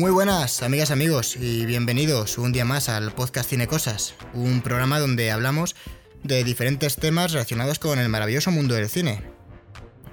Muy 0.00 0.12
buenas, 0.12 0.62
amigas, 0.62 0.90
amigos, 0.90 1.36
y 1.36 1.66
bienvenidos 1.66 2.38
un 2.38 2.52
día 2.52 2.64
más 2.64 2.88
al 2.88 3.12
podcast 3.12 3.50
Cine 3.50 3.66
Cosas, 3.66 4.14
un 4.32 4.62
programa 4.62 4.98
donde 4.98 5.30
hablamos 5.30 5.76
de 6.24 6.42
diferentes 6.42 6.96
temas 6.96 7.32
relacionados 7.32 7.78
con 7.78 7.98
el 7.98 8.08
maravilloso 8.08 8.50
mundo 8.50 8.74
del 8.74 8.88
cine. 8.88 9.22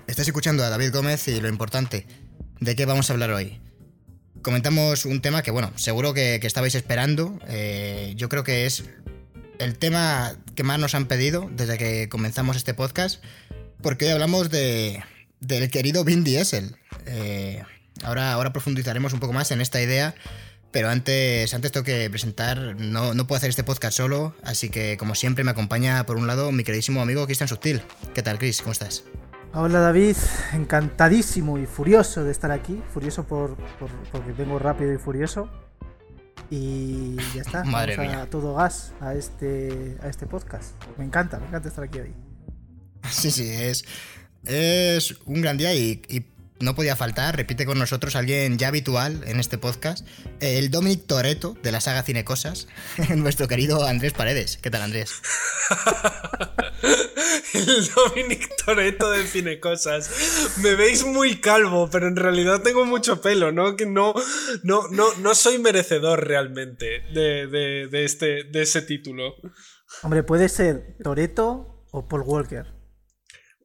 Estás 0.06 0.28
escuchando 0.28 0.66
a 0.66 0.70
David 0.70 0.92
Gómez 0.92 1.30
y 1.30 1.40
lo 1.40 1.48
importante, 1.48 2.06
¿de 2.60 2.76
qué 2.76 2.86
vamos 2.86 3.10
a 3.10 3.14
hablar 3.14 3.32
hoy? 3.32 3.62
Comentamos 4.42 5.06
un 5.06 5.22
tema 5.22 5.42
que, 5.42 5.52
bueno, 5.52 5.72
seguro 5.78 6.14
que, 6.14 6.40
que 6.42 6.48
estabais 6.48 6.76
esperando. 6.76 7.40
eh, 7.48 8.12
yo 8.18 8.28
creo 8.28 8.44
que 8.44 8.66
es 8.66 8.84
el 9.58 9.78
tema 9.78 10.36
que 10.56 10.64
más 10.64 10.80
nos 10.80 10.96
han 10.96 11.06
pedido 11.06 11.50
desde 11.56 11.78
que 11.78 12.10
comenzamos 12.10 12.58
este 12.58 12.74
podcast, 12.74 13.24
porque 13.82 14.08
hoy 14.08 14.12
hablamos 14.12 14.50
de, 14.50 15.02
del 15.40 15.72
querido 15.72 16.04
Vin 16.04 16.26
Diesel. 16.26 16.76
Eh, 17.06 17.64
ahora, 18.04 18.34
ahora 18.34 18.52
profundizaremos 18.54 19.14
un 19.14 19.20
poco 19.20 19.34
más 19.34 19.52
en 19.52 19.62
esta 19.62 19.82
idea, 19.82 20.16
pero 20.72 20.90
antes, 20.90 21.54
antes 21.54 21.72
tengo 21.72 21.84
que 21.84 22.10
presentar, 22.10 22.76
no, 22.78 23.14
no 23.14 23.28
puedo 23.28 23.38
hacer 23.38 23.50
este 23.50 23.64
podcast 23.64 23.98
solo, 23.98 24.36
así 24.44 24.70
que 24.70 24.98
como 24.98 25.16
siempre 25.16 25.44
me 25.44 25.52
acompaña 25.52 26.06
por 26.06 26.18
un 26.18 26.28
lado 26.28 26.52
mi 26.52 26.64
queridísimo 26.64 27.02
amigo 27.02 27.26
Cristian 27.26 27.48
Sutil. 27.48 27.82
¿Qué 28.14 28.22
tal, 28.22 28.38
Chris? 28.38 28.62
¿Cómo 28.62 28.72
estás? 28.74 29.04
Hola 29.54 29.80
David, 29.80 30.16
encantadísimo 30.54 31.58
y 31.58 31.66
furioso 31.66 32.24
de 32.24 32.32
estar 32.32 32.52
aquí, 32.52 32.82
furioso 32.94 33.26
por, 33.26 33.56
por- 33.80 33.90
porque 34.12 34.32
vengo 34.34 34.60
rápido 34.60 34.94
y 34.94 34.98
furioso. 34.98 35.50
Y 36.50 37.16
ya 37.34 37.42
está, 37.42 37.64
Madre 37.66 37.96
vamos 37.98 38.14
a 38.14 38.18
mía. 38.18 38.30
todo 38.30 38.54
gas 38.56 38.94
a 39.02 39.16
este, 39.16 39.98
a 40.02 40.08
este 40.10 40.28
podcast. 40.28 40.74
Me 40.98 41.06
encanta, 41.06 41.40
me 41.40 41.48
encanta 41.48 41.70
estar 41.70 41.84
aquí 41.84 42.00
hoy. 42.00 42.14
Sí, 43.10 43.32
sí, 43.32 43.50
es, 43.50 43.86
es 44.44 45.16
un 45.26 45.42
gran 45.42 45.56
día 45.58 45.74
y, 45.74 46.02
y 46.10 46.26
no 46.60 46.76
podía 46.76 46.96
faltar, 46.96 47.36
repite 47.36 47.66
con 47.66 47.78
nosotros 47.78 48.16
alguien 48.16 48.58
ya 48.58 48.70
habitual 48.70 49.24
en 49.26 49.40
este 49.40 49.58
podcast, 49.58 50.06
el 50.40 50.72
Dominic 50.72 51.06
Toreto 51.06 51.56
de 51.62 51.72
la 51.72 51.82
saga 51.82 52.04
Cinecosas, 52.04 52.68
nuestro 53.16 53.48
querido 53.48 53.86
Andrés 53.86 54.14
Paredes. 54.14 54.58
¿Qué 54.58 54.70
tal, 54.70 54.82
Andrés? 54.82 55.22
El 57.54 57.90
Dominic 57.96 58.50
Toretto 58.66 59.10
de 59.12 59.24
Cinecosas. 59.24 60.58
Me 60.62 60.76
veis 60.76 61.06
muy 61.06 61.40
calvo, 61.40 61.90
pero 61.90 62.08
en 62.08 62.16
realidad 62.16 62.62
tengo 62.62 62.86
mucho 62.86 63.22
pelo, 63.22 63.52
¿no? 63.52 63.76
Que 63.76 63.86
no, 63.86 64.14
no, 64.64 64.88
no, 64.90 65.14
no 65.16 65.36
soy 65.36 65.58
merecedor 65.58 66.28
realmente 66.28 67.02
de, 67.14 67.48
de, 67.48 67.88
de 67.88 68.06
este, 68.06 68.44
de 68.44 68.62
ese 68.62 68.82
título. 68.82 69.36
Hombre, 70.04 70.24
puede 70.24 70.50
ser 70.50 70.98
Toreto 71.04 71.86
o 71.92 72.08
Paul 72.08 72.24
Walker. 72.26 72.66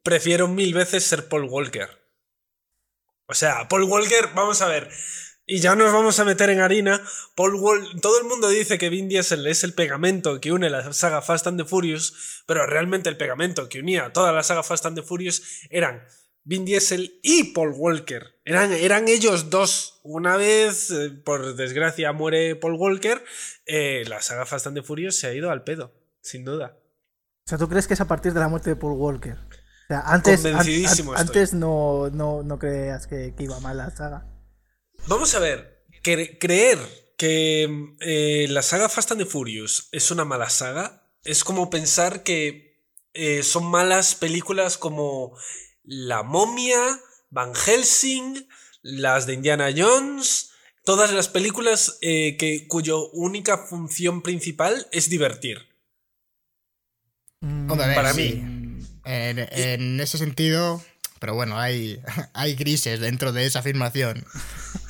Prefiero 0.03 0.49
mil 0.49 0.75
veces 0.75 1.05
ser 1.05 1.29
Paul 1.29 1.45
Walker. 1.45 2.02
O 3.33 3.35
sea, 3.35 3.67
Paul 3.69 3.85
Walker, 3.85 4.29
vamos 4.35 4.61
a 4.63 4.69
ver. 4.69 4.89
Y 5.47 5.59
ya 5.61 5.75
nos 5.75 5.93
vamos 5.93 6.21
a 6.21 6.25
meter 6.25 6.51
en 6.51 6.61
harina. 6.61 7.03
Paul 7.35 7.55
Wal- 7.55 8.01
todo 8.01 8.19
el 8.21 8.27
mundo 8.27 8.49
dice 8.49 8.79
que 8.79 8.91
Vin 8.91 9.09
Diesel 9.09 9.47
es 9.47 9.65
el 9.65 9.73
pegamento 9.75 10.41
que 10.41 10.53
une 10.53 10.71
la 10.71 10.93
saga 10.93 11.21
Fast 11.23 11.47
and 11.47 11.59
the 11.61 11.67
Furious, 11.67 12.45
pero 12.47 12.65
realmente 12.67 13.09
el 13.09 13.17
pegamento 13.17 13.69
que 13.69 13.81
unía 13.81 14.13
toda 14.13 14.33
la 14.33 14.43
saga 14.43 14.63
Fast 14.63 14.87
and 14.87 14.97
the 14.97 15.03
Furious 15.03 15.43
eran 15.71 16.05
Vin 16.45 16.65
Diesel 16.65 17.19
y 17.23 17.53
Paul 17.55 17.73
Walker. 17.75 18.41
Eran, 18.45 18.73
eran 18.73 19.09
ellos 19.09 19.51
dos. 19.51 20.01
Una 20.05 20.37
vez, 20.37 20.91
eh, 20.91 21.11
por 21.25 21.57
desgracia, 21.57 22.13
muere 22.13 22.55
Paul 22.55 22.75
Walker, 22.75 23.25
eh, 23.67 24.05
la 24.07 24.21
saga 24.23 24.47
Fast 24.47 24.67
and 24.69 24.77
the 24.77 24.83
Furious 24.83 25.19
se 25.19 25.27
ha 25.27 25.33
ido 25.35 25.51
al 25.51 25.65
pedo, 25.65 25.93
sin 26.21 26.45
duda. 26.45 26.77
O 27.47 27.49
sea, 27.49 27.59
¿tú 27.59 27.69
crees 27.69 27.89
que 27.89 27.95
es 27.95 28.01
a 28.01 28.07
partir 28.07 28.33
de 28.33 28.41
la 28.41 28.49
muerte 28.49 28.71
de 28.71 28.77
Paul 28.77 28.93
Walker? 28.99 29.39
Sea, 29.93 30.01
antes, 30.15 30.45
an- 30.45 30.53
Convencidísimo 30.53 31.13
an- 31.13 31.21
estoy. 31.21 31.37
antes 31.41 31.53
no, 31.55 32.09
no, 32.11 32.43
no 32.43 32.59
creas 32.59 33.07
que, 33.07 33.35
que 33.37 33.45
iba 33.45 33.59
mal 33.61 33.77
la 33.77 33.91
saga. 33.95 34.27
Vamos 35.07 35.35
a 35.35 35.39
ver, 35.39 35.85
cre- 36.03 36.39
creer 36.41 36.79
que 37.19 37.95
eh, 38.01 38.47
la 38.49 38.63
saga 38.63 38.89
Fast 38.89 39.13
and 39.13 39.21
the 39.23 39.27
Furious 39.27 39.89
es 39.93 40.11
una 40.11 40.25
mala 40.25 40.49
saga 40.51 40.99
es 41.25 41.45
como 41.45 41.71
pensar 41.71 42.23
que 42.25 42.81
eh, 43.15 43.43
son 43.43 43.67
malas 43.67 44.15
películas 44.15 44.77
como 44.79 45.37
La 45.85 46.23
momia, 46.23 46.81
Van 47.31 47.55
Helsing, 47.55 48.49
las 48.83 49.27
de 49.27 49.35
Indiana 49.35 49.69
Jones, 49.77 50.51
todas 50.85 51.13
las 51.13 51.29
películas 51.29 51.99
eh, 52.01 52.37
que, 52.39 52.67
cuyo 52.67 53.09
única 53.11 53.59
función 53.59 54.23
principal 54.23 54.89
es 54.91 55.09
divertir. 55.11 55.59
Mm, 57.41 57.69
Para 57.69 58.13
sí. 58.15 58.21
mí. 58.43 58.62
En, 59.05 59.39
en 59.39 60.01
ese 60.01 60.17
sentido, 60.19 60.83
pero 61.19 61.35
bueno, 61.35 61.59
hay, 61.59 62.01
hay 62.35 62.55
grises 62.55 63.01
dentro 63.01 63.33
de 63.33 63.47
esa 63.47 63.61
afirmación. 63.61 64.25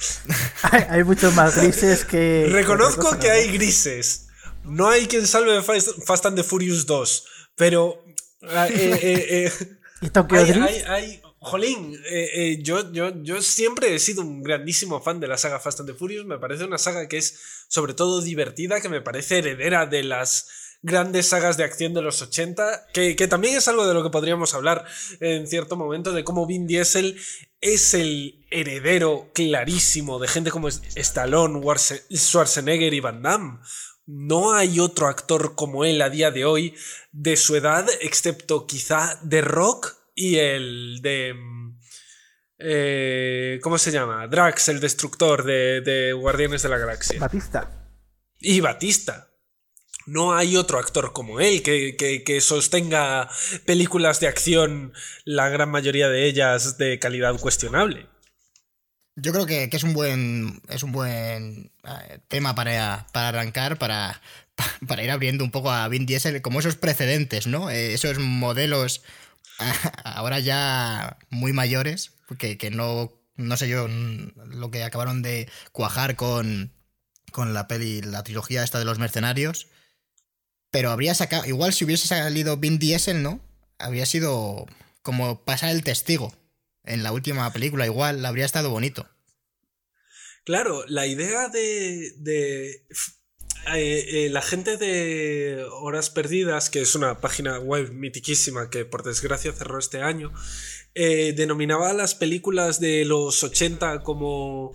hay, 0.63 0.85
hay 0.89 1.05
muchos 1.05 1.35
más 1.35 1.57
grises 1.57 2.05
que. 2.05 2.49
Reconozco 2.51 3.19
que 3.19 3.31
hay 3.31 3.51
grises. 3.53 4.27
No 4.65 4.89
hay 4.89 5.07
quien 5.07 5.27
salve 5.27 5.61
Fast, 5.63 5.89
Fast 6.07 6.27
and 6.27 6.37
the 6.37 6.45
Furious 6.45 6.87
2, 6.87 7.25
pero... 7.57 8.05
eh, 8.43 8.69
eh, 8.71 9.27
eh, 9.47 9.53
¿Y 10.03 10.11
Tokyo 10.11 10.39
Hay, 10.39 10.45
Drift? 10.47 10.67
hay, 10.69 10.83
hay- 10.87 11.23
jolín, 11.45 11.95
eh, 12.09 12.31
eh, 12.35 12.59
yo, 12.63 12.93
yo, 12.93 13.13
yo 13.25 13.43
siempre 13.43 13.93
he 13.93 13.99
sido 13.99 14.23
un 14.23 14.45
grandísimo 14.45 15.03
fan 15.03 15.19
de 15.19 15.27
la 15.27 15.37
saga 15.37 15.59
Fast 15.59 15.81
and 15.81 15.89
the 15.89 15.95
Furious. 15.97 16.25
Me 16.25 16.39
parece 16.39 16.63
una 16.65 16.79
saga 16.79 17.09
que 17.09 17.19
es 17.19 17.37
sobre 17.67 17.95
todo 17.95 18.21
divertida, 18.23 18.81
que 18.81 18.89
me 18.89 19.01
parece 19.01 19.39
heredera 19.39 19.87
de 19.87 20.05
las 20.05 20.47
grandes 20.83 21.29
sagas 21.29 21.57
de 21.57 21.65
acción 21.65 21.95
de 21.95 22.03
los 22.03 22.21
80, 22.23 22.89
que, 22.93 23.15
que 23.17 23.29
también 23.29 23.57
es 23.57 23.69
algo 23.69 23.87
de 23.87 23.95
lo 23.95 24.03
que 24.03 24.11
podríamos 24.11 24.53
hablar 24.55 24.85
en 25.21 25.47
cierto 25.47 25.77
momento, 25.77 26.13
de 26.13 26.25
cómo 26.25 26.47
Vin 26.47 26.67
Diesel 26.67 27.19
es 27.61 27.95
el 27.95 28.45
heredero 28.51 29.31
clarísimo 29.33 30.19
de 30.19 30.27
gente 30.29 30.51
como 30.51 30.69
Stallone, 30.69 31.61
Schwarzenegger 32.13 32.93
y 32.93 33.01
Van 33.01 33.23
Damme. 33.23 33.59
No 34.07 34.53
hay 34.53 34.81
otro 34.81 35.07
actor 35.07 35.55
como 35.55 35.85
él 35.85 36.03
a 36.03 36.11
día 36.11 36.33
de 36.33 36.45
hoy 36.45 36.75
de 37.13 37.37
su 37.37 37.55
edad, 37.55 37.87
excepto 38.01 38.67
quizá 38.67 39.21
The 39.29 39.43
Rock 39.43 39.95
y 40.17 40.37
el 40.39 40.99
de... 41.01 41.35
eh, 42.59 43.61
¿Cómo 43.63 43.79
se 43.79 43.93
llama? 43.93 44.27
Drax, 44.27 44.69
el 44.69 44.81
destructor 44.81 45.45
de, 45.45 45.81
de 45.83 46.13
Guardianes 46.13 46.63
de 46.63 46.69
la 46.69 46.79
Galaxia. 46.79 47.21
Batista. 47.21 47.89
Y 48.41 48.61
Batista. 48.61 49.32
No 50.07 50.35
hay 50.35 50.57
otro 50.57 50.79
actor 50.79 51.13
como 51.13 51.41
él 51.41 51.63
que, 51.63 51.97
que- 51.97 52.25
que 52.25 52.41
sostenga 52.41 53.29
películas 53.67 54.21
de 54.21 54.29
acción, 54.29 54.93
la 55.25 55.49
gran 55.49 55.71
mayoría 55.71 56.09
de 56.09 56.27
ellas 56.27 56.79
de 56.79 56.99
calidad 56.99 57.39
cuestionable. 57.39 58.07
Yo 59.15 59.33
creo 59.33 59.47
que, 59.47 59.69
que 59.69 59.77
es 59.77 59.83
un 59.85 59.93
buen, 59.93 60.63
es 60.69 60.83
un 60.83 60.93
buen 60.93 61.71
eh, 61.85 62.19
tema 62.29 62.55
para, 62.55 63.07
para 63.13 63.29
arrancar, 63.29 63.79
para, 63.79 64.23
para 64.89 65.05
ir 65.05 65.11
abriendo 65.11 65.45
un 65.45 65.51
poco 65.51 65.71
a 65.71 65.87
Vin 65.89 66.07
Diesel, 66.07 66.41
como 66.43 66.61
esos 66.61 66.77
precedentes, 66.77 67.47
¿no? 67.47 67.71
Eh, 67.71 67.93
esos 67.95 68.19
modelos 68.19 69.03
ahora 70.05 70.39
ya 70.41 71.19
muy 71.31 71.53
mayores, 71.53 72.13
que, 72.39 72.57
que 72.59 72.71
no, 72.71 73.13
no 73.37 73.57
sé 73.57 73.69
yo 73.69 73.87
mm, 73.89 74.33
lo 74.59 74.71
que 74.71 74.83
acabaron 74.85 75.23
de 75.23 75.49
cuajar 75.73 76.17
con, 76.17 76.73
con 77.33 77.53
la 77.55 77.69
peli, 77.69 78.01
la 78.01 78.23
trilogía 78.25 78.65
esta 78.65 78.79
de 78.79 78.85
los 78.87 78.99
mercenarios. 78.99 79.69
Pero 80.73 80.91
habría 80.91 81.15
sacado, 81.15 81.45
igual 81.45 81.73
si 81.73 81.85
hubiese 81.85 82.09
salido 82.09 82.57
Vin 82.57 82.81
Diesel, 82.81 83.23
¿no? 83.23 83.41
Habría 83.79 84.07
sido 84.07 84.67
como 85.03 85.45
pasar 85.45 85.71
el 85.71 85.85
testigo 85.85 86.35
en 86.85 87.05
la 87.05 87.13
última 87.13 87.53
película, 87.53 87.87
igual 87.87 88.25
habría 88.25 88.47
estado 88.47 88.71
bonito. 88.71 89.09
Claro, 90.45 90.85
la 90.89 91.07
idea 91.07 91.49
de, 91.49 92.13
de 92.17 92.85
eh, 93.75 94.25
eh, 94.27 94.29
la 94.31 94.43
gente 94.43 94.77
de 94.77 95.65
Horas 95.71 96.11
Perdidas, 96.11 96.69
que 96.69 96.81
es 96.81 96.95
una 96.97 97.21
página 97.21 97.59
web 97.61 97.93
mitiquísima 97.93 98.69
que 98.69 98.85
por 98.85 99.05
desgracia 99.05 99.53
cerró 99.53 99.79
este 99.79 100.03
año, 100.03 100.33
eh, 100.95 101.33
denominaba 101.37 101.93
las 101.93 102.17
películas 102.17 102.81
de 102.81 103.05
los 103.05 103.45
80 103.45 104.03
como 104.03 104.75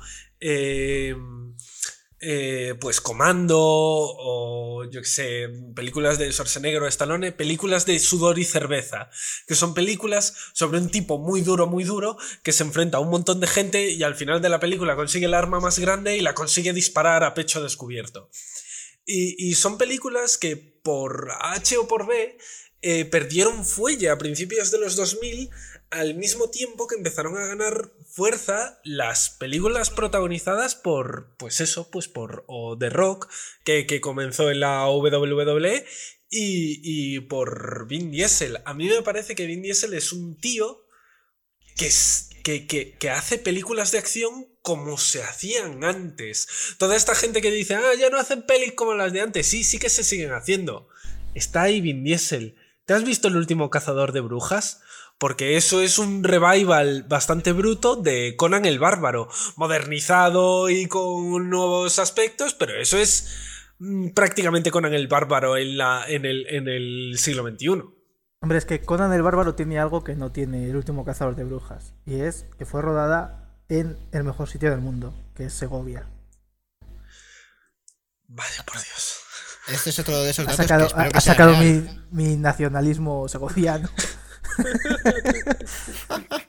eh, 2.20 2.76
pues 2.80 3.00
Comando 3.00 3.60
o 3.60 4.86
yo 4.90 5.02
qué 5.02 5.08
sé, 5.08 5.50
películas 5.76 6.18
de 6.18 6.32
Schwarzenegger 6.32 6.82
o 6.82 6.88
Stallone, 6.88 7.32
películas 7.32 7.86
de 7.86 8.00
sudor 8.00 8.40
y 8.40 8.46
cerveza, 8.46 9.10
que 9.48 9.56
son 9.56 9.74
películas 9.74 10.34
sobre 10.54 10.80
un 10.80 10.90
tipo 10.90 11.20
muy 11.20 11.42
duro, 11.42 11.68
muy 11.68 11.84
duro, 11.84 12.18
que 12.44 12.52
se 12.52 12.64
enfrenta 12.64 12.98
a 12.98 13.02
un 13.02 13.10
montón 13.10 13.40
de 13.40 13.48
gente 13.48 13.92
y 13.92 14.02
al 14.04 14.16
final 14.16 14.42
de 14.42 14.50
la 14.50 14.60
película 14.60 14.96
consigue 14.96 15.26
el 15.28 15.34
arma 15.34 15.60
más 15.60 15.80
grande 15.80 16.18
y 16.18 16.22
la 16.22 16.34
consigue 16.34 16.74
disparar 16.74 17.24
a 17.24 17.34
pecho 17.34 17.62
descubierto. 17.62 18.30
Y, 19.06 19.50
y 19.50 19.56
son 19.56 19.78
películas 19.78 20.38
que 20.38 20.58
por 20.58 21.30
H 21.40 21.78
o 21.78 21.88
por 21.88 22.08
B 22.08 22.38
eh, 22.82 23.06
perdieron 23.06 23.66
fuelle 23.66 24.10
a 24.10 24.18
principios 24.18 24.70
de 24.70 24.78
los 24.78 24.96
2000 24.96 25.50
al 25.90 26.16
mismo 26.16 26.50
tiempo 26.50 26.88
que 26.88 26.96
empezaron 26.96 27.38
a 27.38 27.46
ganar 27.48 27.92
fuerza 28.10 28.80
las 28.84 29.30
películas 29.30 29.90
protagonizadas 29.90 30.76
por, 30.76 31.36
pues 31.38 31.62
eso, 31.62 31.90
pues 31.92 32.08
por 32.08 32.44
o 32.48 32.78
The 32.78 32.90
Rock, 32.90 33.30
que, 33.64 33.86
que 33.88 34.02
comenzó 34.02 34.50
en 34.52 34.60
la 34.60 34.88
WWE, 34.90 35.86
y, 36.30 36.82
y 36.84 37.20
por 37.22 37.88
Vin 37.88 38.12
Diesel. 38.12 38.58
A 38.66 38.74
mí 38.74 38.90
me 38.90 39.02
parece 39.02 39.34
que 39.36 39.46
Vin 39.46 39.62
Diesel 39.62 39.94
es 39.94 40.12
un 40.12 40.36
tío 40.38 40.84
que, 41.78 41.88
es- 41.88 42.30
que, 42.44 42.68
que- 42.68 42.98
que 42.98 43.10
hace 43.10 43.38
películas 43.38 43.92
de 43.92 44.00
acción 44.00 44.48
como 44.62 44.98
se 44.98 45.24
hacían 45.24 45.84
antes. 45.86 46.48
Toda 46.78 46.98
esta 46.98 47.16
gente 47.16 47.42
que 47.42 47.52
dice, 47.52 47.76
ah, 47.76 47.94
ya 47.98 48.10
no 48.10 48.18
hacen 48.20 48.42
pelis 48.46 48.74
como 48.74 48.94
las 48.94 49.14
de 49.14 49.22
antes. 49.22 49.48
Sí, 49.48 49.64
sí 49.64 49.80
que 49.80 49.90
se 49.90 50.04
siguen 50.04 50.34
haciendo. 50.34 50.90
Está 51.34 51.62
ahí 51.64 51.80
Vin 51.80 52.04
Diesel. 52.04 52.56
¿Te 52.86 52.94
has 52.94 53.04
visto 53.06 53.28
el 53.30 53.38
último 53.38 53.70
cazador 53.70 54.12
de 54.12 54.22
brujas? 54.22 54.82
Porque 55.20 55.58
eso 55.58 55.82
es 55.82 55.98
un 55.98 56.24
revival 56.24 57.04
bastante 57.08 57.52
bruto 57.52 57.96
de 57.96 58.36
Conan 58.38 58.66
el 58.66 58.78
Bárbaro, 58.78 59.30
modernizado 59.56 60.70
y 60.70 60.86
con 60.88 61.50
nuevos 61.50 61.98
aspectos, 61.98 62.54
pero 62.54 62.76
eso 62.80 62.98
es 62.98 63.28
mm, 63.80 64.10
prácticamente 64.10 64.70
Conan 64.70 64.94
el 64.94 65.08
Bárbaro 65.08 65.58
en, 65.58 65.78
la, 65.78 66.06
en, 66.08 66.26
el, 66.26 66.46
en 66.50 66.68
el 66.68 67.16
siglo 67.18 67.48
XXI. 67.50 67.84
Hombre, 68.42 68.60
es 68.60 68.66
que 68.66 68.82
Conan 68.82 69.12
el 69.14 69.24
Bárbaro 69.24 69.56
tiene 69.56 69.80
algo 69.80 70.04
que 70.04 70.14
no 70.16 70.32
tiene 70.32 70.66
el 70.70 70.76
último 70.76 71.04
cazador 71.04 71.36
de 71.36 71.46
brujas, 71.46 71.94
y 72.06 72.20
es 72.22 72.46
que 72.60 72.66
fue 72.68 72.84
rodada 72.84 73.56
en 73.70 73.98
el 74.12 74.24
mejor 74.24 74.48
sitio 74.48 74.70
del 74.70 74.82
mundo, 74.82 75.16
que 75.36 75.46
es 75.46 75.54
Segovia. 75.54 76.08
Vaya 78.28 78.64
por 78.66 78.76
Dios. 78.76 79.16
Este 79.70 79.90
es 79.90 80.00
otro 80.00 80.22
de 80.22 80.30
esos 80.30 80.46
Ha 80.48 80.52
datos 80.52 80.66
sacado, 80.66 80.82
que 80.82 80.88
espero 80.88 81.08
ha- 81.08 81.12
que 81.12 81.18
ha 81.18 81.22
sea 81.22 81.34
sacado 81.34 81.52
real. 81.54 82.06
mi, 82.12 82.26
mi 82.30 82.36
nacionalismo 82.38 83.28
segoviano. 83.28 83.90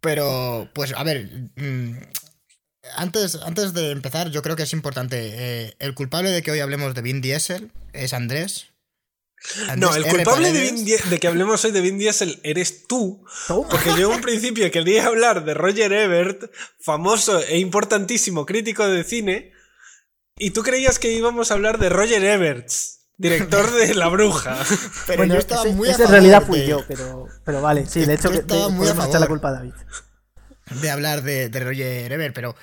Pero, 0.00 0.70
pues, 0.74 0.92
a 0.94 1.02
ver. 1.02 1.28
mm, 1.56 1.96
antes, 2.96 3.36
antes 3.36 3.74
de 3.74 3.90
empezar, 3.90 4.30
yo 4.30 4.42
creo 4.42 4.56
que 4.56 4.62
es 4.62 4.72
importante. 4.72 5.16
eh, 5.18 5.76
el 5.78 5.94
culpable 5.94 6.30
de 6.30 6.42
que 6.42 6.50
hoy 6.50 6.60
hablemos 6.60 6.94
de 6.94 7.02
Vin 7.02 7.20
Diesel 7.20 7.70
es 7.92 8.12
Andrés. 8.12 8.68
No, 9.76 9.94
el 9.94 10.04
R. 10.04 10.10
culpable 10.10 10.52
de. 10.52 10.72
Vin 10.72 11.18
que 11.20 11.28
hablemos 11.28 11.64
hoy 11.64 11.70
de 11.70 11.80
Vin 11.80 11.98
Diesel 11.98 12.40
eres 12.42 12.86
tú, 12.86 13.24
porque 13.46 13.90
yo 13.96 14.10
en 14.10 14.16
un 14.16 14.20
principio 14.22 14.70
quería 14.70 15.06
hablar 15.06 15.44
de 15.44 15.54
Roger 15.54 15.92
Ebert, 15.92 16.50
famoso 16.80 17.40
e 17.40 17.58
importantísimo 17.58 18.46
crítico 18.46 18.86
de 18.88 19.04
cine, 19.04 19.52
y 20.36 20.50
tú 20.50 20.62
creías 20.62 20.98
que 20.98 21.12
íbamos 21.12 21.50
a 21.50 21.54
hablar 21.54 21.78
de 21.78 21.88
Roger 21.88 22.24
Ebert, 22.24 22.68
director 23.18 23.70
de 23.72 23.94
La 23.94 24.08
Bruja. 24.08 24.56
Pero 25.06 25.18
Bueno, 25.18 25.34
yo 25.34 25.40
estaba 25.40 25.62
ese- 25.64 25.74
muy 25.74 25.88
a 25.88 25.92
ese 25.92 26.02
en 26.02 26.06
favor 26.08 26.12
realidad 26.22 26.46
fui 26.46 26.58
de- 26.60 26.66
yo, 26.68 26.84
pero, 26.88 27.26
pero 27.44 27.60
vale, 27.60 27.86
sí, 27.86 28.04
de 28.06 28.14
hecho 28.14 28.32
Yo 28.32 28.40
estaba 28.40 28.66
de- 28.68 28.72
muy 28.72 28.86
a 28.86 28.90
podemos 28.94 29.06
echar 29.08 29.20
la 29.20 29.26
favor. 29.26 29.28
culpa 29.40 29.48
a 29.48 29.52
David. 29.52 29.72
de 30.82 30.90
hablar 30.90 31.22
de, 31.22 31.48
de 31.48 31.60
Roger 31.60 32.12
Ebert, 32.12 32.34
pero, 32.34 32.54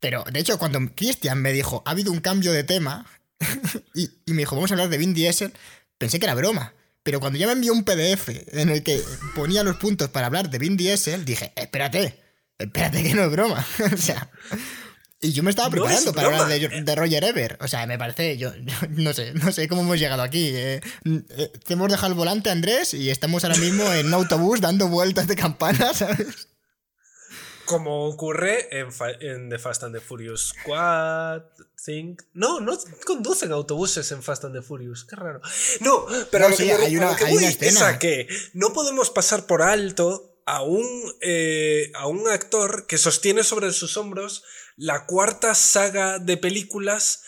pero 0.00 0.24
de 0.30 0.38
hecho 0.40 0.58
cuando 0.58 0.78
Christian 0.94 1.40
me 1.42 1.52
dijo, 1.52 1.82
ha 1.84 1.90
habido 1.90 2.12
un 2.12 2.20
cambio 2.20 2.52
de 2.52 2.64
tema, 2.64 3.04
y, 3.94 4.10
y 4.24 4.32
me 4.32 4.38
dijo, 4.42 4.54
vamos 4.54 4.70
a 4.70 4.74
hablar 4.74 4.88
de 4.88 4.98
Vin 4.98 5.12
Diesel, 5.14 5.52
pensé 5.98 6.18
que 6.18 6.26
era 6.26 6.34
broma. 6.34 6.72
Pero 7.02 7.20
cuando 7.20 7.38
ya 7.38 7.46
me 7.46 7.52
envió 7.52 7.72
un 7.72 7.84
PDF 7.84 8.30
en 8.52 8.68
el 8.68 8.82
que 8.82 9.00
ponía 9.36 9.62
los 9.62 9.76
puntos 9.76 10.08
para 10.10 10.26
hablar 10.26 10.50
de 10.50 10.58
Vin 10.58 10.76
Diesel, 10.76 11.24
dije, 11.24 11.52
espérate, 11.54 12.20
espérate 12.58 13.02
que 13.04 13.14
no 13.14 13.24
es 13.24 13.30
broma. 13.30 13.64
o 13.94 13.96
sea, 13.96 14.28
y 15.20 15.32
yo 15.32 15.42
me 15.42 15.50
estaba 15.50 15.70
preparando 15.70 16.12
para 16.12 16.26
hablar 16.28 16.48
de, 16.48 16.82
de 16.82 16.94
Roger 16.94 17.24
Ebert. 17.24 17.60
O 17.62 17.68
sea, 17.68 17.86
me 17.86 17.98
parece, 17.98 18.36
yo, 18.36 18.54
yo 18.54 18.74
no 18.90 19.12
sé, 19.12 19.32
no 19.34 19.50
sé 19.52 19.66
cómo 19.68 19.82
hemos 19.82 19.98
llegado 19.98 20.22
aquí. 20.22 20.48
eh. 20.54 20.80
Eh, 21.04 21.52
te 21.64 21.72
hemos 21.74 21.90
dejado 21.90 22.08
el 22.08 22.14
volante, 22.14 22.50
Andrés, 22.50 22.92
y 22.94 23.10
estamos 23.10 23.44
ahora 23.44 23.56
mismo 23.56 23.90
en 23.92 24.06
un 24.06 24.14
autobús 24.14 24.60
dando 24.60 24.88
vueltas 24.88 25.26
de 25.26 25.36
campana, 25.36 25.92
¿sabes? 25.94 26.48
Como 27.64 28.04
ocurre 28.06 28.68
en, 28.70 29.48
The 29.50 29.58
Fast 29.58 29.82
and 29.82 29.92
the 29.94 30.00
Furious 30.00 30.54
4, 30.64 31.50
Think. 31.84 32.22
No, 32.32 32.60
no 32.60 32.78
conducen 33.04 33.50
autobuses 33.50 34.12
en 34.12 34.22
Fast 34.22 34.44
and 34.44 34.54
the 34.54 34.62
Furious, 34.62 35.04
qué 35.04 35.16
raro. 35.16 35.40
No, 35.80 36.06
pero 36.30 36.48
No, 36.48 36.54
sí, 36.56 36.70
hay 36.70 36.96
una- 36.96 37.16
que 37.16 37.24
hay 37.24 37.36
escena. 37.44 37.98
que 37.98 38.28
no 38.54 38.72
podemos 38.72 39.10
pasar 39.10 39.46
por 39.46 39.62
alto 39.62 40.38
a 40.46 40.62
un, 40.62 40.86
eh, 41.22 41.90
a 41.96 42.06
un 42.06 42.28
actor 42.28 42.86
que 42.86 42.98
sostiene 42.98 43.42
sobre 43.42 43.72
sus 43.72 43.96
hombros 43.96 44.44
la 44.76 45.06
cuarta 45.06 45.54
saga 45.54 46.18
de 46.18 46.36
películas, 46.36 47.22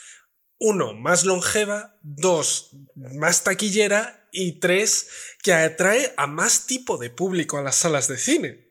uno, 0.58 0.94
más 0.94 1.24
longeva, 1.24 1.98
dos, 2.02 2.70
más 2.94 3.44
taquillera 3.44 4.28
y 4.32 4.60
tres, 4.60 5.08
que 5.42 5.52
atrae 5.52 6.12
a 6.16 6.26
más 6.26 6.66
tipo 6.66 6.98
de 6.98 7.10
público 7.10 7.58
a 7.58 7.62
las 7.62 7.76
salas 7.76 8.08
de 8.08 8.18
cine. 8.18 8.68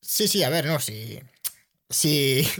Sí, 0.00 0.28
sí, 0.28 0.42
a 0.42 0.50
ver, 0.50 0.66
no, 0.66 0.80
si. 0.80 1.20
Si. 1.90 2.46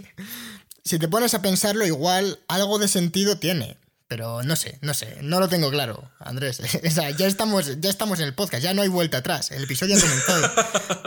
Si 0.87 1.01
te 1.01 1.09
pones 1.09 1.35
a 1.35 1.43
pensarlo, 1.43 1.85
igual 1.85 2.45
algo 2.47 2.79
de 2.79 2.87
sentido 2.87 3.41
tiene. 3.41 3.77
Pero 4.09 4.45
no 4.45 4.55
sé, 4.55 4.79
no 4.83 4.95
sé, 4.95 5.19
no 5.23 5.41
lo 5.41 5.49
tengo 5.49 5.69
claro, 5.71 6.11
Andrés. 6.21 6.61
O 6.87 6.91
sea, 6.91 7.11
ya 7.11 7.27
estamos, 7.27 7.81
ya 7.81 7.91
estamos 7.91 8.21
en 8.21 8.27
el 8.27 8.35
podcast, 8.35 8.63
ya 8.63 8.73
no 8.73 8.83
hay 8.83 8.89
vuelta 8.89 9.19
atrás. 9.19 9.51
El 9.51 9.65
episodio 9.65 9.97
ha 9.97 10.01
comenzado. 10.01 10.51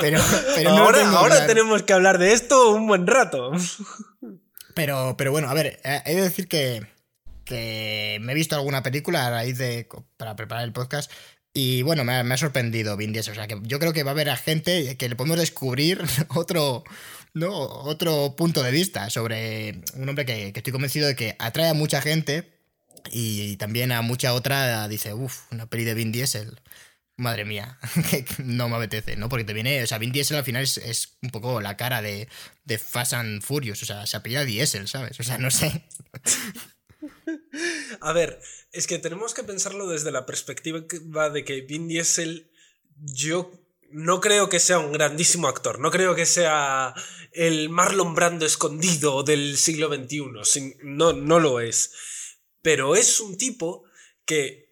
Pero, 0.02 0.22
pero 0.56 0.72
no 0.72 0.78
ahora 0.80 1.10
ahora 1.10 1.36
claro. 1.36 1.48
tenemos 1.48 1.84
que 1.84 1.94
hablar 1.94 2.18
de 2.18 2.34
esto 2.34 2.72
un 2.72 2.88
buen 2.88 3.08
rato. 3.08 3.52
Pero, 4.76 5.16
pero 5.18 5.32
bueno, 5.32 5.50
a 5.50 5.54
ver, 5.54 5.80
eh, 5.84 6.02
he 6.06 6.16
de 6.16 6.22
decir 6.22 6.48
que, 6.48 6.88
que 7.46 8.18
me 8.22 8.34
he 8.34 8.36
visto 8.36 8.56
alguna 8.56 8.84
película 8.84 9.26
a 9.26 9.30
raíz 9.30 9.58
de. 9.58 9.88
para 10.18 10.36
preparar 10.36 10.66
el 10.66 10.74
podcast. 10.74 11.12
Y 11.54 11.82
bueno, 11.82 12.04
me 12.04 12.16
ha, 12.16 12.24
me 12.24 12.34
ha 12.34 12.38
sorprendido 12.38 12.98
Vin 12.98 13.14
Diesel. 13.14 13.32
O 13.32 13.36
sea, 13.36 13.48
que 13.48 13.60
yo 13.64 13.80
creo 13.80 13.94
que 13.94 14.04
va 14.04 14.12
a 14.12 14.14
haber 14.14 14.30
a 14.30 14.38
gente 14.38 14.98
que 14.98 15.10
le 15.10 15.16
podemos 15.16 15.40
descubrir 15.40 16.04
otro, 16.36 16.84
¿no? 17.34 17.52
otro 17.52 18.36
punto 18.36 18.62
de 18.62 18.72
vista 18.72 19.10
sobre 19.10 19.82
un 19.96 20.08
hombre 20.08 20.26
que, 20.26 20.52
que 20.52 20.60
estoy 20.60 20.74
convencido 20.74 21.08
de 21.08 21.16
que 21.16 21.36
atrae 21.40 21.70
a 21.70 21.74
mucha 21.74 22.02
gente 22.02 22.59
y 23.12 23.58
también 23.58 23.92
a 23.92 24.02
mucha 24.02 24.34
otra 24.34 24.88
dice, 24.88 25.14
uff, 25.14 25.52
una 25.52 25.68
peli 25.68 25.84
de 25.84 25.94
Vin 25.94 26.12
Diesel. 26.12 26.60
Madre 27.18 27.44
mía, 27.44 27.78
no 28.46 28.70
me 28.70 28.78
apetece, 28.78 29.18
¿no? 29.18 29.28
Porque 29.28 29.44
te 29.44 29.54
viene, 29.54 29.84
o 29.84 29.88
sea, 29.88 29.98
Vin 29.98 30.14
Diesel 30.14 30.38
al 30.38 30.46
final 30.46 30.64
es, 30.64 30.78
es 30.78 31.18
un 31.22 31.32
poco 31.32 31.60
la 31.60 31.76
cara 31.76 32.02
de, 32.02 32.30
de 32.64 32.78
Fast 32.78 33.12
and 33.12 33.42
Furious, 33.42 33.84
o 33.84 33.86
sea, 33.86 34.08
se 34.08 34.16
apellida 34.16 34.46
Diesel, 34.46 34.88
¿sabes? 34.88 35.20
O 35.20 35.24
sea, 35.24 35.38
no 35.38 35.52
sé. 35.52 35.84
A 38.02 38.14
ver, 38.14 38.40
es 38.72 38.88
que 38.88 39.00
tenemos 39.00 39.34
que 39.34 39.44
pensarlo 39.44 39.88
desde 39.88 40.12
la 40.12 40.26
perspectiva 40.26 41.30
de 41.30 41.44
que 41.44 41.62
Vin 41.62 41.90
Diesel, 41.90 42.50
yo 42.96 43.52
no 43.92 44.22
creo 44.22 44.50
que 44.50 44.60
sea 44.60 44.80
un 44.80 44.92
grandísimo 44.92 45.48
actor, 45.48 45.80
no 45.80 45.92
creo 45.92 46.16
que 46.16 46.26
sea 46.26 46.94
el 47.32 47.70
Marlon 47.70 48.16
Brando 48.16 48.46
escondido 48.46 49.24
del 49.24 49.58
siglo 49.58 49.94
XXI, 49.94 50.78
no, 50.84 51.14
no 51.14 51.40
lo 51.40 51.60
es. 51.60 51.94
Pero 52.62 52.96
es 52.96 53.20
un 53.20 53.38
tipo 53.38 53.84
que 54.26 54.70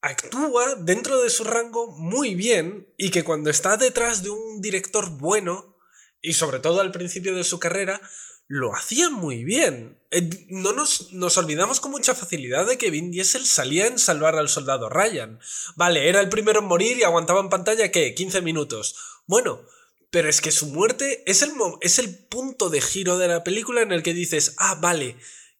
actúa 0.00 0.74
dentro 0.76 1.22
de 1.22 1.30
su 1.30 1.44
rango 1.44 1.90
muy 1.92 2.34
bien 2.34 2.92
y 2.96 3.10
que 3.10 3.24
cuando 3.24 3.50
está 3.50 3.76
detrás 3.76 4.22
de 4.22 4.30
un 4.30 4.60
director 4.60 5.10
bueno, 5.10 5.76
y 6.20 6.34
sobre 6.34 6.58
todo 6.58 6.80
al 6.80 6.92
principio 6.92 7.34
de 7.34 7.44
su 7.44 7.58
carrera, 7.58 8.00
lo 8.48 8.74
hacía 8.74 9.10
muy 9.10 9.44
bien. 9.44 9.98
Eh, 10.10 10.46
No 10.48 10.72
nos, 10.72 11.12
nos 11.12 11.36
olvidamos 11.36 11.80
con 11.80 11.90
mucha 11.90 12.14
facilidad 12.14 12.66
de 12.66 12.78
que 12.78 12.90
Vin 12.90 13.10
Diesel 13.10 13.44
salía 13.46 13.86
en 13.86 13.98
salvar 13.98 14.36
al 14.36 14.48
soldado 14.48 14.88
Ryan. 14.88 15.40
Vale, 15.74 16.08
era 16.08 16.20
el 16.20 16.28
primero 16.28 16.60
en 16.60 16.66
morir 16.66 16.98
y 16.98 17.02
aguantaba 17.02 17.40
en 17.40 17.48
pantalla, 17.48 17.90
¿qué? 17.90 18.14
15 18.14 18.42
minutos. 18.42 18.96
Bueno, 19.26 19.62
pero 20.10 20.28
es 20.28 20.40
que 20.40 20.52
su 20.52 20.66
muerte 20.66 21.22
es 21.26 21.42
el, 21.42 21.52
es 21.80 21.98
el 21.98 22.16
punto 22.16 22.70
de 22.70 22.80
giro 22.80 23.18
de 23.18 23.28
la 23.28 23.42
película 23.42 23.82
en 23.82 23.92
el 23.92 24.02
que 24.02 24.14
dices, 24.14 24.54
ah, 24.58 24.76
vale, 24.80 25.16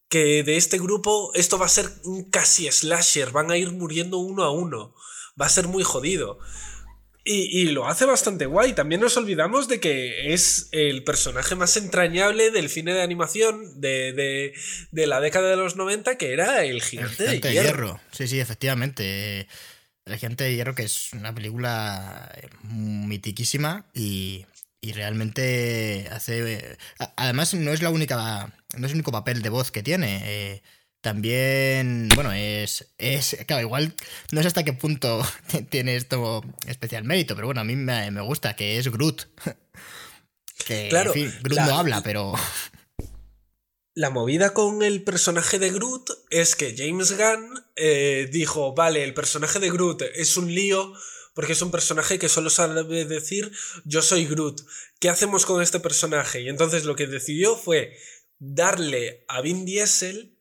que 0.08 0.42
de 0.44 0.56
este 0.56 0.78
grupo 0.78 1.32
esto 1.34 1.58
va 1.58 1.66
a 1.66 1.70
ser 1.70 1.86
un 2.04 2.30
casi 2.30 2.70
slasher, 2.70 3.30
van 3.32 3.50
a 3.50 3.56
ir 3.56 3.70
muriendo 3.72 4.18
uno 4.18 4.44
a 4.44 4.50
uno, 4.52 4.94
va 5.40 5.46
a 5.46 5.50
ser 5.50 5.66
muy 5.68 5.82
jodido. 5.84 6.38
Y, 7.28 7.60
y 7.60 7.64
lo 7.70 7.88
hace 7.88 8.04
bastante 8.04 8.46
guay. 8.46 8.72
También 8.72 9.00
nos 9.00 9.16
olvidamos 9.16 9.66
de 9.66 9.80
que 9.80 10.32
es 10.32 10.68
el 10.70 11.02
personaje 11.02 11.56
más 11.56 11.76
entrañable 11.76 12.52
del 12.52 12.68
cine 12.70 12.94
de 12.94 13.02
animación 13.02 13.80
de, 13.80 14.12
de- 14.12 14.52
de 14.92 15.06
la 15.08 15.20
década 15.20 15.50
de 15.50 15.56
los 15.56 15.74
90, 15.74 16.18
que 16.18 16.32
era 16.32 16.62
el 16.64 16.76
El 16.76 16.82
gigante, 16.82 17.16
Gigante 17.16 17.48
de 17.48 17.54
de 17.54 17.62
hierro. 17.62 18.00
Sí, 18.12 18.28
sí, 18.28 18.38
efectivamente. 18.38 19.48
El 20.04 20.16
Gigante 20.18 20.44
de 20.44 20.54
Hierro, 20.54 20.76
que 20.76 20.84
es 20.84 21.12
una 21.14 21.34
película 21.34 22.30
eh, 22.40 22.48
mitiquísima 22.62 23.86
y, 23.92 24.46
y 24.80 24.92
realmente 24.92 26.06
hace. 26.12 26.78
a- 27.00 27.12
Además, 27.16 27.54
no 27.54 27.72
es 27.72 27.82
la 27.82 27.90
única. 27.90 28.52
No 28.78 28.86
es 28.86 28.92
el 28.92 28.96
único 28.96 29.12
papel 29.12 29.42
de 29.42 29.48
voz 29.48 29.70
que 29.70 29.82
tiene. 29.82 30.20
eh, 30.24 30.62
también, 31.02 32.08
bueno, 32.16 32.32
es, 32.32 32.92
es. 32.98 33.36
Claro, 33.46 33.62
igual 33.62 33.94
no 34.32 34.40
sé 34.42 34.48
hasta 34.48 34.64
qué 34.64 34.72
punto 34.72 35.24
tiene 35.70 35.94
esto 35.94 36.42
especial 36.66 37.04
mérito, 37.04 37.34
pero 37.36 37.46
bueno, 37.46 37.60
a 37.60 37.64
mí 37.64 37.76
me, 37.76 38.10
me 38.10 38.22
gusta, 38.22 38.56
que 38.56 38.78
es 38.78 38.88
Groot. 38.90 39.22
Que, 40.66 40.88
Claro, 40.88 41.14
en 41.14 41.30
fin, 41.30 41.38
Groot 41.42 41.56
la- 41.58 41.66
no 41.66 41.78
habla, 41.78 42.02
pero. 42.02 42.32
La 43.94 44.10
movida 44.10 44.52
con 44.52 44.82
el 44.82 45.02
personaje 45.04 45.58
de 45.58 45.70
Groot 45.70 46.10
es 46.30 46.54
que 46.54 46.74
James 46.76 47.16
Gunn 47.16 47.64
eh, 47.76 48.28
dijo, 48.30 48.74
vale, 48.74 49.02
el 49.04 49.14
personaje 49.14 49.58
de 49.58 49.70
Groot 49.70 50.02
es 50.14 50.36
un 50.36 50.54
lío 50.54 50.92
porque 51.34 51.52
es 51.54 51.62
un 51.62 51.70
personaje 51.70 52.18
que 52.18 52.28
solo 52.28 52.50
sabe 52.50 53.04
decir 53.06 53.50
yo 53.86 54.02
soy 54.02 54.26
Groot. 54.26 54.60
¿Qué 55.00 55.08
hacemos 55.08 55.46
con 55.46 55.62
este 55.62 55.80
personaje? 55.80 56.42
Y 56.42 56.48
entonces 56.50 56.84
lo 56.84 56.94
que 56.94 57.06
decidió 57.06 57.56
fue 57.56 57.96
darle 58.38 59.24
a 59.28 59.40
Vin 59.40 59.64
Diesel 59.64 60.36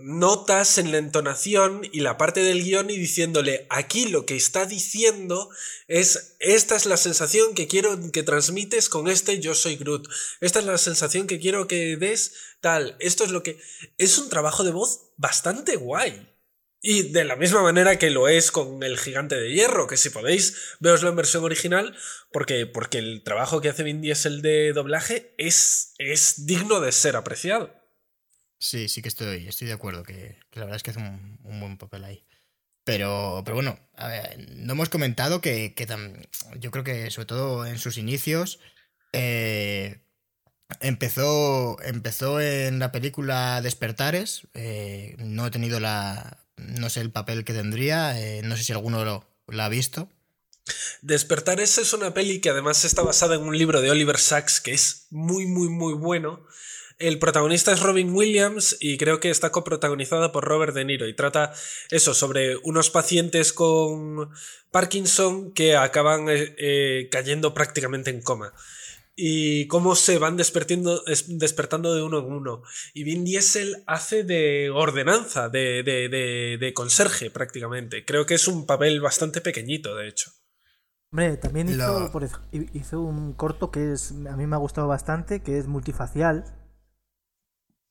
notas 0.00 0.78
en 0.78 0.92
la 0.92 0.98
entonación 0.98 1.82
y 1.92 2.00
la 2.00 2.16
parte 2.16 2.40
del 2.40 2.62
guion 2.62 2.88
y 2.90 2.96
diciéndole, 2.96 3.66
aquí 3.68 4.06
lo 4.06 4.26
que 4.26 4.36
está 4.36 4.64
diciendo 4.64 5.50
es, 5.88 6.36
esta 6.38 6.76
es 6.76 6.86
la 6.86 6.96
sensación 6.96 7.54
que 7.54 7.66
quiero 7.66 7.98
que 8.12 8.22
transmites 8.22 8.88
con 8.88 9.08
este 9.08 9.40
yo 9.40 9.54
soy 9.54 9.76
Groot, 9.76 10.08
esta 10.40 10.60
es 10.60 10.66
la 10.66 10.78
sensación 10.78 11.26
que 11.26 11.40
quiero 11.40 11.66
que 11.66 11.96
des 11.96 12.32
tal, 12.60 12.96
esto 13.00 13.24
es 13.24 13.30
lo 13.30 13.42
que... 13.42 13.58
Es 13.98 14.18
un 14.18 14.28
trabajo 14.28 14.64
de 14.64 14.70
voz 14.70 15.10
bastante 15.16 15.76
guay. 15.76 16.27
Y 16.80 17.10
de 17.10 17.24
la 17.24 17.36
misma 17.36 17.62
manera 17.62 17.98
que 17.98 18.10
lo 18.10 18.28
es 18.28 18.52
con 18.52 18.82
el 18.82 18.98
gigante 18.98 19.34
de 19.34 19.52
hierro, 19.52 19.88
que 19.88 19.96
si 19.96 20.10
podéis, 20.10 20.76
veoslo 20.78 21.08
en 21.08 21.16
versión 21.16 21.44
original, 21.44 21.96
porque, 22.32 22.66
porque 22.66 22.98
el 22.98 23.22
trabajo 23.24 23.60
que 23.60 23.68
hace 23.68 23.82
Vin 23.82 24.00
Diesel 24.00 24.42
de 24.42 24.72
doblaje 24.72 25.34
es, 25.38 25.94
es 25.98 26.46
digno 26.46 26.80
de 26.80 26.92
ser 26.92 27.16
apreciado. 27.16 27.74
Sí, 28.60 28.88
sí 28.88 29.02
que 29.02 29.08
estoy, 29.08 29.48
estoy 29.48 29.68
de 29.68 29.74
acuerdo, 29.74 30.02
que, 30.02 30.38
la 30.52 30.62
verdad 30.62 30.76
es 30.76 30.82
que 30.82 30.90
hace 30.90 31.00
un, 31.00 31.38
buen 31.60 31.78
papel 31.78 32.04
ahí. 32.04 32.24
Pero, 32.84 33.42
pero 33.44 33.56
bueno, 33.56 33.78
no 34.48 34.72
hemos 34.72 34.88
comentado 34.88 35.40
que, 35.40 35.74
yo 36.58 36.70
creo 36.70 36.84
que 36.84 37.10
sobre 37.10 37.26
todo 37.26 37.66
en 37.66 37.78
sus 37.78 37.98
inicios 37.98 38.60
eh, 39.12 40.00
empezó, 40.80 41.80
empezó 41.82 42.40
en 42.40 42.78
la 42.78 42.92
película 42.92 43.60
Despertares. 43.62 44.48
Eh, 44.54 45.16
no 45.18 45.46
he 45.46 45.50
tenido 45.50 45.80
la. 45.80 46.44
No 46.58 46.90
sé 46.90 47.00
el 47.00 47.10
papel 47.10 47.44
que 47.44 47.52
tendría. 47.52 48.20
Eh, 48.20 48.42
no 48.42 48.56
sé 48.56 48.64
si 48.64 48.72
alguno 48.72 49.04
lo, 49.04 49.24
lo, 49.46 49.62
ha 49.62 49.68
visto. 49.68 50.08
Despertares 51.00 51.78
es 51.78 51.92
una 51.92 52.12
peli 52.12 52.40
que 52.40 52.50
además 52.50 52.84
está 52.84 53.02
basada 53.02 53.36
en 53.36 53.42
un 53.42 53.56
libro 53.56 53.80
de 53.80 53.90
Oliver 53.90 54.18
Sacks 54.18 54.60
que 54.60 54.72
es 54.72 55.06
muy, 55.10 55.46
muy, 55.46 55.68
muy 55.68 55.94
bueno. 55.94 56.44
El 56.98 57.20
protagonista 57.20 57.70
es 57.70 57.80
Robin 57.80 58.12
Williams 58.12 58.76
y 58.80 58.98
creo 58.98 59.20
que 59.20 59.30
está 59.30 59.52
coprotagonizada 59.52 60.32
por 60.32 60.44
Robert 60.44 60.74
De 60.74 60.84
Niro 60.84 61.06
y 61.06 61.14
trata 61.14 61.54
eso 61.90 62.12
sobre 62.12 62.56
unos 62.56 62.90
pacientes 62.90 63.52
con 63.52 64.30
Parkinson 64.72 65.52
que 65.52 65.76
acaban 65.76 66.28
eh, 66.28 66.56
eh, 66.58 67.08
cayendo 67.12 67.54
prácticamente 67.54 68.10
en 68.10 68.20
coma 68.20 68.52
y 69.20 69.66
cómo 69.66 69.96
se 69.96 70.16
van 70.16 70.36
despertando, 70.36 71.02
despertando 71.26 71.92
de 71.92 72.04
uno 72.04 72.20
en 72.20 72.26
uno. 72.26 72.62
Y 72.94 73.02
Vin 73.02 73.24
Diesel 73.24 73.82
hace 73.88 74.22
de 74.22 74.70
ordenanza, 74.70 75.48
de, 75.48 75.82
de, 75.82 76.72
conserje 76.72 77.28
prácticamente. 77.28 78.04
Creo 78.04 78.26
que 78.26 78.34
es 78.34 78.46
un 78.46 78.64
papel 78.64 79.00
bastante 79.00 79.40
pequeñito, 79.40 79.96
de 79.96 80.06
hecho. 80.06 80.30
Hombre, 81.10 81.36
también 81.36 81.68
hizo, 81.68 82.12
hizo 82.74 83.00
un 83.00 83.32
corto 83.32 83.72
que 83.72 83.92
es, 83.92 84.12
a 84.12 84.36
mí 84.36 84.46
me 84.46 84.54
ha 84.54 84.60
gustado 84.60 84.86
bastante, 84.86 85.42
que 85.42 85.58
es 85.58 85.66
multifacial, 85.66 86.44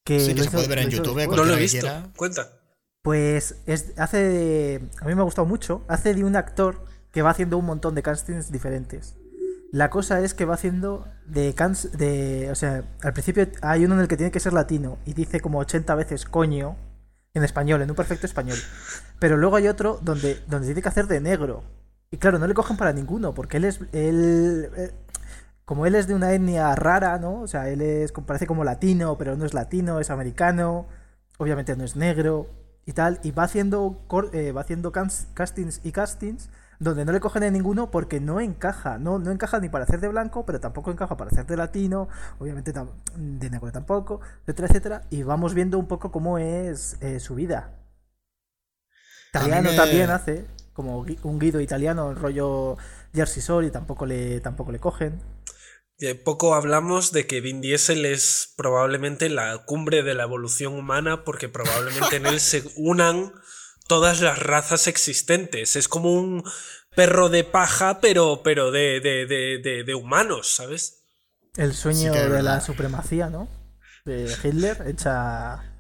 sí, 0.06 0.34
que 0.34 0.44
se 0.44 0.50
puede 0.50 0.68
ver 0.70 0.80
en 0.80 0.92
YouTube. 0.92 1.28
No 1.28 1.44
lo 1.44 1.56
he 1.56 1.60
visto. 1.60 1.88
Cuenta. 2.16 2.62
Pues 3.02 3.58
es, 3.66 3.92
hace. 3.98 4.80
a 5.02 5.06
mí 5.06 5.14
me 5.14 5.20
ha 5.20 5.26
gustado 5.26 5.46
mucho. 5.46 5.84
Hace 5.90 6.14
de 6.14 6.24
un 6.24 6.38
actor 6.38 6.86
que 7.12 7.22
va 7.22 7.32
haciendo 7.32 7.58
un 7.58 7.66
montón 7.66 7.96
de 7.96 8.02
castings 8.02 8.50
diferentes. 8.50 9.18
La 9.72 9.90
cosa 9.90 10.22
es 10.22 10.34
que 10.34 10.46
va 10.46 10.54
haciendo 10.54 11.08
de, 11.26 11.54
de. 11.98 12.50
O 12.52 12.56
sea, 12.56 12.84
al 13.02 13.14
principio 13.14 13.48
hay 13.62 13.86
uno 13.86 13.96
en 13.96 14.02
el 14.02 14.08
que 14.08 14.18
tiene 14.18 14.32
que 14.32 14.40
ser 14.40 14.54
latino 14.54 14.98
y 15.06 15.14
dice 15.14 15.42
como 15.42 15.60
80 15.60 15.94
veces 15.96 16.26
coño 16.26 16.78
en 17.34 17.44
español, 17.44 17.82
en 17.82 17.90
un 17.90 17.96
perfecto 17.96 18.26
español. 18.26 18.58
Pero 19.20 19.38
luego 19.38 19.58
hay 19.58 19.68
otro 19.68 20.00
donde, 20.02 20.42
donde 20.48 20.68
tiene 20.68 20.82
que 20.82 20.90
hacer 20.90 21.08
de 21.08 21.20
negro. 21.20 21.64
Y 22.12 22.18
claro, 22.18 22.40
no 22.40 22.48
le 22.48 22.54
cogen 22.54 22.78
para 22.78 22.94
ninguno, 22.94 23.34
porque 23.34 23.58
él 23.58 23.66
es. 23.66 23.82
Él, 23.92 24.70
eh, 24.76 24.92
como 25.66 25.86
él 25.86 25.96
es 25.96 26.08
de 26.08 26.16
una 26.16 26.32
etnia 26.32 26.74
rara, 26.76 27.20
¿no? 27.20 27.42
O 27.42 27.48
sea, 27.48 27.70
él 27.70 27.82
es, 27.82 28.14
parece 28.14 28.48
como 28.48 28.64
latino, 28.64 29.18
pero 29.18 29.36
no 29.36 29.46
es 29.46 29.54
latino, 29.54 30.00
es 30.00 30.10
americano, 30.10 30.88
obviamente 31.38 31.76
no 31.76 31.84
es 31.84 31.98
negro 31.98 32.48
y 32.86 32.94
tal, 32.94 33.20
y 33.22 33.32
va 33.32 33.44
haciendo, 33.44 34.02
eh, 34.32 34.54
va 34.54 34.62
haciendo 34.62 34.94
castings 34.94 35.82
y 35.84 35.92
castings 35.92 36.50
donde 36.80 37.06
no 37.06 37.12
le 37.12 37.20
cogen 37.20 37.44
a 37.44 37.52
ninguno 37.52 37.90
porque 37.92 38.20
no 38.20 38.40
encaja, 38.40 38.98
no, 38.98 39.20
no 39.20 39.32
encaja 39.32 39.60
ni 39.60 39.70
para 39.70 39.86
hacer 39.86 40.00
de 40.00 40.08
blanco, 40.08 40.46
pero 40.46 40.60
tampoco 40.60 40.92
encaja 40.92 41.18
para 41.18 41.32
hacer 41.32 41.46
de 41.46 41.58
latino, 41.58 42.08
obviamente 42.40 42.74
de 43.16 43.50
negro 43.50 43.72
tampoco, 43.72 44.22
etcétera, 44.42 44.68
etcétera, 44.68 45.02
y 45.10 45.24
vamos 45.24 45.54
viendo 45.54 45.80
un 45.80 45.88
poco 45.88 46.12
cómo 46.12 46.38
es 46.38 46.98
eh, 47.02 47.20
su 47.20 47.36
vida. 47.36 47.74
Italiano 49.30 49.70
también 49.76 50.10
hace, 50.10 50.46
como 50.74 51.06
un 51.24 51.40
guido 51.40 51.60
italiano, 51.60 52.12
el 52.12 52.16
rollo 52.16 52.78
Jersey 53.14 53.42
Sol, 53.42 53.66
y 53.66 53.72
tampoco 53.72 54.06
le, 54.06 54.40
tampoco 54.40 54.72
le 54.72 54.80
cogen. 54.80 55.22
Poco 56.24 56.54
hablamos 56.54 57.12
de 57.12 57.26
que 57.26 57.42
Vin 57.42 57.60
Diesel 57.60 58.06
es 58.06 58.54
probablemente 58.56 59.30
la 59.30 59.66
cumbre 59.66 60.04
de 60.04 60.14
la 60.14 60.24
evolución 60.24 60.76
humana 60.76 61.24
porque 61.24 61.50
probablemente 61.50 62.18
en 62.18 62.28
él 62.28 62.40
se 62.40 62.64
unan 62.76 63.34
todas 63.88 64.22
las 64.22 64.40
razas 64.40 64.88
existentes. 64.88 65.76
Es 65.76 65.88
como 65.88 66.14
un 66.14 66.44
perro 66.96 67.30
de 67.30 67.44
paja, 67.44 68.00
pero, 68.02 68.42
pero 68.44 68.72
de, 68.72 69.00
de, 69.00 69.84
de, 69.84 69.96
humanos, 69.96 70.56
¿sabes? 70.56 71.04
El 71.56 71.74
sueño 71.74 72.14
de 72.14 72.44
la 72.44 72.62
supremacía, 72.62 73.30
¿no? 73.30 73.48
De 74.06 74.34
Hitler, 74.44 74.84
hecha... 74.88 75.74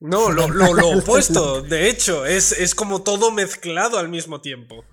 No, 0.00 0.30
lo, 0.30 0.48
lo, 0.48 0.74
lo 0.74 0.98
opuesto, 0.98 1.62
de 1.62 1.88
hecho, 1.88 2.26
es, 2.26 2.50
es 2.50 2.74
como 2.74 3.02
todo 3.02 3.30
mezclado 3.30 3.98
al 3.98 4.08
mismo 4.08 4.40
tiempo. 4.40 4.84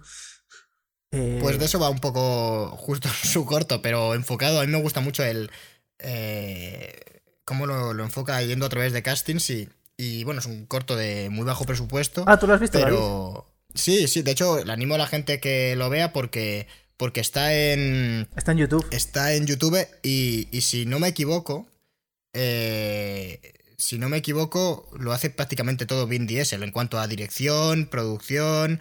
Pues 1.11 1.57
de 1.57 1.65
eso 1.65 1.79
va 1.79 1.89
un 1.89 1.99
poco 1.99 2.69
justo 2.77 3.09
su 3.23 3.45
corto, 3.45 3.81
pero 3.81 4.13
enfocado. 4.13 4.59
A 4.59 4.65
mí 4.65 4.71
me 4.71 4.81
gusta 4.81 5.01
mucho 5.01 5.23
el. 5.23 5.49
Eh, 5.97 7.21
cómo 7.45 7.65
lo, 7.65 7.91
enfoca 8.03 8.41
yendo 8.43 8.67
a 8.67 8.69
través 8.69 8.93
de 8.93 9.01
castings 9.01 9.49
y, 9.49 9.69
y, 10.01 10.23
bueno, 10.23 10.39
es 10.39 10.45
un 10.45 10.65
corto 10.65 10.95
de 10.95 11.29
muy 11.29 11.43
bajo 11.43 11.65
presupuesto. 11.65 12.23
Ah, 12.25 12.39
tú 12.39 12.47
lo 12.47 12.53
has 12.53 12.61
visto, 12.61 12.79
pero. 12.79 13.53
Sí, 13.75 14.07
sí, 14.07 14.21
de 14.21 14.31
hecho, 14.31 14.63
le 14.63 14.71
animo 14.71 14.95
a 14.95 14.97
la 14.97 15.07
gente 15.07 15.41
que 15.41 15.75
lo 15.75 15.89
vea 15.89 16.13
porque. 16.13 16.67
Porque 16.95 17.19
está 17.19 17.53
en. 17.53 18.25
Está 18.33 18.53
en 18.53 18.59
YouTube. 18.59 18.87
Está 18.91 19.33
en 19.33 19.45
YouTube 19.45 19.85
y, 20.01 20.47
y 20.51 20.61
si 20.61 20.85
no 20.85 20.99
me 20.99 21.09
equivoco. 21.09 21.67
Eh, 22.31 23.41
si 23.77 23.97
no 23.97 24.07
me 24.07 24.15
equivoco, 24.15 24.89
lo 24.97 25.11
hace 25.11 25.29
prácticamente 25.29 25.85
todo 25.85 26.07
Vin 26.07 26.27
Diesel 26.27 26.63
en 26.63 26.71
cuanto 26.71 26.97
a 26.97 27.07
dirección, 27.07 27.87
producción, 27.87 28.79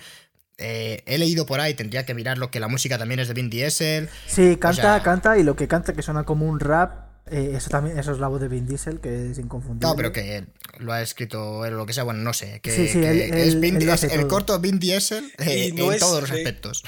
eh, 0.57 1.03
he 1.07 1.19
leído 1.19 1.47
por 1.47 1.59
ahí, 1.59 1.75
tendría 1.75 2.07
que 2.07 2.15
mirar 2.15 2.39
lo 2.39 2.53
que 2.53 2.61
la 2.61 2.69
música 2.69 2.97
también 2.97 3.19
es 3.19 3.27
de 3.27 3.35
Vin 3.35 3.51
Diesel. 3.51 4.09
Sí, 4.27 4.57
canta, 4.57 5.03
canta 5.03 5.37
y 5.37 5.43
lo 5.43 5.57
que 5.57 5.67
canta 5.67 5.95
que 5.95 6.03
suena 6.03 6.23
como 6.23 6.47
un 6.47 6.61
rap. 6.61 7.08
Eh, 7.31 7.53
eso 7.55 7.71
también, 7.71 7.99
eso 7.99 8.13
es 8.13 8.19
la 8.19 8.29
voz 8.29 8.41
de 8.41 8.49
Vin 8.49 8.67
Diesel, 8.67 9.01
que 9.01 9.31
es 9.31 9.39
inconfundible. 9.39 9.89
No, 9.89 9.97
pero 9.97 10.13
que 10.13 10.47
lo 10.79 10.93
ha 10.93 11.03
escrito 11.03 11.65
él 11.65 11.75
o 11.75 11.79
lo 11.79 11.87
que 11.87 11.93
sea, 11.93 12.05
bueno, 12.05 12.21
no 12.21 12.33
sé. 12.33 12.61
Que, 12.61 12.71
sí, 12.71 12.89
sí, 12.89 13.01
es, 13.03 14.03
el 14.05 14.27
corto 14.27 14.59
Vin 14.59 14.79
Diesel 14.79 15.33
eh, 15.39 15.69
en 15.69 15.99
todos 15.99 16.23
los 16.23 16.31
aspectos. 16.31 16.83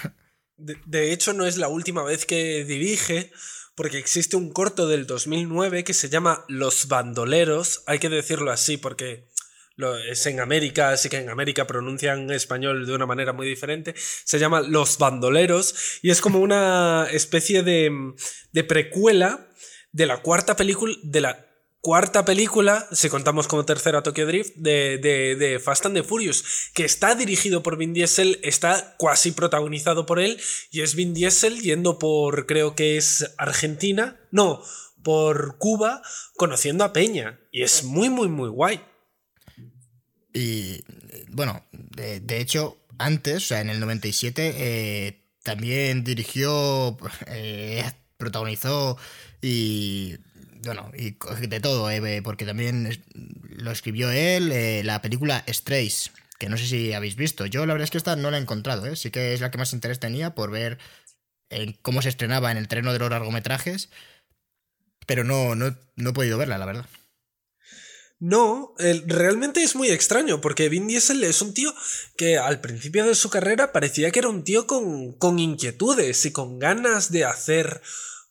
De, 0.57 1.13
hecho, 1.13 1.33
no 1.33 1.47
es 1.47 1.57
la 1.57 1.69
última 1.69 2.03
vez 2.03 2.27
que 2.27 2.65
dirige, 2.65 3.31
porque 3.75 3.99
existe 3.99 4.37
un 4.37 4.53
corto 4.53 4.89
del 4.89 5.07
2009 5.07 5.85
que 5.85 5.95
se 5.95 6.11
llama 6.11 6.45
Los 6.49 6.89
Bandoleros. 6.89 7.83
Hay 7.87 7.99
que 7.99 8.11
decirlo 8.11 8.51
así, 8.51 8.77
porque 8.77 9.31
es 10.11 10.27
en 10.27 10.41
América, 10.41 10.91
así 10.91 11.09
que 11.09 11.19
en 11.19 11.31
América 11.31 11.67
pronuncian 11.67 12.31
español 12.31 12.87
de 12.87 12.95
una 12.95 13.07
manera 13.07 13.33
muy 13.33 13.49
diferente. 13.49 13.95
Se 13.97 14.39
llama 14.39 14.61
Los 14.61 14.99
Bandoleros 14.99 16.01
y 16.03 16.11
es 16.11 16.21
como 16.21 16.41
una 16.41 17.09
especie 17.11 17.63
de, 17.63 17.91
de 18.53 18.65
precuela 18.65 19.50
de 19.93 20.07
la 20.07 20.23
cuarta 20.23 20.57
película, 20.57 20.95
de 21.03 21.21
la 21.21 21.47
cuarta 21.81 22.25
película, 22.25 22.87
si 22.93 23.09
contamos 23.09 23.49
como 23.49 23.65
tercera 23.65 24.03
Tokyo 24.03 24.27
Drift, 24.27 24.55
de, 24.57 24.99
de, 24.99 25.59
Fast 25.59 25.87
and 25.87 25.97
the 25.97 26.03
Furious, 26.03 26.71
que 26.75 26.85
está 26.85 27.15
dirigido 27.15 27.63
por 27.63 27.77
Vin 27.77 27.95
Diesel, 27.95 28.39
está 28.43 28.97
cuasi 28.99 29.33
protagonizado 29.33 30.07
por 30.07 30.21
él, 30.21 30.39
y 30.71 30.83
es 30.83 30.95
Vin 30.95 31.15
Diesel 31.15 31.61
yendo 31.61 31.99
por, 31.99 32.47
creo 32.47 32.75
que 32.75 32.97
es 32.97 33.35
Argentina, 33.39 34.21
no, 34.31 34.63
por 35.03 35.57
Cuba, 35.59 36.03
conociendo 36.37 36.85
a 36.85 36.93
Peña, 36.93 37.41
y 37.51 37.63
es 37.63 37.85
muy, 37.85 38.11
muy, 38.11 38.29
muy 38.29 38.51
guay. 38.51 38.83
Y 40.33 40.85
bueno, 41.31 41.65
de, 41.73 42.41
hecho, 42.41 42.79
antes, 42.99 43.37
o 43.37 43.47
sea, 43.47 43.61
en 43.61 43.71
el 43.71 43.81
97, 43.81 44.55
eh, 44.57 45.25
también 45.43 46.05
dirigió, 46.05 46.97
eh, 47.27 47.91
protagonizó 48.19 48.99
y 49.41 50.17
bueno, 50.65 50.91
y 50.95 51.17
de 51.47 51.61
todo, 51.61 51.91
eh, 51.91 52.23
porque 52.23 52.45
también 52.45 53.03
lo 53.49 53.71
escribió 53.71 54.11
él, 54.11 54.87
la 54.87 55.01
película 55.01 55.45
Strays, 55.49 56.11
que 56.39 56.49
no 56.49 56.57
sé 56.57 56.67
si 56.67 56.93
habéis 56.93 57.17
visto. 57.17 57.47
Yo 57.47 57.67
la 57.67 57.73
verdad 57.73 57.85
es 57.85 57.91
que 57.91 57.99
esta 57.99 58.17
no 58.17 58.31
la 58.31 58.39
he 58.39 58.41
encontrado, 58.41 58.95
sí 58.97 59.11
que 59.11 59.33
es 59.33 59.41
la 59.41 59.51
que 59.51 59.59
más 59.59 59.73
interés 59.73 60.01
tenía 60.01 60.35
por 60.35 60.51
ver 60.51 60.79
cómo 61.83 62.03
se 62.03 62.11
estrenaba 62.11 62.51
en 62.51 62.59
el 62.59 62.69
terreno 62.69 62.93
de 62.93 62.99
los 62.99 63.11
largometrajes, 63.11 63.91
pero 65.07 65.25
no, 65.25 65.55
no, 65.55 65.77
no 65.97 66.11
he 66.11 66.13
podido 66.13 66.39
verla, 66.39 66.59
la 66.59 66.67
verdad. 66.67 66.87
No, 68.21 68.75
realmente 69.07 69.63
es 69.63 69.75
muy 69.75 69.89
extraño, 69.89 70.43
porque 70.43 70.69
Vin 70.69 70.87
Diesel 70.87 71.25
es 71.25 71.41
un 71.41 71.55
tío 71.55 71.75
que 72.19 72.37
al 72.37 72.61
principio 72.61 73.07
de 73.07 73.15
su 73.15 73.31
carrera 73.31 73.73
parecía 73.73 74.11
que 74.11 74.19
era 74.19 74.29
un 74.29 74.45
tío 74.45 74.67
con, 74.67 75.15
con 75.15 75.39
inquietudes 75.39 76.27
y 76.27 76.33
con 76.33 76.59
ganas 76.59 77.11
de 77.11 77.25
hacer 77.25 77.81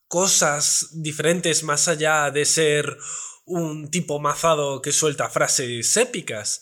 cosas 0.09 0.89
diferentes 0.91 1.63
más 1.63 1.87
allá 1.87 2.29
de 2.31 2.43
ser 2.43 2.97
un 3.45 3.89
tipo 3.89 4.19
mazado 4.19 4.81
que 4.81 4.91
suelta 4.91 5.29
frases 5.29 5.95
épicas. 5.95 6.61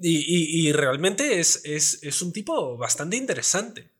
Y, 0.00 0.70
realmente 0.72 1.40
es, 1.40 1.60
es, 1.64 2.22
un 2.22 2.32
tipo 2.32 2.76
bastante 2.76 3.16
interesante. 3.16 3.90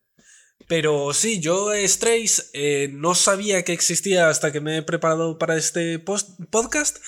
Pero 0.69 1.13
sí, 1.13 1.41
yo 1.41 1.71
Strays 1.75 2.51
eh, 2.53 2.89
no 2.93 3.15
sabía 3.15 3.65
que 3.65 3.73
existía 3.73 4.29
hasta 4.29 4.53
que 4.53 4.61
me 4.61 4.79
he 4.79 4.83
preparado 4.83 5.39
para 5.39 5.57
este 5.57 5.99
podcast 5.99 6.99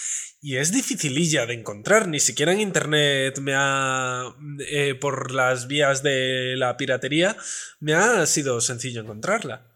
y 0.43 0.57
es 0.57 0.73
dificililla 0.73 1.45
de 1.45 1.55
encontrar, 1.55 2.09
ni 2.09 2.19
siquiera 2.19 2.53
en 2.53 2.61
internet 2.61 3.39
me 3.41 3.53
ha... 3.55 4.35
Eh, 4.67 4.95
por 4.95 5.33
las 5.33 5.67
vías 5.67 6.03
de 6.03 6.55
la 6.57 6.77
piratería, 6.77 7.37
me 7.79 7.95
ha 7.95 8.25
sido 8.27 8.61
sencillo 8.61 9.03
encontrarla. 9.03 9.67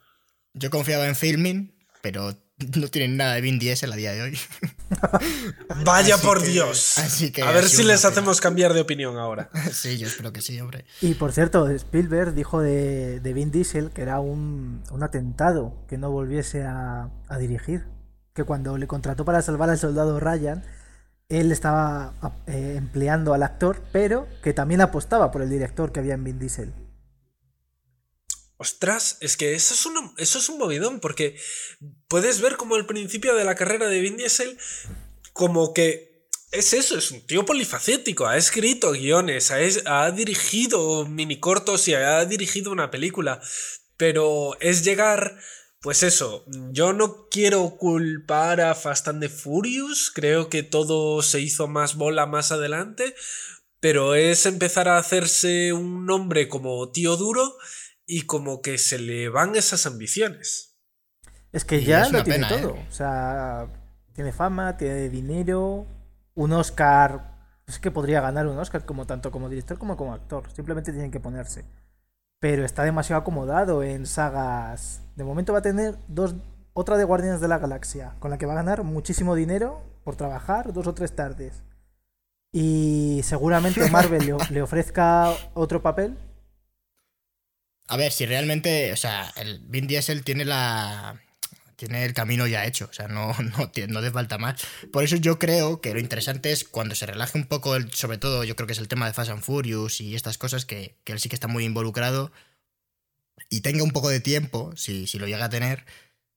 Yo 0.55 0.71
confiaba 0.71 1.07
en 1.07 1.17
Filming, 1.17 1.74
pero 2.05 2.35
no 2.77 2.89
tienen 2.89 3.17
nada 3.17 3.33
de 3.33 3.41
Vin 3.41 3.59
Diesel 3.59 3.91
a 3.91 3.97
día 3.97 4.13
de 4.13 4.21
hoy. 4.21 4.39
Vaya 5.87 6.19
por 6.19 6.43
Dios. 6.43 6.99
a 7.43 7.51
ver 7.51 7.67
si 7.67 7.83
les 7.83 8.05
hacemos 8.05 8.43
cambiar 8.43 8.75
de 8.75 8.83
opinión 8.83 9.17
ahora. 9.17 9.49
sí, 9.73 9.97
yo 9.97 10.07
espero 10.07 10.31
que 10.31 10.43
sí, 10.43 10.61
hombre. 10.61 10.85
Y 11.01 11.15
por 11.15 11.33
cierto, 11.33 11.67
Spielberg 11.71 12.35
dijo 12.35 12.61
de, 12.61 13.21
de 13.21 13.33
Vin 13.33 13.51
Diesel 13.51 13.91
que 13.91 14.03
era 14.03 14.21
un, 14.21 14.83
un 14.91 15.03
atentado 15.03 15.73
que 15.89 15.97
no 15.97 16.11
volviese 16.11 16.65
a, 16.65 17.09
a 17.27 17.39
dirigir 17.39 17.87
que 18.35 18.45
cuando 18.45 18.77
le 18.77 18.87
contrató 18.87 19.25
para 19.25 19.41
salvar 19.41 19.71
al 19.71 19.79
soldado 19.79 20.21
Ryan, 20.21 20.63
él 21.31 21.53
estaba 21.53 22.13
eh, 22.47 22.75
empleando 22.77 23.33
al 23.33 23.43
actor, 23.43 23.83
pero 23.93 24.29
que 24.43 24.53
también 24.53 24.83
apostaba 24.83 25.31
por 25.31 25.41
el 25.41 25.49
director 25.49 25.91
que 25.91 26.01
había 26.01 26.13
en 26.13 26.25
Vin 26.25 26.39
Diesel. 26.39 26.75
Ostras, 28.57 29.19
es 29.21 29.37
que 29.37 29.55
eso 29.55 29.75
es, 29.75 29.85
un, 29.87 30.15
eso 30.17 30.39
es 30.39 30.49
un 30.49 30.59
movidón, 30.59 31.01
porque 31.01 31.37
puedes 32.09 32.41
ver 32.41 32.57
como 32.57 32.77
al 32.77 32.87
principio 32.87 33.35
de 33.35 33.45
la 33.45 33.57
carrera 33.57 33.89
de 33.89 34.01
Vin 34.01 34.17
Diesel, 34.17 34.57
como 35.33 35.75
que 35.75 36.29
es 36.53 36.73
eso, 36.73 36.97
es 36.97 37.11
un 37.11 37.27
tío 37.27 37.45
polifacético, 37.45 38.27
ha 38.27 38.37
escrito 38.37 38.93
guiones, 38.93 39.51
ha, 39.51 39.57
ha 39.87 40.11
dirigido 40.13 41.05
minicortos 41.05 41.89
y 41.89 41.95
ha 41.95 42.25
dirigido 42.25 42.71
una 42.71 42.93
película, 42.93 43.41
pero 43.97 44.57
es 44.61 44.85
llegar 44.85 45.37
pues 45.85 46.03
eso, 46.03 46.47
yo 46.71 46.95
no 46.95 47.29
quiero 47.29 47.77
culpar 47.77 48.63
a 48.63 48.75
Fast 48.75 49.07
and 49.09 49.21
the 49.21 49.29
Furious, 49.29 50.11
creo 50.15 50.49
que 50.49 50.63
todo 50.63 51.21
se 51.21 51.43
hizo 51.43 51.69
más 51.69 51.97
bola 51.97 52.25
más 52.25 52.53
adelante, 52.53 53.15
pero 53.81 54.15
es 54.15 54.47
empezar 54.47 54.89
a 54.89 54.97
hacerse 54.97 55.75
un 55.75 56.07
nombre 56.07 56.49
como 56.49 56.91
tío 56.91 57.19
duro 57.19 57.59
y 58.07 58.23
como 58.23 58.63
que 58.63 58.79
se 58.79 58.99
le 58.99 59.29
van 59.29 59.57
esas 59.57 59.87
ambiciones. 59.87 60.77
Es 61.53 61.65
que 61.65 61.83
ya 61.83 62.09
lo 62.09 62.25
tiene 62.25 62.49
todo, 62.49 62.75
¿eh? 62.75 62.87
o 62.89 62.93
sea, 62.93 63.69
tiene 64.13 64.33
fama, 64.33 64.77
tiene 64.77 65.09
dinero, 65.09 65.87
un 66.35 66.53
Oscar, 66.53 67.63
es 67.67 67.79
que 67.79 67.91
podría 67.91 68.21
ganar 68.21 68.47
un 68.47 68.59
Oscar 68.59 68.85
como 68.85 69.07
tanto 69.07 69.31
como 69.31 69.49
director 69.49 69.79
como 69.79 69.97
como 69.97 70.15
actor, 70.15 70.53
simplemente 70.53 70.93
tienen 70.93 71.11
que 71.11 71.21
ponerse 71.21 71.65
pero 72.45 72.63
está 72.63 72.85
demasiado 72.85 73.23
acomodado 73.23 73.83
en 73.83 74.05
sagas. 74.05 75.01
De 75.17 75.25
momento 75.25 75.55
va 75.55 75.61
a 75.61 75.63
tener 75.63 75.97
dos, 76.09 76.35
otra 76.75 76.99
de 76.99 77.05
Guardianes 77.05 77.41
de 77.41 77.49
la 77.49 77.57
Galaxia, 77.57 78.17
con 78.19 78.31
la 78.31 78.37
que 78.37 78.45
va 78.45 78.53
a 78.53 78.57
ganar 78.57 78.83
muchísimo 78.83 79.35
dinero 79.35 79.81
por 80.05 80.17
trabajar 80.17 80.75
dos 80.75 80.87
o 80.87 80.93
tres 80.93 81.17
tardes. 81.17 81.63
Y 82.53 83.23
seguramente 83.25 83.89
Marvel 83.91 84.37
le, 84.51 84.61
ofrezca 84.61 85.33
otro 85.55 85.81
papel. 85.81 86.19
A 87.89 87.97
ver, 87.97 88.13
si 88.13 88.27
realmente, 88.27 88.93
o 88.93 88.97
sea, 88.97 89.33
el 89.37 89.61
Vin 89.61 89.87
Diesel 89.87 90.25
tiene 90.25 90.45
la 90.45 91.21
tiene 91.77 92.05
el 92.05 92.15
camino 92.15 92.47
ya 92.47 92.65
hecho, 92.67 92.87
o 92.91 92.93
sea, 92.93 93.09
no, 93.09 93.35
no, 93.43 93.71
no 93.89 93.99
hace 93.99 94.11
falta 94.11 94.39
más. 94.39 94.65
Por 94.93 95.05
eso 95.05 95.17
yo 95.17 95.39
creo 95.39 95.81
que 95.81 95.93
lo 95.93 96.01
interesante 96.01 96.53
es 96.53 96.65
cuando 96.65 96.95
se 96.95 97.07
relaje 97.07 97.37
un 97.39 97.47
poco, 97.47 97.77
el, 97.77 97.93
sobre 97.93 98.19
todo 98.19 98.45
yo 98.45 98.57
creo 98.57 98.67
que 98.67 98.73
es 98.73 98.79
el 98.79 98.89
tema 98.89 99.07
de 99.07 99.13
Fast 99.13 99.31
and 99.31 99.43
Furious 99.43 100.01
y 100.01 100.15
estas 100.15 100.39
cosas, 100.39 100.65
que, 100.65 100.97
él 101.05 101.21
sí 101.21 101.29
que 101.29 101.37
está 101.37 101.49
muy 101.49 101.65
involucrado 101.65 102.33
y 103.51 103.61
tenga 103.61 103.83
un 103.83 103.91
poco 103.91 104.09
de 104.09 104.21
tiempo, 104.21 104.73
si, 104.77 105.07
si 105.07 105.19
lo 105.19 105.27
llega 105.27 105.47
a 105.47 105.51
tener, 105.51 105.85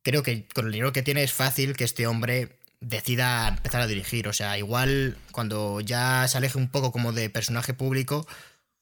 creo 0.03 0.23
que 0.23 0.47
con 0.47 0.65
el 0.67 0.71
dinero 0.71 0.93
que 0.93 1.03
tiene 1.03 1.23
es 1.23 1.33
fácil 1.33 1.75
que 1.75 1.83
este 1.83 2.07
hombre 2.07 2.57
decida 2.79 3.47
empezar 3.47 3.81
a 3.81 3.87
dirigir. 3.87 4.27
O 4.27 4.33
sea, 4.33 4.57
igual 4.57 5.17
cuando 5.31 5.81
ya 5.81 6.27
se 6.27 6.37
aleje 6.37 6.57
un 6.57 6.69
poco 6.69 6.91
como 6.91 7.13
de 7.13 7.29
personaje 7.29 7.73
público, 7.73 8.27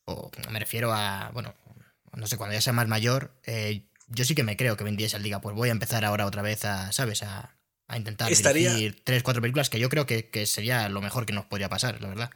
o 0.06 0.32
me 0.52 0.60
refiero 0.60 0.94
a, 0.94 1.32
bueno, 1.34 1.54
no 2.16 2.28
sé, 2.28 2.38
cuando 2.38 2.54
ya 2.54 2.62
sea 2.62 2.74
más 2.74 2.88
mayor, 2.88 3.32
eh, 3.46 3.88
yo 4.08 4.26
sí 4.26 4.36
que 4.36 4.44
me 4.44 4.58
creo 4.58 4.78
que 4.78 4.84
Vin 4.84 4.98
Diesel 4.98 5.24
diga, 5.24 5.42
pues 5.42 5.56
voy 5.56 5.70
a 5.70 5.72
empezar 5.72 6.06
ahora 6.06 6.26
otra 6.26 6.42
vez 6.42 6.66
a, 6.66 6.92
¿sabes? 6.92 7.24
A, 7.24 7.58
a 7.88 7.98
intentar 7.98 8.32
Estaría... 8.32 8.74
dirigir 8.74 9.02
tres, 9.04 9.24
cuatro 9.24 9.42
películas, 9.42 9.70
que 9.70 9.80
yo 9.80 9.90
creo 9.90 10.06
que, 10.06 10.30
que, 10.30 10.46
sería 10.46 10.90
lo 10.90 11.02
mejor 11.02 11.26
que 11.26 11.34
nos 11.34 11.46
podría 11.46 11.70
pasar, 11.70 12.02
la 12.02 12.10
verdad. 12.10 12.32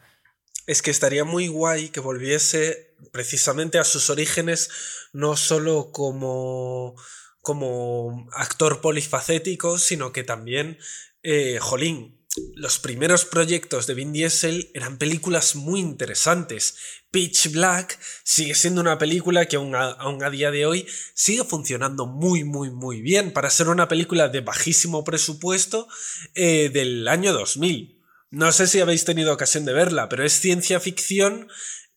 Es 0.68 0.82
que 0.82 0.92
estaría 0.92 1.24
muy 1.24 1.48
guay 1.48 1.90
que 1.90 2.00
volviese 2.00 2.96
precisamente 3.12 3.80
a 3.80 3.84
sus 3.84 4.10
orígenes, 4.10 4.70
no 5.14 5.36
solo 5.36 5.92
como, 5.92 6.96
como 7.42 8.28
actor 8.34 8.82
polifacético, 8.82 9.80
sino 9.80 10.12
que 10.12 10.24
también, 10.24 10.78
eh, 11.24 11.58
jolín, 11.60 12.20
los 12.56 12.80
primeros 12.80 13.26
proyectos 13.26 13.88
de 13.88 13.96
Vin 13.96 14.14
Diesel 14.14 14.70
eran 14.74 14.98
películas 14.98 15.56
muy 15.56 15.80
interesantes. 15.80 16.76
Pitch 17.12 17.52
Black 17.52 17.98
sigue 18.24 18.54
siendo 18.54 18.82
una 18.82 18.98
película 18.98 19.46
que 19.48 19.56
aún 19.56 19.74
a, 19.76 20.30
día 20.30 20.52
de 20.52 20.66
hoy 20.66 20.88
sigue 21.14 21.44
funcionando 21.44 22.06
muy, 22.06 22.44
muy, 22.44 22.70
muy 22.70 23.02
bien 23.02 23.34
para 23.34 23.50
ser 23.50 23.68
una 23.68 23.88
película 23.88 24.30
de 24.30 24.42
bajísimo 24.42 25.04
presupuesto 25.04 25.88
eh, 26.36 26.70
del 26.72 27.08
año 27.08 27.34
2000. 27.34 28.00
No 28.32 28.52
sé 28.52 28.68
si 28.68 28.80
habéis 28.80 29.06
tenido 29.06 29.34
ocasión 29.34 29.66
de 29.66 29.74
verla, 29.74 30.08
pero 30.08 30.24
es 30.24 30.34
ciencia 30.34 30.80
ficción 30.80 31.48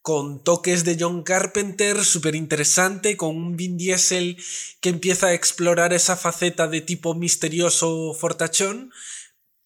con 0.00 0.42
toques 0.42 0.84
de 0.84 0.96
John 0.98 1.22
Carpenter, 1.22 2.04
súper 2.04 2.34
interesante, 2.34 3.16
con 3.16 3.36
un 3.36 3.56
Vin 3.56 3.76
Diesel 3.76 4.36
que 4.80 4.88
empieza 4.88 5.28
a 5.28 5.34
explorar 5.34 5.92
esa 5.92 6.16
faceta 6.16 6.66
de 6.66 6.80
tipo 6.80 7.14
misterioso 7.14 8.12
fortachón 8.14 8.92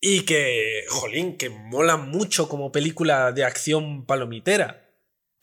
y 0.01 0.23
que, 0.23 0.85
jolín, 0.89 1.39
que 1.39 1.49
mola 1.49 1.97
mucho 1.97 2.49
como 2.49 2.71
película 2.71 3.33
de 3.33 3.45
acción 3.45 4.05
palomitera. 4.05 4.86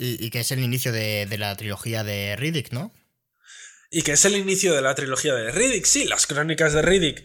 Y, 0.06 0.30
que 0.32 0.42
es 0.42 0.52
el 0.52 0.60
inicio 0.60 0.92
de, 0.92 1.26
la 1.38 1.56
trilogía 1.56 2.04
de 2.04 2.36
Riddick, 2.36 2.74
¿no? 2.74 2.94
Y 3.90 4.02
que 4.02 4.14
es 4.14 4.26
el 4.26 4.36
inicio 4.36 4.74
de 4.74 4.82
la 4.82 4.96
trilogía 4.96 5.34
de 5.34 5.50
Riddick, 5.50 5.86
sí, 5.86 6.04
las 6.04 6.28
crónicas 6.28 6.74
de 6.74 6.82
Riddick. 6.82 7.24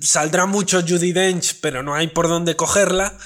Saldrá 0.00 0.46
mucho 0.46 0.80
Judy 0.80 1.12
Dench, 1.12 1.60
pero 1.60 1.82
no 1.82 1.94
hay 1.94 2.06
por 2.08 2.28
dónde 2.28 2.56
cogerla. 2.56 3.18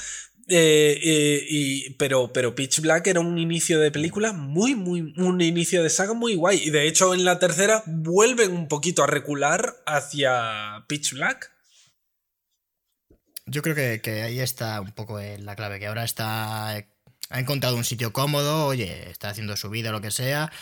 Eh, 0.49 0.99
eh, 1.01 1.47
y, 1.49 1.91
pero, 1.91 2.33
pero 2.33 2.57
Pitch 2.57 2.81
Black 2.81 3.07
era 3.07 3.21
un 3.21 3.39
inicio 3.39 3.79
de 3.79 3.93
película 3.93 4.33
muy, 4.33 4.75
muy. 4.75 5.15
Un 5.17 5.41
inicio 5.41 5.85
de 5.85 5.91
saga 5.91 6.15
muy 6.15 6.35
guay. 6.35 6.61
Y 6.65 6.71
de 6.71 6.89
hecho, 6.89 7.15
en 7.15 7.25
la 7.25 7.39
tercera 7.39 7.85
vuelven 7.87 8.53
un 8.53 8.67
poquito 8.67 9.05
a 9.05 9.07
recular 9.07 9.77
hacia 9.87 10.87
Pitch 10.89 11.13
Black. 11.13 11.53
Yo 13.47 13.63
creo 13.63 14.01
que, 14.01 14.23
ahí 14.23 14.41
está 14.41 14.81
un 14.81 14.93
poco 14.93 15.21
la 15.21 15.55
clave, 15.55 15.79
que 15.79 15.87
ahora 15.87 16.05
está 16.05 16.85
ha 17.31 17.41
encontrado 17.41 17.77
un 17.77 17.85
sitio 17.85 18.13
cómodo, 18.13 18.67
oye, 18.67 19.11
está 19.11 19.31
haciendo 19.31 19.57
su 19.57 19.71
vida 19.71 19.89
o 19.89 19.93
lo 19.93 20.01
que 20.01 20.11
sea, 20.11 20.53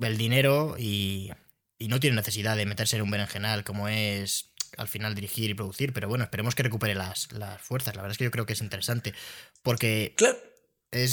el 0.00 0.18
dinero 0.18 0.74
y, 0.78 1.30
y, 1.78 1.88
no 1.88 2.00
tiene 2.00 2.16
necesidad 2.16 2.56
de 2.56 2.66
meterse 2.66 2.96
en 2.96 3.02
un 3.02 3.10
berenjenal 3.10 3.62
como 3.62 3.88
es 3.88 4.50
al 4.76 4.88
final 4.88 5.14
dirigir 5.14 5.50
y 5.50 5.54
producir, 5.54 5.92
pero 5.92 6.08
bueno, 6.08 6.24
esperemos 6.24 6.56
que 6.56 6.64
recupere 6.64 6.96
las, 6.96 7.30
las 7.32 7.62
fuerzas. 7.62 7.94
La 7.94 8.02
verdad 8.02 8.12
es 8.12 8.18
que 8.18 8.24
yo 8.24 8.32
creo 8.32 8.46
que 8.46 8.54
es 8.54 8.60
interesante, 8.60 9.14
porque... 9.62 10.14
Claro 10.16 10.36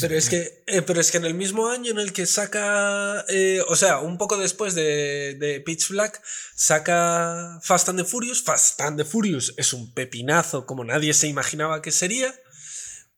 pero, 0.00 0.16
es 0.16 0.28
que, 0.28 0.62
eh, 0.68 0.82
pero 0.82 1.00
es 1.00 1.10
que 1.10 1.18
en 1.18 1.24
el 1.24 1.34
mismo 1.34 1.68
año 1.68 1.90
en 1.90 1.98
el 1.98 2.12
que 2.12 2.26
saca, 2.26 3.24
eh, 3.28 3.60
o 3.66 3.74
sea, 3.74 3.98
un 3.98 4.16
poco 4.16 4.36
después 4.36 4.74
de, 4.74 5.34
de, 5.34 5.60
Pitch 5.60 5.88
Black, 5.88 6.22
saca 6.54 7.58
Fast 7.62 7.88
and 7.88 7.98
the 7.98 8.04
Furious. 8.04 8.42
Fast 8.42 8.80
and 8.80 8.96
the 8.96 9.04
Furious 9.04 9.54
es 9.56 9.72
un 9.72 9.92
pepinazo 9.92 10.66
como 10.66 10.84
nadie 10.84 11.14
se 11.14 11.26
imaginaba 11.26 11.82
que 11.82 11.90
sería, 11.90 12.32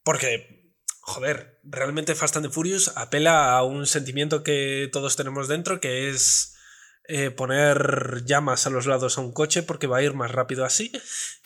porque, 0.02 0.63
joder, 1.06 1.60
realmente 1.62 2.14
Fast 2.14 2.36
and 2.36 2.46
the 2.46 2.52
Furious 2.52 2.92
apela 2.96 3.56
a 3.56 3.62
un 3.62 3.86
sentimiento 3.86 4.42
que 4.42 4.88
todos 4.92 5.16
tenemos 5.16 5.48
dentro, 5.48 5.80
que 5.80 6.08
es 6.08 6.56
eh, 7.06 7.30
poner 7.30 8.24
llamas 8.24 8.66
a 8.66 8.70
los 8.70 8.86
lados 8.86 9.18
a 9.18 9.20
un 9.20 9.32
coche 9.32 9.62
porque 9.62 9.86
va 9.86 9.98
a 9.98 10.02
ir 10.02 10.14
más 10.14 10.30
rápido 10.30 10.64
así. 10.64 10.90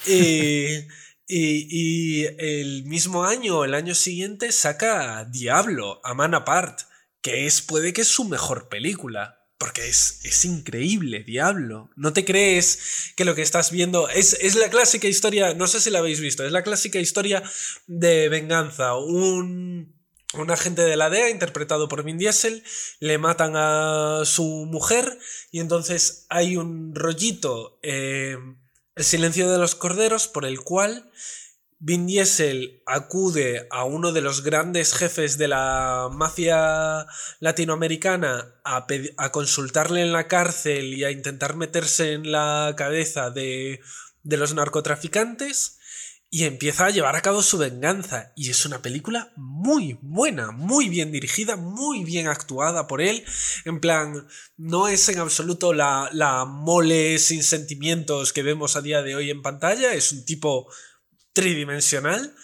Y... 0.06 0.86
Y, 1.30 2.24
el 2.38 2.84
mismo 2.84 3.24
año, 3.24 3.62
el 3.62 3.74
año 3.74 3.94
siguiente, 3.94 4.50
saca 4.50 5.26
Diablo, 5.26 6.00
a 6.02 6.14
Man 6.14 6.34
Apart, 6.34 6.80
que 7.20 7.44
es, 7.44 7.60
puede 7.60 7.92
que 7.92 8.00
es 8.00 8.08
su 8.08 8.24
mejor 8.24 8.70
película. 8.70 9.37
Porque 9.58 9.88
es, 9.88 10.20
es 10.22 10.44
increíble, 10.44 11.24
Diablo. 11.24 11.90
No 11.96 12.12
te 12.12 12.24
crees 12.24 13.12
que 13.16 13.24
lo 13.24 13.34
que 13.34 13.42
estás 13.42 13.72
viendo 13.72 14.08
es, 14.08 14.36
es 14.40 14.54
la 14.54 14.70
clásica 14.70 15.08
historia, 15.08 15.54
no 15.54 15.66
sé 15.66 15.80
si 15.80 15.90
la 15.90 15.98
habéis 15.98 16.20
visto, 16.20 16.46
es 16.46 16.52
la 16.52 16.62
clásica 16.62 17.00
historia 17.00 17.42
de 17.88 18.28
venganza. 18.28 18.94
Un, 18.94 19.96
un 20.34 20.50
agente 20.50 20.82
de 20.82 20.96
la 20.96 21.10
DEA, 21.10 21.30
interpretado 21.30 21.88
por 21.88 22.04
Vin 22.04 22.18
Diesel, 22.18 22.62
le 23.00 23.18
matan 23.18 23.54
a 23.56 24.22
su 24.24 24.44
mujer 24.44 25.18
y 25.50 25.60
entonces 25.60 26.26
hay 26.28 26.56
un 26.56 26.94
rollito... 26.94 27.78
Eh, 27.82 28.36
el 28.98 29.04
silencio 29.04 29.48
de 29.48 29.58
los 29.58 29.76
corderos 29.76 30.26
por 30.26 30.44
el 30.44 30.60
cual 30.60 31.08
Vin 31.80 32.08
Diesel 32.08 32.82
acude 32.86 33.68
a 33.70 33.84
uno 33.84 34.10
de 34.10 34.20
los 34.20 34.42
grandes 34.42 34.94
jefes 34.94 35.38
de 35.38 35.46
la 35.46 36.08
mafia 36.12 37.06
latinoamericana 37.38 38.60
a, 38.64 38.86
consultarle 39.30 40.02
en 40.02 40.12
la 40.12 40.26
cárcel 40.26 40.94
y 40.94 41.04
a 41.04 41.12
intentar 41.12 41.54
meterse 41.54 42.14
en 42.14 42.32
la 42.32 42.74
cabeza 42.76 43.30
de, 43.30 43.80
los 44.24 44.54
narcotraficantes 44.54 45.78
y 46.30 46.44
empieza 46.44 46.86
a 46.86 46.90
llevar 46.90 47.14
a 47.14 47.22
cabo 47.22 47.42
su 47.42 47.58
venganza. 47.58 48.32
Y 48.34 48.50
es 48.50 48.66
una 48.66 48.82
película 48.82 49.32
muy 49.36 49.98
buena, 50.02 50.50
muy 50.50 50.88
bien 50.88 51.12
dirigida, 51.12 51.54
muy 51.54 52.02
bien 52.02 52.26
actuada 52.26 52.88
por 52.88 53.00
él. 53.00 53.24
En 53.64 53.78
plan, 53.78 54.26
no 54.56 54.88
es 54.88 55.08
en 55.08 55.20
absoluto 55.20 55.72
la 55.72 56.44
mole 56.44 57.20
sin 57.20 57.44
sentimientos 57.44 58.32
que 58.32 58.42
vemos 58.42 58.74
a 58.74 58.82
día 58.82 59.02
de 59.02 59.14
hoy 59.14 59.30
en 59.30 59.42
pantalla, 59.42 59.94
es 59.94 60.10
un 60.10 60.24
tipo 60.24 60.68
tridimensional 61.38 62.34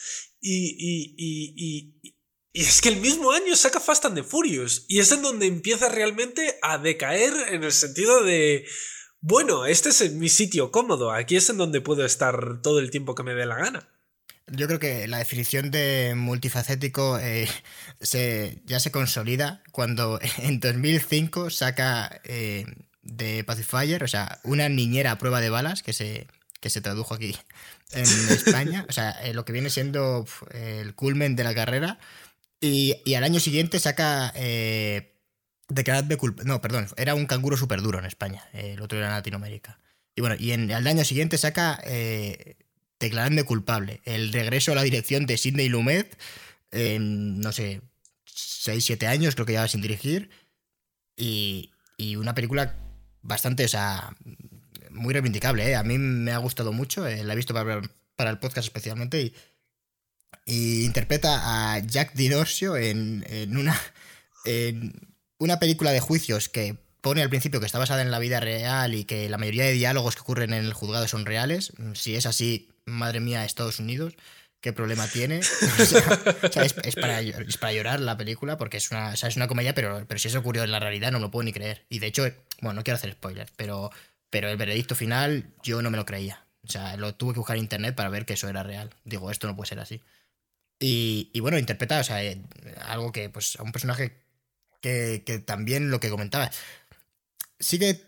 y, 0.41 1.95
es 2.53 2.81
que 2.81 2.89
el 2.89 3.01
mismo 3.01 3.33
año 3.33 3.57
saca 3.57 3.81
Fast 3.81 4.05
and 4.05 4.15
the 4.15 4.23
Furious 4.23 4.85
y 4.87 5.01
es 5.01 5.11
en 5.11 5.23
donde 5.23 5.47
empieza 5.47 5.89
realmente 5.89 6.55
a 6.63 6.79
decaer 6.79 7.33
en 7.49 7.65
el 7.65 7.73
sentido 7.73 8.23
de, 8.23 8.65
bueno, 9.21 9.67
este 9.67 9.89
es 9.89 10.13
mi 10.13 10.29
sitio 10.29 10.71
cómodo, 10.71 11.11
aquí 11.11 11.35
es 11.35 11.51
en 11.51 11.57
donde 11.57 11.81
puedo 11.81 12.05
estar 12.05 12.63
todo 12.63 12.79
el 12.79 12.93
tiempo 12.93 13.17
que 13.17 13.25
me 13.25 13.35
dé 13.35 13.47
la 13.47 13.57
gana. 13.57 13.89
Yo 14.47 14.69
creo 14.69 14.79
que 14.79 15.09
la 15.09 15.19
definición 15.19 15.73
de 15.73 16.13
multifacético 16.15 17.19
eh, 17.19 17.49
se, 18.01 18.63
ya 18.67 18.79
se 18.79 18.93
consolida 18.93 19.65
cuando 19.73 20.21
en 20.39 20.61
2005 20.61 21.51
saca 21.51 22.21
eh, 22.23 22.67
de 23.03 23.43
Pacifier, 23.43 24.05
o 24.05 24.09
sea, 24.09 24.39
una 24.45 24.69
niñera 24.69 25.11
a 25.11 25.19
prueba 25.19 25.41
de 25.41 25.51
balas, 25.51 25.83
que 25.83 25.93
se, 25.93 26.29
que 26.61 26.71
se 26.71 26.81
tradujo 26.81 27.15
aquí 27.15 27.35
en 27.93 28.03
España, 28.31 28.87
o 28.89 28.93
sea, 28.93 29.11
eh, 29.23 29.35
lo 29.35 29.45
que 29.45 29.53
viene 29.53 29.71
siendo 29.71 30.27
el 30.53 30.95
culmen 30.95 31.37
de 31.37 31.45
la 31.45 31.55
carrera, 31.55 31.99
y, 32.61 33.15
al 33.15 33.25
año 33.25 33.41
siguiente 33.41 33.79
saca 33.79 34.33
eh, 34.35 35.15
de 35.69 36.19
no, 36.45 36.61
perdón, 36.61 36.89
era 36.97 37.15
un 37.15 37.27
canguro 37.27 37.57
súper 37.57 37.83
duro 37.83 37.99
en 37.99 38.07
España, 38.07 38.43
el 38.53 38.81
otro 38.81 38.99
era 38.99 39.09
en 39.09 39.15
Latinoamérica. 39.15 39.79
Y 40.17 40.21
bueno, 40.21 40.37
y 40.39 40.53
al 40.53 40.87
año 40.87 41.05
siguiente 41.05 41.39
saca 41.39 41.81
eh, 41.85 42.57
Declaradme 43.01 43.43
culpable, 43.43 44.01
el 44.05 44.33
regreso 44.33 44.73
a 44.73 44.77
la 44.77 44.83
dirección 44.83 45.27
de 45.27 45.37
Sidney 45.37 45.69
Lumet, 45.69 46.17
en, 46.71 47.41
no 47.41 47.53
sé, 47.53 47.83
6, 48.25 48.85
7 48.85 49.07
años 49.09 49.35
creo 49.35 49.47
que 49.47 49.55
ya 49.55 49.69
sin 49.69 49.83
dirigir, 49.83 50.31
y, 51.17 51.73
y 51.99 52.17
una 52.17 52.35
película 52.35 52.77
bastante, 53.21 53.65
o 53.65 53.69
sea, 53.69 54.17
muy 54.95 55.13
reivindicable, 55.13 55.69
¿eh? 55.69 55.77
A 55.77 55.83
mí 55.83 55.99
me 55.99 56.33
ha 56.33 56.39
gustado 56.39 56.73
mucho, 56.73 57.07
eh, 57.07 57.23
la 57.25 57.33
he 57.33 57.37
visto 57.37 57.55
para, 57.55 57.81
el 58.31 58.39
podcast 58.39 58.67
especialmente 58.67 59.21
y, 60.47 60.85
interpreta 60.85 61.75
a 61.75 61.79
Jack 61.79 62.15
Dinorcio 62.15 62.77
en, 62.77 63.25
en, 63.29 63.57
una, 63.57 63.81
en 64.45 64.93
una 65.39 65.59
película 65.59 65.91
de 65.91 66.01
juicios 66.01 66.49
que 66.49 66.77
pone 67.01 67.23
al 67.23 67.29
principio 67.29 67.61
que 67.61 67.67
está 67.67 67.79
basada 67.79 68.03
en 68.03 68.11
la 68.11 68.19
vida 68.19 68.41
real 68.41 68.95
y 68.95 69.05
que 69.05 69.29
la 69.29 69.37
mayoría 69.37 69.65
de 69.65 69.73
diálogos 69.73 70.15
que 70.15 70.23
ocurren 70.23 70.55
en 70.55 70.65
el 70.65 70.73
juzgado 70.73 71.07
son 71.07 71.27
reales. 71.27 71.73
Si 71.93 72.17
es 72.17 72.25
así, 72.25 72.71
madre 72.87 73.21
mía, 73.21 73.45
Estados 73.45 73.79
Unidos, 73.79 74.15
qué 74.63 74.73
problema 74.73 75.07
tiene. 75.07 75.41
Es, 76.55 77.57
para, 77.59 77.73
llorar 77.73 78.01
la 78.01 78.17
película 78.17 78.57
porque 78.57 78.79
es 78.79 78.91
una, 78.91 79.13
es 79.13 79.37
una 79.37 79.49
comedia, 79.49 79.75
pero, 79.75 80.07
pero 80.09 80.19
si 80.19 80.29
eso 80.29 80.39
ocurrió 80.39 80.65
en 80.65 80.71
la 80.71 80.81
realidad 80.81 81.13
no 81.13 81.19
lo 81.19 81.31
puedo 81.31 81.45
ni 81.45 81.53
creer. 81.53 81.85
Y 81.91 81.99
de 81.99 82.07
hecho, 82.07 82.23
bueno, 82.63 82.81
no 82.81 82.85
quiero 82.85 82.97
hacer 82.97 83.13
spoilers, 83.13 83.53
pero 83.57 83.91
pero 84.35 84.49
el 84.49 84.57
veredicto 84.57 84.97
final 84.97 85.47
yo 85.63 85.81
no 85.81 85.93
me 85.93 85.97
lo 85.97 86.05
creía. 86.05 86.45
O 86.65 86.69
sea, 86.69 86.97
lo 86.97 87.15
tuve 87.15 87.35
que 87.35 87.39
buscar 87.39 87.57
en 87.57 87.63
internet 87.63 87.95
para 87.95 88.09
ver 88.09 88.27
que 88.27 88.33
eso 88.33 88.49
era 88.49 88.65
real. 88.65 88.91
Digo, 89.05 89.31
esto 89.31 89.47
no 89.47 89.55
puede 89.55 89.69
ser 89.69 89.79
así. 89.79 90.03
Y, 90.81 91.39
bueno, 91.39 91.57
interpreta, 91.57 92.01
o 92.01 92.03
sea, 92.03 92.25
eh, 92.25 92.43
algo 92.81 93.13
que, 93.13 93.31
pues, 93.31 93.55
a 93.61 93.63
un 93.63 93.71
personaje 93.71 94.17
que, 94.81 95.23
que 95.25 95.39
también 95.39 95.93
lo 95.93 96.01
que 96.01 96.11
comentaba. 96.11 96.51
Sí 97.61 97.79
que 97.79 98.03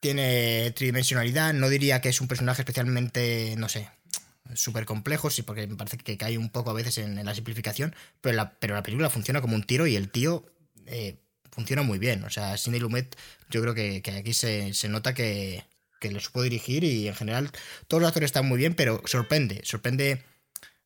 tiene 0.00 0.72
tridimensionalidad, 0.72 1.54
no 1.54 1.68
diría 1.68 2.00
que 2.00 2.08
es 2.08 2.20
un 2.20 2.26
personaje 2.26 2.62
especialmente, 2.62 3.54
no 3.56 3.68
sé, 3.68 3.88
súper 4.54 4.84
complejo, 4.84 5.30
sí, 5.30 5.42
porque 5.42 5.68
me 5.68 5.76
parece 5.76 5.96
que 5.96 6.18
cae 6.18 6.38
un 6.38 6.50
poco 6.50 6.70
a 6.70 6.74
veces 6.74 6.98
en, 6.98 7.24
la 7.24 7.36
simplificación, 7.36 7.94
pero 8.20 8.34
la, 8.34 8.58
pero 8.58 8.74
la 8.74 8.82
película 8.82 9.10
funciona 9.10 9.40
como 9.40 9.54
un 9.54 9.62
tiro 9.62 9.86
y 9.86 9.94
el 9.94 10.10
tío 10.10 10.44
eh, 10.86 11.20
funciona 11.50 11.82
muy 11.82 11.98
bien. 11.98 12.24
O 12.24 12.30
sea, 12.30 12.56
Sidney 12.56 12.80
Lumet, 12.80 13.16
yo 13.50 13.60
creo 13.62 13.74
que, 13.74 14.02
aquí 14.18 14.32
se, 14.34 14.72
nota 14.88 15.14
que, 15.14 15.64
que 16.00 16.10
le 16.10 16.20
supo 16.20 16.42
dirigir 16.42 16.84
y 16.84 17.08
en 17.08 17.14
general 17.14 17.50
todos 17.86 18.00
los 18.00 18.08
actores 18.08 18.28
están 18.28 18.46
muy 18.46 18.58
bien, 18.58 18.74
pero 18.74 19.02
sorprende, 19.06 19.60
sorprende 19.64 20.22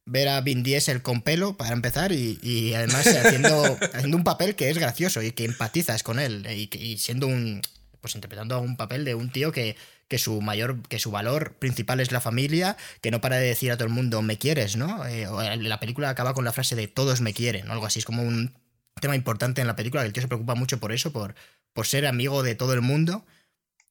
ver 0.05 0.29
a 0.29 0.40
Vin 0.40 0.62
Diesel 0.62 1.03
con 1.03 1.22
pelo 1.22 1.57
para 1.57 1.72
empezar 1.72 2.12
y, 2.12 2.75
además 2.75 3.07
haciendo, 3.25 3.79
haciendo 3.92 4.16
un 4.16 4.25
papel 4.25 4.57
que 4.57 4.70
es 4.70 4.79
gracioso 4.79 5.22
y 5.22 5.33
que 5.33 5.44
empatizas 5.44 6.03
con 6.03 6.18
él 6.18 6.46
y, 6.51 6.98
siendo 6.98 7.27
un 7.27 7.62
pues 8.01 8.16
interpretando 8.16 8.61
un 8.61 8.77
papel 8.77 9.05
de 9.05 9.14
un 9.14 9.31
tío 9.31 9.53
que, 9.53 9.77
que 10.09 10.18
su 10.18 10.40
mayor 10.40 10.83
que 10.88 10.98
su 10.98 11.12
valor 11.12 11.55
principal 11.55 12.01
es 12.01 12.11
la 12.11 12.20
familia 12.20 12.77
que 13.01 13.12
no 13.12 13.20
para 13.20 13.37
de 13.37 13.46
decir 13.46 13.70
a 13.70 13.77
todo 13.77 13.87
el 13.87 13.94
mundo 13.94 14.22
me 14.22 14.38
quieres 14.38 14.75
no 14.75 15.07
eh, 15.07 15.29
la 15.59 15.79
película 15.79 16.11
acaba 16.11 16.35
con 16.35 16.44
la 16.44 16.53
frase 16.53 16.75
de 16.75 16.88
todos 16.88 17.20
me 17.20 17.33
quieren 17.33 17.68
o 17.68 17.72
algo 17.72 17.87
así 17.87 18.01
es 18.01 18.05
como 18.05 18.25
un 18.25 18.55
tema 19.00 19.16
importante 19.16 19.61
en 19.61 19.66
la 19.66 19.76
película, 19.76 20.02
que 20.02 20.09
el 20.09 20.12
tío 20.12 20.22
se 20.22 20.28
preocupa 20.28 20.55
mucho 20.55 20.78
por 20.78 20.92
eso, 20.92 21.12
por, 21.12 21.35
por 21.72 21.87
ser 21.87 22.07
amigo 22.07 22.42
de 22.42 22.55
todo 22.55 22.74
el 22.74 22.81
mundo. 22.81 23.24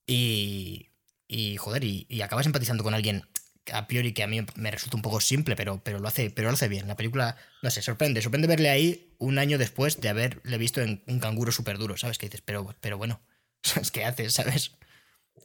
Y, 0.08 0.90
y 1.28 1.58
joder, 1.58 1.84
y, 1.84 2.22
acabas 2.22 2.46
empatizando 2.46 2.84
con 2.84 2.94
alguien 2.94 3.26
a 3.72 3.88
priori 3.88 4.14
que 4.14 4.24
a 4.24 4.28
mí 4.28 4.44
me 4.56 4.72
resulta 4.72 4.98
un 4.98 5.02
poco 5.02 5.22
simple, 5.22 5.56
pero, 5.56 5.82
pero, 5.84 6.00
lo 6.00 6.08
hace, 6.08 6.30
pero 6.30 6.50
lo 6.50 6.56
hace 6.56 6.68
bien. 6.68 6.88
La 6.88 6.96
película, 6.96 7.38
no 7.62 7.70
sé, 7.70 7.82
sorprende. 7.82 8.22
Sorprende 8.22 8.48
verle 8.48 8.70
ahí 8.70 9.16
un 9.20 9.38
año 9.38 9.58
después 9.58 10.02
de 10.02 10.10
haberle 10.10 10.58
visto 10.58 10.82
en 10.82 11.04
un 11.08 11.20
canguro 11.20 11.52
súper 11.52 11.78
duro, 11.78 11.96
¿sabes? 11.98 12.18
Que 12.18 12.28
dices, 12.28 12.42
pero, 12.42 12.76
pero 12.82 12.98
bueno, 12.98 13.22
¿sabes 13.64 13.92
qué 13.92 14.06
haces, 14.06 14.34
sabes? 14.34 14.72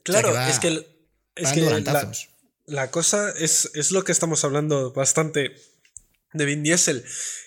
Claro, 0.03 0.39
es 0.41 0.59
que, 0.59 0.87
es 1.35 1.51
que 1.51 1.61
la, 1.61 2.11
la, 2.65 2.91
cosa 2.91 3.31
es, 3.37 3.71
es 3.75 3.91
lo 3.91 4.03
que 4.03 4.11
estamos 4.11 4.43
hablando 4.43 4.93
bastante 4.93 5.55
de 6.37 6.45
Vin 6.45 6.63
Diesel, 6.63 7.03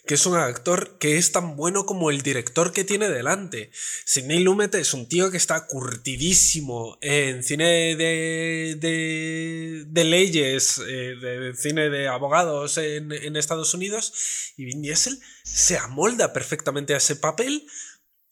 que 0.06 0.14
es 0.14 0.26
un 0.26 0.36
actor 0.36 0.98
que 0.98 1.18
es 1.18 1.32
tan 1.32 1.56
bueno 1.56 1.86
como 1.86 2.10
el 2.10 2.22
director 2.22 2.72
que 2.72 2.84
tiene 2.84 3.08
delante. 3.08 3.70
Sidney 4.04 4.40
Lumet 4.40 4.74
es 4.74 4.92
un 4.92 5.08
tío 5.08 5.30
que 5.30 5.36
está 5.36 5.66
curtidísimo 5.66 6.98
en 7.00 7.42
cine 7.44 7.96
de, 7.96 9.86
de, 9.86 10.04
leyes, 10.04 10.78
eh, 10.78 11.14
de 11.20 11.54
cine 11.54 11.90
de 11.90 12.08
abogados 12.08 12.78
en, 12.78 13.36
Estados 13.36 13.72
Unidos, 13.74 14.52
y 14.56 14.64
Vin 14.64 14.82
Diesel 14.82 15.18
se 15.44 15.78
amolda 15.78 16.32
perfectamente 16.32 16.94
a 16.94 16.98
ese 16.98 17.16
papel. 17.16 17.66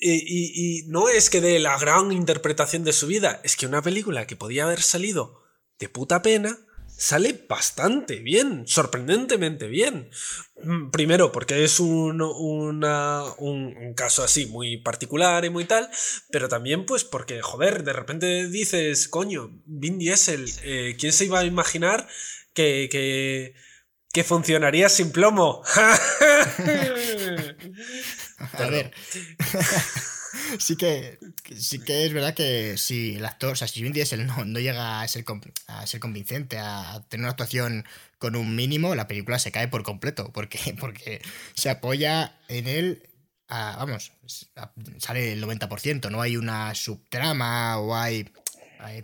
Y, 0.01 0.83
y 0.83 0.87
no 0.88 1.09
es 1.09 1.29
que 1.29 1.40
dé 1.40 1.59
la 1.59 1.77
gran 1.77 2.12
interpretación 2.12 2.85
de 2.85 2.92
su 2.92 3.09
vida, 3.09 3.40
es 3.42 3.57
que 3.57 3.66
una 3.66 3.83
película 3.83 4.27
que 4.29 4.37
podía 4.37 4.64
haber 4.64 4.81
salido 4.81 5.42
de 5.79 5.88
puta 5.88 6.23
pena, 6.23 6.59
sale 6.99 7.45
bastante 7.49 8.17
bien, 8.17 8.67
sorprendentemente 8.67 9.69
bien. 9.69 10.11
Mm, 10.65 10.91
primero, 10.91 11.31
porque 11.31 11.63
es 11.63 11.79
un, 11.79 12.21
un, 12.21 13.95
caso 13.95 14.25
así 14.25 14.47
muy 14.47 14.79
particular 14.79 15.45
y 15.45 15.51
muy 15.51 15.65
tal, 15.65 15.89
pero 16.31 16.49
también 16.49 16.85
pues 16.87 17.05
porque, 17.05 17.41
joder, 17.41 17.85
de 17.85 17.93
repente 17.93 18.49
dices, 18.49 19.07
coño, 19.09 19.63
Vin 19.65 19.99
Diesel, 19.99 20.51
eh, 20.65 20.97
¿quién 20.99 21.13
se 21.13 21.27
iba 21.27 21.39
a 21.39 21.45
imaginar 21.45 22.09
que, 22.53 22.89
que, 22.91 23.55
que 24.13 24.25
funcionaría 24.25 24.89
sin 24.89 25.13
plomo? 25.13 25.63
a 28.53 28.67
ver. 28.69 28.93
sí 30.59 30.77
que 30.77 31.19
sí 31.57 31.79
que 31.81 32.05
es 32.07 32.13
verdad 32.13 32.35
que 32.35 32.77
si 32.79 33.17
el 33.17 33.25
actor, 33.25 33.53
o 33.53 33.57
sea, 33.57 33.69
si 33.69 33.83
Vin 33.83 33.93
Diesel 33.93 34.27
no, 34.27 34.45
no 34.45 34.61
llega 34.61 35.01
a 35.01 35.09
ser, 35.09 35.25
a 35.67 35.87
ser 35.87 36.01
convincente, 36.01 36.59
a 36.59 37.05
tener 37.09 37.25
una 37.25 37.31
actuación 37.31 37.85
con 38.19 38.37
un 38.37 38.57
mínimo, 38.57 38.95
la 38.95 39.07
película 39.07 39.39
se 39.39 39.53
cae 39.53 39.69
por 39.69 39.83
completo, 39.83 40.33
porque, 40.33 40.75
porque 40.81 41.23
se 41.55 41.71
apoya 41.71 42.39
en 42.49 42.67
él, 42.67 43.09
vamos, 43.49 44.13
sale 44.99 45.33
el 45.33 45.43
90%, 45.43 46.11
no 46.11 46.21
hay 46.21 46.37
una 46.37 46.75
subtrama 46.75 47.79
o 47.79 47.97
hay, 47.97 48.31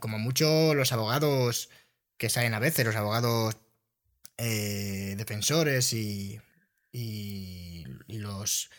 como 0.01 0.19
mucho 0.19 0.75
los 0.75 0.93
abogados 0.93 1.69
que 2.17 2.31
salen 2.31 2.55
a 2.55 2.61
veces, 2.61 2.87
los 2.87 2.97
abogados 2.97 3.57
eh, 4.37 5.15
defensores 5.17 5.93
y, 5.93 6.41
y 6.93 7.85
los 8.09 8.71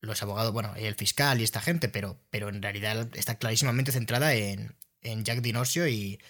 los 0.00 0.22
abogados, 0.22 0.52
bueno, 0.52 0.74
el 0.76 0.94
fiscal 0.94 1.40
y 1.40 1.44
esta 1.44 1.60
gente, 1.60 1.88
pero, 1.88 2.20
pero 2.30 2.48
en 2.48 2.62
realidad 2.62 3.08
está 3.14 3.36
clarísimamente 3.36 3.92
centrada 3.92 4.34
en, 4.34 4.76
en 5.02 5.24
Jack 5.24 5.40
Dinosio 5.40 5.88
y, 5.88 6.20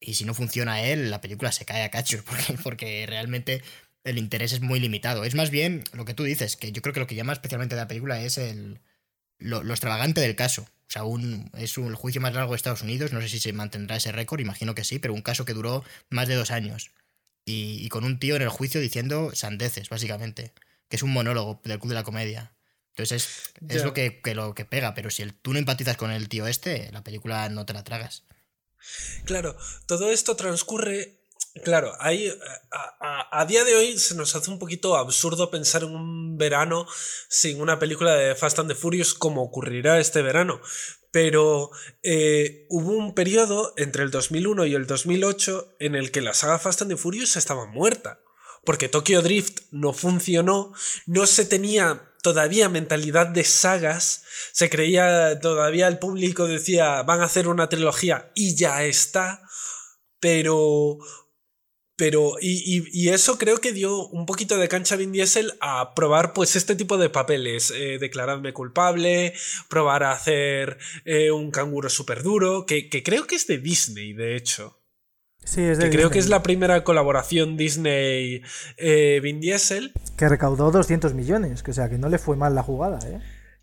y 0.00 0.14
si 0.14 0.24
no 0.24 0.34
funciona 0.34 0.82
él, 0.82 1.10
la 1.10 1.20
película 1.20 1.52
se 1.52 1.64
cae 1.64 1.84
a 1.84 1.90
cachos 1.90 2.22
porque, 2.26 2.54
porque 2.62 3.06
realmente 3.06 3.62
el 4.04 4.18
interés 4.18 4.52
es 4.52 4.60
muy 4.60 4.80
limitado. 4.80 5.24
Es 5.24 5.34
más 5.34 5.50
bien 5.50 5.84
lo 5.92 6.04
que 6.04 6.14
tú 6.14 6.24
dices, 6.24 6.56
que 6.56 6.72
yo 6.72 6.82
creo 6.82 6.92
que 6.92 7.00
lo 7.00 7.06
que 7.06 7.14
llama 7.14 7.32
especialmente 7.32 7.74
de 7.74 7.82
la 7.82 7.88
película 7.88 8.20
es 8.20 8.38
el, 8.38 8.80
lo, 9.38 9.60
extravagante 9.70 10.20
del 10.20 10.36
caso. 10.36 10.62
O 10.62 10.92
sea, 10.92 11.02
es 11.56 11.78
un, 11.78 11.88
el 11.88 11.94
juicio 11.94 12.20
más 12.20 12.34
largo 12.34 12.52
de 12.52 12.56
Estados 12.56 12.82
Unidos, 12.82 13.12
no 13.12 13.20
sé 13.20 13.28
si 13.28 13.40
se 13.40 13.52
mantendrá 13.52 13.96
ese 13.96 14.12
récord, 14.12 14.40
imagino 14.40 14.74
que 14.74 14.84
sí, 14.84 14.98
pero 14.98 15.14
un 15.14 15.22
caso 15.22 15.44
que 15.44 15.54
duró 15.54 15.84
más 16.10 16.28
de 16.28 16.34
dos 16.34 16.50
años. 16.50 16.90
y, 17.44 17.88
con 17.88 18.04
un 18.04 18.18
tío 18.18 18.36
en 18.36 18.42
el 18.42 18.48
juicio 18.48 18.80
diciendo 18.80 19.32
sandeces, 19.34 19.88
básicamente. 19.88 20.52
Que 20.88 20.96
es 20.96 21.02
un 21.02 21.12
monólogo 21.12 21.60
del 21.64 21.78
club 21.78 21.90
de 21.90 21.94
la 21.94 22.04
comedia. 22.04 22.52
Entonces 22.96 23.52
es, 23.68 23.84
lo, 23.84 23.94
que, 23.94 24.20
lo 24.34 24.54
que 24.54 24.64
pega, 24.64 24.94
pero 24.94 25.10
si 25.10 25.22
el, 25.22 25.34
tú 25.34 25.52
no 25.52 25.58
empatizas 25.58 25.96
con 25.96 26.10
el 26.10 26.28
tío 26.28 26.46
este, 26.46 26.90
la 26.92 27.02
película 27.02 27.48
no 27.48 27.64
te 27.64 27.72
la 27.72 27.84
tragas. 27.84 28.24
Claro, 29.24 29.56
todo 29.86 30.10
esto 30.10 30.36
transcurre 30.36 31.22
Claro, 31.64 31.92
hay, 32.00 32.32
a, 33.00 33.44
día 33.44 33.62
de 33.64 33.74
hoy 33.74 33.98
se 33.98 34.14
nos 34.14 34.34
hace 34.34 34.50
un 34.50 34.58
poquito 34.58 34.96
absurdo 34.96 35.50
pensar 35.50 35.82
en 35.82 35.94
un 35.94 36.38
verano 36.38 36.86
sin 37.28 37.60
una 37.60 37.78
película 37.78 38.14
de 38.14 38.34
Fast 38.34 38.58
and 38.58 38.70
the 38.70 38.74
Furious 38.74 39.12
como 39.12 39.42
ocurrirá 39.42 40.00
este 40.00 40.22
verano. 40.22 40.62
Pero 41.10 41.70
eh, 42.02 42.66
hubo 42.70 42.92
un 42.92 43.14
periodo 43.14 43.74
entre 43.76 44.02
el 44.02 44.10
2001 44.10 44.64
y 44.64 44.74
el 44.74 44.86
2008 44.86 45.76
en 45.78 45.94
el 45.94 46.10
que 46.10 46.22
la 46.22 46.32
saga 46.32 46.58
Fast 46.58 46.82
and 46.82 46.90
the 46.90 46.96
Furious 46.96 47.36
estaba 47.36 47.66
muerta. 47.66 48.20
Porque 48.64 48.88
Tokyo 48.88 49.20
Drift 49.20 49.60
no 49.72 49.92
funcionó, 49.92 50.72
no 51.04 51.26
se 51.26 51.44
tenía 51.44 52.11
todavía 52.22 52.68
mentalidad 52.68 53.26
de 53.26 53.44
sagas, 53.44 54.24
se 54.52 54.70
creía, 54.70 55.38
todavía 55.40 55.88
el 55.88 55.98
público 55.98 56.46
decía, 56.46 57.02
van 57.02 57.20
a 57.20 57.24
hacer 57.24 57.48
una 57.48 57.68
trilogía 57.68 58.30
y 58.34 58.54
ya 58.54 58.84
está, 58.84 59.42
pero 60.20 60.98
pero, 62.02 62.32
y, 62.40 63.10
eso 63.10 63.38
creo 63.38 63.58
que 63.58 63.72
dio 63.72 64.08
un 64.08 64.26
poquito 64.26 64.56
de 64.56 64.66
cancha 64.66 64.96
a 64.96 64.98
Vin 64.98 65.12
Diesel 65.12 65.52
a 65.60 65.94
probar 65.94 66.32
pues 66.32 66.56
este 66.56 66.74
tipo 66.74 66.98
de 66.98 67.10
papeles. 67.10 67.70
Eh, 67.70 67.98
declararme 68.00 68.52
culpable, 68.52 69.34
probar 69.68 70.02
a 70.02 70.10
hacer 70.10 70.78
eh, 71.04 71.30
un 71.30 71.52
canguro 71.52 71.88
súper 71.88 72.24
duro, 72.24 72.66
que, 72.66 72.88
creo 73.04 73.28
que 73.28 73.36
es 73.36 73.46
de 73.46 73.58
Disney, 73.58 74.14
de 74.14 74.34
hecho. 74.34 74.81
Sí, 75.44 75.62
es 75.62 75.78
de 75.78 75.90
que 75.90 75.96
creo 75.96 76.10
que 76.10 76.18
es 76.18 76.28
la 76.28 76.42
primera 76.42 76.84
colaboración 76.84 77.56
Disney-Vin 77.56 78.42
eh, 78.78 79.38
Diesel. 79.40 79.92
Que 80.16 80.28
recaudó 80.28 80.70
200 80.70 81.14
millones, 81.14 81.62
que 81.62 81.72
o 81.72 81.74
sea, 81.74 81.88
que 81.88 81.98
no 81.98 82.08
le 82.08 82.18
fue 82.18 82.36
mal 82.36 82.54
la 82.54 82.62
jugada, 82.62 82.98
¿eh? 83.08 83.20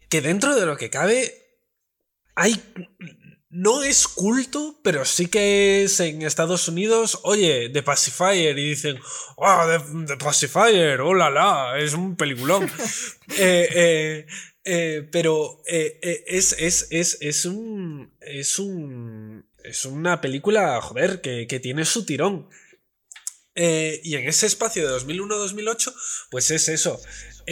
Que 0.09 0.21
dentro 0.21 0.55
de 0.55 0.65
lo 0.65 0.77
que 0.77 0.89
cabe 0.89 1.33
hay 2.35 2.61
no 3.49 3.81
es 3.81 4.07
culto, 4.07 4.79
pero 4.83 5.05
sí 5.05 5.27
que 5.27 5.83
es 5.83 5.99
en 5.99 6.21
Estados 6.21 6.67
Unidos, 6.67 7.19
oye, 7.23 7.69
The 7.69 7.81
Pacifier, 7.81 8.57
y 8.57 8.69
dicen, 8.69 8.99
oh, 9.37 9.65
The, 10.07 10.17
Pacifier, 10.17 11.01
oh 11.01 11.15
la 11.15 11.31
la, 11.31 11.79
es 11.79 11.93
un 11.93 12.15
peliculón. 12.15 12.69
Eh, 13.37 13.69
eh, 13.75 14.25
eh, 14.65 15.07
pero 15.11 15.61
es, 15.65 16.55
es, 16.57 16.87
es, 16.89 17.17
es, 17.21 17.45
un. 17.45 18.11
Es 18.21 18.57
un. 18.57 19.45
Es 19.69 19.85
una 19.85 20.19
película, 20.19 20.81
joder, 20.81 21.21
que, 21.21 21.59
tiene 21.61 21.85
su 21.85 22.05
tirón. 22.05 22.49
y 23.55 24.15
en 24.15 24.27
ese 24.27 24.47
espacio 24.47 24.87
de 24.87 24.95
2001-2008, 24.95 25.93
pues 26.31 26.51
es 26.51 26.69
eso. 26.69 26.99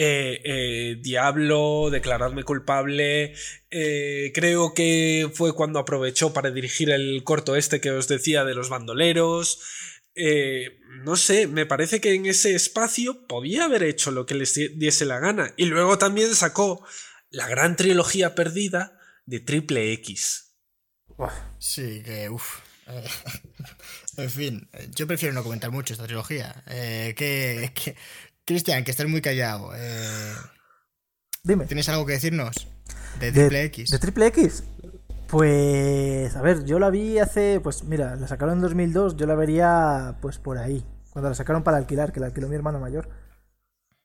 Eh, 0.00 0.40
eh, 0.44 0.96
Diablo, 1.00 1.90
declararme 1.90 2.44
culpable. 2.44 3.34
Eh, 3.68 4.30
creo 4.32 4.72
que 4.72 5.28
fue 5.34 5.52
cuando 5.54 5.80
aprovechó 5.80 6.32
para 6.32 6.52
dirigir 6.52 6.90
el 6.90 7.24
corto 7.24 7.56
este 7.56 7.80
que 7.80 7.90
os 7.90 8.06
decía 8.06 8.44
de 8.44 8.54
los 8.54 8.68
bandoleros. 8.68 9.60
no 11.04 11.16
sé, 11.16 11.48
me 11.48 11.66
parece 11.66 12.00
que 12.00 12.14
en 12.14 12.26
ese 12.26 12.54
espacio 12.54 13.26
podía 13.26 13.64
haber 13.64 13.82
hecho 13.82 14.12
lo 14.12 14.24
que 14.24 14.34
les 14.34 14.54
diese 14.54 15.04
la 15.04 15.18
gana. 15.18 15.52
Y 15.56 15.66
luego 15.66 15.98
también 15.98 16.32
sacó 16.36 16.84
la 17.30 17.48
gran 17.48 17.74
trilogía 17.74 18.36
perdida 18.36 19.00
de 19.26 19.40
Triple 19.40 19.92
X. 19.94 20.47
Sí, 21.58 22.02
que 22.04 22.28
uff. 22.28 22.60
en 24.16 24.30
fin, 24.30 24.68
yo 24.94 25.06
prefiero 25.06 25.34
no 25.34 25.42
comentar 25.42 25.70
mucho 25.70 25.92
esta 25.92 26.06
trilogía. 26.06 26.62
que, 26.66 27.94
Cristian, 28.44 28.84
que 28.84 28.90
estás 28.90 29.06
muy 29.06 29.20
callado. 29.20 29.72
Eh, 29.76 30.34
Dime. 31.44 31.66
¿Tienes 31.66 31.88
algo 31.88 32.06
que 32.06 32.12
decirnos? 32.12 32.68
De 33.20 33.32
Triple 33.32 33.64
X. 33.64 33.90
¿De 33.90 33.98
Triple 33.98 34.26
X? 34.28 34.64
Pues, 35.28 36.34
a 36.36 36.40
ver, 36.40 36.64
yo 36.64 36.78
la 36.78 36.88
vi 36.88 37.18
hace, 37.18 37.60
pues 37.60 37.84
mira, 37.84 38.16
la 38.16 38.26
sacaron 38.26 38.54
en 38.54 38.62
2002, 38.62 39.16
yo 39.16 39.26
la 39.26 39.34
vería 39.34 40.16
pues 40.22 40.38
por 40.38 40.56
ahí, 40.56 40.82
cuando 41.10 41.28
la 41.28 41.34
sacaron 41.34 41.62
para 41.62 41.76
alquilar, 41.76 42.12
que 42.12 42.20
la 42.20 42.26
alquiló 42.26 42.48
mi 42.48 42.56
hermano 42.56 42.80
mayor. 42.80 43.10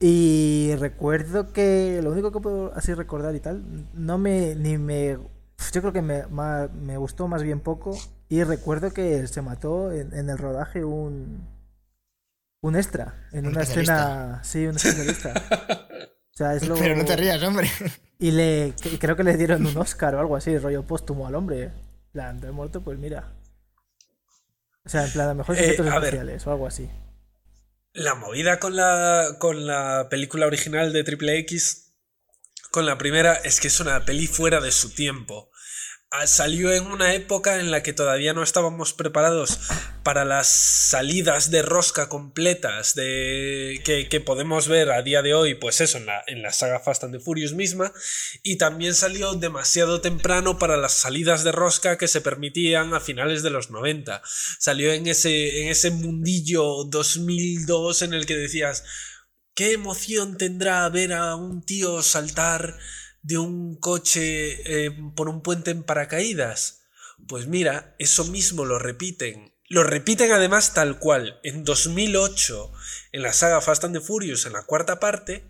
Y 0.01 0.75
recuerdo 0.79 1.53
que, 1.53 2.01
lo 2.03 2.11
único 2.11 2.33
que 2.33 2.41
puedo 2.41 2.73
así 2.75 2.93
recordar 2.93 3.35
y 3.35 3.39
tal, 3.39 3.63
no 3.93 4.17
me, 4.17 4.53
ni 4.55 4.77
me, 4.77 5.17
yo 5.71 5.81
creo 5.81 5.93
que 5.93 6.01
me, 6.01 6.23
me 6.27 6.97
gustó 6.97 7.27
más 7.27 7.43
bien 7.43 7.59
poco. 7.59 7.97
Y 8.29 8.43
recuerdo 8.43 8.91
que 8.91 9.27
se 9.27 9.41
mató 9.41 9.91
en 9.91 10.29
el 10.29 10.37
rodaje 10.37 10.83
un, 10.83 11.47
un 12.63 12.77
extra 12.77 13.27
en 13.31 13.45
una 13.45 13.61
escena. 13.61 14.41
Sí, 14.43 14.65
un 14.65 14.77
especialista. 14.77 15.33
O 16.33 16.35
sea, 16.35 16.55
es 16.55 16.67
lo... 16.67 16.75
Pero 16.79 16.95
no 16.95 17.05
te 17.05 17.15
rías, 17.15 17.43
hombre. 17.43 17.69
Y 18.17 18.31
le 18.31 18.73
creo 18.99 19.17
que 19.17 19.23
le 19.23 19.37
dieron 19.37 19.65
un 19.65 19.77
Oscar 19.77 20.15
o 20.15 20.19
algo 20.19 20.35
así, 20.37 20.57
rollo 20.57 20.83
póstumo 20.83 21.27
al 21.27 21.35
hombre. 21.35 21.71
plan, 22.13 22.39
de 22.39 22.51
muerto, 22.51 22.81
pues 22.81 22.97
mira. 22.97 23.33
O 24.85 24.89
sea, 24.89 25.05
en 25.05 25.11
plan, 25.11 25.29
a 25.29 25.33
mejor 25.33 25.57
efectos 25.57 25.85
eh, 25.85 25.89
especiales 25.89 26.47
o 26.47 26.51
algo 26.51 26.65
así. 26.65 26.89
La 27.91 28.15
movida 28.15 28.59
con 28.59 28.75
la, 28.77 29.35
con 29.39 29.67
la 29.67 30.07
película 30.09 30.47
original 30.47 30.93
de 30.93 31.03
Triple 31.03 31.37
X, 31.39 31.93
con 32.71 32.85
la 32.85 32.97
primera, 32.97 33.33
es 33.33 33.59
que 33.59 33.67
es 33.67 33.79
una 33.81 34.05
peli 34.05 34.25
fuera 34.25 34.61
de 34.61 34.71
su 34.71 34.89
tiempo. 34.89 35.51
Salió 36.25 36.71
en 36.71 36.85
una 36.85 37.15
época 37.15 37.59
en 37.59 37.71
la 37.71 37.83
que 37.83 37.91
todavía 37.91 38.33
no 38.33 38.43
estábamos 38.43 38.93
preparados 38.93 39.59
para 40.03 40.25
las 40.25 40.47
salidas 40.47 41.49
de 41.49 41.63
rosca 41.63 42.07
completas 42.07 42.93
de 42.93 43.81
que, 43.83 44.19
podemos 44.21 44.67
ver 44.67 44.91
a 44.91 45.01
día 45.01 45.21
de 45.21 45.33
hoy, 45.33 45.55
pues 45.55 45.81
eso, 45.81 45.97
en 45.97 46.05
la, 46.05 46.23
en 46.27 46.41
la 46.41 46.51
saga 46.51 46.79
Fast 46.79 47.03
and 47.03 47.13
the 47.13 47.19
Furious 47.19 47.53
misma, 47.53 47.91
y 48.43 48.57
también 48.57 48.93
salió 48.93 49.33
demasiado 49.33 50.01
temprano 50.01 50.59
para 50.59 50.77
las 50.77 50.93
salidas 50.93 51.43
de 51.43 51.51
rosca 51.51 51.97
que 51.97 52.07
se 52.07 52.21
permitían 52.21 52.93
a 52.93 52.99
finales 52.99 53.43
de 53.43 53.49
los 53.49 53.71
90. 53.71 54.21
Salió 54.59 54.93
en 54.93 55.07
ese, 55.07 55.63
en 55.63 55.69
ese 55.69 55.91
mundillo 55.91 56.83
2002 56.85 58.01
en 58.03 58.13
el 58.13 58.25
que 58.25 58.37
decías, 58.37 58.83
¿qué 59.55 59.73
emoción 59.73 60.37
tendrá 60.37 60.87
ver 60.89 61.13
a 61.13 61.35
un 61.35 61.65
tío 61.65 62.01
saltar? 62.03 62.77
De 63.23 63.39
un 63.39 63.75
coche 63.77 64.85
eh, 64.85 64.91
por 65.15 65.27
un 65.29 65.41
puente 65.41 65.71
en 65.71 65.83
paracaídas? 65.83 66.83
Pues 67.27 67.47
mira, 67.47 67.95
eso 67.99 68.25
mismo 68.25 68.65
lo 68.65 68.77
repiten. 68.77 69.53
Lo 69.69 69.83
repiten 69.83 70.31
además 70.31 70.73
tal 70.73 70.99
cual, 70.99 71.39
en 71.43 71.63
2008, 71.63 72.71
en 73.13 73.21
la 73.23 73.33
saga 73.33 73.61
Fast 73.61 73.85
and 73.85 73.97
the 73.97 74.01
Furious, 74.01 74.45
en 74.45 74.53
la 74.53 74.63
cuarta 74.63 74.99
parte, 74.99 75.49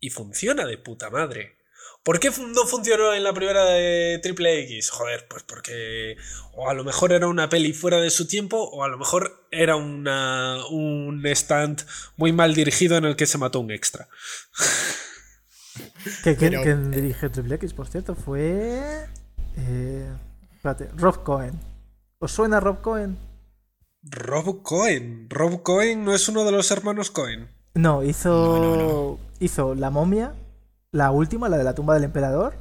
y 0.00 0.10
funciona 0.10 0.66
de 0.66 0.76
puta 0.76 1.08
madre. 1.08 1.56
¿Por 2.04 2.20
qué 2.20 2.30
no 2.30 2.66
funcionó 2.66 3.14
en 3.14 3.24
la 3.24 3.32
primera 3.32 3.64
de 3.64 4.20
Triple 4.22 4.60
X? 4.64 4.90
Joder, 4.90 5.26
pues 5.26 5.42
porque 5.44 6.18
o 6.52 6.68
a 6.68 6.74
lo 6.74 6.84
mejor 6.84 7.12
era 7.12 7.26
una 7.26 7.48
peli 7.48 7.72
fuera 7.72 7.98
de 7.98 8.10
su 8.10 8.26
tiempo 8.26 8.58
o 8.58 8.84
a 8.84 8.88
lo 8.88 8.98
mejor 8.98 9.46
era 9.50 9.76
una, 9.76 10.58
un 10.66 11.24
stand 11.28 11.86
muy 12.16 12.32
mal 12.32 12.54
dirigido 12.54 12.98
en 12.98 13.06
el 13.06 13.16
que 13.16 13.24
se 13.24 13.38
mató 13.38 13.60
un 13.60 13.70
extra. 13.70 14.10
¿Quién, 16.22 16.54
eh, 16.54 16.76
dirige 16.90 17.28
Triple 17.28 17.56
X, 17.56 17.72
por 17.72 17.88
cierto? 17.88 18.14
Fue. 18.14 19.06
Eh, 19.56 20.12
espérate, 20.54 20.90
Rob 20.96 21.22
Cohen. 21.22 21.58
¿Os 22.18 22.32
suena 22.32 22.60
Rob 22.60 22.80
Cohen? 22.80 23.18
Rob 24.02 24.62
Cohen. 24.62 25.28
Rob 25.30 25.62
Cohen 25.62 26.04
no 26.04 26.14
es 26.14 26.28
uno 26.28 26.44
de 26.44 26.52
los 26.52 26.70
hermanos 26.70 27.10
Cohen. 27.10 27.48
No, 27.74 28.02
hizo. 28.02 29.18
Hizo 29.40 29.74
La 29.74 29.90
momia, 29.90 30.34
la 30.92 31.10
última, 31.10 31.48
la 31.48 31.58
de 31.58 31.64
la 31.64 31.74
tumba 31.74 31.94
del 31.94 32.04
emperador. 32.04 32.54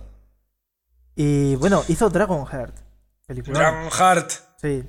Y 1.16 1.56
bueno, 1.56 1.84
hizo 1.88 2.10
Dragonheart. 2.10 2.76
Dragonheart. 3.28 4.32
Sí. 4.62 4.84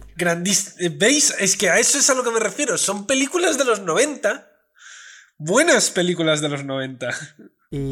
¿Veis? 0.99 1.35
Es 1.38 1.57
que 1.57 1.69
a 1.69 1.79
eso 1.79 1.99
es 1.99 2.09
a 2.09 2.14
lo 2.14 2.23
que 2.23 2.31
me 2.31 2.40
refiero. 2.40 2.79
Son 2.79 3.07
películas 3.07 3.59
de 3.59 3.64
los 3.64 3.81
90. 3.81 4.49
Buenas 5.37 5.90
películas 5.90 6.40
de 6.40 6.49
los 6.49 6.64
90. 6.64 7.11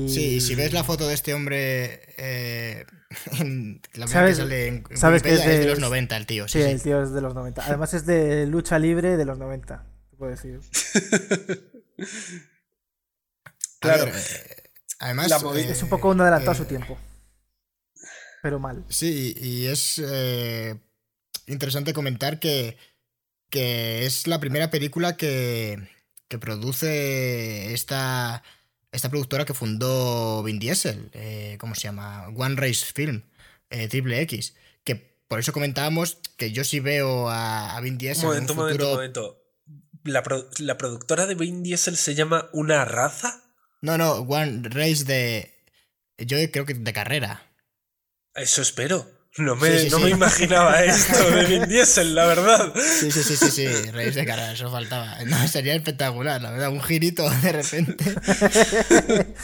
Sí, 0.08 0.40
si 0.40 0.54
ves 0.54 0.72
la 0.72 0.84
foto 0.84 1.08
de 1.08 1.14
este 1.14 1.34
hombre, 1.34 2.02
eh, 2.16 2.86
la 3.94 4.06
¿Sabes, 4.06 4.36
que 4.36 4.42
sale 4.42 4.66
en, 4.68 4.84
¿sabes 4.94 5.22
que 5.22 5.34
es 5.34 5.44
de, 5.44 5.66
los 5.66 5.80
90 5.80 6.16
el 6.16 6.26
tío. 6.26 6.46
Sí, 6.46 6.60
el 6.60 6.80
tío 6.80 7.02
es 7.02 7.12
de 7.12 7.20
los 7.20 7.34
90. 7.34 7.64
Además 7.64 7.92
es 7.94 8.06
de 8.06 8.46
lucha 8.46 8.78
libre 8.78 9.16
de 9.16 9.24
los 9.24 9.38
90, 9.38 9.84
te 10.10 10.16
puedo 10.16 10.30
decir. 10.30 10.60
claro. 13.80 14.06
Eh, 14.06 14.70
además, 15.00 15.32
es 15.56 15.82
un 15.82 15.88
poco 15.88 16.10
un 16.10 16.20
adelantado 16.20 16.52
a 16.52 16.54
su 16.54 16.62
eh, 16.62 16.66
tiempo. 16.66 16.96
Pero 18.42 18.60
mal. 18.60 18.84
Sí, 18.88 19.34
y 19.36 19.66
es 19.66 20.00
interesante 21.46 21.92
comentar 21.92 22.38
que, 22.38 22.76
que 23.50 24.06
es 24.06 24.28
la 24.28 24.38
primera 24.38 24.70
película 24.70 25.16
que, 25.16 25.88
que 26.28 26.38
produce 26.38 27.72
esta 27.74 28.42
esta 28.92 29.09
productora 29.09 29.44
que 29.44 29.55
fundó 29.55 30.42
Vin 30.42 30.59
Diesel, 30.59 31.11
eh, 31.12 31.57
¿cómo 31.59 31.74
se 31.74 31.83
llama? 31.83 32.28
One 32.28 32.57
Race 32.57 32.85
Film, 32.94 33.22
eh, 33.70 33.88
Triple 33.88 34.20
X, 34.20 34.55
que 34.85 34.96
por 35.26 35.40
eso 35.40 35.52
comentábamos 35.52 36.18
que 36.37 36.52
yo 36.52 36.62
sí 36.62 36.78
veo 36.78 37.28
a, 37.31 37.81
Vin 37.81 37.98
Diesel. 37.98 38.26
Momento, 38.26 38.52
en 38.52 38.59
un 38.59 38.64
momento, 38.64 38.94
momento. 38.94 39.42
la, 40.05 40.22
la 40.59 40.78
productora 40.78 41.26
de 41.26 41.35
Vin 41.35 41.62
Diesel 41.62 41.96
se 41.96 42.14
llama 42.14 42.50
Una 42.52 42.85
Raza. 42.85 43.42
No, 43.81 43.96
no, 43.98 44.12
One 44.20 44.68
Race 44.68 45.05
de. 45.05 45.50
Yo 46.18 46.37
creo 46.52 46.66
que 46.66 46.74
de 46.74 46.92
carrera. 46.92 47.50
Eso 48.35 48.62
espero. 48.62 49.21
No 49.38 49.56
me, 49.56 49.88
no 49.88 49.98
me 49.98 50.10
imaginaba 50.10 50.84
esto 50.84 51.30
de 51.30 51.46
Vin 51.46 51.66
Diesel, 51.66 52.14
la 52.14 52.26
verdad. 52.26 52.72
Sí, 52.74 53.10
sí, 53.10 53.22
sí, 53.22 53.36
sí, 53.36 53.50
sí, 53.50 53.64
de 53.64 54.24
carrera, 54.26 54.52
eso 54.52 54.70
faltaba. 54.70 55.24
No, 55.24 55.48
sería 55.48 55.74
espectacular, 55.74 56.42
la 56.42 56.50
verdad, 56.50 56.70
un 56.70 56.82
girito 56.82 57.28
de 57.30 57.52
repente. 57.52 58.04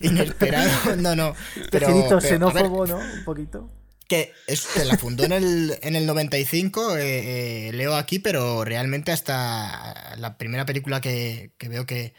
Inesperado, 0.00 0.96
no, 0.96 1.16
no. 1.16 1.34
Pero, 1.72 1.88
girito 1.88 2.20
xenófobo, 2.20 2.86
¿no? 2.86 2.98
Un 2.98 3.24
poquito. 3.24 3.68
Que 4.06 4.32
se 4.46 4.84
la 4.84 4.96
fundó 4.96 5.24
en 5.24 5.32
el, 5.32 5.78
en 5.82 5.96
el 5.96 6.06
95, 6.06 6.96
eh, 6.96 7.68
eh, 7.68 7.72
leo 7.72 7.96
aquí, 7.96 8.20
pero 8.20 8.64
realmente 8.64 9.10
hasta 9.10 10.14
la 10.18 10.38
primera 10.38 10.66
película 10.66 11.00
que, 11.00 11.52
que 11.58 11.68
veo 11.68 11.84
que, 11.84 12.14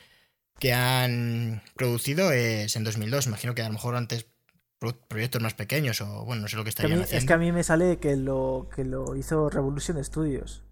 que 0.60 0.74
han 0.74 1.64
producido 1.76 2.34
es 2.34 2.76
en 2.76 2.84
2002. 2.84 3.28
Imagino 3.28 3.56
que 3.56 3.62
a 3.62 3.68
lo 3.68 3.74
mejor 3.74 3.96
antes 3.96 4.26
proyectos 5.08 5.42
más 5.42 5.54
pequeños 5.54 6.02
o 6.02 6.26
bueno, 6.26 6.42
no 6.44 6.48
sé 6.48 6.58
lo 6.58 6.64
que 6.64 6.70
estarían 6.70 7.02
haciendo. 7.02 7.18
Es 7.18 7.26
que 7.26 7.34
a 7.34 7.38
mí 7.38 7.52
me 7.52 7.64
sale 7.64 8.00
que 8.00 8.18
lo, 8.18 8.70
que 8.76 8.84
lo 8.84 9.16
hizo 9.16 9.50
Revolution 9.50 10.04
Studios. 10.04 10.64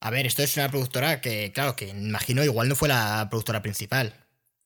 A 0.00 0.10
ver, 0.10 0.26
esto 0.26 0.42
es 0.42 0.56
una 0.56 0.68
productora 0.68 1.20
que, 1.20 1.52
claro, 1.52 1.74
que 1.74 1.88
imagino 1.88 2.44
igual 2.44 2.68
no 2.68 2.76
fue 2.76 2.88
la 2.88 3.26
productora 3.30 3.62
principal. 3.62 4.14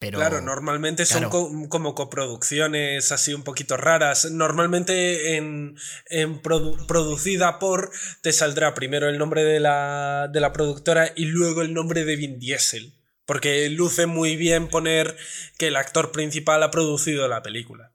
Pero, 0.01 0.19
claro, 0.19 0.41
normalmente 0.41 1.05
son 1.05 1.29
como 1.69 1.95
coproducciones 1.95 3.13
así 3.13 3.35
un 3.35 3.43
poquito 3.43 3.77
raras. 3.77 4.31
Normalmente 4.31 5.37
en, 5.37 5.77
en 6.07 6.41
producida 6.41 7.59
por 7.59 7.91
te 8.23 8.33
saldrá 8.33 8.73
primero 8.73 9.11
el 9.11 9.19
nombre 9.19 9.45
de 9.45 9.61
la, 9.61 10.29
de 10.33 10.41
la 10.41 10.55
productora 10.55 11.13
y 11.15 11.27
luego 11.27 11.61
el 11.61 11.75
nombre 11.75 12.07
de 12.07 12.17
Vin 12.17 12.39
Diesel. 12.39 12.95
Porque 13.27 13.69
luce 13.69 14.07
muy 14.07 14.37
bien 14.37 14.69
poner 14.69 15.19
que 15.59 15.69
el 15.69 15.77
actor 15.77 16.13
principal 16.13 16.63
ha 16.63 16.71
producido 16.71 17.29
la 17.29 17.43
película. 17.43 17.90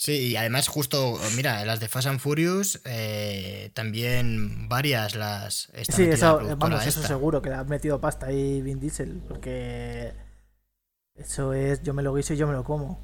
Sí, 0.00 0.28
y 0.28 0.36
además 0.36 0.66
justo, 0.66 1.20
mira, 1.36 1.62
las 1.66 1.78
de 1.78 1.86
Fast 1.86 2.08
and 2.08 2.20
Furious, 2.20 2.80
eh, 2.86 3.70
también 3.74 4.66
varias 4.66 5.14
las... 5.14 5.70
Sí, 5.94 6.04
eso, 6.04 6.56
vamos, 6.56 6.86
eso 6.86 7.02
seguro, 7.06 7.42
que 7.42 7.50
le 7.50 7.56
han 7.56 7.68
metido 7.68 8.00
pasta 8.00 8.28
ahí 8.28 8.62
Vin 8.62 8.80
Diesel, 8.80 9.20
porque 9.28 10.14
eso 11.16 11.52
es, 11.52 11.82
yo 11.82 11.92
me 11.92 12.02
lo 12.02 12.14
guiso 12.14 12.32
y 12.32 12.38
yo 12.38 12.46
me 12.46 12.54
lo 12.54 12.64
como. 12.64 12.98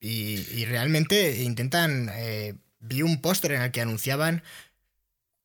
Y, 0.00 0.66
realmente 0.66 1.42
intentan, 1.42 2.10
eh, 2.12 2.54
vi 2.78 3.00
un 3.00 3.22
póster 3.22 3.52
en 3.52 3.62
el 3.62 3.72
que 3.72 3.80
anunciaban 3.80 4.42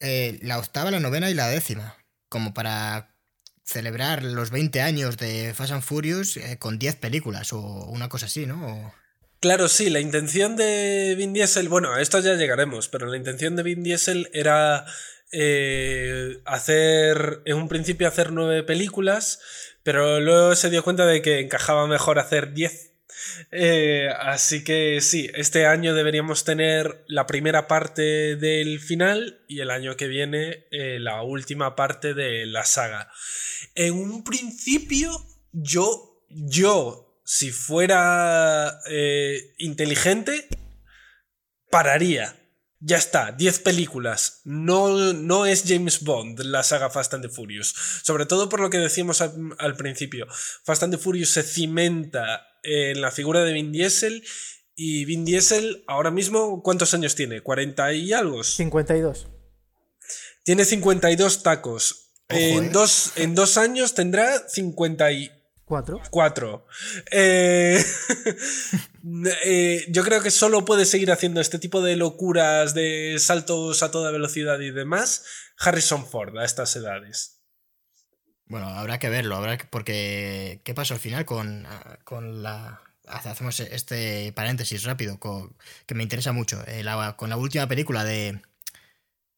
eh, 0.02 0.38
la 0.42 0.60
octava, 0.60 0.92
la 0.92 1.00
novena 1.00 1.30
y 1.30 1.34
la 1.34 1.48
décima, 1.48 1.96
como 2.28 2.54
para 2.54 3.16
celebrar 3.64 4.22
los 4.22 4.50
20 4.50 4.82
años 4.82 5.16
de 5.16 5.54
Fast 5.54 5.72
and 5.72 5.84
Furious 5.84 6.38
con 6.60 6.78
10 6.78 6.98
películas 6.98 7.54
o 7.54 7.62
una 7.86 8.10
cosa 8.10 8.26
así, 8.26 8.46
¿no? 8.46 9.00
Claro, 9.40 9.70
sí, 9.70 9.90
la 9.90 10.02
intención 10.02 10.58
de 10.58 11.16
Vin 11.18 11.32
Diesel, 11.32 11.70
bueno, 11.70 11.94
a 11.94 12.02
esto 12.02 12.20
ya 12.20 12.36
llegaremos, 12.36 12.90
pero 12.90 13.08
la 13.08 13.16
intención 13.16 13.56
de 13.56 13.64
Vin 13.64 13.84
Diesel 13.84 14.30
era 14.34 14.86
eh, 15.32 16.42
hacer, 16.44 17.42
en 17.46 17.56
un 17.56 17.70
principio 17.70 18.10
hacer 18.10 18.34
nueve 18.34 18.64
películas, 18.64 19.40
pero 19.82 20.20
luego 20.20 20.56
se 20.56 20.70
dio 20.70 20.84
cuenta 20.84 21.06
de 21.06 21.22
que 21.22 21.40
encajaba 21.40 21.88
mejor 21.88 22.20
hacer 22.20 22.54
diez. 22.54 22.92
Eh, 23.52 24.10
así 24.20 24.64
que 24.66 25.00
sí, 25.00 25.30
este 25.34 25.66
año 25.66 25.94
deberíamos 25.94 26.44
tener 26.44 27.06
la 27.08 27.26
primera 27.26 27.66
parte 27.68 28.36
del 28.36 28.82
final 28.82 29.42
y 29.48 29.62
el 29.62 29.72
año 29.72 29.96
que 29.96 30.08
viene 30.08 30.66
eh, 30.72 31.00
la 31.00 31.22
última 31.22 31.78
parte 31.78 32.14
de 32.14 32.46
la 32.46 32.66
saga. 32.66 33.10
En 33.76 33.94
un 33.94 34.26
principio, 34.26 35.12
yo, 35.54 36.26
yo 36.30 37.09
si 37.32 37.52
fuera 37.52 38.80
eh, 38.90 39.54
inteligente, 39.60 40.48
pararía. 41.70 42.36
Ya 42.80 42.98
está, 42.98 43.32
10 43.34 43.60
películas. 43.60 44.42
No, 44.46 45.14
no 45.14 45.46
es 45.46 45.66
James 45.68 46.02
Bond 46.02 46.40
la 46.40 46.64
saga 46.64 46.90
Fast 46.90 47.14
and 47.14 47.24
the 47.24 47.30
Furious. 47.30 47.76
Sobre 48.04 48.26
todo 48.26 48.50
por 48.50 48.60
lo 48.60 48.72
que 48.72 48.80
decíamos 48.80 49.22
al, 49.22 49.76
principio. 49.78 50.26
Fast 50.66 50.82
and 50.82 50.96
the 50.96 50.98
Furious 50.98 51.30
se 51.30 51.44
cimenta 51.44 52.48
en 52.64 53.00
la 53.00 53.12
figura 53.12 53.44
de 53.44 53.54
Vin 53.54 53.72
Diesel. 53.72 54.26
Y 54.74 55.06
Vin 55.06 55.24
Diesel 55.24 55.84
ahora 55.86 56.10
mismo, 56.10 56.64
¿cuántos 56.64 56.96
años 56.96 57.14
tiene? 57.14 57.44
¿40 57.44 57.96
y 57.96 58.12
algo? 58.12 58.44
52. 58.44 59.28
Tiene 60.44 60.66
52 60.66 61.44
tacos. 61.44 62.12
en, 62.30 62.66
eh. 62.66 62.70
dos, 62.74 63.12
en 63.18 63.36
dos 63.36 63.58
años 63.58 63.94
tendrá 63.94 64.50
50 64.50 65.12
y 65.12 65.39
Cuatro. 65.70 66.02
Cuatro. 66.10 66.66
Eh, 67.12 67.80
eh, 69.46 69.86
yo 69.90 70.04
creo 70.04 70.24
que 70.24 70.32
solo 70.32 70.66
puede 70.66 70.84
seguir 70.84 71.12
haciendo 71.12 71.42
este 71.42 71.60
tipo 71.60 71.84
de 71.84 71.96
locuras 71.96 72.74
de 72.74 73.18
saltos 73.20 73.84
a 73.84 73.92
toda 73.92 74.10
velocidad 74.10 74.60
y 74.62 74.72
demás 74.72 75.24
Harrison 75.60 76.08
Ford 76.08 76.36
a 76.40 76.44
estas 76.44 76.76
edades. 76.76 77.44
Bueno, 78.48 78.68
habrá 78.68 78.98
que 78.98 79.10
verlo, 79.10 79.36
habrá 79.36 79.60
que, 79.60 79.66
porque 79.66 80.62
¿qué 80.66 80.74
pasó 80.74 80.96
al 80.96 81.00
final 81.00 81.26
con, 81.26 81.68
con 82.04 82.42
la... 82.42 82.82
Hacemos 83.06 83.60
este 83.60 84.34
paréntesis 84.34 84.84
rápido, 84.86 85.20
que 85.86 85.94
me 85.94 86.02
interesa 86.02 86.32
mucho, 86.32 86.64
eh, 86.66 86.84
con 87.16 87.30
la 87.30 87.38
última 87.38 87.68
película 87.68 88.04
de, 88.04 88.42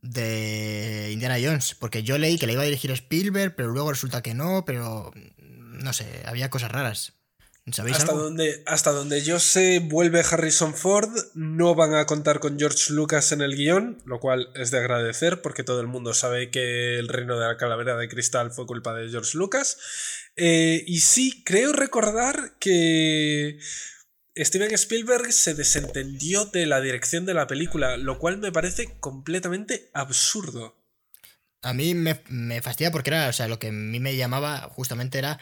de 0.02 1.10
Indiana 1.12 1.36
Jones, 1.44 1.76
porque 1.76 2.04
yo 2.04 2.17
leí 2.17 2.38
que 2.38 2.48
le 2.48 2.54
iba 2.54 2.62
a 2.62 2.65
dirigir 2.65 2.91
Spielberg, 2.91 3.54
pero 3.54 3.72
luego 3.72 3.89
resulta 3.89 4.22
que 4.22 4.34
no, 4.34 4.63
pero 4.63 5.12
no 5.82 5.94
sé, 5.94 6.24
había 6.26 6.50
cosas 6.50 6.72
raras. 6.72 7.13
¿Sabéis 7.72 7.98
hasta 7.98 8.13
Donde, 8.13 8.63
hasta 8.65 8.91
donde 8.91 9.22
yo 9.22 9.39
sé, 9.39 9.80
vuelve 9.80 10.22
Harrison 10.22 10.74
Ford, 10.74 11.12
no 11.36 11.76
van 11.76 11.94
a 11.94 12.06
contar 12.08 12.39
con 12.39 12.58
George 12.58 12.91
Lucas 12.91 13.32
en 13.32 13.41
el 13.41 13.56
guion, 13.56 14.02
lo 14.06 14.20
cual 14.20 14.50
es 14.56 14.72
de 14.72 14.80
agradecer 14.80 15.41
porque 15.44 15.63
todo 15.63 15.80
el 15.80 15.88
mundo 15.88 16.15
sabe 16.15 16.50
que 16.50 16.98
el 16.98 17.08
reino 17.08 17.38
de 17.39 17.46
la 17.46 17.58
calavera 17.58 17.96
de 17.98 18.10
cristal 18.10 18.52
fue 18.52 18.65
culpa 18.65 18.96
de 18.96 19.10
George 19.10 19.38
Lucas. 19.38 19.78
Eh, 20.36 20.84
y 20.88 21.02
sí, 21.02 21.44
creo 21.44 21.72
recordar 21.72 22.58
que 22.60 23.60
Steven 24.36 24.74
Spielberg 24.74 25.32
se 25.32 25.54
desentendió 25.54 26.46
de 26.46 26.65
la 26.65 26.82
dirección 26.82 27.26
de 27.28 27.36
la 27.36 27.46
película, 27.46 27.96
lo 27.96 28.17
cual 28.17 28.39
me 28.39 28.52
parece 28.52 28.98
completamente 29.00 29.91
absurdo. 29.94 30.78
A 31.62 31.74
mí 31.74 31.94
me, 31.94 32.24
me 32.28 32.60
fastidia 32.63 32.91
porque 32.91 33.12
era, 33.12 33.30
o 33.30 33.34
sea, 33.34 33.48
lo 33.48 33.60
que 33.60 33.67
a 33.67 33.72
mí 33.72 34.00
me 34.00 34.15
llamaba 34.15 34.62
justamente 34.74 35.20
era 35.20 35.39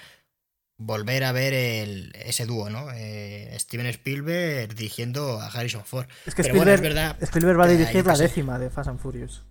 volver 0.79 1.25
a 1.25 1.31
ver 1.31 1.53
el, 1.53 2.11
ese 2.15 2.45
dúo, 2.45 2.69
¿no? 2.69 2.87
Eh, 2.95 3.55
Steven 3.59 3.85
Spielberg 3.87 4.73
dirigiendo 4.73 5.39
a 5.39 5.47
Harrison 5.47 5.83
Ford. 5.85 6.07
Es 6.25 6.33
que 6.33 6.41
Spielberg, 6.41 6.81
verdad 6.81 7.17
Spielberg 7.21 7.59
va 7.59 7.65
a 7.65 7.67
dirigir 7.67 8.05
la 8.05 8.17
décima 8.17 8.57
de 8.57 8.69
Fast 8.69 8.89
and 8.89 8.99
Furious. 8.99 9.43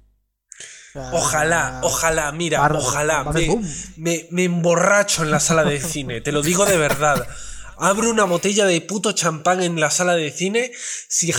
ojalá, 0.95 1.81
ojalá, 1.85 2.33
mira, 2.33 2.67
ojalá. 2.75 3.25
Me, 3.97 4.27
me, 4.31 4.45
emborracho 4.45 5.23
en 5.23 5.31
la 5.31 5.39
sala 5.39 5.65
de 5.65 5.81
cine, 5.81 6.21
te 6.23 6.33
lo 6.33 6.43
digo 6.43 6.65
de 6.65 6.79
verdad. 6.79 7.29
Abro 7.81 8.11
una 8.11 8.25
botella 8.25 8.67
de 8.67 8.81
puto 8.81 9.13
champán 9.13 9.63
en 9.63 9.79
la 9.79 9.91
sala 9.91 10.17
de 10.17 10.33
cine 10.33 10.73
si, 10.75 11.33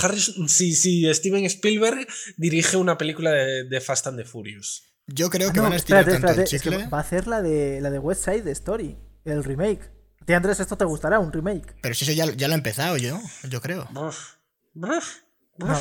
si, 0.47 0.73
si 0.73 1.13
Steven 1.13 1.43
Spielberg 1.45 2.07
dirige 2.37 2.77
una 2.77 2.97
película 2.97 3.31
de, 3.31 3.81
Fast 3.81 4.07
and 4.07 4.17
the 4.17 4.23
Furious. 4.23 4.83
Yo 5.07 5.29
creo 5.31 5.49
ah, 5.49 5.53
que 5.53 5.59
van 5.59 5.73
a 5.73 5.75
estirar 5.75 6.05
tanto 6.05 6.45
chicle. 6.45 6.87
va 6.87 6.99
a 6.99 7.01
hacer 7.01 7.27
la 7.27 7.41
de, 7.41 7.81
la 7.81 7.89
de 7.89 7.97
West 7.97 8.23
Side 8.23 8.49
Story 8.51 8.95
el 9.31 9.43
remake. 9.43 9.91
A 10.21 10.25
ti, 10.25 10.33
Andrés, 10.33 10.59
esto 10.59 10.77
te 10.77 10.85
gustará, 10.85 11.19
un 11.19 11.31
remake. 11.31 11.75
Pero 11.81 11.95
si 11.95 12.05
eso 12.05 12.13
ya, 12.13 12.25
ya 12.35 12.47
lo 12.47 12.53
he 12.53 12.57
empezado 12.57 12.97
yo, 12.97 13.19
yo 13.49 13.61
creo. 13.61 13.87
No, 13.93 14.11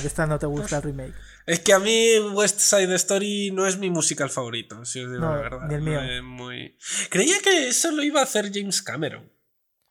que 0.01 0.07
esta 0.07 0.27
no 0.27 0.39
te 0.39 0.47
gusta 0.47 0.77
el 0.77 0.83
remake. 0.83 1.15
Es 1.47 1.61
que 1.61 1.73
a 1.73 1.79
mí 1.79 2.19
West 2.35 2.61
Side 2.61 2.95
Story 2.97 3.51
no 3.53 3.67
es 3.67 3.79
mi 3.79 3.91
musical 3.91 4.29
favorito, 4.29 4.85
si 4.85 5.01
os 5.01 5.11
digo 5.11 5.25
la 5.25 5.37
verdad. 5.37 5.69
Ni 5.69 5.75
el 5.75 5.83
mío. 5.83 6.01
muy... 6.23 6.77
Creía 7.11 7.39
que 7.41 7.69
eso 7.69 7.91
lo 7.91 8.03
iba 8.03 8.21
a 8.21 8.25
hacer 8.25 8.51
James 8.53 8.83
Cameron. 8.83 9.33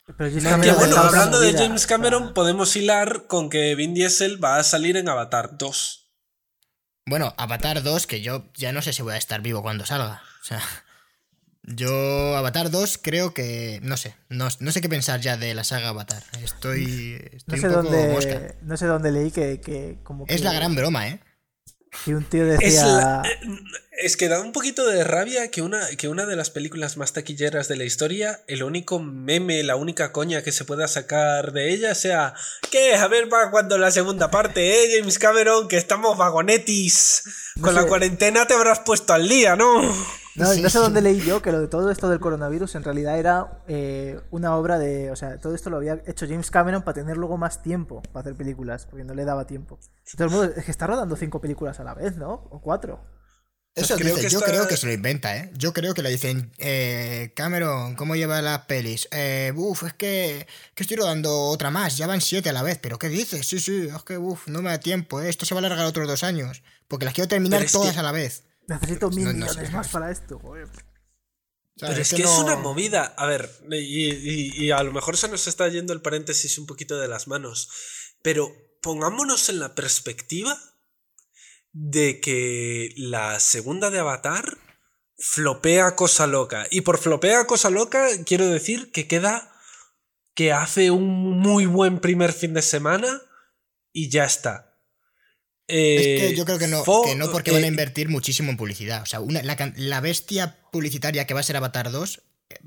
Pero 0.05 0.29
James 0.29 0.43
Cameron 0.43 0.61
que 0.61 0.79
bueno, 0.79 0.97
hablando 0.97 1.39
de 1.39 1.53
James 1.53 1.87
Cameron, 1.87 2.33
podemos 2.33 2.75
hilar 2.75 3.27
con 3.27 3.49
que 3.49 3.75
Vin 3.75 3.93
Diesel 3.93 4.43
va 4.43 4.57
a 4.57 4.63
salir 4.63 4.97
en 4.97 5.09
Avatar 5.09 5.57
2. 5.57 6.11
Bueno, 7.07 7.33
Avatar 7.37 7.81
2, 7.81 8.07
que 8.07 8.21
yo 8.21 8.51
ya 8.53 8.71
no 8.71 8.81
sé 8.81 8.93
si 8.93 9.01
voy 9.01 9.13
a 9.13 9.17
estar 9.17 9.41
vivo 9.41 9.61
cuando 9.61 9.85
salga. 9.85 10.21
O 10.41 10.43
sea. 10.43 10.61
Yo, 11.67 12.37
Avatar 12.37 12.71
2, 12.71 12.97
creo 13.01 13.33
que. 13.33 13.81
No 13.83 13.97
sé. 13.97 14.15
No, 14.29 14.49
sé 14.49 14.81
qué 14.81 14.87
pensar 14.87 15.19
ya 15.19 15.35
de 15.35 15.53
la 15.53 15.65
saga 15.65 15.89
Avatar. 15.89 16.23
Estoy. 16.41 17.21
no, 17.45 17.57
sé 17.57 17.67
dónde, 17.67 18.55
no 18.61 18.77
sé 18.77 18.85
dónde 18.85 19.11
leí 19.11 19.31
que. 19.31 19.99
como 20.03 20.25
Es 20.27 20.41
la 20.41 20.53
gran 20.53 20.75
broma, 20.75 21.09
¿eh? 21.09 21.19
Y 22.05 22.13
un 22.13 22.23
tío 22.23 22.45
decía. 22.45 23.21
Es, 23.25 23.31
eh, 23.31 23.59
es, 23.99 24.15
que 24.15 24.29
da 24.29 24.39
un 24.39 24.53
poquito 24.53 24.87
de 24.87 25.03
rabia 25.03 25.51
que 25.51 25.61
una, 25.61 25.85
que 25.97 26.07
una 26.07 26.25
de 26.25 26.37
las 26.37 26.49
películas 26.51 26.95
más 26.95 27.11
taquilleras 27.11 27.67
de 27.67 27.75
la 27.75 27.83
historia, 27.83 28.39
el 28.47 28.63
único 28.63 28.99
meme, 28.99 29.61
la 29.63 29.75
única 29.75 30.13
coña 30.13 30.43
que 30.43 30.53
se 30.53 30.63
pueda 30.63 30.87
sacar 30.87 31.51
de 31.51 31.73
ella 31.73 31.95
sea. 31.95 32.33
¿Qué? 32.71 32.95
A 32.95 33.09
ver 33.09 33.27
para 33.27 33.51
cuando 33.51 33.77
la 33.77 33.91
segunda 33.91 34.31
parte, 34.31 34.85
¿eh, 34.85 34.97
James 34.97 35.19
Cameron? 35.19 35.67
Que 35.67 35.75
estamos 35.75 36.17
vagonetis. 36.17 37.23
Con 37.59 37.75
la 37.75 37.85
cuarentena 37.85 38.47
te 38.47 38.53
habrás 38.53 38.79
puesto 38.79 39.11
al 39.11 39.27
día, 39.27 39.57
¿no? 39.57 39.81
No, 40.37 40.53
no 40.53 40.69
sé 40.69 40.77
dónde 40.77 41.01
leí 41.01 41.19
yo 41.21 41.41
que 41.41 41.51
lo 41.51 41.59
de 41.59 41.67
todo 41.67 41.89
esto 41.89 42.09
del 42.09 42.19
coronavirus 42.19 42.75
en 42.75 42.83
realidad 42.83 43.17
era 43.17 43.63
eh, 43.67 44.19
una 44.29 44.55
obra 44.55 44.77
de. 44.77 45.09
O 45.11 45.15
sea, 45.15 45.39
todo 45.39 45.55
esto 45.55 45.69
lo 45.69 45.77
había 45.77 46.01
hecho 46.05 46.27
James 46.27 46.51
Cameron 46.51 46.83
para 46.83 46.95
tener 46.95 47.17
luego 47.17 47.37
más 47.37 47.63
tiempo 47.63 48.03
para 48.13 48.21
hacer 48.21 48.35
películas, 48.35 48.85
porque 48.85 49.03
no 49.03 49.15
le 49.15 49.25
daba 49.25 49.47
tiempo. 49.47 49.79
De 50.15 50.53
es 50.55 50.65
que 50.65 50.71
está 50.71 50.85
rodando 50.85 51.15
cinco 51.15 51.41
películas 51.41 51.79
a 51.79 51.83
la 51.83 51.95
vez, 51.95 52.17
¿no? 52.17 52.47
O 52.51 52.61
cuatro. 52.61 52.99
Eso 53.77 53.95
creo 53.95 54.15
que 54.15 54.29
yo 54.29 54.39
creo 54.39 54.67
que 54.67 54.75
se 54.75 54.87
lo 54.87 54.93
inventa, 54.93 55.37
¿eh? 55.37 55.51
Yo 55.55 55.71
creo 55.71 55.93
que 55.93 56.01
le 56.01 56.09
dicen, 56.09 56.51
eh, 56.57 57.31
Cameron, 57.35 57.95
¿cómo 57.95 58.15
lleva 58.15 58.41
las 58.41 58.65
pelis? 58.65 59.07
Eh, 59.11 59.53
uf, 59.55 59.83
es 59.83 59.93
que, 59.93 60.47
que, 60.73 60.83
estoy 60.83 60.97
rodando 60.97 61.41
otra 61.41 61.69
más, 61.69 61.95
ya 61.95 62.07
van 62.07 62.21
siete 62.21 62.49
a 62.49 62.53
la 62.53 62.63
vez, 62.63 62.79
pero 62.81 62.97
¿qué 62.97 63.07
dices? 63.07 63.45
Sí, 63.45 63.59
sí, 63.59 63.87
es 63.95 64.03
que, 64.03 64.17
uf, 64.17 64.47
no 64.47 64.63
me 64.63 64.71
da 64.71 64.79
tiempo, 64.79 65.21
¿eh? 65.21 65.29
esto 65.29 65.45
se 65.45 65.53
va 65.53 65.61
a 65.61 65.65
alargar 65.65 65.85
otros 65.85 66.07
dos 66.07 66.23
años, 66.23 66.63
porque 66.87 67.05
las 67.05 67.13
quiero 67.13 67.27
terminar 67.27 67.63
todas 67.71 67.97
a 67.97 68.03
la 68.03 68.11
vez. 68.11 68.46
Necesito 68.67 69.09
mil 69.09 69.33
millones 69.33 69.71
más 69.71 69.87
para 69.87 70.11
esto, 70.11 70.37
joder. 70.39 70.67
Pero 71.79 71.93
es, 71.93 72.13
que, 72.13 72.23
es 72.23 72.37
una 72.39 72.55
movida. 72.57 73.13
A 73.17 73.25
ver, 73.25 73.49
y, 73.71 74.71
a 74.71 74.83
lo 74.83 74.91
mejor 74.91 75.15
se 75.15 75.29
nos 75.29 75.47
está 75.47 75.67
yendo 75.69 75.93
el 75.93 76.01
paréntesis 76.01 76.57
un 76.57 76.65
poquito 76.65 76.97
de 76.97 77.07
las 77.07 77.27
manos. 77.27 77.69
Pero 78.21 78.51
pongámonos 78.81 79.49
en 79.49 79.59
la 79.59 79.73
perspectiva 79.75 80.59
de 81.71 82.19
que 82.19 82.93
la 82.97 83.39
segunda 83.39 83.89
de 83.89 83.99
Avatar 83.99 84.57
flopea 85.17 85.95
cosa 85.95 86.27
loca. 86.27 86.67
Y 86.69 86.81
por 86.81 86.97
flopea 86.97 87.47
cosa 87.47 87.69
loca 87.69 88.07
quiero 88.25 88.47
decir 88.47 88.91
que 88.91 89.07
queda 89.07 89.53
que 90.33 90.51
hace 90.51 90.91
un 90.91 91.39
muy 91.39 91.67
buen 91.67 91.99
primer 91.99 92.33
fin 92.33 92.53
de 92.53 92.61
semana 92.61 93.21
y 93.93 94.09
ya 94.09 94.25
está 94.25 94.66
es 95.67 96.21
que 96.21 96.35
yo 96.35 96.45
creo 96.45 96.57
que 96.57 96.67
no, 96.67 96.83
que 97.03 97.15
no 97.15 97.31
porque 97.31 97.51
van 97.51 97.63
a 97.63 97.65
eh, 97.65 97.69
invertir 97.69 98.09
muchísimo 98.09 98.51
en 98.51 98.57
publicidad. 98.57 99.03
O 99.03 99.05
sea, 99.05 99.19
la, 99.75 100.01
bestia 100.01 100.55
publicitaria 100.71 101.25
que 101.27 101.33
va 101.33 101.41
a 101.41 101.43
ser 101.43 101.57
Avatar 101.57 101.91
2 101.91 102.21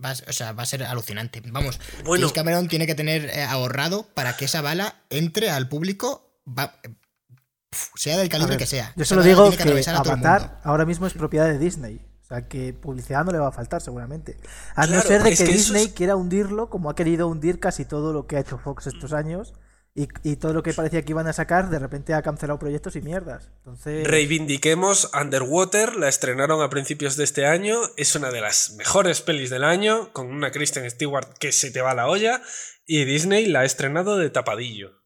va, 0.05 0.13
o 0.13 0.33
sea, 0.33 0.53
va 0.53 0.63
a 0.63 0.67
ser 0.67 0.83
alucinante. 0.85 1.43
Vamos, 1.47 1.81
bueno, 2.05 2.23
James 2.23 2.33
Cameron 2.33 2.69
tiene 2.69 2.87
que 2.87 2.95
tener 2.95 3.25
eh, 3.27 3.43
ahorrado 3.43 4.07
para 4.15 4.37
que 4.37 4.45
esa 4.45 4.61
bala 4.61 4.97
entre 5.09 5.51
al 5.51 5.69
público, 5.69 6.31
sea 7.95 8.19
del 8.19 8.29
calibre 8.29 8.57
que 8.57 8.67
sea. 8.67 8.93
Yo 8.97 9.05
solo 9.05 9.23
digo 9.23 9.51
que, 9.51 9.63
Avatar 9.63 10.61
ahora 10.65 10.85
mismo 10.85 11.07
es 11.07 11.15
propiedad 11.15 11.47
de 11.47 11.59
Disney. 11.59 12.07
O 12.23 12.27
sea, 12.33 12.47
que 12.47 12.73
publicidad 12.73 13.25
no 13.25 13.33
le 13.33 13.39
va 13.39 13.49
a 13.49 13.53
faltar 13.53 13.81
seguramente. 13.83 14.37
A 14.77 14.87
no 14.87 15.01
ser 15.03 15.23
de 15.25 15.35
que, 15.35 15.45
Disney 15.45 15.89
quiera 15.89 16.15
hundirlo 16.15 16.71
como 16.71 16.89
ha 16.89 16.95
querido 16.95 17.27
hundir 17.27 17.59
casi 17.59 17.85
todo 17.85 18.13
lo 18.13 18.29
que 18.29 18.37
ha 18.37 18.41
hecho 18.41 18.57
Fox 18.57 18.87
estos 18.87 19.13
años 19.13 19.55
y, 19.95 20.37
todo 20.37 20.53
lo 20.53 20.63
que 20.63 20.73
parecía 20.73 21.03
que 21.03 21.13
iban 21.13 21.27
a 21.27 21.33
sacar, 21.33 21.69
de 21.69 21.79
repente 21.79 22.15
ha 22.15 22.23
cancelado 22.23 22.59
proyectos 22.59 22.95
y 22.95 23.01
mierdas. 23.01 23.51
Entonces... 23.59 24.07
Reivindiquemos 24.07 25.11
Underwater, 25.21 25.97
la 25.97 26.09
estrenaron 26.09 26.63
a 26.63 26.71
principios 26.71 27.17
de 27.17 27.25
este 27.25 27.45
año, 27.45 27.77
es 27.97 28.15
una 28.15 28.31
de 28.31 28.41
las 28.41 28.73
mejores 28.75 29.21
pelis 29.21 29.51
del 29.51 29.65
año, 29.65 30.13
con 30.13 30.29
una 30.29 30.53
Kristen 30.53 30.89
Stewart 30.89 31.37
que 31.39 31.51
se 31.51 31.73
te 31.73 31.81
va 31.81 31.95
la 31.95 32.07
olla, 32.07 32.41
y 32.87 33.05
Disney 33.05 33.47
la 33.47 33.61
ha 33.61 33.65
estrenado 33.65 34.17
de 34.17 34.31
tapadillo. 34.31 35.03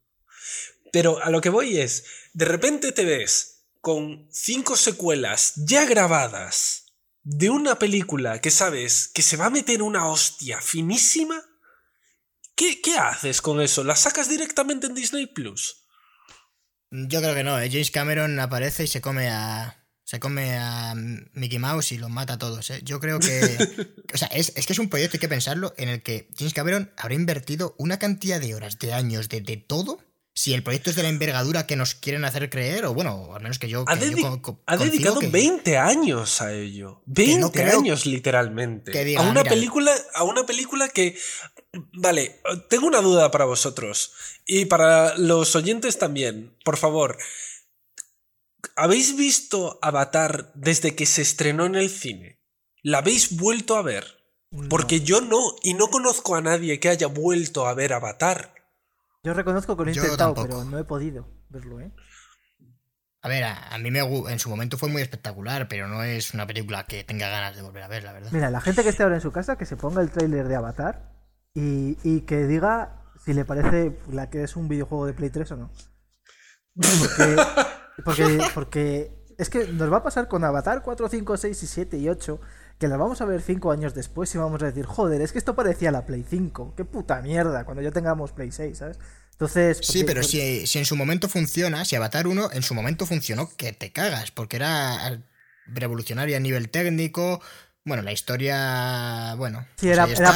Pero 0.93 1.23
a 1.23 1.31
lo 1.31 1.41
que 1.41 1.49
voy 1.49 1.79
es, 1.79 2.05
de 2.35 2.45
repente 2.45 2.93
te 2.93 3.05
ves 3.05 3.67
con 3.81 4.29
cinco 4.31 4.77
secuelas 4.77 5.55
ya 5.57 5.87
grabadas 5.87 6.93
de 7.23 7.49
una 7.49 7.79
película 7.79 8.41
que 8.41 8.51
sabes 8.51 9.09
que 9.09 9.23
se 9.23 9.39
va 9.39 9.47
a 9.47 9.51
meter 9.51 9.83
una 9.83 10.09
hostia 10.09 10.61
finísima 10.61 11.43
¿Qué, 12.57 12.81
haces 12.99 13.43
con 13.43 13.61
eso? 13.61 13.83
¿La 13.83 13.97
sacas 13.97 14.29
directamente 14.29 14.87
en 14.87 14.95
Disney 14.95 15.27
Plus? 15.27 15.89
Yo 16.91 17.21
creo 17.21 17.35
que 17.35 17.43
no, 17.43 17.59
¿eh? 17.59 17.69
James 17.71 17.91
Cameron 17.91 18.39
aparece 18.39 18.85
y 18.85 18.87
se 18.87 19.01
come 19.01 19.29
a. 19.29 19.81
Se 20.05 20.21
come 20.21 20.57
a 20.59 20.95
Mickey 20.95 21.59
Mouse 21.59 21.93
y 21.93 21.99
los 21.99 22.11
mata 22.11 22.35
a 22.35 22.39
todos. 22.39 22.71
¿eh? 22.71 22.81
Yo 22.85 23.01
creo 23.01 23.19
que. 23.19 23.95
o 24.15 24.17
sea, 24.17 24.29
es, 24.29 24.53
que 24.53 24.73
es 24.73 24.79
un 24.79 24.89
proyecto, 24.89 25.17
hay 25.17 25.21
que 25.21 25.29
pensarlo, 25.29 25.75
en 25.77 25.89
el 25.89 26.03
que 26.03 26.29
James 26.39 26.55
Cameron 26.55 26.93
habrá 26.97 27.15
invertido 27.15 27.75
una 27.79 27.99
cantidad 27.99 28.41
de 28.41 28.55
horas, 28.55 28.79
de 28.79 28.93
años, 28.93 29.29
de, 29.29 29.41
todo. 29.57 29.99
Si 30.35 30.53
el 30.53 30.65
proyecto 30.65 30.91
es 30.91 30.97
de 30.97 31.05
la 31.05 31.09
envergadura 31.09 31.67
que 31.67 31.77
nos 31.77 31.95
quieren 31.95 32.25
hacer 32.25 32.51
creer, 32.51 32.87
o 32.87 32.95
bueno, 32.95 33.31
al 33.35 33.43
menos 33.43 33.59
que 33.61 33.69
yo. 33.69 33.85
Ha, 33.87 33.97
dedicado 33.97 35.21
20 35.21 35.79
años 35.79 36.41
a 36.41 36.53
ello. 36.53 37.03
20 37.07 37.63
años, 37.63 38.05
literalmente. 38.05 39.17
a, 39.17 39.23
una 39.23 39.45
película, 39.45 39.95
a 40.15 40.25
una 40.25 40.45
película 40.45 40.89
que 40.89 41.17
Vale, 41.93 42.41
tengo 42.69 42.87
una 42.87 43.01
duda 43.01 43.31
para 43.31 43.45
vosotros 43.45 44.13
y 44.47 44.67
para 44.67 45.17
los 45.19 45.57
oyentes 45.57 45.99
también. 45.99 46.57
Por 46.65 46.77
favor, 46.77 47.19
¿habéis 48.77 49.17
visto 49.17 49.79
Avatar 49.83 50.53
desde 50.55 50.95
que 50.95 51.07
se 51.07 51.23
estrenó 51.23 51.67
en 51.67 51.75
el 51.75 51.91
cine? 51.91 52.41
¿La 52.83 52.99
habéis 52.99 53.37
vuelto 53.37 53.77
a 53.77 53.83
ver? 53.83 54.05
Porque 54.71 55.01
yo 55.01 55.21
no, 55.21 55.41
y 55.63 55.75
no 55.75 55.89
conozco 55.89 56.37
a 56.37 56.41
nadie 56.41 56.79
que 56.79 56.89
haya 56.89 57.09
vuelto 57.09 57.67
a 57.67 57.75
ver 57.75 57.93
Avatar. 57.93 58.54
Yo 59.25 59.35
reconozco 59.35 59.77
que 59.77 59.85
lo 59.85 59.91
he 59.91 59.95
intentado, 59.95 60.35
pero 60.35 60.65
no 60.65 60.79
he 60.79 60.85
podido 60.85 61.27
verlo, 61.49 61.81
¿eh? 61.81 61.91
A 63.23 63.29
ver, 63.29 63.43
a, 63.43 63.79
mí 63.79 63.91
me, 63.91 64.01
en 64.01 64.39
su 64.39 64.51
momento 64.51 64.77
fue 64.77 64.91
muy 64.91 65.01
espectacular, 65.01 65.67
pero 65.67 65.89
no 65.89 66.03
es 66.03 66.35
una 66.35 66.47
película 66.47 66.85
que 66.85 67.05
tenga 67.05 67.31
ganas 67.31 67.57
de 67.57 67.63
volver 67.63 67.83
a 67.83 67.89
ver, 67.89 68.05
la 68.05 68.13
verdad. 68.13 68.31
Mira, 68.33 68.51
la 68.51 68.61
gente 68.61 68.83
que 68.83 68.91
esté 68.91 69.03
ahora 69.03 69.15
en 69.15 69.23
su 69.23 69.33
casa, 69.33 69.57
que 69.57 69.65
se 69.65 69.77
ponga 69.77 70.03
el 70.03 70.11
tráiler 70.11 70.47
de 70.47 70.57
Avatar 70.57 71.11
y, 71.55 71.97
y 72.03 72.21
que 72.27 72.47
diga 72.47 73.03
si 73.25 73.33
le 73.33 73.47
parece 73.47 73.99
la 74.11 74.29
que 74.29 74.43
es 74.43 74.57
un 74.57 74.69
videojuego 74.69 75.07
de 75.07 75.15
Play 75.15 75.31
3 75.31 75.53
o 75.53 75.57
no. 75.57 75.71
Porque, 78.05 78.39
porque, 78.55 79.25
es 79.39 79.49
que 79.49 79.69
nos 79.69 79.91
va 79.91 79.99
a 79.99 80.03
pasar 80.03 80.29
con 80.29 80.45
Avatar 80.45 80.83
4, 80.83 81.09
5, 81.09 81.37
6 81.39 81.63
y 81.63 81.67
7 81.67 81.97
y 81.97 82.09
8, 82.09 82.41
que 82.79 82.89
las 82.89 82.99
vamos 82.99 83.21
a 83.21 83.25
ver 83.25 83.41
5 83.41 83.71
años 83.71 83.95
después 83.95 84.35
y 84.35 84.39
vamos 84.39 84.63
a 84.63 84.67
decir, 84.67 84.85
joder, 84.87 85.21
es 85.21 85.33
que 85.33 85.39
esto 85.39 85.55
parecía 85.55 85.91
la 85.91 86.07
Play 86.07 86.25
5, 86.29 86.75
qué 86.77 86.85
puta 86.85 87.21
mierda, 87.23 87.65
cuando 87.65 87.83
ya 87.83 87.91
tengamos 87.91 88.33
Play 88.33 88.51
6, 88.51 88.79
¿sabes? 88.79 88.99
Entonces, 89.33 89.79
sí, 89.83 90.05
pero 90.05 90.23
si, 90.23 90.67
si 90.67 90.79
en 90.79 90.85
su 90.85 90.95
momento 90.95 91.29
funciona, 91.29 91.85
si 91.85 91.97
Avatar 91.97 92.27
1 92.29 92.51
en 92.53 92.63
su 92.63 92.75
momento 92.75 93.05
funcionó, 93.05 93.51
que 93.57 93.73
te 93.73 93.93
cagas, 93.93 94.31
porque 94.31 94.57
era 94.57 95.21
revolucionaria 95.67 96.37
a 96.37 96.41
nivel 96.41 96.69
técnico, 96.69 97.41
bueno, 97.85 98.03
la 98.03 98.13
historia, 98.13 99.35
bueno, 99.37 99.67
sí, 99.77 99.89
era, 99.89 100.05
era 100.05 100.33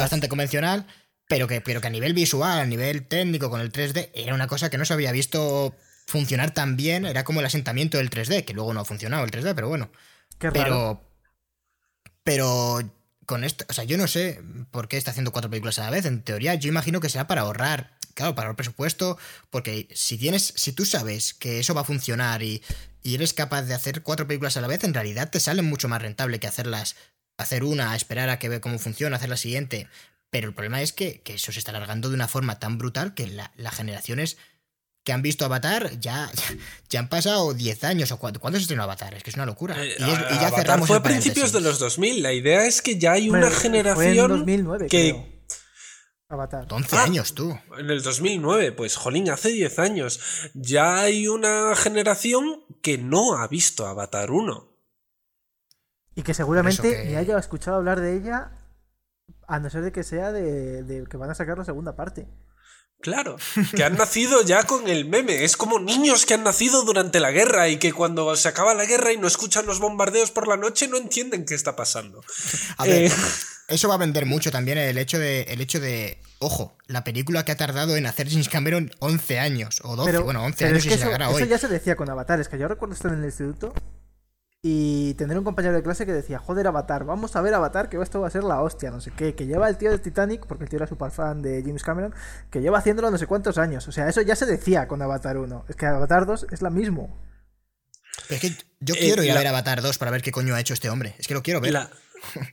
bastante 0.00 0.28
convencional, 0.28 0.86
pero 1.28 1.46
que, 1.46 1.60
pero 1.60 1.80
que 1.80 1.86
a 1.86 1.90
nivel 1.90 2.14
visual, 2.14 2.58
a 2.58 2.66
nivel 2.66 3.06
técnico 3.06 3.48
con 3.48 3.60
el 3.60 3.72
3D, 3.72 4.10
era 4.14 4.34
una 4.34 4.48
cosa 4.48 4.70
que 4.70 4.78
no 4.78 4.84
se 4.84 4.92
había 4.92 5.12
visto 5.12 5.74
funcionar 6.06 6.52
tan 6.52 6.76
bien, 6.76 7.06
era 7.06 7.24
como 7.24 7.40
el 7.40 7.46
asentamiento 7.46 7.98
del 7.98 8.10
3D, 8.10 8.44
que 8.44 8.54
luego 8.54 8.74
no 8.74 8.80
ha 8.80 8.84
funcionado 8.84 9.24
el 9.24 9.30
3D, 9.30 9.54
pero 9.54 9.68
bueno. 9.68 9.90
pero, 10.38 11.00
pero 12.22 12.80
con 13.26 13.44
esto, 13.44 13.64
o 13.68 13.72
sea, 13.72 13.84
yo 13.84 13.96
no 13.96 14.06
sé 14.08 14.42
por 14.70 14.88
qué 14.88 14.96
está 14.96 15.10
haciendo 15.10 15.32
cuatro 15.32 15.50
películas 15.50 15.78
a 15.78 15.84
la 15.84 15.90
vez. 15.90 16.04
En 16.06 16.22
teoría, 16.22 16.54
yo 16.54 16.68
imagino 16.68 17.00
que 17.00 17.08
será 17.08 17.26
para 17.26 17.42
ahorrar, 17.42 17.96
claro, 18.14 18.34
para 18.34 18.50
el 18.50 18.56
presupuesto, 18.56 19.18
porque 19.50 19.88
si 19.94 20.18
tienes, 20.18 20.52
si 20.56 20.72
tú 20.72 20.84
sabes 20.84 21.34
que 21.34 21.60
eso 21.60 21.74
va 21.74 21.82
a 21.82 21.84
funcionar 21.84 22.42
y, 22.42 22.62
y 23.02 23.14
eres 23.14 23.32
capaz 23.32 23.62
de 23.62 23.74
hacer 23.74 24.02
cuatro 24.02 24.26
películas 24.26 24.56
a 24.56 24.60
la 24.60 24.68
vez, 24.68 24.84
en 24.84 24.94
realidad 24.94 25.30
te 25.30 25.40
sale 25.40 25.62
mucho 25.62 25.88
más 25.88 26.02
rentable 26.02 26.40
que 26.40 26.46
hacerlas, 26.46 26.96
hacer 27.36 27.64
una, 27.64 27.94
esperar 27.96 28.28
a 28.28 28.38
que 28.38 28.48
ve 28.48 28.60
cómo 28.60 28.78
funciona, 28.78 29.16
hacer 29.16 29.28
la 29.28 29.36
siguiente. 29.36 29.88
Pero 30.30 30.48
el 30.48 30.54
problema 30.54 30.80
es 30.80 30.92
que, 30.92 31.22
eso 31.26 31.52
se 31.52 31.58
está 31.58 31.72
alargando 31.72 32.08
de 32.08 32.14
una 32.14 32.28
forma 32.28 32.58
tan 32.58 32.78
brutal 32.78 33.14
que 33.14 33.26
las 33.26 33.74
generaciones 33.74 34.38
que 35.04 35.12
han 35.12 35.22
visto 35.22 35.44
Avatar 35.44 35.98
ya, 35.98 36.30
ya 36.90 37.00
han 37.00 37.08
pasado 37.08 37.54
10 37.54 37.84
años 37.84 38.12
o 38.12 38.18
cuánto. 38.18 38.40
¿Cuándo 38.40 38.58
se 38.58 38.62
estrenó 38.62 38.84
Avatar? 38.84 39.14
Es 39.14 39.22
que 39.22 39.30
es 39.30 39.36
una 39.36 39.46
locura. 39.46 39.76
Eh, 39.82 39.94
y, 39.98 40.34
ya 40.40 40.50
cerramos 40.50 40.88
fue 40.88 40.96
a 40.96 41.02
principios 41.02 41.52
de 41.52 41.60
los 41.60 41.78
2000. 41.78 42.22
La 42.22 42.32
idea 42.32 42.66
es 42.66 42.82
que 42.82 42.98
ya 42.98 43.12
hay 43.12 43.28
una 43.30 43.50
generación 43.50 44.28
2009, 44.30 44.86
que, 44.88 45.42
Avatar. 46.32 46.66
11 46.70 46.96
ah, 46.96 47.04
años 47.04 47.34
tú. 47.34 47.58
En 47.78 47.90
el 47.90 48.02
2009, 48.02 48.72
pues 48.72 48.96
jolín, 48.96 49.28
hace 49.30 49.50
10 49.50 49.78
años. 49.78 50.50
Ya 50.54 51.00
hay 51.00 51.28
una 51.28 51.74
generación 51.76 52.64
que 52.80 52.96
no 52.96 53.36
ha 53.36 53.48
visto 53.48 53.86
Avatar 53.86 54.30
1. 54.30 54.68
Y 56.14 56.22
que 56.22 56.34
seguramente 56.34 57.04
ni 57.06 57.16
haya 57.16 57.38
escuchado 57.38 57.78
hablar 57.78 58.00
de 58.00 58.16
ella, 58.16 58.52
a 59.46 59.58
no 59.60 59.70
ser 59.70 59.82
de 59.82 59.92
que 59.92 60.02
sea 60.04 60.32
de, 60.32 61.04
que 61.10 61.16
van 61.16 61.30
a 61.30 61.34
sacar 61.34 61.58
la 61.58 61.64
segunda 61.64 61.96
parte. 61.96 62.28
Claro, 63.02 63.36
que 63.74 63.82
han 63.82 63.96
nacido 63.96 64.42
ya 64.42 64.62
con 64.62 64.88
el 64.88 65.04
meme. 65.04 65.44
Es 65.44 65.56
como 65.56 65.80
niños 65.80 66.24
que 66.24 66.34
han 66.34 66.44
nacido 66.44 66.84
durante 66.84 67.18
la 67.18 67.32
guerra 67.32 67.68
y 67.68 67.76
que 67.76 67.92
cuando 67.92 68.34
se 68.36 68.48
acaba 68.48 68.74
la 68.74 68.86
guerra 68.86 69.12
y 69.12 69.18
no 69.18 69.26
escuchan 69.26 69.66
los 69.66 69.80
bombardeos 69.80 70.30
por 70.30 70.46
la 70.46 70.56
noche 70.56 70.86
no 70.86 70.96
entienden 70.96 71.44
qué 71.44 71.54
está 71.54 71.74
pasando. 71.74 72.22
A 72.76 72.84
ver, 72.84 73.06
eh, 73.06 73.12
eso 73.68 73.88
va 73.88 73.96
a 73.96 73.98
vender 73.98 74.24
mucho 74.24 74.52
también 74.52 74.78
el 74.78 74.96
hecho 74.98 75.18
de, 75.18 75.42
el 75.42 75.60
hecho 75.60 75.80
de, 75.80 76.18
ojo, 76.38 76.76
la 76.86 77.02
película 77.02 77.44
que 77.44 77.52
ha 77.52 77.56
tardado 77.56 77.96
en 77.96 78.06
hacer 78.06 78.30
James 78.30 78.48
Cameron 78.48 78.92
11 79.00 79.38
años, 79.40 79.80
o 79.82 79.96
12, 79.96 80.18
bueno, 80.18 80.44
11 80.44 80.56
pero 80.58 80.70
años 80.70 80.78
es 80.78 80.86
y 80.86 80.88
se 80.90 80.94
eso, 80.94 81.18
la 81.18 81.28
eso 81.28 81.34
hoy. 81.34 81.48
ya 81.48 81.58
se 81.58 81.68
decía 81.68 81.96
con 81.96 82.08
Avatar. 82.08 82.40
Es 82.40 82.48
que 82.48 82.58
yo 82.58 82.68
recuerdo 82.68 82.94
estar 82.94 83.12
en 83.12 83.18
el 83.18 83.24
instituto 83.24 83.74
y 84.64 85.14
tener 85.14 85.36
un 85.36 85.42
compañero 85.42 85.74
de 85.74 85.82
clase 85.82 86.06
que 86.06 86.12
decía, 86.12 86.38
joder, 86.38 86.68
Avatar, 86.68 87.04
vamos 87.04 87.34
a 87.34 87.40
ver 87.42 87.52
Avatar, 87.52 87.88
que 87.88 88.00
esto 88.00 88.20
va 88.20 88.28
a 88.28 88.30
ser 88.30 88.44
la 88.44 88.62
hostia, 88.62 88.92
no 88.92 89.00
sé 89.00 89.10
qué. 89.16 89.34
Que 89.34 89.46
lleva 89.46 89.68
el 89.68 89.76
tío 89.76 89.90
de 89.90 89.98
Titanic, 89.98 90.46
porque 90.46 90.62
el 90.64 90.70
tío 90.70 90.76
era 90.76 90.86
super 90.86 91.10
fan 91.10 91.42
de 91.42 91.62
James 91.66 91.82
Cameron, 91.82 92.14
que 92.48 92.60
lleva 92.60 92.78
haciéndolo 92.78 93.10
no 93.10 93.18
sé 93.18 93.26
cuántos 93.26 93.58
años. 93.58 93.88
O 93.88 93.92
sea, 93.92 94.08
eso 94.08 94.22
ya 94.22 94.36
se 94.36 94.46
decía 94.46 94.86
con 94.86 95.02
Avatar 95.02 95.36
1. 95.36 95.64
Es 95.68 95.74
que 95.74 95.86
Avatar 95.86 96.26
2 96.26 96.46
es 96.52 96.62
la 96.62 96.70
mismo. 96.70 97.20
Pero 98.28 98.36
es 98.36 98.40
que 98.40 98.64
yo 98.78 98.94
Eh, 98.94 98.98
quiero 98.98 99.24
ir 99.24 99.32
a 99.32 99.38
ver 99.38 99.48
Avatar 99.48 99.82
2 99.82 99.98
para 99.98 100.12
ver 100.12 100.22
qué 100.22 100.30
coño 100.30 100.54
ha 100.54 100.60
hecho 100.60 100.74
este 100.74 100.90
hombre. 100.90 101.16
Es 101.18 101.26
que 101.26 101.34
lo 101.34 101.42
quiero 101.42 101.60
ver. 101.60 101.72
La, 101.72 101.90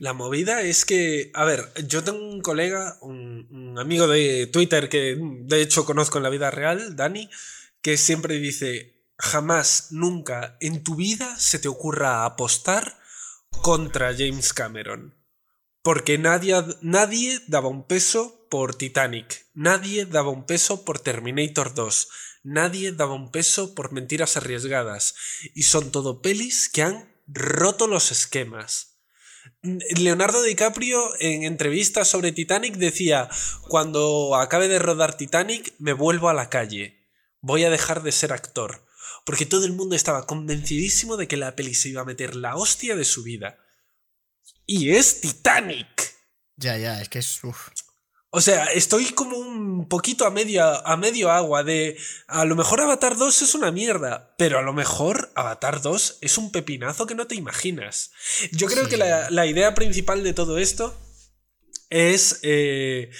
la 0.00 0.12
movida 0.12 0.62
es 0.62 0.84
que, 0.84 1.30
a 1.32 1.44
ver, 1.44 1.72
yo 1.86 2.02
tengo 2.02 2.18
un 2.18 2.40
colega, 2.40 2.96
un, 3.02 3.46
un 3.52 3.78
amigo 3.78 4.08
de 4.08 4.48
Twitter 4.48 4.88
que 4.88 5.16
de 5.20 5.62
hecho 5.62 5.84
conozco 5.84 6.18
en 6.18 6.24
la 6.24 6.30
vida 6.30 6.50
real, 6.50 6.96
Dani, 6.96 7.30
que 7.82 7.96
siempre 7.96 8.38
dice, 8.40 8.99
jamás, 9.20 9.88
nunca 9.90 10.56
en 10.60 10.82
tu 10.82 10.96
vida 10.96 11.38
se 11.38 11.58
te 11.58 11.68
ocurra 11.68 12.24
apostar 12.24 12.98
contra 13.62 14.14
James 14.16 14.52
Cameron. 14.52 15.14
Porque 15.82 16.18
nadie, 16.18 16.54
nadie 16.82 17.40
daba 17.46 17.68
un 17.68 17.86
peso 17.86 18.46
por 18.50 18.74
Titanic, 18.74 19.46
nadie 19.54 20.06
daba 20.06 20.30
un 20.30 20.44
peso 20.44 20.84
por 20.84 20.98
Terminator 20.98 21.74
2, 21.74 22.08
nadie 22.42 22.92
daba 22.92 23.14
un 23.14 23.30
peso 23.30 23.74
por 23.74 23.92
Mentiras 23.92 24.36
Arriesgadas. 24.36 25.14
Y 25.54 25.62
son 25.62 25.90
todo 25.90 26.20
pelis 26.20 26.68
que 26.68 26.82
han 26.82 27.14
roto 27.26 27.86
los 27.86 28.10
esquemas. 28.10 28.98
Leonardo 29.62 30.42
DiCaprio 30.42 31.10
en 31.18 31.44
entrevistas 31.44 32.08
sobre 32.08 32.32
Titanic 32.32 32.76
decía, 32.76 33.28
cuando 33.68 34.36
acabe 34.36 34.68
de 34.68 34.78
rodar 34.78 35.16
Titanic 35.16 35.74
me 35.78 35.92
vuelvo 35.92 36.28
a 36.28 36.34
la 36.34 36.50
calle, 36.50 37.08
voy 37.40 37.64
a 37.64 37.70
dejar 37.70 38.02
de 38.02 38.12
ser 38.12 38.32
actor, 38.32 38.84
porque 39.30 39.46
todo 39.46 39.64
el 39.64 39.74
mundo 39.74 39.94
estaba 39.94 40.26
convencidísimo 40.26 41.16
de 41.16 41.28
que 41.28 41.36
la 41.36 41.54
peli 41.54 41.72
se 41.72 41.88
iba 41.88 42.02
a 42.02 42.04
meter 42.04 42.34
la 42.34 42.56
hostia 42.56 42.96
de 42.96 43.04
su 43.04 43.22
vida. 43.22 43.58
Y 44.66 44.90
es 44.90 45.20
Titanic. 45.20 46.16
Ya, 46.56 46.76
ya, 46.76 47.00
es 47.00 47.08
que 47.08 47.20
es. 47.20 47.44
uf. 47.44 47.68
O 48.30 48.40
sea, 48.40 48.64
estoy 48.64 49.04
como 49.10 49.36
un 49.38 49.88
poquito 49.88 50.26
a 50.26 50.32
medio, 50.32 50.64
a 50.64 50.96
medio 50.96 51.30
agua 51.30 51.62
de... 51.62 51.96
A 52.26 52.44
lo 52.44 52.56
mejor 52.56 52.80
Avatar 52.80 53.16
2 53.16 53.42
es 53.42 53.54
una 53.54 53.70
mierda, 53.70 54.34
pero 54.36 54.58
a 54.58 54.62
lo 54.62 54.72
mejor 54.72 55.30
Avatar 55.36 55.80
2 55.80 56.18
es 56.22 56.36
un 56.36 56.50
pepinazo 56.50 57.06
que 57.06 57.14
no 57.14 57.28
te 57.28 57.36
imaginas. 57.36 58.10
Yo 58.50 58.66
creo 58.66 58.86
Sí. 58.86 58.90
que 58.90 58.96
la, 58.96 59.30
la 59.30 59.46
idea 59.46 59.76
principal 59.76 60.24
de 60.24 60.32
todo 60.34 60.58
esto 60.58 61.00
es 61.88 62.40
eh, 62.42 63.10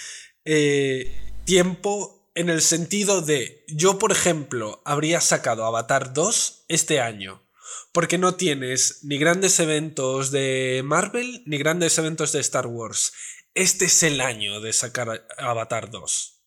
eh, 0.44 1.12
tiempo 1.44 2.19
en 2.40 2.50
el 2.50 2.62
sentido 2.62 3.22
de... 3.22 3.64
Yo, 3.68 3.98
por 3.98 4.12
ejemplo, 4.12 4.82
habría 4.84 5.20
sacado 5.20 5.64
Avatar 5.64 6.12
2 6.12 6.64
este 6.68 7.00
año. 7.00 7.46
Porque 7.92 8.18
no 8.18 8.34
tienes 8.34 9.00
ni 9.04 9.18
grandes 9.18 9.58
eventos 9.60 10.30
de 10.30 10.82
Marvel 10.84 11.42
ni 11.46 11.58
grandes 11.58 11.96
eventos 11.98 12.32
de 12.32 12.40
Star 12.40 12.66
Wars. 12.66 13.12
Este 13.54 13.86
es 13.86 14.02
el 14.02 14.20
año 14.20 14.60
de 14.60 14.72
sacar 14.72 15.26
Avatar 15.38 15.90
2. 15.90 16.40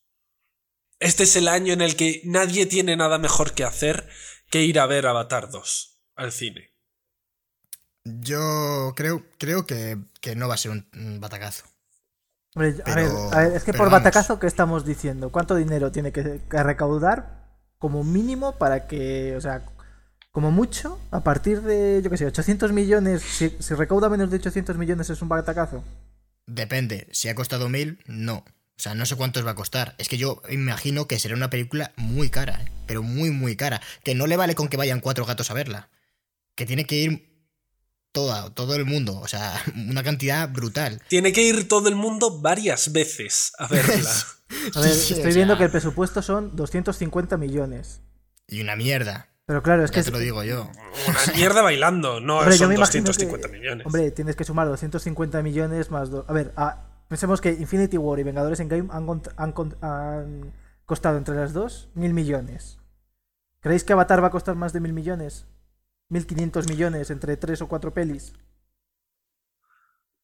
Este 0.99 1.23
es 1.23 1.35
el 1.35 1.47
año 1.47 1.73
en 1.73 1.81
el 1.81 1.95
que 1.95 2.21
nadie 2.23 2.65
tiene 2.65 2.95
nada 2.95 3.17
mejor 3.17 3.53
que 3.53 3.65
hacer 3.65 4.07
que 4.49 4.63
ir 4.63 4.79
a 4.79 4.85
ver 4.85 5.05
Avatar 5.05 5.49
2 5.49 5.99
al 6.15 6.31
cine. 6.31 6.73
Yo 8.05 8.93
creo, 8.95 9.25
creo 9.37 9.65
que, 9.65 9.97
que 10.21 10.35
no 10.35 10.47
va 10.47 10.55
a 10.55 10.57
ser 10.57 10.71
un, 10.71 11.19
batacazo. 11.19 11.65
Hombre, 12.55 12.75
a, 12.81 12.83
Pero- 12.93 13.29
ver, 13.29 13.33
a 13.35 13.39
ver, 13.47 13.57
es 13.57 13.63
que 13.63 13.71
pero 13.71 13.83
por 13.83 13.91
vamos. 13.91 14.03
batacazo, 14.03 14.39
¿qué 14.39 14.47
estamos 14.47 14.85
diciendo? 14.85 15.31
¿Cuánto 15.31 15.55
dinero 15.55 15.91
tiene 15.91 16.11
que, 16.11 16.41
que 16.49 16.63
recaudar 16.63 17.43
como 17.79 18.03
mínimo 18.03 18.53
para 18.57 18.87
que, 18.87 19.35
o 19.35 19.41
sea, 19.41 19.63
como 20.31 20.51
mucho, 20.51 20.99
a 21.11 21.21
partir 21.21 21.61
de, 21.61 22.01
yo 22.03 22.09
qué 22.09 22.17
sé, 22.17 22.25
800 22.25 22.71
millones, 22.71 23.21
si, 23.21 23.49
si 23.59 23.73
recauda 23.73 24.09
menos 24.09 24.29
de 24.31 24.37
800 24.37 24.77
millones 24.77 25.09
es 25.09 25.21
un 25.21 25.29
batacazo? 25.29 25.83
Depende. 26.45 27.07
Si 27.11 27.29
ha 27.29 27.35
costado 27.35 27.69
mil, 27.69 27.99
no. 28.05 28.37
O 28.75 28.81
sea, 28.83 28.95
no 28.95 29.05
sé 29.05 29.15
cuántos 29.15 29.45
va 29.45 29.51
a 29.51 29.55
costar. 29.55 29.95
Es 29.97 30.09
que 30.09 30.17
yo 30.17 30.41
imagino 30.49 31.07
que 31.07 31.19
será 31.19 31.35
una 31.35 31.49
película 31.49 31.91
muy 31.95 32.29
cara, 32.29 32.59
¿eh? 32.61 32.71
pero 32.87 33.03
muy, 33.03 33.29
muy 33.31 33.55
cara. 33.55 33.81
Que 34.03 34.15
no 34.15 34.27
le 34.27 34.35
vale 34.37 34.55
con 34.55 34.67
que 34.67 34.77
vayan 34.77 34.99
cuatro 34.99 35.25
gatos 35.25 35.51
a 35.51 35.53
verla. 35.53 35.89
Que 36.55 36.65
tiene 36.65 36.85
que 36.85 36.95
ir 36.95 37.32
toda, 38.13 38.49
todo 38.51 38.75
el 38.75 38.85
mundo. 38.85 39.19
O 39.19 39.27
sea, 39.27 39.61
una 39.89 40.03
cantidad 40.03 40.47
brutal. 40.49 41.01
Tiene 41.09 41.33
que 41.33 41.43
ir 41.43 41.67
todo 41.67 41.89
el 41.89 41.95
mundo 41.95 42.39
varias 42.39 42.93
veces 42.93 43.51
a 43.59 43.67
verla. 43.67 44.09
A 44.75 44.81
ver, 44.81 44.91
estoy 44.91 45.31
o 45.31 45.35
viendo 45.35 45.57
que 45.57 45.63
el 45.63 45.71
presupuesto 45.71 46.21
son 46.21 46.55
250 46.55 47.37
millones. 47.37 48.01
Y 48.47 48.61
una 48.61 48.75
mierda. 48.75 49.27
Pero 49.47 49.63
claro, 49.63 49.83
es 49.83 49.89
Ya 49.89 49.95
que 49.95 50.03
te 50.03 50.11
lo 50.11 50.19
digo 50.19 50.43
yo. 50.43 50.69
Una 51.07 51.19
mierda 51.35 51.61
bailando, 51.63 52.19
no 52.21 52.37
Hombre, 52.37 52.53
yo 52.53 52.59
son 52.59 52.69
me 52.69 52.75
imagino 52.75 53.03
250 53.05 53.47
que- 53.47 53.53
millones. 53.59 53.85
Hombre, 53.85 54.11
tienes 54.11 54.35
que 54.35 54.43
sumar 54.43 54.67
250 54.67 55.41
millones 55.41 55.89
más... 55.89 56.11
do- 56.11 56.23
A 56.29 56.33
ver, 56.33 56.53
a- 56.55 56.85
pensemos 57.09 57.41
que 57.41 57.49
Infinity 57.51 57.97
War 57.97 58.19
y 58.19 58.23
Vengadores 58.23 58.59
en 58.59 58.69
Game 58.69 58.89
han, 58.91 59.07
cont- 59.07 59.33
han 59.37 59.53
cont- 59.55 59.77
han 59.81 60.53
costado 60.85 61.17
entre 61.17 61.35
las 61.35 61.51
dos 61.53 61.89
mil 61.95 62.13
millones. 62.13 62.77
¿Creéis 63.59 63.83
que 63.83 63.93
Avatar 63.93 64.21
va 64.23 64.27
a 64.27 64.31
costar 64.31 64.55
más 64.55 64.71
de 64.71 64.81
mil 64.81 64.93
millones? 64.93 65.47
¿1500 66.09 66.67
millones 66.69 67.09
entre 67.09 67.37
tres 67.37 67.61
o 67.61 67.67
cuatro 67.67 67.93
pelis? 67.93 68.33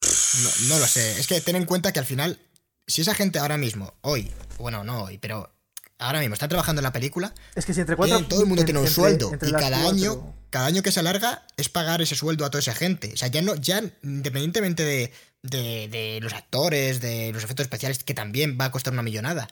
No, 0.01 0.49
no 0.69 0.80
lo 0.80 0.88
sé. 0.88 1.19
Es 1.19 1.27
que 1.27 1.41
ten 1.41 1.55
en 1.55 1.65
cuenta 1.65 1.91
que 1.91 1.99
al 1.99 2.05
final, 2.05 2.39
si 2.88 3.01
esa 3.01 3.13
gente 3.15 3.39
ahora 3.39 3.57
mismo, 3.57 3.93
hoy, 4.01 4.32
bueno, 4.57 4.84
no 4.84 5.03
hoy, 5.03 5.17
pero 5.17 5.51
ahora 5.97 6.19
mismo 6.19 6.34
está 6.34 6.47
trabajando 6.47 6.80
en 6.80 6.84
la 6.84 6.93
película, 6.93 7.34
Es 7.55 7.65
que 7.65 7.73
si 7.73 7.82
entre 7.82 7.95
cuatro... 7.95 8.15
tienen- 8.17 8.30
todo 8.30 8.41
el 8.41 8.47
mundo 8.47 8.61
en- 8.61 8.65
tiene 8.67 8.80
un 8.80 8.86
entre- 8.86 8.95
sueldo. 8.95 9.34
entre 9.34 9.49
Y 9.49 9.51
cada 9.51 9.69
cuatro- 9.82 9.89
año, 9.89 10.36
cada 10.49 10.65
año 10.67 10.82
que 10.84 10.91
se 10.91 10.99
alarga 11.01 11.45
es 11.57 11.69
pagar 11.69 12.01
ese 12.01 12.15
sueldo 12.15 12.45
a 12.45 12.49
toda 12.49 12.59
esa 12.61 12.73
gente. 12.75 13.11
O 13.13 13.17
sea, 13.17 13.27
ya 13.27 13.41
no, 13.41 13.55
ya 13.55 13.82
independientemente 14.03 14.84
de, 14.86 15.11
de- 15.43 15.88
de 15.89 16.19
los 16.21 16.34
actores, 16.34 17.01
de 17.01 17.32
los 17.34 17.43
efectos 17.43 17.65
especiales, 17.65 18.03
que 18.03 18.13
también 18.13 18.57
va 18.59 18.65
a 18.65 18.71
costar 18.71 18.93
una 18.93 19.03
millonada. 19.03 19.47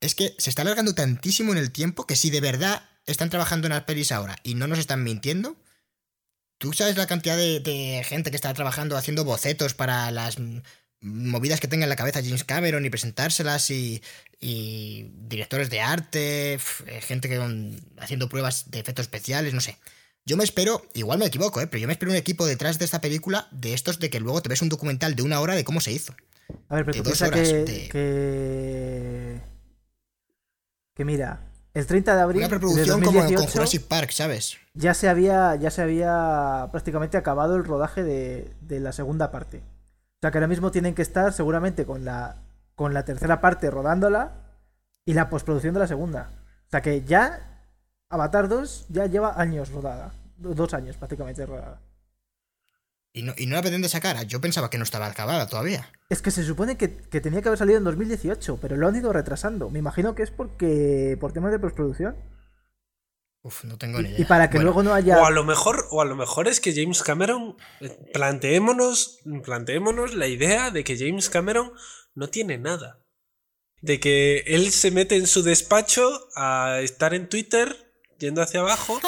Es 0.00 0.14
que 0.14 0.34
se 0.38 0.50
está 0.50 0.62
alargando 0.62 0.94
tantísimo 0.94 1.52
en 1.52 1.58
el 1.58 1.70
tiempo 1.70 2.06
que 2.06 2.16
si 2.16 2.30
de 2.30 2.40
verdad 2.40 2.82
están 3.06 3.30
trabajando 3.30 3.66
en 3.66 3.72
las 3.74 3.84
pelis 3.84 4.12
ahora 4.12 4.36
y 4.42 4.54
no 4.54 4.66
nos 4.66 4.78
están 4.78 5.02
mintiendo, 5.04 5.56
¿tú 6.58 6.72
sabes 6.72 6.96
la 6.96 7.06
cantidad 7.06 7.36
de, 7.36 7.60
de 7.60 8.02
gente 8.04 8.30
que 8.30 8.36
está 8.36 8.52
trabajando 8.54 8.96
haciendo 8.96 9.24
bocetos 9.24 9.74
para 9.74 10.10
las 10.10 10.36
movidas 11.00 11.60
que 11.60 11.68
tenga 11.68 11.84
en 11.84 11.90
la 11.90 11.96
cabeza 11.96 12.22
James 12.22 12.44
Cameron 12.44 12.84
y 12.84 12.90
presentárselas 12.90 13.70
y, 13.70 14.02
y 14.40 15.10
directores 15.28 15.70
de 15.70 15.80
arte, 15.80 16.54
eh, 16.54 16.60
gente 17.02 17.28
que 17.28 17.38
mm, 17.38 17.76
haciendo 17.98 18.28
pruebas 18.28 18.70
de 18.70 18.80
efectos 18.80 19.04
especiales, 19.04 19.54
no 19.54 19.60
sé. 19.60 19.76
Yo 20.24 20.36
me 20.36 20.42
espero, 20.42 20.84
igual 20.94 21.18
me 21.20 21.26
equivoco, 21.26 21.60
¿eh? 21.60 21.68
pero 21.68 21.80
yo 21.82 21.86
me 21.86 21.92
espero 21.92 22.10
un 22.10 22.16
equipo 22.16 22.46
detrás 22.46 22.80
de 22.80 22.84
esta 22.86 23.00
película 23.00 23.46
de 23.52 23.74
estos 23.74 24.00
de 24.00 24.10
que 24.10 24.18
luego 24.18 24.42
te 24.42 24.48
ves 24.48 24.60
un 24.62 24.68
documental 24.68 25.14
de 25.14 25.22
una 25.22 25.38
hora 25.40 25.54
de 25.54 25.62
cómo 25.62 25.80
se 25.80 25.92
hizo. 25.92 26.16
A 26.68 26.74
ver, 26.76 26.84
pero 26.84 26.96
de 26.96 27.02
tú 27.04 27.10
dos 27.10 27.22
horas 27.22 27.48
que, 27.48 27.54
de- 27.64 27.88
que... 27.88 29.40
Que 30.94 31.04
mira, 31.04 31.45
el 31.78 31.86
30 31.86 32.16
de 32.16 32.22
abril 32.22 32.38
Una 32.38 32.46
de 32.46 32.50
preproducción 32.50 33.00
como 33.02 33.12
2018 33.20 33.42
con 33.44 33.52
Jurassic 33.52 33.82
Park, 33.86 34.10
¿sabes? 34.10 34.56
ya 34.74 34.94
se 34.94 35.08
había 35.08 35.54
ya 35.56 35.70
se 35.70 35.82
había 35.82 36.68
prácticamente 36.72 37.16
acabado 37.16 37.56
el 37.56 37.64
rodaje 37.64 38.02
de, 38.02 38.50
de 38.62 38.80
la 38.80 38.92
segunda 38.92 39.30
parte. 39.30 39.58
O 39.58 40.18
sea 40.22 40.30
que 40.30 40.38
ahora 40.38 40.48
mismo 40.48 40.70
tienen 40.70 40.94
que 40.94 41.02
estar 41.02 41.32
seguramente 41.32 41.84
con 41.84 42.04
la 42.04 42.36
con 42.74 42.92
la 42.94 43.04
tercera 43.04 43.40
parte 43.40 43.70
rodándola 43.70 44.32
y 45.04 45.12
la 45.14 45.28
postproducción 45.30 45.74
de 45.74 45.80
la 45.80 45.86
segunda. 45.86 46.30
O 46.66 46.70
sea 46.70 46.80
que 46.82 47.02
ya 47.04 47.62
Avatar 48.08 48.48
2 48.48 48.86
ya 48.88 49.06
lleva 49.06 49.40
años 49.40 49.70
rodada, 49.70 50.12
do- 50.36 50.54
dos 50.54 50.72
años 50.74 50.96
prácticamente 50.96 51.44
rodada. 51.46 51.78
Y 53.16 53.22
no, 53.22 53.32
y 53.38 53.46
no 53.46 53.56
la 53.56 53.62
pretende 53.62 53.88
sacar. 53.88 54.22
Yo 54.26 54.42
pensaba 54.42 54.68
que 54.68 54.76
no 54.76 54.84
estaba 54.84 55.06
acabada 55.06 55.48
todavía. 55.48 55.90
Es 56.10 56.20
que 56.20 56.30
se 56.30 56.44
supone 56.44 56.76
que, 56.76 56.94
que 56.98 57.22
tenía 57.22 57.40
que 57.40 57.48
haber 57.48 57.58
salido 57.58 57.78
en 57.78 57.84
2018, 57.84 58.58
pero 58.60 58.76
lo 58.76 58.86
han 58.86 58.94
ido 58.96 59.10
retrasando. 59.10 59.70
Me 59.70 59.78
imagino 59.78 60.14
que 60.14 60.22
es 60.22 60.30
porque 60.30 61.16
por 61.18 61.32
temas 61.32 61.50
de 61.50 61.58
postproducción. 61.58 62.14
Uf, 63.42 63.64
no 63.64 63.78
tengo 63.78 64.02
ni 64.02 64.10
idea. 64.10 64.20
y 64.20 64.24
para 64.24 64.50
que 64.50 64.58
Bueno, 64.58 64.66
luego 64.72 64.82
no 64.82 64.92
haya 64.92 65.18
O 65.18 65.24
a 65.24 65.30
lo 65.30 65.44
mejor, 65.44 65.86
o 65.90 66.02
a 66.02 66.04
lo 66.04 66.14
mejor 66.14 66.46
es 66.46 66.60
que 66.60 66.74
James 66.74 67.02
Cameron. 67.02 67.56
eh, 67.80 67.96
Planteémonos, 68.12 69.20
planteémonos 69.44 70.14
la 70.14 70.26
idea 70.26 70.70
de 70.70 70.84
que 70.84 70.98
James 70.98 71.30
Cameron 71.30 71.72
no 72.14 72.28
tiene 72.28 72.58
nada. 72.58 73.00
De 73.80 73.98
que 73.98 74.40
él 74.46 74.72
se 74.72 74.90
mete 74.90 75.16
en 75.16 75.26
su 75.26 75.42
despacho 75.42 76.10
a 76.34 76.80
estar 76.82 77.14
en 77.14 77.28
Twitter, 77.28 77.85
yendo 78.18 78.42
hacia 78.42 78.60
abajo, 78.60 79.00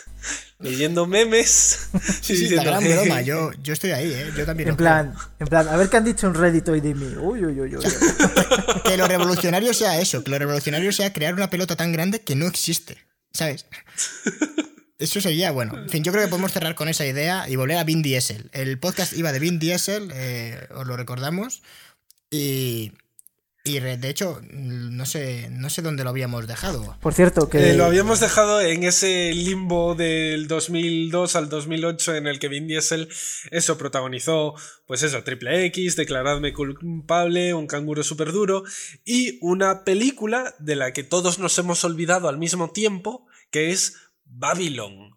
leyendo 0.58 1.06
memes. 1.06 1.88
Sí, 2.22 2.36
sí, 2.36 2.48
la 2.54 2.62
diciendo, 2.62 2.64
gran 2.64 2.84
broma. 2.84 3.22
Yo, 3.22 3.52
yo 3.62 3.72
estoy 3.72 3.92
ahí, 3.92 4.12
¿eh? 4.12 4.32
Yo 4.36 4.44
también. 4.44 4.70
en 4.70 4.76
plan, 4.76 5.14
en 5.38 5.46
plan, 5.46 5.68
a 5.68 5.76
ver 5.76 5.88
qué 5.88 5.96
han 5.96 6.04
dicho 6.04 6.26
en 6.26 6.34
Reddit 6.34 6.68
hoy 6.68 6.80
de 6.80 6.94
mí. 6.94 7.14
Uy, 7.16 7.44
uy, 7.44 7.60
uy, 7.60 7.76
uy. 7.76 7.84
Que 8.84 8.96
lo 8.96 9.06
revolucionario 9.06 9.72
sea 9.72 10.00
eso. 10.00 10.24
Que 10.24 10.30
lo 10.30 10.38
revolucionario 10.38 10.92
sea 10.92 11.12
crear 11.12 11.34
una 11.34 11.50
pelota 11.50 11.76
tan 11.76 11.92
grande 11.92 12.20
que 12.20 12.34
no 12.34 12.46
existe. 12.46 12.98
¿Sabes? 13.32 13.66
Eso 14.98 15.20
sería, 15.20 15.50
bueno, 15.50 15.76
en 15.78 15.90
fin, 15.90 16.02
yo 16.02 16.10
creo 16.10 16.24
que 16.24 16.30
podemos 16.30 16.52
cerrar 16.52 16.74
con 16.74 16.88
esa 16.88 17.04
idea 17.04 17.48
y 17.48 17.56
volver 17.56 17.76
a 17.76 17.84
Vin 17.84 18.02
Diesel. 18.02 18.48
El 18.52 18.78
podcast 18.78 19.12
iba 19.12 19.30
de 19.30 19.38
Vin 19.38 19.58
Diesel, 19.58 20.10
eh, 20.14 20.68
os 20.74 20.86
lo 20.86 20.96
recordamos, 20.96 21.62
y, 22.30 22.92
y 23.66 23.80
de 23.80 24.08
hecho, 24.08 24.40
no 24.52 25.04
sé, 25.06 25.48
no 25.50 25.68
sé 25.70 25.82
dónde 25.82 26.04
lo 26.04 26.10
habíamos 26.10 26.46
dejado. 26.46 26.96
Por 27.00 27.14
cierto, 27.14 27.48
que... 27.48 27.70
Eh, 27.70 27.76
lo 27.76 27.84
habíamos 27.84 28.20
dejado 28.20 28.60
en 28.60 28.84
ese 28.84 29.32
limbo 29.34 29.94
del 29.94 30.46
2002 30.46 31.36
al 31.36 31.48
2008 31.48 32.14
en 32.14 32.26
el 32.28 32.38
que 32.38 32.48
Vin 32.48 32.68
Diesel, 32.68 33.08
eso, 33.50 33.76
protagonizó, 33.76 34.54
pues 34.86 35.02
eso, 35.02 35.22
Triple 35.24 35.66
X, 35.66 35.96
Declaradme 35.96 36.52
culpable, 36.52 37.54
Un 37.54 37.66
canguro 37.66 38.02
súper 38.02 38.32
duro, 38.32 38.62
y 39.04 39.38
una 39.42 39.84
película 39.84 40.54
de 40.58 40.76
la 40.76 40.92
que 40.92 41.02
todos 41.02 41.38
nos 41.38 41.58
hemos 41.58 41.84
olvidado 41.84 42.28
al 42.28 42.38
mismo 42.38 42.70
tiempo, 42.70 43.26
que 43.50 43.72
es 43.72 43.96
Babylon. 44.24 45.16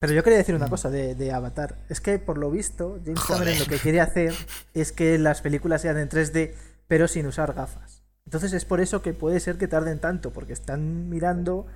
Pero 0.00 0.12
yo 0.12 0.22
quería 0.22 0.38
decir 0.38 0.54
una 0.54 0.68
cosa 0.68 0.90
de, 0.90 1.32
Avatar. 1.32 1.76
Es 1.88 2.00
que 2.00 2.18
por 2.18 2.38
lo 2.38 2.50
visto, 2.50 3.00
James 3.04 3.20
Cameron 3.24 3.58
lo 3.58 3.66
que 3.66 3.78
quiere 3.78 4.00
hacer 4.00 4.32
es 4.72 4.92
que 4.92 5.18
las 5.18 5.40
películas 5.40 5.82
sean 5.82 5.98
en 5.98 6.08
3D, 6.08 6.54
pero 6.88 7.06
sin 7.06 7.26
usar 7.26 7.54
gafas. 7.54 8.02
Entonces 8.24 8.52
es 8.52 8.64
por 8.64 8.80
eso 8.80 9.00
que 9.00 9.14
puede 9.14 9.40
ser 9.40 9.56
que 9.56 9.68
tarden 9.68 10.00
tanto, 10.00 10.32
porque 10.32 10.52
están 10.52 11.08
mirando 11.08 11.66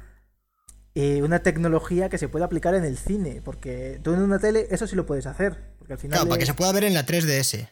eh, 0.94 1.22
una 1.22 1.38
tecnología 1.38 2.08
que 2.08 2.18
se 2.18 2.28
puede 2.28 2.44
aplicar 2.44 2.74
en 2.74 2.84
el 2.84 2.98
cine. 2.98 3.40
Porque 3.44 4.00
tú 4.02 4.12
en 4.12 4.20
una 4.20 4.38
tele 4.38 4.66
eso 4.70 4.86
sí 4.86 4.96
lo 4.96 5.06
puedes 5.06 5.26
hacer. 5.26 5.56
Porque 5.78 5.94
al 5.94 5.98
final 5.98 6.18
claro, 6.18 6.28
para 6.28 6.38
que 6.38 6.46
se 6.46 6.54
pueda 6.54 6.72
ver 6.72 6.84
en 6.84 6.94
la 6.94 7.06
3DS. 7.06 7.68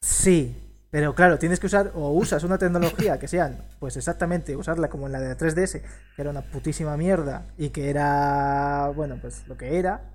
Sí, 0.00 0.56
pero 0.90 1.14
claro, 1.14 1.38
tienes 1.38 1.60
que 1.60 1.66
usar 1.66 1.92
o 1.94 2.10
usas 2.10 2.42
una 2.42 2.58
tecnología 2.58 3.18
que 3.18 3.28
sean, 3.28 3.64
pues 3.78 3.96
exactamente, 3.96 4.56
usarla 4.56 4.90
como 4.90 5.06
en 5.06 5.12
la 5.12 5.20
de 5.20 5.36
3DS, 5.36 5.82
que 6.16 6.22
era 6.22 6.30
una 6.30 6.42
putísima 6.42 6.96
mierda 6.96 7.46
y 7.56 7.68
que 7.68 7.90
era, 7.90 8.90
bueno, 8.96 9.18
pues 9.20 9.46
lo 9.46 9.56
que 9.56 9.78
era, 9.78 10.10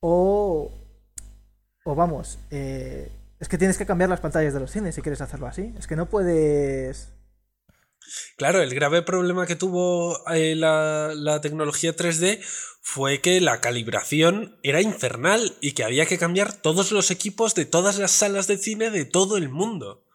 o, 0.00 0.70
o 1.84 1.94
vamos, 1.94 2.38
eh, 2.50 3.10
es 3.40 3.48
que 3.48 3.58
tienes 3.58 3.78
que 3.78 3.86
cambiar 3.86 4.10
las 4.10 4.20
pantallas 4.20 4.54
de 4.54 4.60
los 4.60 4.70
cines 4.70 4.94
si 4.94 5.02
quieres 5.02 5.20
hacerlo 5.20 5.46
así. 5.46 5.74
Es 5.78 5.86
que 5.86 5.96
no 5.96 6.08
puedes... 6.08 7.12
Claro, 8.36 8.62
el 8.62 8.74
grave 8.74 9.02
problema 9.02 9.46
que 9.46 9.56
tuvo 9.56 10.26
eh, 10.32 10.54
la, 10.56 11.12
la 11.14 11.40
tecnología 11.40 11.94
3D 11.94 12.40
fue 12.80 13.20
que 13.20 13.40
la 13.40 13.60
calibración 13.60 14.58
era 14.62 14.80
infernal 14.80 15.56
y 15.60 15.72
que 15.72 15.84
había 15.84 16.06
que 16.06 16.16
cambiar 16.16 16.54
todos 16.54 16.90
los 16.90 17.10
equipos 17.10 17.54
de 17.54 17.66
todas 17.66 17.98
las 17.98 18.12
salas 18.12 18.46
de 18.46 18.56
cine 18.56 18.90
de 18.90 19.04
todo 19.04 19.36
el 19.36 19.50
mundo. 19.50 20.06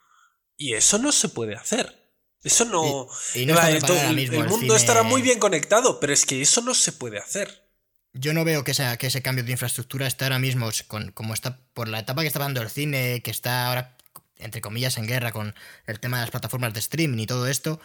Y 0.58 0.74
eso 0.74 0.98
no 0.98 1.12
se 1.12 1.30
puede 1.30 1.56
hacer. 1.56 2.04
Eso 2.44 2.66
no. 2.66 3.08
Y, 3.36 3.46
no 3.46 3.56
el, 3.62 4.48
mundo 4.48 4.76
estará 4.76 5.04
muy 5.04 5.22
bien 5.22 5.40
conectado, 5.40 6.00
pero 6.00 6.12
es 6.14 6.26
que 6.26 6.42
eso 6.42 6.62
no 6.62 6.74
se 6.74 6.92
puede 6.92 7.18
hacer. 7.18 7.62
Yo 8.14 8.34
no 8.34 8.43
veo 8.45 8.64
que, 8.64 8.72
ese 8.72 9.22
cambio 9.24 9.43
de 9.43 9.51
infraestructura 9.51 10.05
esté 10.05 10.26
ahora 10.26 10.38
mismo, 10.38 10.70
como 11.16 11.34
está 11.34 11.57
por 11.74 11.88
la 11.88 11.99
etapa 11.99 12.22
que 12.22 12.28
está 12.28 12.39
dando 12.39 12.61
el 12.61 12.70
cine, 12.70 13.22
que 13.24 13.32
está 13.32 13.68
ahora, 13.68 13.97
entre 14.38 14.61
comillas, 14.61 14.97
en 14.97 15.07
guerra 15.07 15.32
con 15.32 15.55
el 15.88 15.99
tema 15.99 16.18
de 16.18 16.24
las 16.24 16.32
plataformas 16.32 16.74
de 16.74 16.80
streaming 16.80 17.18
y 17.18 17.26
todo 17.26 17.47
esto. 17.47 17.80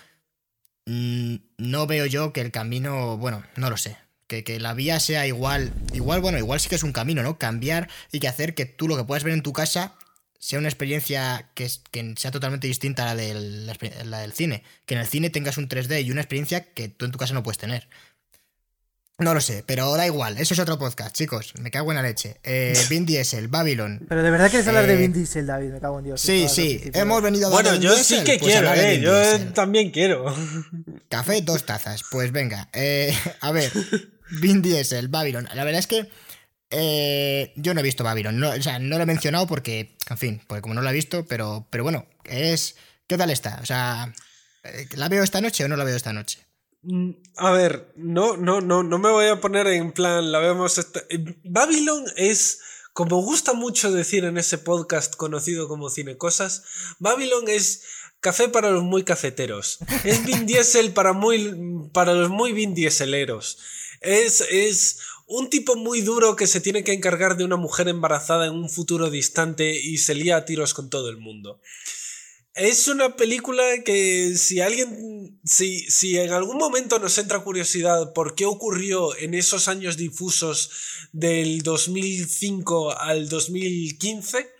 Mm, 0.86 1.36
no 1.58 1.86
veo 1.86 2.06
yo 2.06 2.32
que 2.32 2.42
el 2.42 2.50
camino, 2.50 3.16
bueno, 3.16 3.42
no 3.56 3.70
lo 3.70 3.76
sé. 3.78 3.96
Que, 4.26 4.60
la 4.60 4.74
vía 4.74 5.00
sea 5.00 5.26
igual, 5.26 5.72
igual, 5.94 6.20
bueno, 6.20 6.36
igual 6.36 6.60
sí 6.60 6.68
que 6.68 6.74
es 6.74 6.82
un 6.82 6.92
camino, 6.92 7.22
¿no? 7.22 7.38
Cambiar 7.38 7.88
y 8.12 8.20
que 8.20 8.28
hacer 8.28 8.54
que 8.54 8.66
tú 8.66 8.86
lo 8.86 8.96
que 8.98 9.04
puedas 9.04 9.24
ver 9.24 9.32
en 9.32 9.42
tu 9.42 9.54
casa 9.54 9.94
sea 10.38 10.58
una 10.58 10.68
experiencia 10.68 11.50
que, 11.54 11.68
que 11.90 12.14
sea 12.16 12.30
totalmente 12.30 12.66
distinta 12.66 13.04
a 13.04 13.14
la 13.14 13.16
del, 13.16 13.66
la 13.66 14.20
del 14.20 14.32
cine. 14.34 14.62
Que 14.84 14.94
en 14.94 15.00
el 15.00 15.06
cine 15.06 15.30
tengas 15.30 15.56
un 15.56 15.68
3D 15.68 16.04
y 16.04 16.10
una 16.10 16.20
experiencia 16.20 16.72
que 16.74 16.88
tú 16.88 17.06
en 17.06 17.12
tu 17.12 17.18
casa 17.18 17.32
no 17.32 17.42
puedes 17.42 17.58
tener. 17.58 17.88
No 19.20 19.34
lo 19.34 19.40
sé, 19.40 19.64
pero 19.66 19.96
da 19.96 20.06
igual. 20.06 20.38
Eso 20.38 20.54
es 20.54 20.60
otro 20.60 20.78
podcast, 20.78 21.12
chicos. 21.12 21.52
Me 21.60 21.72
cago 21.72 21.90
en 21.90 21.96
la 21.96 22.02
leche. 22.02 22.36
Eh, 22.44 22.72
Vin 22.88 23.04
Diesel, 23.04 23.48
Babylon. 23.48 24.06
Pero 24.08 24.22
de 24.22 24.30
verdad 24.30 24.48
quieres 24.48 24.68
hablar 24.68 24.86
de 24.86 24.94
eh, 24.94 24.96
Vin 24.96 25.12
Diesel, 25.12 25.44
David. 25.44 25.70
Me 25.70 25.80
cago 25.80 25.98
en 25.98 26.04
Dios. 26.04 26.20
Sí, 26.20 26.46
sí. 26.48 26.88
Hemos 26.94 27.20
venido 27.20 27.48
a 27.48 27.50
Bueno, 27.50 27.74
yo 27.74 27.96
sí 27.96 28.22
que 28.22 28.38
pues 28.38 28.52
quiero, 28.52 28.72
eh. 28.72 29.00
Yo 29.00 29.52
también 29.54 29.90
quiero. 29.90 30.32
Café, 31.08 31.42
dos 31.42 31.66
tazas. 31.66 32.04
Pues 32.08 32.30
venga. 32.30 32.68
Eh, 32.72 33.12
a 33.40 33.50
ver. 33.50 33.72
Vin 34.40 34.62
Diesel, 34.62 35.08
Babylon. 35.08 35.48
La 35.52 35.64
verdad 35.64 35.80
es 35.80 35.88
que 35.88 36.08
eh, 36.70 37.52
yo 37.56 37.74
no 37.74 37.80
he 37.80 37.82
visto 37.82 38.04
Babylon, 38.04 38.38
no, 38.38 38.50
o 38.50 38.62
sea, 38.62 38.78
no 38.78 38.98
lo 38.98 39.02
he 39.02 39.06
mencionado 39.06 39.46
porque, 39.46 39.96
en 40.08 40.18
fin, 40.18 40.42
porque 40.46 40.62
como 40.62 40.74
no 40.74 40.82
lo 40.82 40.90
he 40.90 40.92
visto, 40.92 41.26
pero, 41.26 41.66
pero 41.70 41.82
bueno, 41.82 42.06
es. 42.24 42.76
¿Qué 43.08 43.16
tal 43.16 43.30
está? 43.30 43.58
O 43.62 43.66
sea, 43.66 44.12
¿la 44.94 45.08
veo 45.08 45.24
esta 45.24 45.40
noche 45.40 45.64
o 45.64 45.68
no 45.68 45.76
la 45.76 45.84
veo 45.84 45.96
esta 45.96 46.12
noche? 46.12 46.40
Mm, 46.90 47.10
a 47.36 47.50
ver, 47.50 47.92
no, 47.96 48.38
no, 48.38 48.62
no, 48.62 48.82
no 48.82 48.98
me 48.98 49.10
voy 49.10 49.26
a 49.26 49.42
poner 49.42 49.66
en 49.66 49.92
plan, 49.92 50.32
la 50.32 50.38
vemos. 50.38 50.78
Esta... 50.78 51.00
Eh, 51.10 51.22
Babylon 51.44 52.04
es. 52.16 52.60
Como 52.94 53.22
gusta 53.22 53.52
mucho 53.52 53.92
decir 53.92 54.24
en 54.24 54.38
ese 54.38 54.58
podcast 54.58 55.14
conocido 55.14 55.68
como 55.68 55.88
Cine 55.88 56.16
Cosas, 56.16 56.64
Babylon 56.98 57.46
es 57.46 57.82
café 58.18 58.48
para 58.48 58.70
los 58.70 58.82
muy 58.82 59.04
cafeteros. 59.04 59.78
Es 60.04 60.24
Vin 60.24 60.46
Diesel 60.46 60.92
para, 60.92 61.12
muy, 61.12 61.54
para 61.92 62.14
los 62.14 62.30
muy 62.30 62.52
Vin 62.52 62.74
Dieseleros. 62.74 63.58
Es, 64.00 64.40
es 64.50 64.98
un 65.26 65.48
tipo 65.48 65.76
muy 65.76 66.00
duro 66.00 66.34
que 66.34 66.48
se 66.48 66.60
tiene 66.60 66.82
que 66.82 66.92
encargar 66.92 67.36
de 67.36 67.44
una 67.44 67.56
mujer 67.56 67.86
embarazada 67.86 68.46
en 68.46 68.54
un 68.54 68.70
futuro 68.70 69.10
distante 69.10 69.78
y 69.78 69.98
se 69.98 70.16
lía 70.16 70.38
a 70.38 70.44
tiros 70.44 70.74
con 70.74 70.90
todo 70.90 71.08
el 71.10 71.18
mundo. 71.18 71.60
Es 72.58 72.88
una 72.88 73.14
película 73.14 73.62
que 73.84 74.34
si 74.36 74.60
alguien, 74.60 75.17
si, 75.48 75.90
si 75.90 76.18
en 76.18 76.32
algún 76.32 76.58
momento 76.58 76.98
nos 76.98 77.16
entra 77.18 77.40
curiosidad 77.40 78.12
por 78.12 78.34
qué 78.34 78.44
ocurrió 78.44 79.16
en 79.16 79.34
esos 79.34 79.68
años 79.68 79.96
difusos 79.96 80.70
del 81.12 81.62
2005 81.62 82.98
al 82.98 83.28
2015, 83.28 84.50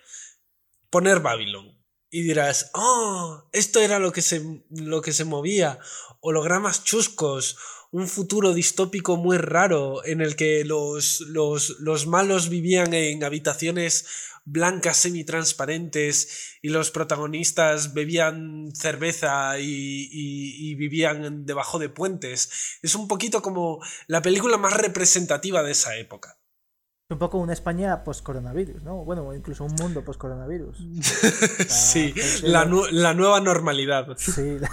poner 0.89 1.19
Babylon. 1.19 1.77
Y 2.11 2.23
dirás, 2.23 2.71
oh, 2.73 3.43
esto 3.51 3.79
era 3.81 3.99
lo 3.99 4.11
que 4.11 4.23
se, 4.23 4.63
lo 4.71 5.01
que 5.01 5.13
se 5.13 5.25
movía, 5.25 5.79
hologramas 6.21 6.83
chuscos, 6.83 7.55
un 7.91 8.07
futuro 8.07 8.53
distópico 8.53 9.17
muy 9.17 9.37
raro 9.37 10.05
en 10.05 10.21
el 10.21 10.35
que 10.35 10.63
los, 10.63 11.21
los, 11.21 12.07
malos 12.07 12.49
vivían 12.49 12.93
en 12.93 13.23
habitaciones 13.23 14.05
blancas 14.45 14.97
semitransparentes 14.97 16.57
y 16.61 16.69
los 16.69 16.91
protagonistas 16.91 17.93
bebían 17.93 18.69
cerveza 18.73 19.59
y, 19.59 20.75
vivían 20.75 21.45
debajo 21.45 21.79
de 21.79 21.89
puentes. 21.89 22.79
Es 22.81 22.95
un 22.95 23.07
poquito 23.07 23.41
como 23.41 23.79
la 24.07 24.21
película 24.21 24.57
más 24.57 24.77
representativa 24.77 25.63
de 25.63 25.71
esa 25.71 25.95
época. 25.97 26.37
Un 27.09 27.17
poco 27.17 27.39
una 27.39 27.53
España 27.53 28.03
post-coronavirus, 28.03 28.83
¿no? 28.83 29.03
Bueno, 29.03 29.33
incluso 29.33 29.65
un 29.65 29.73
mundo 29.73 30.05
post-coronavirus. 30.05 30.77
sí, 31.67 32.13
la, 32.43 32.65
la, 32.91 33.13
nueva 33.15 33.39
normalidad. 33.39 34.15
Sí. 34.15 34.57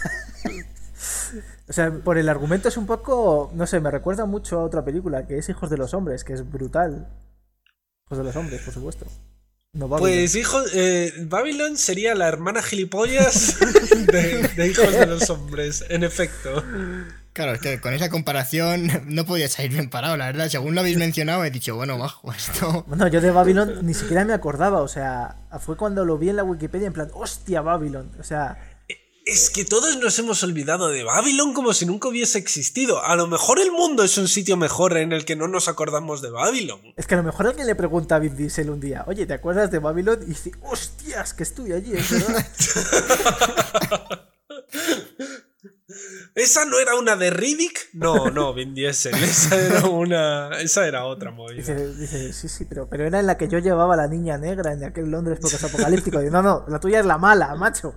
O 1.69 1.73
sea, 1.73 1.91
por 1.91 2.17
el 2.17 2.29
argumento 2.29 2.69
es 2.69 2.77
un 2.77 2.87
poco, 2.87 3.51
no 3.55 3.67
sé, 3.67 3.81
me 3.81 3.91
recuerda 3.91 4.25
mucho 4.25 4.61
a 4.61 4.64
otra 4.64 4.85
película 4.85 5.27
que 5.27 5.39
es 5.39 5.49
Hijos 5.49 5.69
de 5.69 5.77
los 5.77 5.95
Hombres, 5.95 6.23
que 6.23 6.33
es 6.33 6.49
brutal. 6.49 7.09
Hijos 8.07 8.19
de 8.19 8.25
los 8.25 8.37
Hombres, 8.37 8.62
por 8.62 8.73
supuesto. 8.73 9.07
Pues 9.79 10.35
hijos, 10.37 10.70
eh, 10.74 11.12
Babylon 11.27 11.77
sería 11.77 12.14
la 12.14 12.29
hermana 12.29 12.62
gilipollas 12.62 13.57
de, 14.07 14.66
Hijos 14.68 14.93
de 14.93 15.07
los 15.07 15.29
Hombres, 15.31 15.85
en 15.89 16.05
efecto. 16.05 16.62
Claro, 17.33 17.53
es 17.53 17.61
que 17.61 17.81
con 17.81 17.93
esa 17.93 18.09
comparación 18.09 18.91
no 19.07 19.27
podía 19.27 19.49
salir 19.49 19.72
bien 19.72 19.91
parado, 19.91 20.16
la 20.16 20.27
verdad. 20.27 20.49
Según 20.49 20.74
lo 20.74 20.81
habéis 20.81 20.97
mencionado, 20.97 21.45
he 21.45 21.51
dicho, 21.51 21.77
bueno, 21.77 21.99
bajo 21.99 22.33
esto. 22.33 22.85
Bueno, 22.89 23.09
yo 23.09 23.20
de 23.20 23.31
Babylon 23.31 23.85
ni 23.85 23.93
siquiera 23.93 24.24
me 24.24 24.33
acordaba, 24.33 24.81
o 24.81 24.89
sea, 24.89 25.37
fue 25.61 25.77
cuando 25.77 26.05
lo 26.05 26.16
vi 26.16 26.31
en 26.31 26.37
la 26.37 26.45
Wikipedia 26.45 26.87
en 26.87 26.95
plan, 26.95 27.11
hostia, 27.12 27.61
Babylon. 27.61 28.11
O 28.18 28.24
sea, 28.24 28.76
es 29.27 29.51
que 29.51 29.64
todos 29.64 29.99
nos 29.99 30.16
hemos 30.20 30.45
olvidado 30.45 30.89
de 30.89 31.03
Babylon 31.03 31.53
como 31.53 31.74
si 31.74 31.85
nunca 31.85 32.07
hubiese 32.09 32.39
existido. 32.39 33.03
A 33.05 33.16
lo 33.16 33.27
mejor 33.27 33.59
el 33.59 33.72
mundo 33.72 34.05
es 34.05 34.16
un 34.18 34.29
sitio 34.29 34.57
mejor 34.57 34.97
en 34.97 35.12
el 35.12 35.24
que 35.24 35.35
no 35.35 35.49
nos 35.49 35.66
acordamos 35.66 36.22
de 36.22 36.31
Babylon. 36.31 36.81
Es 36.97 37.09
que 37.09 37.14
a 37.14 37.18
lo 37.18 37.24
mejor 37.24 37.49
alguien 37.49 37.66
le 37.66 37.74
pregunta 37.74 38.14
a 38.14 38.18
Vin 38.20 38.37
Diesel 38.37 38.70
un 38.70 38.79
día, 38.79 39.05
oye, 39.09 39.27
¿te 39.27 39.35
acuerdas 39.35 39.72
de 39.72 39.81
Babylon? 39.81 40.22
Y 40.22 40.27
dice, 40.27 40.53
hostias, 40.62 41.35
que 41.35 41.43
estoy 41.43 41.72
allí, 41.72 41.93
es 41.95 42.09
verdad. 42.09 42.47
¿Esa 46.37 46.64
no 46.66 46.79
era 46.79 46.95
una 46.95 47.16
de 47.16 47.31
Riddick? 47.31 47.89
No, 47.95 48.31
no, 48.31 48.55
Vin 48.55 48.74
Diesel. 48.74 49.14
Esa 49.14 49.57
era 49.57 49.89
una. 49.89 50.51
Esa 50.61 50.87
era 50.87 51.05
otra 51.05 51.33
movida. 51.33 51.74
Dice, 51.74 52.33
sí, 52.33 52.49
sí, 52.49 52.64
pero, 52.64 52.89
pero 52.89 53.05
era 53.05 53.18
en 53.18 53.27
la 53.27 53.37
que 53.37 53.49
yo 53.49 53.59
llevaba 53.59 53.95
a 53.95 53.97
la 53.97 54.07
niña 54.07 54.39
negra 54.39 54.72
en 54.72 54.85
aquel 54.85 55.11
Londres 55.11 55.39
porque 55.41 55.57
es 55.57 55.64
apocalíptico. 55.64 56.20
no, 56.22 56.43
no, 56.43 56.64
la 56.68 56.79
tuya 56.79 57.01
es 57.01 57.07
la 57.07 57.18
mala, 57.18 57.57
macho. 57.57 57.93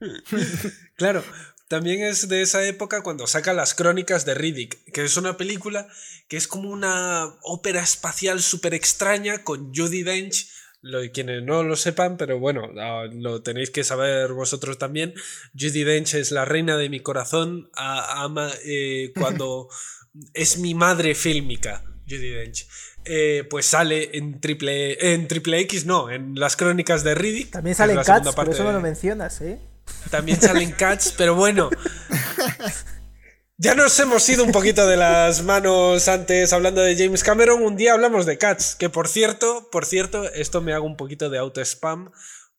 claro, 0.96 1.24
también 1.68 2.02
es 2.02 2.28
de 2.28 2.40
esa 2.40 2.66
época 2.66 3.02
cuando 3.02 3.26
saca 3.26 3.52
las 3.52 3.74
crónicas 3.74 4.24
de 4.24 4.34
Riddick, 4.34 4.90
que 4.90 5.04
es 5.04 5.16
una 5.18 5.36
película 5.36 5.86
que 6.26 6.38
es 6.38 6.48
como 6.48 6.70
una 6.70 7.26
ópera 7.42 7.82
espacial 7.82 8.40
súper 8.40 8.72
extraña 8.72 9.44
con 9.44 9.74
Judy 9.74 10.02
Dench. 10.02 10.48
Lo, 10.80 11.00
quienes 11.12 11.42
no 11.42 11.64
lo 11.64 11.76
sepan, 11.76 12.16
pero 12.16 12.38
bueno, 12.38 12.70
ah, 12.78 13.04
lo 13.12 13.42
tenéis 13.42 13.70
que 13.70 13.84
saber 13.84 14.32
vosotros 14.32 14.78
también. 14.78 15.12
Judy 15.58 15.84
Dench 15.84 16.14
es 16.14 16.30
la 16.30 16.46
reina 16.46 16.78
de 16.78 16.88
mi 16.88 17.00
corazón. 17.00 17.68
ama 17.74 18.50
eh, 18.64 19.12
cuando 19.18 19.68
es 20.34 20.58
mi 20.58 20.74
madre 20.74 21.14
fílmica, 21.14 21.84
Judy 22.08 22.30
Dench. 22.30 22.66
Eh, 23.04 23.46
pues 23.50 23.66
sale 23.66 24.16
en 24.16 24.40
triple, 24.40 25.12
en 25.12 25.28
triple 25.28 25.60
X, 25.60 25.84
no, 25.84 26.10
en 26.10 26.34
las 26.34 26.56
crónicas 26.56 27.04
de 27.04 27.14
Riddick. 27.14 27.50
También 27.50 27.76
sale 27.76 27.92
en 27.92 28.02
Cats, 28.02 28.34
pero 28.34 28.52
eso 28.52 28.64
no 28.64 28.72
lo 28.72 28.80
mencionas, 28.80 29.40
¿eh? 29.42 29.60
También 30.10 30.40
salen 30.40 30.72
Cats, 30.72 31.14
pero 31.16 31.34
bueno. 31.34 31.70
Ya 33.60 33.74
nos 33.74 33.98
hemos 33.98 34.28
ido 34.28 34.44
un 34.44 34.52
poquito 34.52 34.86
de 34.86 34.96
las 34.96 35.42
manos 35.42 36.06
antes 36.06 36.52
hablando 36.52 36.80
de 36.80 36.96
James 36.96 37.24
Cameron. 37.24 37.62
Un 37.62 37.76
día 37.76 37.92
hablamos 37.92 38.24
de 38.24 38.38
Cats, 38.38 38.76
que 38.76 38.88
por 38.88 39.08
cierto, 39.08 39.68
por 39.72 39.84
cierto, 39.84 40.30
esto 40.32 40.60
me 40.60 40.72
hago 40.72 40.86
un 40.86 40.96
poquito 40.96 41.28
de 41.28 41.38
auto 41.38 41.60
spam. 41.60 42.12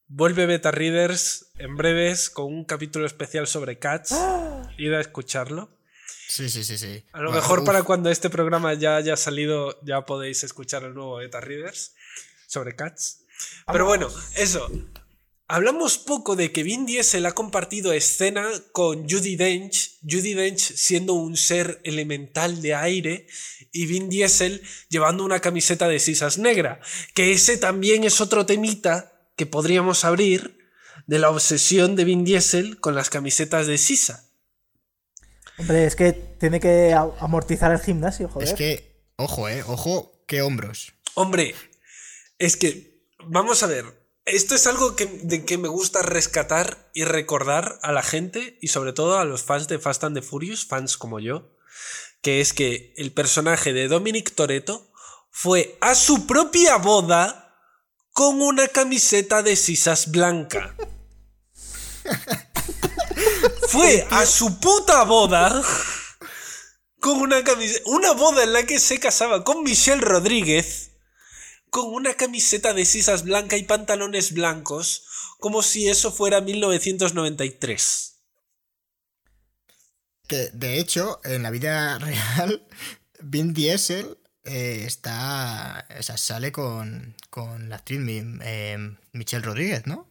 Vuelve 0.07 0.45
Beta 0.45 0.71
Readers 0.71 1.51
en 1.57 1.77
breves 1.77 2.29
con 2.29 2.47
un 2.47 2.65
capítulo 2.65 3.05
especial 3.05 3.47
sobre 3.47 3.79
Cats. 3.79 4.13
Id 4.77 4.93
a 4.93 4.99
escucharlo. 4.99 5.69
Sí, 6.27 6.49
sí, 6.49 6.63
sí, 6.63 6.77
sí. 6.77 7.05
A 7.13 7.21
lo 7.21 7.31
mejor 7.31 7.63
para 7.63 7.83
cuando 7.83 8.09
este 8.09 8.29
programa 8.29 8.73
ya 8.73 8.97
haya 8.97 9.15
salido, 9.15 9.79
ya 9.83 10.05
podéis 10.05 10.43
escuchar 10.43 10.83
el 10.83 10.93
nuevo 10.93 11.15
Beta 11.15 11.39
Readers 11.39 11.95
sobre 12.45 12.75
Cats. 12.75 13.21
Pero 13.71 13.85
bueno, 13.85 14.09
eso. 14.35 14.69
Hablamos 15.51 15.97
poco 15.97 16.35
de 16.35 16.51
que 16.51 16.61
Vin 16.61 16.85
Diesel 16.85 17.25
ha 17.25 17.31
compartido 17.31 17.91
escena 17.91 18.47
con 18.71 19.09
Judy 19.09 19.35
Dench, 19.35 19.97
Judy 20.07 20.35
Dench 20.35 20.59
siendo 20.59 21.15
un 21.15 21.35
ser 21.37 21.81
elemental 21.83 22.61
de 22.61 22.75
aire 22.75 23.25
y 23.71 23.87
Vin 23.87 24.09
Diesel 24.09 24.61
llevando 24.89 25.25
una 25.25 25.39
camiseta 25.39 25.87
de 25.87 25.99
sisas 25.99 26.37
negra, 26.37 26.79
que 27.15 27.31
ese 27.31 27.57
también 27.57 28.03
es 28.03 28.21
otro 28.21 28.45
temita 28.45 29.11
que 29.35 29.47
podríamos 29.47 30.05
abrir 30.05 30.69
de 31.07 31.17
la 31.17 31.31
obsesión 31.31 31.95
de 31.95 32.03
Vin 32.03 32.23
Diesel 32.23 32.79
con 32.79 32.93
las 32.93 33.09
camisetas 33.09 33.65
de 33.65 33.79
sisa. 33.79 34.29
Hombre, 35.57 35.87
es 35.87 35.95
que 35.95 36.13
tiene 36.13 36.59
que 36.59 36.93
amortizar 36.93 37.71
el 37.71 37.79
gimnasio, 37.79 38.29
joder. 38.29 38.49
Es 38.49 38.53
que, 38.53 39.01
ojo, 39.15 39.49
eh, 39.49 39.63
ojo, 39.65 40.23
qué 40.27 40.43
hombros. 40.43 40.93
Hombre, 41.15 41.55
es 42.37 42.55
que, 42.55 43.01
vamos 43.25 43.63
a 43.63 43.67
ver, 43.67 43.98
esto 44.31 44.55
es 44.55 44.67
algo 44.67 44.95
que, 44.95 45.05
de 45.05 45.45
que 45.45 45.57
me 45.57 45.67
gusta 45.67 46.01
rescatar 46.01 46.89
y 46.93 47.03
recordar 47.03 47.79
a 47.81 47.91
la 47.91 48.03
gente 48.03 48.57
y 48.61 48.69
sobre 48.69 48.93
todo 48.93 49.17
a 49.17 49.25
los 49.25 49.43
fans 49.43 49.67
de 49.67 49.79
Fast 49.79 50.03
and 50.03 50.15
the 50.15 50.21
Furious, 50.21 50.65
fans 50.65 50.97
como 50.97 51.19
yo, 51.19 51.55
que 52.21 52.41
es 52.41 52.53
que 52.53 52.93
el 52.97 53.11
personaje 53.11 53.73
de 53.73 53.87
Dominic 53.87 54.33
Toretto 54.33 54.91
fue 55.31 55.77
a 55.81 55.95
su 55.95 56.27
propia 56.27 56.77
boda 56.77 57.55
con 58.13 58.41
una 58.41 58.67
camiseta 58.67 59.43
de 59.43 59.55
sisas 59.55 60.11
blanca. 60.11 60.75
fue 63.69 64.05
a 64.09 64.25
su 64.25 64.59
puta 64.59 65.03
boda 65.03 65.63
con 66.99 67.21
una 67.21 67.43
camiseta, 67.43 67.89
una 67.89 68.11
boda 68.13 68.43
en 68.43 68.53
la 68.53 68.63
que 68.63 68.79
se 68.79 68.99
casaba 68.99 69.43
con 69.43 69.63
Michelle 69.63 70.01
Rodríguez 70.01 70.88
con 71.69 71.93
una 71.93 72.13
camiseta 72.15 72.73
de 72.73 72.85
sisas 72.85 73.23
blanca 73.23 73.57
y 73.57 73.63
pantalones 73.63 74.33
blancos, 74.33 75.03
como 75.39 75.61
si 75.63 75.87
eso 75.87 76.11
fuera 76.11 76.41
1993. 76.41 78.15
Que 80.27 80.49
de 80.53 80.79
hecho, 80.79 81.19
en 81.23 81.43
la 81.43 81.51
vida 81.51 81.97
real, 81.99 82.67
Vin 83.21 83.53
Diesel 83.53 84.17
eh, 84.43 84.83
está. 84.85 85.87
O 85.99 86.03
sea, 86.03 86.17
sale 86.17 86.51
con, 86.51 87.15
con 87.29 87.69
la 87.69 87.77
actriz 87.77 87.99
eh, 88.07 88.77
Michelle 89.13 89.45
Rodríguez, 89.45 89.85
¿no? 89.87 90.07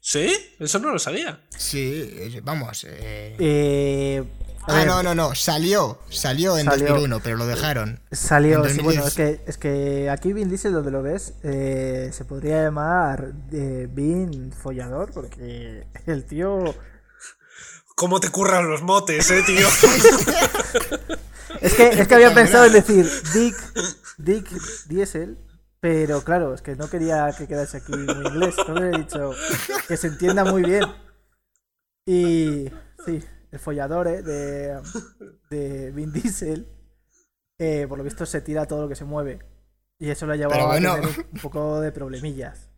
¿Sí? 0.00 0.34
Eso 0.58 0.78
no 0.80 0.90
lo 0.90 0.98
sabía. 0.98 1.44
Sí, 1.56 1.92
eh, 1.94 2.40
vamos. 2.42 2.84
eh 2.88 4.24
Ah, 4.68 4.84
no, 4.84 5.02
no, 5.02 5.14
no, 5.14 5.34
salió, 5.34 5.98
salió 6.08 6.56
en 6.56 6.66
2001, 6.66 7.20
pero 7.20 7.36
lo 7.36 7.46
dejaron. 7.46 8.00
Salió, 8.12 8.62
bueno, 8.82 9.06
es 9.06 9.14
que, 9.14 9.40
es 9.46 9.58
que 9.58 10.08
aquí 10.08 10.32
Vin 10.32 10.48
Diesel, 10.48 10.72
donde 10.72 10.92
lo 10.92 11.02
ves, 11.02 11.34
eh, 11.42 12.10
se 12.12 12.24
podría 12.24 12.62
llamar 12.62 13.32
eh, 13.52 13.88
Vin 13.90 14.52
Follador, 14.52 15.12
porque 15.12 15.86
el 16.06 16.24
tío... 16.24 16.74
¿Cómo 17.96 18.20
te 18.20 18.30
curran 18.30 18.70
los 18.70 18.82
motes, 18.82 19.30
eh, 19.30 19.42
tío? 19.44 19.66
es, 21.60 21.74
que, 21.74 21.88
es 21.88 22.08
que 22.08 22.14
había 22.14 22.32
pensado 22.32 22.64
en 22.64 22.72
decir 22.72 23.10
Dick, 23.34 23.56
Dick 24.16 24.48
Diesel, 24.86 25.38
pero 25.80 26.22
claro, 26.22 26.54
es 26.54 26.62
que 26.62 26.76
no 26.76 26.88
quería 26.88 27.34
que 27.36 27.48
quedase 27.48 27.78
aquí 27.78 27.92
muy 27.92 28.26
inglés, 28.26 28.54
no 28.68 28.76
he 28.78 28.96
dicho 28.96 29.32
que 29.88 29.96
se 29.96 30.06
entienda 30.06 30.44
muy 30.44 30.62
bien. 30.62 30.84
Y 32.06 32.70
sí, 33.04 33.22
el 33.52 33.58
follador 33.58 34.08
eh, 34.08 34.22
de, 34.22 34.80
de 35.50 35.90
Vin 35.92 36.10
Diesel, 36.12 36.66
eh, 37.58 37.86
por 37.86 37.98
lo 37.98 38.04
visto 38.04 38.26
se 38.26 38.40
tira 38.40 38.66
todo 38.66 38.82
lo 38.82 38.88
que 38.88 38.96
se 38.96 39.04
mueve. 39.04 39.40
Y 39.98 40.10
eso 40.10 40.26
lo 40.26 40.32
ha 40.32 40.36
llevado 40.36 40.72
a 40.72 40.74
tener 40.74 41.26
un 41.32 41.40
poco 41.40 41.80
de 41.80 41.92
problemillas. 41.92 42.70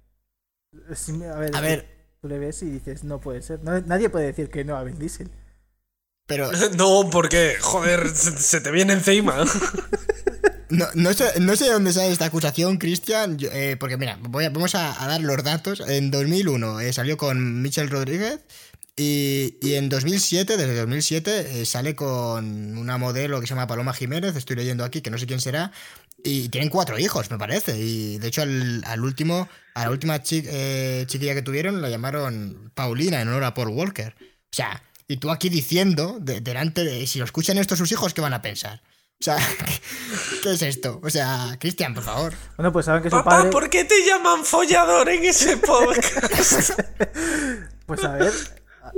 a 1.33 1.61
ver, 1.61 1.87
tú 2.21 2.29
le 2.29 2.39
ves 2.39 2.63
y 2.63 2.71
dices, 2.71 3.05
no 3.05 3.21
puede 3.21 3.41
ser. 3.41 3.63
nadie 3.63 4.11
puede 4.11 4.27
decir 4.27 4.51
que 4.51 4.65
no 4.65 4.77
a 4.77 4.83
Vin 4.83 4.99
Diesel. 4.99 5.31
Pero... 6.27 6.51
No, 6.77 7.09
porque, 7.11 7.57
joder, 7.61 8.09
se, 8.09 8.61
te 8.61 8.71
viene 8.71 8.93
encima. 8.93 9.45
No, 10.71 10.87
no, 10.95 11.13
sé, 11.13 11.39
no 11.39 11.55
sé 11.55 11.67
de 11.67 11.73
dónde 11.73 11.93
sale 11.93 12.11
esta 12.11 12.25
acusación, 12.25 12.79
Cristian, 12.79 13.37
eh, 13.41 13.77
porque 13.79 13.97
mira, 13.97 14.19
voy 14.21 14.49
vamos 14.49 14.75
a, 14.75 14.97
dar 15.07 15.21
los 15.21 15.45
datos. 15.45 15.81
En 15.87 16.11
2001 16.11 16.93
salió 16.93 17.17
con 17.17 17.63
Michelle 17.63 17.91
Rodríguez, 17.91 18.41
y, 18.97 19.75
en 19.75 19.89
2007, 19.89 20.57
desde 20.57 20.77
2007, 20.77 21.61
eh, 21.61 21.67
sale 21.67 21.97
con 21.97 22.79
una 22.79 22.97
modelo 22.97 23.41
que 23.41 23.47
se 23.47 23.55
llama 23.55 23.67
Paloma 23.67 23.93
Jiménez, 23.93 24.37
estoy 24.37 24.57
leyendo 24.57 24.85
aquí, 24.85 25.01
que 25.01 25.11
no 25.11 25.19
sé 25.19 25.27
quién 25.27 25.41
será, 25.41 25.73
y 26.23 26.49
tienen 26.49 26.71
cuatro 26.71 26.99
hijos, 26.99 27.31
me 27.31 27.39
parece. 27.39 27.77
Y 27.79 28.19
de 28.19 28.29
hecho, 28.29 28.43
al, 28.43 29.01
último, 29.01 29.49
a 29.75 29.85
la 29.85 29.91
última 29.91 30.21
eh, 30.31 31.05
chiquilla 31.07 31.35
que 31.35 31.43
tuvieron 31.43 31.83
la 31.83 31.91
llamaron 31.91 32.71
Paulina 32.75 33.21
en 33.21 33.29
honor 33.29 33.45
a 33.45 33.55
Paul 33.55 33.69
Walker. 33.69 34.15
O 34.21 34.57
sea, 34.57 34.83
y 35.07 35.19
tú 35.19 35.31
aquí 35.31 35.49
diciendo, 35.49 36.19
delante 36.21 36.85
de. 36.85 37.07
Si 37.07 37.19
lo 37.19 37.25
escuchan 37.25 37.59
estos 37.59 37.79
sus 37.79 37.93
hijos, 37.93 38.15
¿qué 38.15 38.21
van 38.21 38.33
a 38.33 38.43
pensar? 38.43 38.81
O 39.21 39.25
sea, 39.25 39.37
¿qué 40.43 40.53
es 40.53 40.63
esto? 40.63 41.01
O 41.03 41.11
sea, 41.11 41.57
Cristian, 41.59 41.95
por 41.95 42.05
favor. 42.05 42.35
Bueno, 42.57 42.73
pues 42.73 42.87
saben 42.87 43.03
que 43.03 43.11
su 43.11 43.17
Papá, 43.17 43.51
¿por 43.51 43.69
qué 43.69 43.85
te 43.85 44.07
llaman 44.07 44.45
follador 44.45 45.09
en 45.09 45.25
ese 45.25 45.57
podcast? 45.59 46.79
pues 47.87 48.05
a 48.05 48.13
ver, 48.13 48.33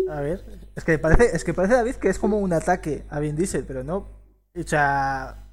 a, 0.08 0.20
ver, 0.20 0.44
es 0.74 0.84
que 0.84 0.98
parece, 0.98 1.36
es 1.36 1.44
que 1.44 1.54
parece 1.54 1.74
David 1.74 1.96
que 1.96 2.08
es 2.08 2.18
como 2.18 2.38
un 2.38 2.52
ataque 2.52 3.04
a 3.10 3.20
Vin 3.20 3.36
Diesel, 3.36 3.64
pero 3.64 3.84
no. 3.84 4.08
O 4.58 4.62
sea, 4.66 5.48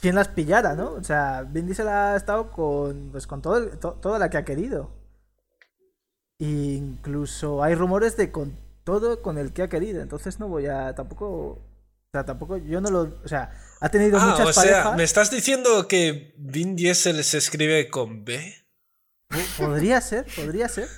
¿quién 0.00 0.14
las 0.14 0.28
pillara, 0.28 0.74
no? 0.74 0.92
O 0.92 1.04
sea, 1.04 1.42
Vin 1.42 1.66
Diesel 1.66 1.88
ha 1.88 2.16
estado 2.16 2.50
con, 2.50 3.10
pues, 3.12 3.26
con 3.26 3.42
todo 3.42 3.68
toda 3.78 4.18
la 4.18 4.30
que 4.30 4.38
ha 4.38 4.44
querido. 4.44 4.90
incluso 6.38 7.62
hay 7.62 7.74
rumores 7.74 8.16
de 8.16 8.30
con 8.30 8.56
todo 8.84 9.22
con 9.22 9.38
el 9.38 9.52
que 9.52 9.62
ha 9.62 9.68
querido. 9.68 10.00
Entonces 10.00 10.40
no 10.40 10.48
voy 10.48 10.66
a 10.66 10.94
tampoco. 10.94 11.26
O 11.26 12.10
sea, 12.10 12.24
tampoco 12.24 12.56
yo 12.56 12.80
no 12.80 12.90
lo. 12.90 13.20
O 13.22 13.28
sea, 13.28 13.52
ha 13.80 13.88
tenido 13.90 14.18
ah, 14.18 14.30
muchas 14.30 14.56
o 14.56 14.60
sea, 14.60 14.92
¿Me 14.92 15.04
estás 15.04 15.30
diciendo 15.30 15.86
que 15.86 16.34
Vin 16.38 16.74
Diesel 16.74 17.22
se 17.22 17.38
escribe 17.38 17.90
con 17.90 18.24
B? 18.24 18.54
Podría 19.58 20.00
ser, 20.00 20.26
podría 20.34 20.68
ser. 20.68 20.88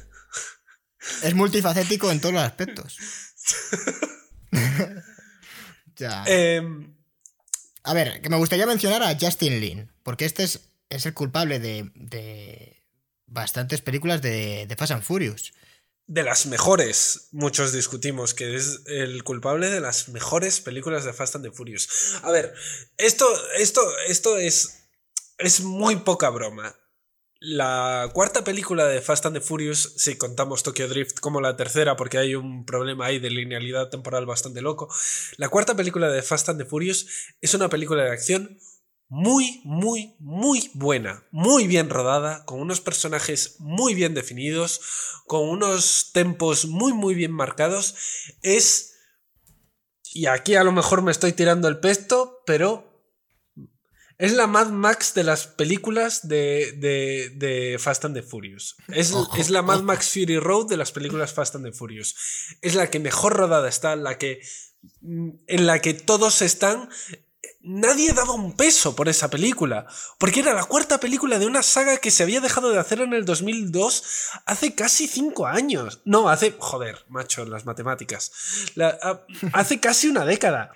Es 1.22 1.34
multifacético 1.34 2.10
en 2.10 2.20
todos 2.20 2.34
los 2.34 2.42
aspectos. 2.42 2.96
ya. 5.96 6.24
Em, 6.26 6.94
a 7.82 7.94
ver, 7.94 8.20
que 8.20 8.28
me 8.28 8.36
gustaría 8.36 8.66
mencionar 8.66 9.02
a 9.02 9.16
Justin 9.18 9.60
Lin, 9.60 9.92
porque 10.02 10.24
este 10.24 10.44
es, 10.44 10.60
es 10.90 11.06
el 11.06 11.14
culpable 11.14 11.58
de, 11.58 12.82
bastantes 13.26 13.80
películas 13.80 14.20
de, 14.20 14.66
de 14.66 14.76
Fast 14.76 14.92
and 14.92 15.02
Furious. 15.02 15.52
De 16.06 16.24
las 16.24 16.46
mejores, 16.46 17.28
muchos 17.30 17.72
discutimos 17.72 18.34
que 18.34 18.56
es 18.56 18.80
el 18.86 19.22
culpable 19.22 19.70
de 19.70 19.80
las 19.80 20.08
mejores 20.08 20.60
películas 20.60 21.04
de 21.04 21.12
Fast 21.12 21.36
and 21.36 21.44
the 21.44 21.52
Furious. 21.52 22.18
A 22.22 22.32
ver, 22.32 22.52
esto, 22.98 23.26
esto, 23.56 23.80
esto 24.08 24.36
es, 24.36 24.88
es 25.38 25.60
muy 25.60 25.96
poca 25.96 26.28
broma. 26.30 26.74
La 27.42 28.10
cuarta 28.12 28.44
película 28.44 28.86
de 28.86 29.00
Fast 29.00 29.24
and 29.24 29.34
the 29.34 29.40
Furious, 29.40 29.94
si 29.96 30.18
contamos 30.18 30.62
Tokyo 30.62 30.86
Drift 30.88 31.20
como 31.20 31.40
la 31.40 31.56
tercera, 31.56 31.96
porque 31.96 32.18
hay 32.18 32.34
un 32.34 32.66
problema 32.66 33.06
ahí 33.06 33.18
de 33.18 33.30
linealidad 33.30 33.88
temporal 33.88 34.26
bastante 34.26 34.60
loco, 34.60 34.92
la 35.38 35.48
cuarta 35.48 35.74
película 35.74 36.10
de 36.10 36.20
Fast 36.20 36.50
and 36.50 36.60
the 36.60 36.68
Furious 36.68 37.06
es 37.40 37.54
una 37.54 37.70
película 37.70 38.04
de 38.04 38.10
acción 38.10 38.58
muy, 39.08 39.62
muy, 39.64 40.16
muy 40.18 40.70
buena, 40.74 41.26
muy 41.30 41.66
bien 41.66 41.88
rodada, 41.88 42.44
con 42.44 42.60
unos 42.60 42.82
personajes 42.82 43.56
muy 43.58 43.94
bien 43.94 44.12
definidos, 44.12 44.82
con 45.26 45.48
unos 45.48 46.10
tempos 46.12 46.66
muy, 46.66 46.92
muy 46.92 47.14
bien 47.14 47.32
marcados. 47.32 47.94
Es... 48.42 48.98
Y 50.12 50.26
aquí 50.26 50.56
a 50.56 50.64
lo 50.64 50.72
mejor 50.72 51.02
me 51.02 51.10
estoy 51.10 51.32
tirando 51.32 51.68
el 51.68 51.80
pesto, 51.80 52.42
pero 52.44 52.89
es 54.20 54.32
la 54.32 54.46
Mad 54.46 54.68
Max 54.68 55.14
de 55.14 55.24
las 55.24 55.46
películas 55.46 56.28
de, 56.28 56.72
de, 56.76 57.78
Fast 57.78 58.04
and 58.04 58.14
the 58.14 58.22
Furious. 58.22 58.76
Es, 58.88 59.14
es, 59.38 59.48
la 59.48 59.62
Mad 59.62 59.80
Max 59.80 60.10
Fury 60.10 60.38
Road 60.38 60.68
de 60.68 60.76
las 60.76 60.92
películas 60.92 61.32
Fast 61.32 61.56
and 61.56 61.64
the 61.64 61.72
Furious. 61.72 62.14
Es 62.60 62.74
la 62.74 62.90
que 62.90 63.00
mejor 63.00 63.32
rodada 63.32 63.68
está, 63.68 63.96
la 63.96 64.18
que, 64.18 64.42
mm, 65.00 65.30
en 65.46 65.66
la 65.66 65.80
que 65.80 65.94
todos 65.94 66.42
están 66.42 66.90
nadie 67.62 68.12
daba 68.12 68.32
un 68.32 68.56
peso 68.56 68.96
por 68.96 69.08
esa 69.08 69.28
película, 69.28 69.86
porque 70.18 70.40
era 70.40 70.54
la 70.54 70.64
cuarta 70.64 70.98
película 70.98 71.38
de 71.38 71.46
una 71.46 71.62
saga 71.62 71.98
que 71.98 72.10
se 72.10 72.22
había 72.22 72.40
dejado 72.40 72.70
de 72.70 72.78
hacer 72.78 73.00
en 73.00 73.12
el 73.12 73.24
2002 73.24 74.02
hace 74.46 74.74
casi 74.74 75.06
cinco 75.06 75.46
años. 75.46 76.00
No, 76.04 76.28
hace, 76.28 76.54
joder, 76.58 77.04
macho, 77.08 77.44
las 77.44 77.66
matemáticas. 77.66 78.32
hace 79.52 79.80
casi 79.80 80.08
una 80.08 80.24
década. 80.24 80.72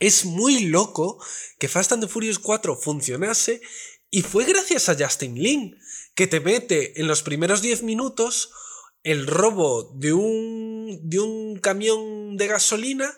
Es 0.00 0.24
muy 0.24 0.60
loco 0.64 1.22
que 1.58 1.68
Fast 1.68 1.92
and 1.92 2.02
the 2.02 2.08
Furious 2.08 2.38
4 2.38 2.74
funcionase 2.74 3.60
y 4.10 4.22
fue 4.22 4.46
gracias 4.46 4.88
a 4.88 4.96
Justin 4.98 5.34
Lin, 5.34 5.78
que 6.14 6.26
te 6.26 6.40
mete 6.40 7.00
en 7.00 7.06
los 7.06 7.22
primeros 7.22 7.62
10 7.62 7.82
minutos 7.82 8.50
el 9.02 9.26
robo 9.26 9.92
de 9.94 10.14
un, 10.14 11.00
de 11.02 11.20
un 11.20 11.58
camión 11.58 12.36
de 12.36 12.46
gasolina 12.46 13.14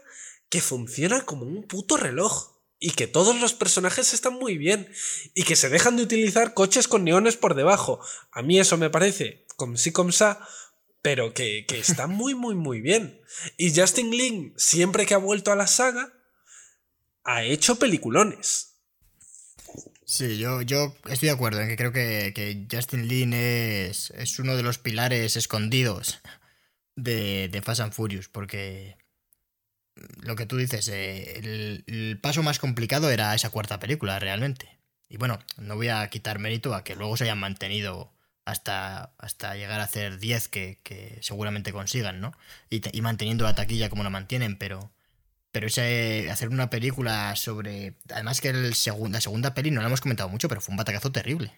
que 0.48 0.60
funciona 0.60 1.24
como 1.24 1.46
un 1.46 1.66
puto 1.66 1.96
reloj 1.96 2.52
y 2.78 2.90
que 2.90 3.06
todos 3.06 3.40
los 3.40 3.54
personajes 3.54 4.12
están 4.12 4.34
muy 4.34 4.58
bien 4.58 4.92
y 5.34 5.44
que 5.44 5.54
se 5.54 5.68
dejan 5.68 5.96
de 5.96 6.02
utilizar 6.02 6.52
coches 6.52 6.88
con 6.88 7.04
neones 7.04 7.36
por 7.36 7.54
debajo. 7.54 8.00
A 8.32 8.42
mí 8.42 8.58
eso 8.58 8.76
me 8.76 8.90
parece 8.90 9.46
como 9.56 9.76
sí 9.76 9.92
como 9.92 10.10
sa, 10.10 10.46
pero 11.00 11.32
que, 11.32 11.64
que 11.66 11.78
está 11.78 12.08
muy 12.08 12.34
muy 12.34 12.56
muy 12.56 12.80
bien. 12.80 13.22
Y 13.56 13.72
Justin 13.72 14.10
Lin, 14.10 14.52
siempre 14.56 15.06
que 15.06 15.14
ha 15.14 15.18
vuelto 15.18 15.52
a 15.52 15.56
la 15.56 15.68
saga, 15.68 16.12
ha 17.24 17.42
hecho 17.44 17.76
peliculones. 17.76 18.72
Sí, 20.04 20.38
yo, 20.38 20.62
yo 20.62 20.94
estoy 21.08 21.28
de 21.28 21.34
acuerdo 21.34 21.60
en 21.60 21.68
que 21.68 21.76
creo 21.76 21.92
que, 21.92 22.66
Justin 22.70 23.08
Lin 23.08 23.32
es, 23.32 24.10
es, 24.10 24.38
uno 24.38 24.56
de 24.56 24.62
los 24.62 24.78
pilares 24.78 25.36
escondidos 25.36 26.20
de, 26.96 27.48
de 27.48 27.62
Fast 27.62 27.80
and 27.80 27.92
Furious, 27.92 28.28
porque 28.28 28.96
lo 30.22 30.36
que 30.36 30.46
tú 30.46 30.56
dices, 30.56 30.88
eh, 30.88 31.38
el, 31.86 32.18
paso 32.20 32.42
más 32.42 32.58
complicado 32.58 33.10
era 33.10 33.34
esa 33.34 33.50
cuarta 33.50 33.78
película, 33.78 34.18
realmente. 34.18 34.78
Y 35.08 35.16
bueno, 35.16 35.38
no 35.58 35.76
voy 35.76 35.88
a 35.88 36.08
quitar 36.08 36.38
mérito 36.38 36.74
a 36.74 36.84
que 36.84 36.96
luego 36.96 37.16
se 37.16 37.24
hayan 37.24 37.38
mantenido 37.38 38.12
hasta, 38.44 39.14
hasta 39.18 39.54
llegar 39.56 39.80
a 39.80 39.84
hacer 39.84 40.18
10 40.18 40.48
que, 40.48 41.18
seguramente 41.20 41.72
consigan, 41.72 42.20
¿no? 42.20 42.32
Y, 42.70 42.82
y, 42.96 43.02
manteniendo 43.02 43.44
la 43.44 43.54
taquilla 43.54 43.90
como 43.90 44.04
la 44.04 44.10
mantienen, 44.10 44.56
pero, 44.58 44.91
pero 45.52 45.66
ese, 45.66 46.28
hacer 46.30 46.48
una 46.48 46.70
película 46.70 47.36
sobre... 47.36 47.94
Además 48.10 48.40
que 48.40 48.48
el 48.48 48.70
la 48.70 49.20
segunda 49.20 49.54
peli 49.54 49.70
no 49.70 49.82
la 49.82 49.86
hemos 49.86 50.00
comentado 50.00 50.30
mucho, 50.30 50.48
pero 50.48 50.60
fue 50.60 50.72
un 50.72 50.78
batacazo 50.78 51.12
terrible. 51.12 51.52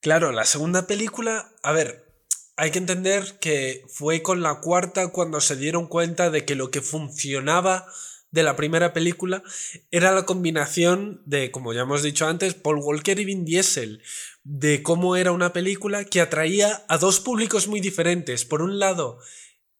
Claro, 0.00 0.32
la 0.32 0.44
segunda 0.44 0.86
película, 0.86 1.52
a 1.62 1.72
ver, 1.72 2.08
hay 2.56 2.70
que 2.70 2.78
entender 2.78 3.38
que 3.40 3.84
fue 3.88 4.22
con 4.22 4.42
la 4.42 4.60
cuarta 4.60 5.08
cuando 5.08 5.40
se 5.40 5.56
dieron 5.56 5.86
cuenta 5.86 6.30
de 6.30 6.44
que 6.44 6.54
lo 6.54 6.70
que 6.70 6.80
funcionaba 6.80 7.86
de 8.30 8.42
la 8.42 8.56
primera 8.56 8.92
película 8.92 9.42
era 9.90 10.12
la 10.12 10.24
combinación 10.24 11.22
de, 11.26 11.50
como 11.50 11.72
ya 11.72 11.82
hemos 11.82 12.02
dicho 12.02 12.26
antes, 12.26 12.54
Paul 12.54 12.78
Walker 12.78 13.18
y 13.18 13.24
Vin 13.24 13.44
Diesel, 13.44 14.02
de 14.44 14.82
cómo 14.82 15.16
era 15.16 15.32
una 15.32 15.52
película 15.52 16.04
que 16.04 16.20
atraía 16.20 16.84
a 16.88 16.98
dos 16.98 17.20
públicos 17.20 17.68
muy 17.68 17.80
diferentes. 17.80 18.44
Por 18.44 18.62
un 18.62 18.78
lado, 18.78 19.18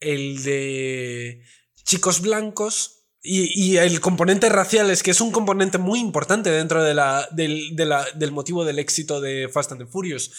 el 0.00 0.42
de 0.42 1.44
chicos 1.88 2.20
blancos 2.20 3.06
y, 3.20 3.78
el 3.78 4.00
componente 4.00 4.48
racial 4.48 4.90
es 4.90 5.02
que 5.02 5.10
es 5.10 5.20
un 5.20 5.32
componente 5.32 5.78
muy 5.78 5.98
importante 5.98 6.50
dentro 6.50 6.84
de 6.84 6.94
del, 7.32 7.74
del, 7.74 8.32
motivo 8.32 8.64
del 8.64 8.78
éxito 8.78 9.20
de 9.20 9.48
Fast 9.48 9.72
and 9.72 9.80
the 9.80 9.90
Furious. 9.90 10.30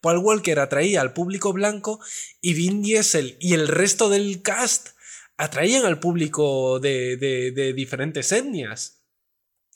Paul 0.00 0.18
Walker 0.18 0.58
atraía 0.58 1.00
al 1.00 1.14
público 1.14 1.52
blanco 1.52 1.98
y 2.40 2.54
Vin 2.54 2.82
Diesel 2.82 3.36
y 3.40 3.54
el 3.54 3.68
resto 3.68 4.10
del 4.10 4.42
cast 4.42 4.88
atraían 5.38 5.86
al 5.86 5.98
público 5.98 6.78
de, 6.78 7.16
de 7.16 7.72
diferentes 7.72 8.32
etnias. 8.32 9.02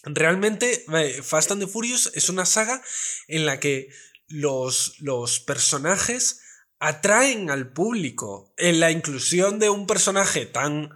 Realmente, 0.02 0.84
eh, 0.92 1.22
Fast 1.22 1.52
and 1.52 1.62
the 1.62 1.68
Furious 1.68 2.10
es 2.14 2.28
una 2.28 2.44
saga 2.44 2.82
en 3.28 3.46
la 3.46 3.60
que 3.60 3.88
los, 4.26 4.96
los 4.98 5.40
personajes 5.40 6.40
atraen 6.78 7.50
al 7.50 7.72
público. 7.72 8.52
En 8.56 8.80
la 8.80 8.90
inclusión 8.90 9.58
de 9.58 9.70
un 9.70 9.86
personaje 9.86 10.46
tan 10.46 10.90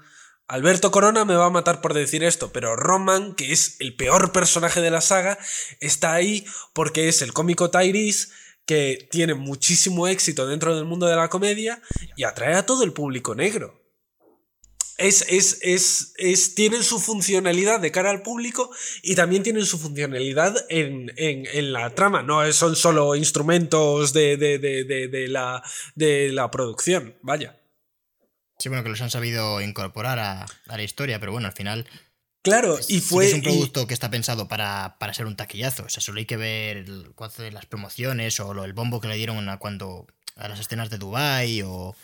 Alberto 0.47 0.91
Corona 0.91 1.25
me 1.25 1.37
va 1.37 1.47
a 1.47 1.51
matar 1.51 1.81
por 1.81 1.95
decir 1.95 2.23
esto, 2.23 2.53
pero 2.53 2.77
Roman, 2.77 3.35
que 3.35 3.53
es 3.53 3.77
el 3.81 3.97
peor 3.97 4.31
personaje 4.33 4.83
de 4.83 4.91
la 4.91 5.01
saga, 5.01 5.39
está 5.81 6.13
ahí 6.13 6.45
porque 6.75 7.09
es 7.09 7.23
el 7.23 7.33
cómico 7.33 7.71
Tyrese 7.71 8.29
que 8.67 9.09
tiene 9.11 9.35
muchísimo 9.35 10.07
éxito 10.07 10.47
dentro 10.47 10.75
del 10.75 10.85
mundo 10.85 11.07
de 11.07 11.17
la 11.17 11.29
comedia 11.29 11.81
y 12.17 12.25
atrae 12.25 12.55
a 12.55 12.67
todo 12.67 12.85
el 12.85 12.93
público 12.93 13.35
negro. 13.35 13.81
Es, 14.97 15.27
es, 15.29 15.59
es, 15.63 16.13
es, 16.19 16.55
tienen 16.55 16.85
su 16.85 17.01
funcionalidad 17.01 17.81
de 17.81 17.91
cara 17.91 18.11
al 18.11 18.23
público 18.23 18.71
y 19.03 19.17
también 19.17 19.43
tienen 19.43 19.67
su 19.67 19.79
funcionalidad 19.79 20.55
en, 20.69 21.11
la 21.73 21.95
trama. 21.95 22.23
No 22.23 22.51
son 22.53 22.77
solo 22.77 23.17
instrumentos 23.17 24.13
de, 24.13 24.37
de, 24.37 25.29
la, 25.29 25.63
de 25.97 26.31
la 26.33 26.51
producción, 26.51 27.17
vaya. 27.23 27.59
Sí, 28.65 28.71
bueno, 28.71 28.83
que 28.83 28.89
los 28.89 29.03
han 29.03 29.11
sabido 29.11 29.61
incorporar 29.61 30.19
a, 30.19 30.47
la 30.65 30.83
historia, 30.83 31.21
pero 31.21 31.33
bueno, 31.33 31.49
al 31.49 31.53
final. 31.53 31.87
Claro, 32.41 32.79
y 32.89 33.03
fue. 33.03 33.27
es 33.27 33.35
un 33.35 33.43
producto 33.43 33.87
que 33.87 33.93
está 33.93 34.11
pensado 34.11 34.49
para, 34.49 34.97
ser 35.12 35.27
un 35.27 35.37
taquillazo. 35.37 35.83
O 35.83 35.89
sea, 35.91 36.01
solo 36.01 36.19
hay 36.19 36.25
que 36.25 36.39
ver 36.39 36.79
el, 36.79 37.15
las 37.53 37.67
promociones 37.67 38.41
o 38.41 38.65
el 38.65 38.73
bombo 38.73 39.03
que 39.03 39.09
le 39.09 39.17
dieron 39.17 39.47
a 39.51 39.59
cuando. 39.59 40.07
a 40.37 40.49
las 40.49 40.61
escenas 40.61 40.89
de 40.89 40.97
Dubai 40.97 41.61
o. 41.61 41.73
O 41.73 41.97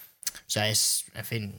sea, 0.48 0.68
es. 0.68 1.06
En 1.14 1.24
fin. 1.24 1.58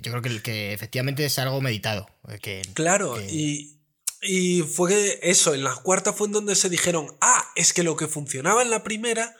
Yo 0.00 0.12
creo 0.12 0.22
que, 0.22 0.40
que 0.40 0.72
efectivamente 0.72 1.26
es 1.26 1.38
algo 1.38 1.60
meditado. 1.60 2.08
Eh, 2.30 2.38
que, 2.38 2.62
claro, 2.72 3.20
y. 3.20 3.76
Y 4.22 4.62
fue 4.62 5.20
eso, 5.22 5.52
en 5.52 5.62
la 5.62 5.74
cuarta 5.74 6.14
fue 6.14 6.28
en 6.28 6.32
donde 6.32 6.54
se 6.54 6.70
dijeron, 6.70 7.14
ah, 7.20 7.50
es 7.54 7.74
que 7.74 7.82
lo 7.82 7.96
que 7.96 8.08
funcionaba 8.08 8.62
en 8.62 8.70
la 8.70 8.82
primera 8.82 9.36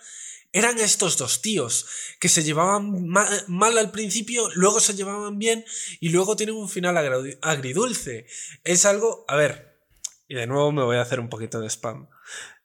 eran 0.55 0.79
estos 0.79 1.19
dos 1.19 1.43
tíos 1.43 1.87
que 2.21 2.29
se 2.29 2.45
llevaban 2.45 3.09
mal, 3.09 3.77
al 3.77 3.91
principio, 3.91 4.49
luego 4.55 4.79
se 4.79 4.95
llevaban 4.95 5.37
bien 5.37 5.65
y 5.99 6.11
luego 6.11 6.37
tienen 6.37 6.55
un 6.55 6.69
final 6.69 6.97
agridulce. 7.43 8.27
Es 8.63 8.85
algo, 8.85 9.25
a 9.27 9.35
ver, 9.35 9.81
y 10.29 10.37
de 10.37 10.47
nuevo 10.47 10.71
me 10.71 10.85
voy 10.85 10.97
a 10.97 11.03
hacer 11.03 11.19
un 11.19 11.29
poquito 11.29 11.61
de 11.61 11.69
spam. 11.69 12.09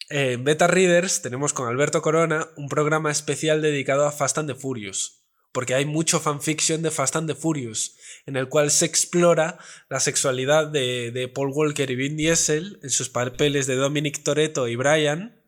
En 0.07 0.43
Beta 0.43 0.67
Readers 0.67 1.23
tenemos 1.23 1.51
con 1.51 1.67
Alberto 1.67 2.03
Corona 2.03 2.47
un 2.57 2.69
programa 2.69 3.09
especial 3.09 3.59
dedicado 3.63 4.05
a 4.05 4.11
Fast 4.11 4.37
and 4.37 4.53
the 4.53 4.59
Furious, 4.59 5.23
porque 5.51 5.73
hay 5.73 5.85
mucho 5.85 6.19
fanfiction 6.19 6.83
de 6.83 6.91
Fast 6.91 7.15
and 7.15 7.27
the 7.27 7.35
Furious, 7.35 7.95
en 8.27 8.35
el 8.35 8.49
cual 8.49 8.69
se 8.69 8.85
explora 8.85 9.57
la 9.89 9.99
sexualidad 9.99 10.67
de, 10.67 11.09
de 11.09 11.27
Paul 11.27 11.49
Walker 11.51 11.89
y 11.89 11.95
Vin 11.95 12.17
Diesel 12.17 12.79
en 12.83 12.91
sus 12.91 13.09
papeles 13.09 13.65
de 13.65 13.77
Dominic 13.77 14.21
Toretto 14.21 14.67
y 14.67 14.75
Brian, 14.75 15.38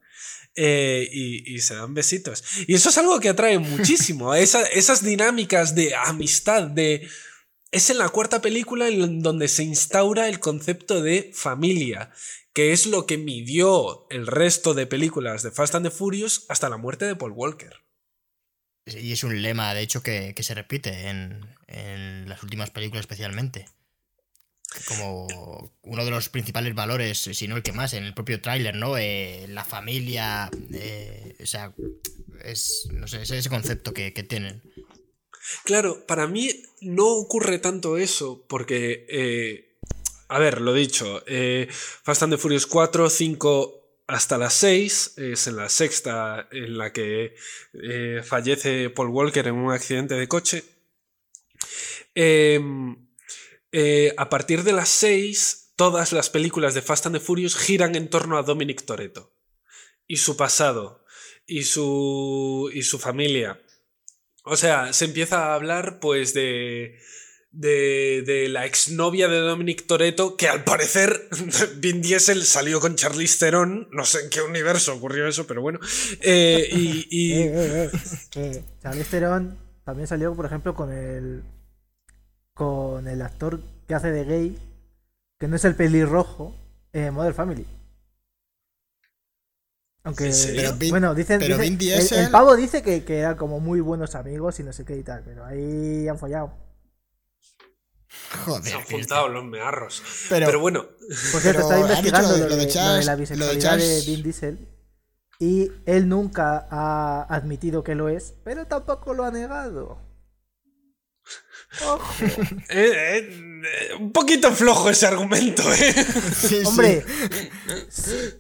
eh, 0.56 1.08
y, 1.12 1.60
se 1.60 1.76
dan 1.76 1.94
besitos. 1.94 2.44
Y 2.68 2.74
eso 2.74 2.90
es 2.90 2.98
algo 2.98 3.20
que 3.20 3.30
atrae 3.30 3.60
muchísimo. 3.60 4.34
esas 4.36 5.04
dinámicas 5.04 5.76
de 5.76 5.96
amistad, 5.96 6.64
de... 6.64 7.08
Es 7.72 7.90
en 7.90 8.00
la 8.00 8.10
cuarta 8.10 8.42
película 8.42 8.90
en 8.90 9.22
donde 9.22 9.48
se 9.48 9.64
instaura 9.64 10.28
el 10.28 10.40
concepto 10.40 11.02
de 11.02 11.32
familia, 11.34 12.12
que 12.54 12.74
es 12.74 12.86
lo 12.86 13.06
que 13.06 13.18
midió 13.18 14.08
el 14.10 14.28
resto 14.28 14.74
de 14.74 14.88
películas 14.88 15.42
de 15.42 15.52
Fast 15.52 15.76
and 15.76 15.86
the 15.86 15.92
Furious 15.92 16.46
hasta 16.50 16.68
la 16.68 16.76
muerte 16.76 17.06
de 17.06 17.16
Paul 17.16 17.32
Walker. 17.32 17.78
Y 18.86 19.14
es 19.14 19.24
un 19.24 19.42
lema, 19.42 19.74
de 19.74 19.82
hecho, 19.82 20.04
que, 20.04 20.36
se 20.38 20.54
repite 20.54 21.08
en, 21.08 21.56
en 21.68 22.28
las 22.28 22.44
últimas 22.44 22.72
películas 22.72 23.04
especialmente 23.04 23.68
como 24.88 25.74
uno 25.82 26.06
de 26.06 26.12
los 26.12 26.30
principales 26.30 26.74
valores, 26.74 27.20
si 27.20 27.48
no 27.48 27.58
el 27.58 27.64
que 27.64 27.74
más, 27.74 27.94
en 27.94 28.04
el 28.04 28.14
propio 28.14 28.42
tráiler, 28.42 28.76
¿no? 28.76 28.98
Eh, 28.98 29.46
la 29.50 29.66
familia, 29.66 30.50
eh, 30.74 31.36
o 31.42 31.46
sea, 31.46 31.74
es, 32.44 32.88
no 32.92 33.08
sé, 33.08 33.22
ese 33.22 33.50
concepto 33.50 33.94
que, 33.94 34.12
tienen. 34.12 34.62
Claro, 35.66 36.06
para 36.06 36.28
mí 36.28 36.50
no 36.82 37.08
ocurre 37.08 37.60
tanto 37.60 37.98
eso, 37.98 38.46
porque, 38.48 39.06
eh, 39.10 39.78
a 40.30 40.40
ver, 40.40 40.62
lo 40.62 40.74
dicho, 40.74 41.24
Fast 42.04 42.24
and 42.24 42.34
the 42.34 42.38
Furious 42.38 42.66
4, 42.66 43.10
5 43.10 43.78
hasta 44.08 44.38
las 44.38 44.54
6, 44.56 45.14
es 45.18 45.48
en 45.48 45.56
la 45.58 45.70
sexta 45.70 46.48
en 46.52 46.78
la 46.78 46.94
que 46.94 47.36
fallece 48.24 48.90
Paul 48.90 49.10
Walker 49.10 49.48
en 49.48 49.56
un 49.56 49.72
accidente 49.72 50.16
de 50.16 50.28
coche. 50.28 50.64
Eh, 52.16 52.60
eh, 53.72 54.14
a 54.18 54.30
partir 54.30 54.64
de 54.64 54.74
las 54.74 54.90
6, 54.90 55.74
todas 55.76 56.14
las 56.14 56.30
películas 56.30 56.74
de 56.74 56.82
Fast 56.82 57.06
and 57.06 57.16
the 57.16 57.22
Furious 57.24 57.56
giran 57.56 57.96
en 57.96 58.10
torno 58.10 58.38
a 58.38 58.44
Dominic 58.44 58.86
Toretto 58.86 59.34
y 60.08 60.18
su 60.18 60.36
pasado 60.36 61.06
y 61.46 61.64
su, 61.64 62.70
y 62.74 62.84
su 62.84 63.00
familia. 63.00 63.62
O 64.44 64.58
sea, 64.58 64.94
se 64.94 65.06
empieza 65.06 65.48
a 65.48 65.56
hablar 65.56 66.00
pues 66.00 66.34
de, 66.34 67.00
de, 67.52 68.24
de 68.26 68.48
la 68.50 68.66
exnovia 68.66 69.28
de 69.28 69.38
Dominic 69.38 69.86
Toretto, 69.86 70.36
que 70.36 70.48
al 70.48 70.64
parecer 70.64 71.30
Vin 71.78 72.02
Diesel 72.02 72.44
salió 72.44 72.80
con 72.80 72.96
Charlize 72.96 73.38
Theron, 73.40 73.88
no 73.92 74.06
sé 74.06 74.22
en 74.22 74.30
qué 74.30 74.42
universo 74.42 74.96
ocurrió 74.96 75.28
eso, 75.28 75.46
pero 75.48 75.62
bueno. 75.62 75.80
Eh, 76.22 76.68
y, 76.72 77.08
y... 77.10 77.34
Eh, 77.44 77.92
Charlize 78.82 79.10
Theron 79.10 79.58
también 79.86 80.08
salió, 80.08 80.36
por 80.36 80.46
ejemplo, 80.46 80.74
con 80.74 80.92
el 80.92 81.44
con 82.54 83.08
el 83.08 83.22
actor 83.22 83.60
que 83.88 83.96
hace 83.96 84.12
de 84.12 84.24
gay, 84.26 84.60
que 85.40 85.48
no 85.48 85.56
es 85.56 85.66
el 85.66 85.76
pelirrojo 85.76 86.54
en 86.94 87.14
Modern 87.14 87.36
Family. 87.36 87.66
Aunque, 90.04 90.26
¿En 90.26 90.34
serio? 90.34 90.62
Pero 90.62 90.78
Vin- 90.78 90.90
bueno, 90.90 91.14
dicen, 91.14 91.40
pero 91.40 91.58
dicen- 91.58 91.78
Vin 91.78 91.92
el- 91.92 92.32
pavo 92.32 92.56
dice 92.56 92.82
que, 92.82 93.04
que 93.04 93.20
eran 93.20 93.38
como 93.38 93.60
muy 93.60 93.82
buenos 93.82 94.16
amigos 94.16 94.60
y 94.60 94.64
no 94.64 94.74
sé 94.74 94.84
qué 94.84 94.98
y 94.98 95.04
tal, 95.04 95.22
pero 95.24 95.46
ahí 95.46 96.08
han 96.08 96.18
follado. 96.18 96.54
Joder. 98.46 98.64
Se 98.64 98.74
han 98.74 98.84
juntado 98.84 99.28
los 99.30 99.46
mearros. 99.46 100.02
Pero- 100.28 100.48
Pero, 100.48 100.60
bueno, 100.60 100.86
Por 101.32 101.42
cierto, 101.42 101.62
dicho 101.64 101.80
investigando 101.80 102.28
lo 102.30 102.34
de- 102.36 102.42
de, 102.50 102.50
de 102.50 102.66
de 102.66 103.04
la 103.06 103.16
de 103.16 103.20
bisexualidad 103.22 103.54
de, 103.54 103.60
Charles- 103.62 104.06
Vin 104.08 104.24
Diesel 104.24 104.68
y 105.40 105.72
él 105.86 106.10
nunca 106.10 106.68
ha 106.70 107.24
admitido 107.34 107.84
que 107.84 107.96
lo 107.96 108.10
es, 108.10 108.34
pero 108.44 108.66
tampoco 108.66 109.14
lo 109.14 109.24
ha 109.24 109.32
negado. 109.32 110.00
Ojo. 111.80 112.26
eh, 112.70 113.30
eh, 113.30 113.96
un 114.00 114.12
poquito 114.12 114.52
flojo 114.52 114.90
ese 114.90 115.08
argumento, 115.08 115.64
¿eh? 115.74 115.94
Sí. 116.34 116.64
Hombre, 116.66 117.06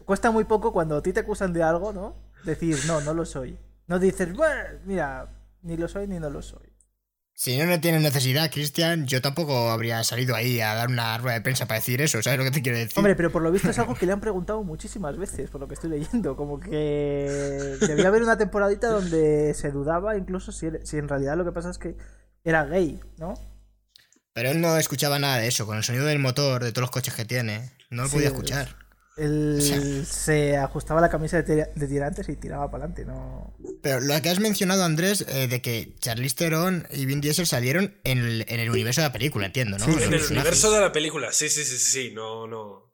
cuesta 0.05 0.31
muy 0.31 0.43
poco 0.43 0.73
cuando 0.73 0.97
a 0.97 1.01
ti 1.01 1.13
te 1.13 1.21
acusan 1.21 1.53
de 1.53 1.63
algo, 1.63 1.93
¿no? 1.93 2.15
Decir, 2.43 2.77
no, 2.87 3.01
no 3.01 3.13
lo 3.13 3.25
soy. 3.25 3.57
No 3.87 3.99
dices, 3.99 4.33
bueno, 4.33 4.79
mira, 4.85 5.29
ni 5.61 5.77
lo 5.77 5.87
soy 5.87 6.07
ni 6.07 6.19
no 6.19 6.29
lo 6.29 6.41
soy. 6.41 6.71
Si 7.33 7.57
no, 7.57 7.65
no 7.65 7.79
tienes 7.79 8.01
necesidad, 8.01 8.51
Cristian, 8.51 9.07
yo 9.07 9.21
tampoco 9.21 9.71
habría 9.71 10.03
salido 10.03 10.35
ahí 10.35 10.59
a 10.59 10.75
dar 10.75 10.89
una 10.89 11.17
rueda 11.17 11.35
de 11.35 11.41
prensa 11.41 11.65
para 11.65 11.79
decir 11.79 11.99
eso, 12.01 12.21
¿sabes 12.21 12.37
lo 12.37 12.45
que 12.45 12.51
te 12.51 12.61
quiero 12.61 12.77
decir? 12.77 12.93
Hombre, 12.97 13.15
pero 13.15 13.31
por 13.31 13.41
lo 13.41 13.51
visto 13.51 13.69
es 13.69 13.79
algo 13.79 13.95
que 13.95 14.05
le 14.05 14.11
han 14.11 14.21
preguntado 14.21 14.63
muchísimas 14.63 15.17
veces, 15.17 15.49
por 15.49 15.59
lo 15.59 15.67
que 15.67 15.73
estoy 15.73 15.89
leyendo. 15.89 16.35
Como 16.35 16.59
que 16.59 17.77
debía 17.79 18.09
haber 18.09 18.21
una 18.21 18.37
temporadita 18.37 18.89
donde 18.89 19.55
se 19.55 19.71
dudaba 19.71 20.17
incluso 20.17 20.51
si, 20.51 20.67
si 20.83 20.97
en 20.97 21.07
realidad 21.07 21.35
lo 21.35 21.45
que 21.45 21.51
pasa 21.51 21.71
es 21.71 21.79
que 21.79 21.95
era 22.43 22.65
gay, 22.65 22.99
¿no? 23.17 23.33
Pero 24.33 24.49
él 24.51 24.61
no 24.61 24.77
escuchaba 24.77 25.19
nada 25.19 25.37
de 25.37 25.47
eso, 25.47 25.65
con 25.65 25.77
el 25.77 25.83
sonido 25.83 26.05
del 26.05 26.19
motor, 26.19 26.63
de 26.63 26.71
todos 26.71 26.83
los 26.83 26.91
coches 26.91 27.13
que 27.13 27.25
tiene. 27.25 27.71
No 27.89 28.03
lo 28.03 28.07
Sí, 28.09 28.15
podía 28.15 28.27
es- 28.27 28.33
escuchar. 28.33 28.77
Él 29.17 29.57
O 29.59 29.61
sea- 29.61 30.05
se 30.05 30.57
ajustaba 30.57 31.01
la 31.01 31.09
camisa 31.09 31.35
de, 31.37 31.43
tira- 31.43 31.69
de 31.75 31.87
tirantes 31.87 32.29
y 32.29 32.37
tiraba 32.37 32.71
para 32.71 32.85
adelante, 32.85 33.03
¿no? 33.05 33.53
Pero 33.83 33.99
lo 33.99 34.19
que 34.21 34.29
has 34.29 34.39
mencionado, 34.39 34.85
Andrés, 34.85 35.25
eh, 35.27 35.47
de 35.49 35.61
que 35.61 35.93
Charlize 35.99 36.35
Theron 36.37 36.87
y 36.91 37.05
Vin 37.05 37.19
Diesel 37.19 37.45
salieron 37.45 37.99
en 38.05 38.19
el, 38.19 38.45
en 38.47 38.61
el 38.61 38.69
universo 38.69 39.01
de 39.01 39.07
la 39.07 39.13
película, 39.13 39.45
entiendo, 39.47 39.77
¿no? 39.77 39.83
Sí, 39.85 39.91
En 39.91 39.97
el 40.03 40.09
personajes. 40.11 40.31
universo 40.31 40.71
de 40.71 40.79
la 40.79 40.91
película, 40.93 41.33
sí, 41.33 41.49
sí, 41.49 41.65
sí, 41.65 41.77
sí, 41.77 41.91
sí, 41.91 42.11
no, 42.15 42.47
no. 42.47 42.89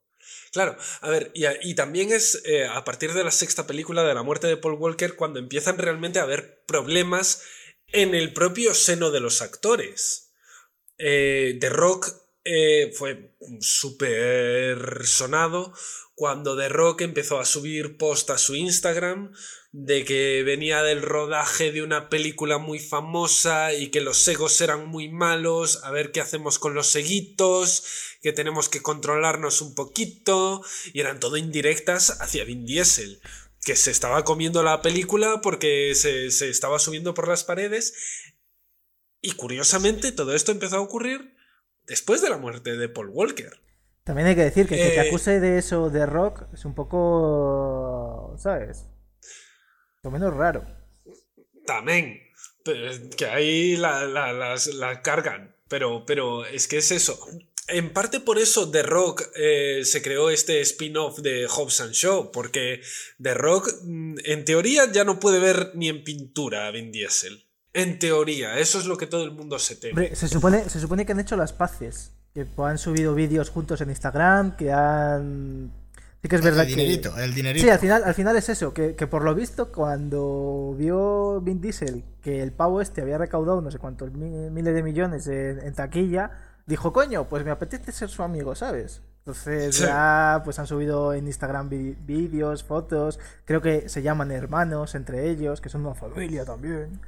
Claro, 0.51 0.75
a 1.01 1.09
ver, 1.09 1.29
y, 1.35 1.45
a- 1.45 1.53
y 1.61 1.75
también 1.75 2.11
es 2.11 2.41
eh, 2.45 2.65
a 2.67 2.83
partir 2.83 3.13
de 3.13 3.23
la 3.23 3.31
sexta 3.31 3.67
película 3.67 4.03
de 4.03 4.15
la 4.15 4.23
muerte 4.23 4.47
de 4.47 4.57
Paul 4.57 4.73
Walker 4.73 5.15
cuando 5.15 5.37
empiezan 5.39 5.77
realmente 5.77 6.17
a 6.19 6.23
haber 6.23 6.63
problemas 6.67 7.43
en 7.91 8.15
el 8.15 8.33
propio 8.33 8.73
seno 8.73 9.11
de 9.11 9.19
los 9.19 9.41
actores. 9.41 10.31
Eh, 10.97 11.57
The 11.59 11.69
Rock 11.69 12.09
eh, 12.43 12.91
fue 12.95 13.35
súper 13.59 15.05
sonado 15.05 15.73
cuando 16.15 16.57
The 16.57 16.69
Rock 16.69 17.01
empezó 17.01 17.39
a 17.39 17.45
subir 17.45 17.97
post 17.97 18.31
a 18.31 18.39
su 18.39 18.55
Instagram 18.55 19.33
de 19.71 20.03
que 20.03 20.41
venía 20.43 20.81
del 20.81 21.03
rodaje 21.03 21.71
de 21.71 21.83
una 21.83 22.09
película 22.09 22.57
muy 22.57 22.79
famosa 22.79 23.73
y 23.73 23.91
que 23.91 24.01
los 24.01 24.27
egos 24.27 24.59
eran 24.61 24.87
muy 24.87 25.09
malos, 25.09 25.83
a 25.83 25.91
ver 25.91 26.11
qué 26.11 26.19
hacemos 26.19 26.57
con 26.57 26.73
los 26.73 26.87
seguitos, 26.87 27.83
que 28.23 28.33
tenemos 28.33 28.67
que 28.67 28.81
controlarnos 28.81 29.61
un 29.61 29.75
poquito, 29.75 30.63
y 30.91 31.01
eran 31.01 31.19
todo 31.19 31.37
indirectas 31.37 32.19
hacia 32.19 32.45
Vin 32.45 32.65
Diesel, 32.65 33.21
que 33.67 33.75
se 33.75 33.91
estaba 33.91 34.23
comiendo 34.23 34.63
la 34.63 34.81
película 34.81 35.41
porque 35.43 35.93
se, 35.93 36.31
se 36.31 36.49
estaba 36.49 36.79
subiendo 36.79 37.13
por 37.13 37.27
las 37.27 37.43
paredes, 37.43 37.93
y 39.21 39.33
curiosamente 39.33 40.13
todo 40.13 40.33
esto 40.33 40.53
empezó 40.53 40.77
a 40.77 40.81
ocurrir 40.81 41.35
después 41.85 42.21
de 42.21 42.29
la 42.29 42.37
muerte 42.37 42.77
de 42.77 42.87
Paul 42.87 43.09
Walker. 43.09 43.51
También 44.05 44.29
hay 44.29 44.35
que 44.35 44.45
decir 44.45 44.67
que 44.69 44.77
que 44.77 44.83
te 44.85 44.95
Eh, 44.95 45.09
acuse 45.09 45.41
de 45.41 45.57
eso 45.57 45.89
de 45.89 46.05
rock 46.05 46.43
es 46.53 46.63
un 46.63 46.73
poco. 46.75 48.35
¿Sabes? 48.39 48.85
Lo 50.01 50.11
menos 50.11 50.33
raro. 50.33 50.65
También. 51.65 52.21
Que 53.17 53.25
ahí 53.25 53.75
la, 53.75 54.05
la- 54.05 54.31
las- 54.31 54.67
la 54.67 55.01
cargan. 55.01 55.55
Pero, 55.67 56.05
pero 56.05 56.45
es 56.45 56.69
que 56.69 56.77
es 56.77 56.91
eso. 56.91 57.19
En 57.67 57.91
parte 57.91 58.19
por 58.21 58.37
eso 58.37 58.71
The 58.71 58.83
Rock 58.83 59.23
eh, 59.35 59.81
se 59.83 60.01
creó 60.01 60.29
este 60.29 60.61
spin-off 60.61 61.19
de 61.19 61.47
Hobbs 61.47 61.81
and 61.81 61.91
Shaw. 61.91 62.31
Porque 62.31 62.81
The 63.21 63.33
Rock, 63.33 63.69
mm, 63.83 64.15
en 64.23 64.45
teoría, 64.45 64.91
ya 64.91 65.03
no 65.03 65.19
puede 65.19 65.39
ver 65.39 65.71
ni 65.75 65.89
en 65.89 66.03
pintura 66.03 66.67
a 66.67 66.71
Vin 66.71 66.91
Diesel. 66.91 67.45
En 67.73 67.99
teoría, 67.99 68.57
eso 68.57 68.79
es 68.79 68.85
lo 68.85 68.97
que 68.97 69.05
todo 69.05 69.23
el 69.23 69.31
mundo 69.31 69.59
se 69.59 69.75
teme. 69.75 69.91
Hombre, 69.91 70.15
se 70.15 70.27
supone, 70.27 70.69
se 70.69 70.79
supone 70.79 71.05
que 71.05 71.11
han 71.11 71.19
hecho 71.19 71.35
las 71.35 71.53
paces. 71.53 72.11
Que 72.33 72.45
han 72.57 72.77
subido 72.77 73.13
vídeos 73.15 73.49
juntos 73.49 73.81
en 73.81 73.89
Instagram, 73.89 74.55
que 74.55 74.71
han. 74.71 75.71
Sí 76.21 76.29
que 76.29 76.35
es 76.37 76.41
verdad 76.41 76.61
el 76.67 76.67
que. 76.73 76.75
dinerito, 76.81 77.17
el 77.17 77.33
dinerito. 77.33 77.63
Sí, 77.65 77.69
al 77.69 77.79
final, 77.79 78.03
al 78.03 78.13
final 78.15 78.35
es 78.37 78.49
eso, 78.49 78.73
que, 78.73 78.95
que 78.95 79.07
por 79.07 79.23
lo 79.23 79.35
visto 79.35 79.71
cuando 79.71 80.73
vio 80.77 81.39
Vin 81.41 81.61
Diesel 81.61 82.03
que 82.21 82.41
el 82.41 82.51
pavo 82.51 82.81
este 82.81 83.01
había 83.01 83.17
recaudado 83.17 83.61
no 83.61 83.69
sé 83.71 83.77
cuántos 83.77 84.11
mi- 84.13 84.49
miles 84.49 84.73
de 84.73 84.83
millones 84.83 85.27
en, 85.27 85.59
en 85.59 85.73
taquilla, 85.73 86.31
dijo, 86.67 86.93
coño, 86.93 87.27
pues 87.27 87.43
me 87.43 87.49
apetece 87.51 87.91
ser 87.91 88.09
su 88.09 88.21
amigo, 88.21 88.53
¿sabes? 88.55 89.01
Entonces 89.19 89.75
Sí. 89.75 89.83
ya 89.83 90.41
pues 90.45 90.59
han 90.59 90.67
subido 90.67 91.13
en 91.13 91.25
Instagram 91.27 91.67
vídeos, 91.69 92.63
fotos, 92.63 93.19
creo 93.45 93.61
que 93.61 93.89
se 93.89 94.01
llaman 94.01 94.31
hermanos 94.31 94.93
entre 94.95 95.29
ellos, 95.29 95.59
que 95.59 95.69
son 95.69 95.85
una 95.85 95.95
familia 95.95 96.45
también. 96.45 97.01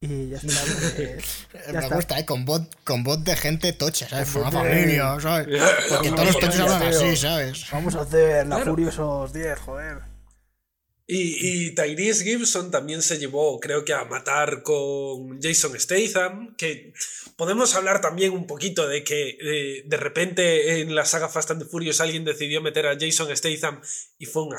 Y 0.00 0.28
ya 0.28 0.36
está. 0.36 0.60
pues, 0.62 0.98
Eh, 0.98 1.18
ya 1.66 1.72
Me 1.72 1.78
está. 1.78 1.94
gusta, 1.96 2.18
¿eh? 2.18 2.26
Con 2.26 2.44
voz, 2.44 2.62
con 2.84 3.02
voz 3.02 3.24
de 3.24 3.34
gente 3.36 3.72
tocha, 3.72 4.06
¿sabes? 4.08 4.28
Forma 4.28 4.50
de- 4.62 4.68
familia, 4.70 5.18
¿sabes? 5.20 5.46
Porque 5.88 6.08
Una 6.08 6.16
todos 6.16 6.26
los 6.34 6.38
tochos 6.40 6.56
familia, 6.56 6.76
hablan 6.76 6.94
así, 6.94 7.16
¿sabes? 7.16 7.64
Vamos 7.72 7.94
a 7.96 8.00
hacer 8.02 8.46
la 8.46 8.56
Claro. 8.56 8.70
Furiosos 8.72 9.32
10, 9.32 9.58
joder. 9.60 9.98
Y, 11.06 11.66
y 11.66 11.74
Tyrese 11.74 12.24
Gibson 12.24 12.70
también 12.70 13.02
se 13.02 13.18
llevó, 13.18 13.60
creo 13.60 13.84
que 13.84 13.92
a 13.92 14.04
matar 14.06 14.62
con 14.62 15.38
Jason 15.42 15.78
Statham, 15.78 16.54
que 16.56 16.94
podemos 17.36 17.74
hablar 17.74 18.00
también 18.00 18.32
un 18.32 18.46
poquito 18.46 18.88
de 18.88 19.04
que 19.04 19.36
eh, 19.40 19.82
de 19.86 19.96
repente 19.98 20.80
en 20.80 20.94
la 20.94 21.04
saga 21.04 21.28
Fast 21.28 21.50
and 21.50 21.62
the 21.62 21.68
Furious 21.68 22.00
alguien 22.00 22.24
decidió 22.24 22.62
meter 22.62 22.86
a 22.86 22.96
Jason 22.98 23.28
Statham 23.36 23.82
y 24.18 24.24
fue 24.24 24.44
un, 24.44 24.54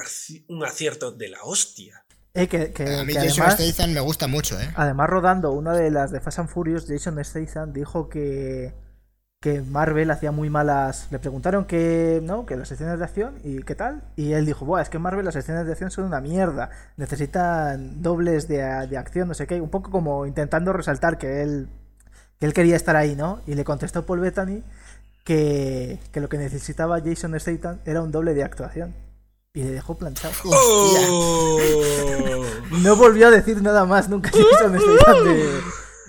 un 0.50 0.64
acierto 0.64 1.12
de 1.12 1.30
la 1.30 1.42
hostia. 1.44 2.06
Eh, 2.36 2.48
que, 2.48 2.72
que- 2.74 2.84
A 2.94 3.04
mí 3.06 3.14
que 3.14 3.20
Jason 3.22 3.44
además, 3.44 3.60
Statham 3.60 3.92
me 3.94 4.02
gusta 4.02 4.28
mucho, 4.28 4.60
¿eh? 4.62 4.70
Además, 4.76 5.10
rodando 5.10 5.52
una 5.52 5.74
de 5.76 5.90
las 5.90 6.12
de 6.12 6.20
Fast 6.22 6.38
and 6.40 6.50
Furious, 6.50 6.86
Jason 6.88 7.18
Statham 7.26 7.74
dijo 7.74 8.08
que, 8.08 8.72
que 9.40 9.62
Marvel 9.62 10.10
hacía 10.12 10.32
muy 10.32 10.50
malas. 10.50 11.08
Le 11.12 11.20
preguntaron 11.20 11.66
que 11.66 12.20
no, 12.24 12.46
que 12.46 12.56
las 12.56 12.72
escenas 12.72 12.98
de 12.98 13.06
acción 13.06 13.36
y 13.44 13.62
qué 13.62 13.76
tal. 13.76 14.02
Y 14.16 14.34
él 14.34 14.46
dijo, 14.46 14.66
Buah, 14.66 14.82
es 14.82 14.90
que 14.90 15.00
Marvel 15.00 15.26
las 15.26 15.36
escenas 15.36 15.66
de 15.66 15.72
acción 15.72 15.92
son 15.92 16.06
una 16.06 16.20
mierda. 16.20 16.72
Necesitan 16.98 18.02
dobles 18.02 18.48
de, 18.48 18.58
de 18.88 18.98
acción, 18.98 19.28
no 19.28 19.34
sé 19.34 19.46
qué. 19.46 19.62
Un 19.62 19.70
poco 19.70 19.92
como 19.92 20.26
intentando 20.26 20.74
resaltar 20.74 21.18
que 21.18 21.44
él, 21.44 21.70
que 22.40 22.48
él 22.48 22.54
quería 22.54 22.76
estar 22.76 22.96
ahí, 22.96 23.16
¿no? 23.16 23.42
Y 23.46 23.54
le 23.56 23.64
contestó 23.64 24.06
Paul 24.06 24.20
Bettany 24.22 24.64
que, 25.24 26.00
que 26.12 26.22
lo 26.22 26.30
que 26.30 26.38
necesitaba 26.38 27.02
Jason 27.02 27.40
Statham 27.40 27.80
era 27.86 28.02
un 28.02 28.12
doble 28.12 28.34
de 28.34 28.44
actuación. 28.44 28.96
Y 29.54 29.64
le 29.64 29.72
dejó 29.72 29.96
planchado. 29.96 30.34
¡Oh! 30.46 31.60
No 32.82 32.96
volvió 32.96 33.28
a 33.28 33.32
decir 33.32 33.62
nada 33.62 33.86
más 33.86 34.10
nunca 34.10 34.32
Jason 34.32 34.80
Statham 34.80 35.24
de, 35.24 35.62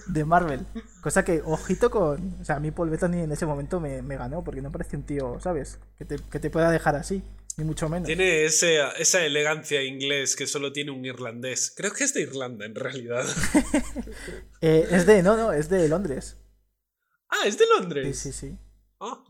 de 0.08 0.24
Marvel. 0.24 0.66
Cosa 1.02 1.24
que, 1.24 1.42
ojito 1.44 1.90
con. 1.90 2.36
O 2.40 2.44
sea, 2.44 2.56
a 2.56 2.60
mí 2.60 2.70
Paul 2.70 2.90
Bettany 2.90 3.20
en 3.22 3.32
ese 3.32 3.46
momento 3.46 3.80
me, 3.80 4.02
me 4.02 4.16
ganó, 4.16 4.42
porque 4.44 4.62
no 4.62 4.70
parece 4.72 4.96
un 4.96 5.02
tío, 5.04 5.38
¿sabes? 5.40 5.78
Que 5.98 6.04
te, 6.04 6.16
que 6.30 6.38
te 6.40 6.50
pueda 6.50 6.70
dejar 6.70 6.96
así, 6.96 7.22
ni 7.56 7.64
mucho 7.64 7.88
menos. 7.88 8.06
Tiene 8.06 8.44
ese- 8.44 8.80
esa 8.98 9.24
elegancia 9.24 9.82
inglés 9.82 10.36
que 10.36 10.46
solo 10.46 10.72
tiene 10.72 10.90
un 10.92 11.04
irlandés. 11.04 11.72
Creo 11.76 11.92
que 11.92 12.04
es 12.04 12.14
de 12.14 12.22
Irlanda 12.22 12.64
en 12.66 12.74
realidad. 12.74 13.24
Eh, 14.62 14.88
es 14.90 15.06
de. 15.06 15.22
No, 15.22 15.36
no, 15.36 15.52
es 15.52 15.68
de 15.68 15.86
Londres. 15.88 16.38
Ah, 17.28 17.46
es 17.46 17.58
de 17.58 17.64
Sí, 17.64 17.70
Londres. 17.78 18.18
sí, 18.18 18.32
sí. 18.32 18.58
Ah, 19.00 19.22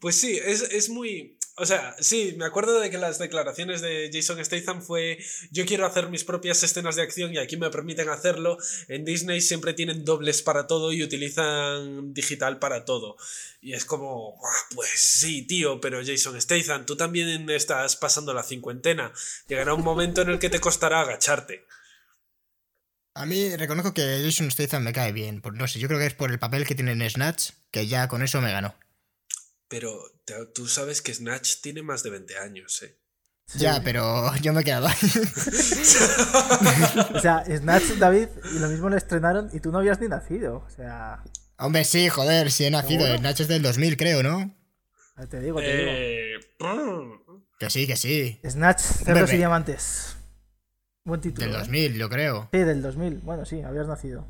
pues 0.00 0.14
sí, 0.16 0.38
es, 0.42 0.62
es 0.62 0.88
muy... 0.88 1.38
O 1.60 1.66
sea, 1.66 1.94
sí, 2.00 2.34
me 2.38 2.46
acuerdo 2.46 2.80
de 2.80 2.88
que 2.88 2.96
las 2.96 3.18
declaraciones 3.18 3.82
de 3.82 4.08
Jason 4.10 4.42
Statham 4.42 4.80
fue 4.80 5.18
yo 5.50 5.66
quiero 5.66 5.84
hacer 5.84 6.08
mis 6.08 6.24
propias 6.24 6.62
escenas 6.62 6.96
de 6.96 7.02
acción 7.02 7.34
y 7.34 7.38
aquí 7.38 7.58
me 7.58 7.68
permiten 7.68 8.08
hacerlo. 8.08 8.56
En 8.88 9.04
Disney 9.04 9.42
siempre 9.42 9.74
tienen 9.74 10.06
dobles 10.06 10.40
para 10.40 10.66
todo 10.66 10.90
y 10.90 11.02
utilizan 11.02 12.14
digital 12.14 12.58
para 12.58 12.86
todo. 12.86 13.18
Y 13.60 13.74
es 13.74 13.84
como, 13.84 14.40
"Ah, 14.42 14.74
pues 14.74 14.88
sí, 14.94 15.42
tío, 15.42 15.82
pero 15.82 16.00
Jason 16.02 16.40
Statham, 16.40 16.86
tú 16.86 16.96
también 16.96 17.50
estás 17.50 17.94
pasando 17.94 18.32
la 18.32 18.42
cincuentena. 18.42 19.12
Llegará 19.46 19.74
un 19.74 19.84
momento 19.84 20.22
en 20.22 20.30
el 20.30 20.38
que 20.38 20.48
te 20.48 20.60
costará 20.60 21.02
agacharte. 21.02 21.66
A 23.12 23.26
mí 23.26 23.54
reconozco 23.54 23.92
que 23.92 24.22
Jason 24.24 24.50
Statham 24.50 24.82
me 24.84 24.94
cae 24.94 25.12
bien. 25.12 25.42
No 25.52 25.68
sé, 25.68 25.78
yo 25.78 25.88
creo 25.88 26.00
que 26.00 26.06
es 26.06 26.14
por 26.14 26.30
el 26.30 26.38
papel 26.38 26.66
que 26.66 26.74
tiene 26.74 26.92
en 26.92 27.10
Snatch, 27.10 27.50
que 27.70 27.86
ya 27.86 28.08
con 28.08 28.22
eso 28.22 28.40
me 28.40 28.50
ganó. 28.50 28.74
Pero 29.70 29.98
te- 30.26 30.46
tú 30.54 30.66
sabes 30.66 31.00
que 31.00 31.14
Snatch 31.14 31.62
tiene 31.62 31.82
más 31.82 32.02
de 32.02 32.10
20 32.10 32.36
años, 32.38 32.82
¿eh? 32.82 32.98
Sí. 33.46 33.60
Ya, 33.60 33.80
pero 33.82 34.30
yo 34.42 34.52
me 34.52 34.60
he 34.60 34.64
quedado 34.64 34.88
ahí. 34.88 34.94
O 37.14 37.20
sea, 37.20 37.44
Snatch, 37.46 37.84
David, 37.98 38.28
y 38.54 38.58
lo 38.58 38.68
mismo 38.68 38.88
lo 38.90 38.96
estrenaron 38.96 39.48
y 39.52 39.60
tú 39.60 39.72
no 39.72 39.78
habías 39.78 40.00
ni 40.00 40.08
nacido. 40.08 40.64
O 40.66 40.70
sea, 40.70 41.22
Hombre, 41.58 41.84
sí, 41.84 42.08
joder, 42.08 42.50
sí 42.50 42.64
he 42.66 42.70
nacido. 42.70 43.06
Snatch 43.16 43.40
es 43.40 43.48
del 43.48 43.62
2000, 43.62 43.96
creo, 43.96 44.22
¿no? 44.22 44.54
Te 45.28 45.40
digo, 45.40 45.60
te 45.60 45.76
digo. 45.76 45.90
Eh, 45.92 46.34
Que 47.58 47.68
sí, 47.70 47.86
que 47.86 47.96
sí. 47.96 48.40
Snatch, 48.48 48.80
Cerdos 48.80 49.32
y 49.32 49.36
Diamantes. 49.36 50.16
Buen 51.04 51.20
título. 51.20 51.46
Del 51.46 51.56
¿eh? 51.56 51.58
2000, 51.58 51.94
yo 51.98 52.08
creo. 52.08 52.48
Sí, 52.52 52.58
del 52.58 52.82
2000. 52.82 53.20
Bueno, 53.20 53.44
sí, 53.44 53.60
habías 53.62 53.86
nacido. 53.86 54.26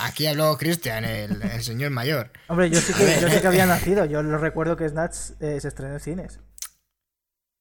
Aquí 0.00 0.26
habló 0.26 0.56
Cristian, 0.58 1.04
el, 1.04 1.40
el 1.42 1.62
señor 1.62 1.90
mayor. 1.90 2.30
Hombre, 2.48 2.70
yo 2.70 2.80
sí 2.80 2.92
que, 2.92 3.20
yo 3.20 3.28
sí 3.28 3.40
que 3.40 3.46
había 3.46 3.66
nacido. 3.66 4.04
Yo 4.04 4.22
lo 4.22 4.38
recuerdo 4.38 4.76
que 4.76 4.88
Snatch 4.88 5.16
eh, 5.40 5.58
se 5.60 5.68
estrenó 5.68 5.94
en 5.94 6.00
cines. 6.00 6.40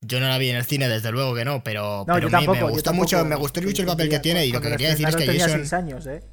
Yo 0.02 0.20
no 0.20 0.28
la 0.28 0.38
vi 0.38 0.50
en 0.50 0.58
el 0.58 0.66
cine, 0.66 0.88
desde 0.90 1.12
luego 1.12 1.34
que 1.34 1.44
no, 1.44 1.64
pero, 1.64 2.06
No, 2.08 2.14
pero 2.16 2.30
yo 2.30 2.38
a 2.38 2.40
mí 2.40 2.46
tampoco. 2.46 2.66
me 2.68 2.72
gustó 2.72 2.94
mucho, 2.94 3.26
me 3.26 3.36
gustó 3.36 3.62
mucho 3.62 3.82
el 3.82 3.88
papel 3.88 4.10
que 4.10 4.20
tiene 4.20 4.46
y 4.46 4.52
lo 4.52 4.62
que 4.62 4.70
quería 4.70 4.90
decir 4.90 5.08
es 5.08 5.16
que 5.16 5.40
Jason, 5.40 5.66
años, 5.80 6.06
¿eh? 6.06 6.24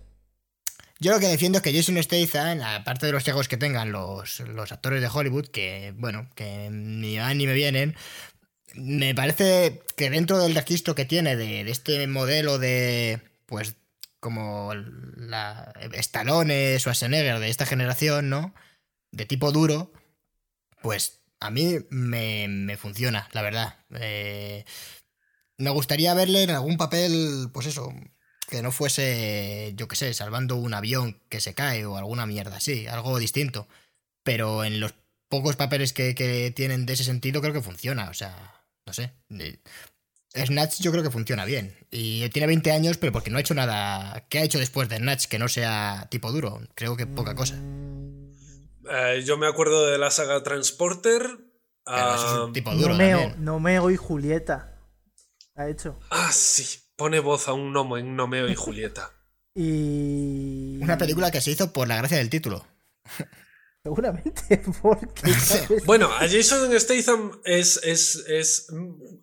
yo 1.00 1.12
lo 1.12 1.18
que 1.20 1.28
defiendo 1.28 1.58
es 1.58 1.62
que 1.62 1.74
Jason 1.74 2.02
Statham, 2.02 2.60
aparte 2.62 3.06
de 3.06 3.12
los 3.12 3.26
egos 3.26 3.48
que 3.48 3.56
tengan 3.56 3.90
los, 3.90 4.40
los 4.40 4.70
actores 4.70 5.00
de 5.00 5.08
Hollywood, 5.12 5.48
que 5.48 5.94
bueno, 5.96 6.28
que 6.34 6.68
ni 6.70 7.16
van 7.16 7.38
ni 7.38 7.46
me 7.46 7.54
vienen, 7.54 7.96
me 8.74 9.14
parece 9.14 9.82
que 9.96 10.10
dentro 10.10 10.38
del 10.38 10.54
registro 10.54 10.94
que 10.94 11.06
tiene 11.06 11.34
de, 11.36 11.64
de 11.64 11.70
este 11.70 12.06
modelo 12.06 12.58
de, 12.58 13.22
pues, 13.46 13.76
como 14.24 14.72
la 15.18 15.70
Stallone, 15.92 16.78
Schwarzenegger 16.78 17.40
de 17.40 17.50
esta 17.50 17.66
generación, 17.66 18.30
¿no? 18.30 18.54
De 19.12 19.26
tipo 19.26 19.52
duro, 19.52 19.92
pues 20.80 21.20
a 21.40 21.50
mí 21.50 21.76
me, 21.90 22.48
me 22.48 22.78
funciona, 22.78 23.28
la 23.32 23.42
verdad. 23.42 23.84
Eh, 23.90 24.64
me 25.58 25.68
gustaría 25.68 26.14
verle 26.14 26.44
en 26.44 26.50
algún 26.50 26.78
papel, 26.78 27.50
pues 27.52 27.66
eso, 27.66 27.92
que 28.48 28.62
no 28.62 28.72
fuese, 28.72 29.74
yo 29.76 29.88
qué 29.88 29.96
sé, 29.96 30.14
salvando 30.14 30.56
un 30.56 30.72
avión 30.72 31.20
que 31.28 31.40
se 31.42 31.52
cae 31.52 31.84
o 31.84 31.98
alguna 31.98 32.24
mierda 32.24 32.56
así, 32.56 32.86
algo 32.86 33.18
distinto. 33.18 33.68
Pero 34.22 34.64
en 34.64 34.80
los 34.80 34.94
pocos 35.28 35.56
papeles 35.56 35.92
que, 35.92 36.14
que 36.14 36.50
tienen 36.50 36.86
de 36.86 36.94
ese 36.94 37.04
sentido 37.04 37.42
creo 37.42 37.52
que 37.52 37.60
funciona, 37.60 38.08
o 38.08 38.14
sea, 38.14 38.64
no 38.86 38.94
sé. 38.94 39.12
Snatch 40.34 40.80
yo 40.80 40.90
creo 40.90 41.02
que 41.02 41.10
funciona 41.10 41.44
bien. 41.44 41.76
Y 41.90 42.28
tiene 42.30 42.46
20 42.46 42.72
años, 42.72 42.96
pero 42.96 43.12
porque 43.12 43.30
no 43.30 43.38
ha 43.38 43.40
hecho 43.40 43.54
nada. 43.54 44.26
¿Qué 44.28 44.38
ha 44.38 44.42
hecho 44.42 44.58
después 44.58 44.88
de 44.88 44.96
Snatch 44.96 45.26
que 45.26 45.38
no 45.38 45.48
sea 45.48 46.08
tipo 46.10 46.32
duro? 46.32 46.60
Creo 46.74 46.96
que 46.96 47.06
poca 47.06 47.34
cosa. 47.34 47.54
Eh, 48.90 49.22
yo 49.24 49.36
me 49.36 49.46
acuerdo 49.46 49.86
de 49.86 49.98
la 49.98 50.10
saga 50.10 50.42
Transporter. 50.42 51.22
Pero 51.84 52.14
eso 52.14 52.26
es 52.26 52.32
ah, 52.32 52.44
un 52.44 52.52
tipo 52.52 52.74
duro 52.74 52.90
Nomeo, 52.90 53.18
también. 53.18 53.44
Nomeo 53.44 53.90
y 53.90 53.96
Julieta. 53.96 54.78
Ha 55.54 55.68
hecho. 55.68 55.98
ah, 56.10 56.30
sí. 56.32 56.80
Pone 56.96 57.20
voz 57.20 57.48
a 57.48 57.52
un 57.52 57.72
gnomo 57.72 57.98
en 57.98 58.16
Nomeo 58.16 58.48
y 58.48 58.54
Julieta. 58.54 59.10
Y. 59.56 60.80
Una 60.82 60.98
película 60.98 61.30
que 61.30 61.40
se 61.40 61.52
hizo 61.52 61.72
por 61.72 61.86
la 61.86 61.96
gracia 61.96 62.16
del 62.16 62.28
título. 62.28 62.66
Seguramente, 63.84 64.62
porque. 64.82 65.30
¿sabes? 65.40 65.84
Bueno, 65.84 66.06
a 66.10 66.20
Jason 66.26 66.72
Statham 66.80 67.38
es, 67.44 67.78
es, 67.84 68.24
es, 68.28 68.66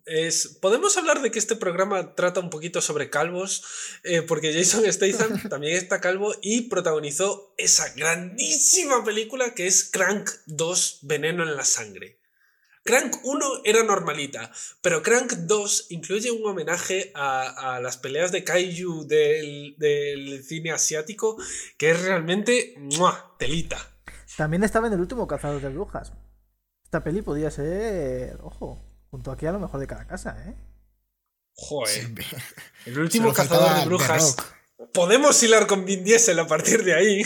es- 0.05 0.47
Podemos 0.61 0.95
hablar 0.97 1.23
de 1.23 1.31
que 1.31 1.39
este 1.39 1.55
programa 1.55 2.13
trata 2.13 2.39
un 2.41 2.51
poquito 2.51 2.79
sobre 2.79 3.09
calvos, 3.09 3.63
eh, 4.03 4.21
porque 4.21 4.53
Jason 4.53 4.83
Statham 4.93 5.41
también 5.49 5.75
está 5.75 5.99
calvo 5.99 6.35
y 6.43 6.69
protagonizó 6.69 7.55
esa 7.57 7.89
grandísima 7.95 9.03
película 9.03 9.55
que 9.55 9.65
es 9.65 9.83
Crank 9.83 10.29
2, 10.45 10.99
Veneno 11.01 11.41
en 11.41 11.55
la 11.55 11.65
Sangre. 11.65 12.19
Crank 12.83 13.15
1 13.23 13.61
era 13.63 13.83
normalita, 13.83 14.51
pero 14.83 15.01
Crank 15.01 15.33
2 15.33 15.87
incluye 15.89 16.29
un 16.31 16.45
homenaje 16.45 17.11
a, 17.15 17.75
a 17.75 17.79
las 17.81 17.97
peleas 17.97 18.31
de 18.31 18.43
kaiju 18.43 19.05
del, 19.07 19.75
del 19.77 20.43
cine 20.43 20.71
asiático 20.71 21.37
que 21.77 21.91
es 21.91 22.01
realmente 22.01 22.75
¡mua! 22.77 23.35
telita. 23.37 23.90
También 24.37 24.63
estaba 24.63 24.87
en 24.87 24.93
el 24.93 24.99
último 24.99 25.27
Cazador 25.27 25.61
de 25.61 25.69
Brujas. 25.69 26.13
Esta 26.83 27.03
peli 27.03 27.21
podía 27.21 27.51
ser. 27.51 28.39
Ojo, 28.41 28.81
junto 29.09 29.31
aquí 29.31 29.45
a 29.45 29.51
lo 29.51 29.59
mejor 29.59 29.79
de 29.79 29.87
cada 29.87 30.07
casa, 30.07 30.35
¿eh? 30.47 30.55
Joder. 31.53 31.89
Sí. 31.89 32.15
El 32.85 32.99
último 32.99 33.33
cazador 33.33 33.79
de 33.79 33.85
brujas. 33.85 34.35
Podemos 34.93 35.41
hilar 35.43 35.67
con 35.67 35.85
Vin 35.85 36.03
Diesel 36.03 36.39
a 36.39 36.47
partir 36.47 36.83
de 36.83 36.95
ahí. 36.95 37.23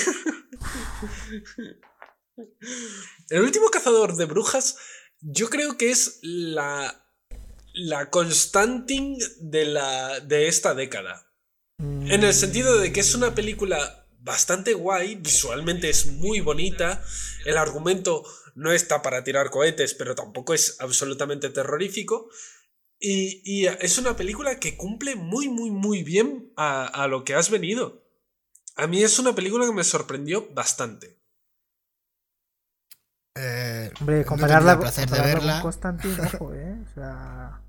El 3.29 3.41
último 3.41 3.69
cazador 3.69 4.15
de 4.15 4.25
brujas, 4.25 4.77
yo 5.21 5.49
creo 5.49 5.77
que 5.77 5.89
es 5.89 6.19
la, 6.21 7.07
la 7.73 8.09
Constantine 8.09 9.17
de, 9.39 9.65
la, 9.65 10.19
de 10.19 10.47
esta 10.47 10.73
década. 10.73 11.31
Mm, 11.77 12.11
En 12.11 12.23
el 12.23 12.33
sentido 12.33 12.77
de 12.77 12.91
que 12.91 12.99
es 12.99 13.15
una 13.15 13.33
película 13.33 14.04
bastante 14.25 14.73
guay, 14.73 15.15
visualmente 15.15 15.89
es 15.89 16.07
muy 16.07 16.41
bonita, 16.41 17.01
el 17.45 17.57
argumento 17.57 18.23
no 18.55 18.71
está 18.71 19.01
para 19.01 19.23
tirar 19.23 19.51
cohetes, 19.51 19.93
pero 19.93 20.15
tampoco 20.15 20.53
es 20.53 20.77
absolutamente 20.79 21.49
terrorífico. 21.49 22.29
Y, 22.99 23.41
y 23.45 23.67
es 23.67 23.97
una 23.97 24.15
película 24.15 24.59
que 24.59 24.77
cumple 24.77 25.15
muy, 25.15 25.47
muy, 25.49 25.69
muy 25.69 26.03
bien 26.03 26.51
a, 26.55 26.85
a 26.85 27.07
lo 27.07 27.23
que 27.23 27.35
has 27.35 27.49
venido. 27.51 28.03
A 28.75 28.87
mí 28.87 29.03
es 29.03 29.19
una 29.19 29.35
película 29.35 29.65
que 29.65 29.73
me 29.73 29.83
sorprendió 29.83 30.49
bastante. 30.53 31.19
Eh, 33.35 33.91
Hombre, 33.99 34.25
no 34.39 34.49
he 34.49 34.49
compararla, 34.49 34.59
tenido 34.59 34.73
el 34.73 34.79
placer 34.79 35.09
de 35.09 35.21
compararla 35.21 35.23
verla. 35.23 35.53
con 35.53 35.59
Constantine, 35.59 36.21
ojo, 36.25 36.53
¿eh? 36.53 36.81
O 36.89 36.93
sea. 36.93 37.64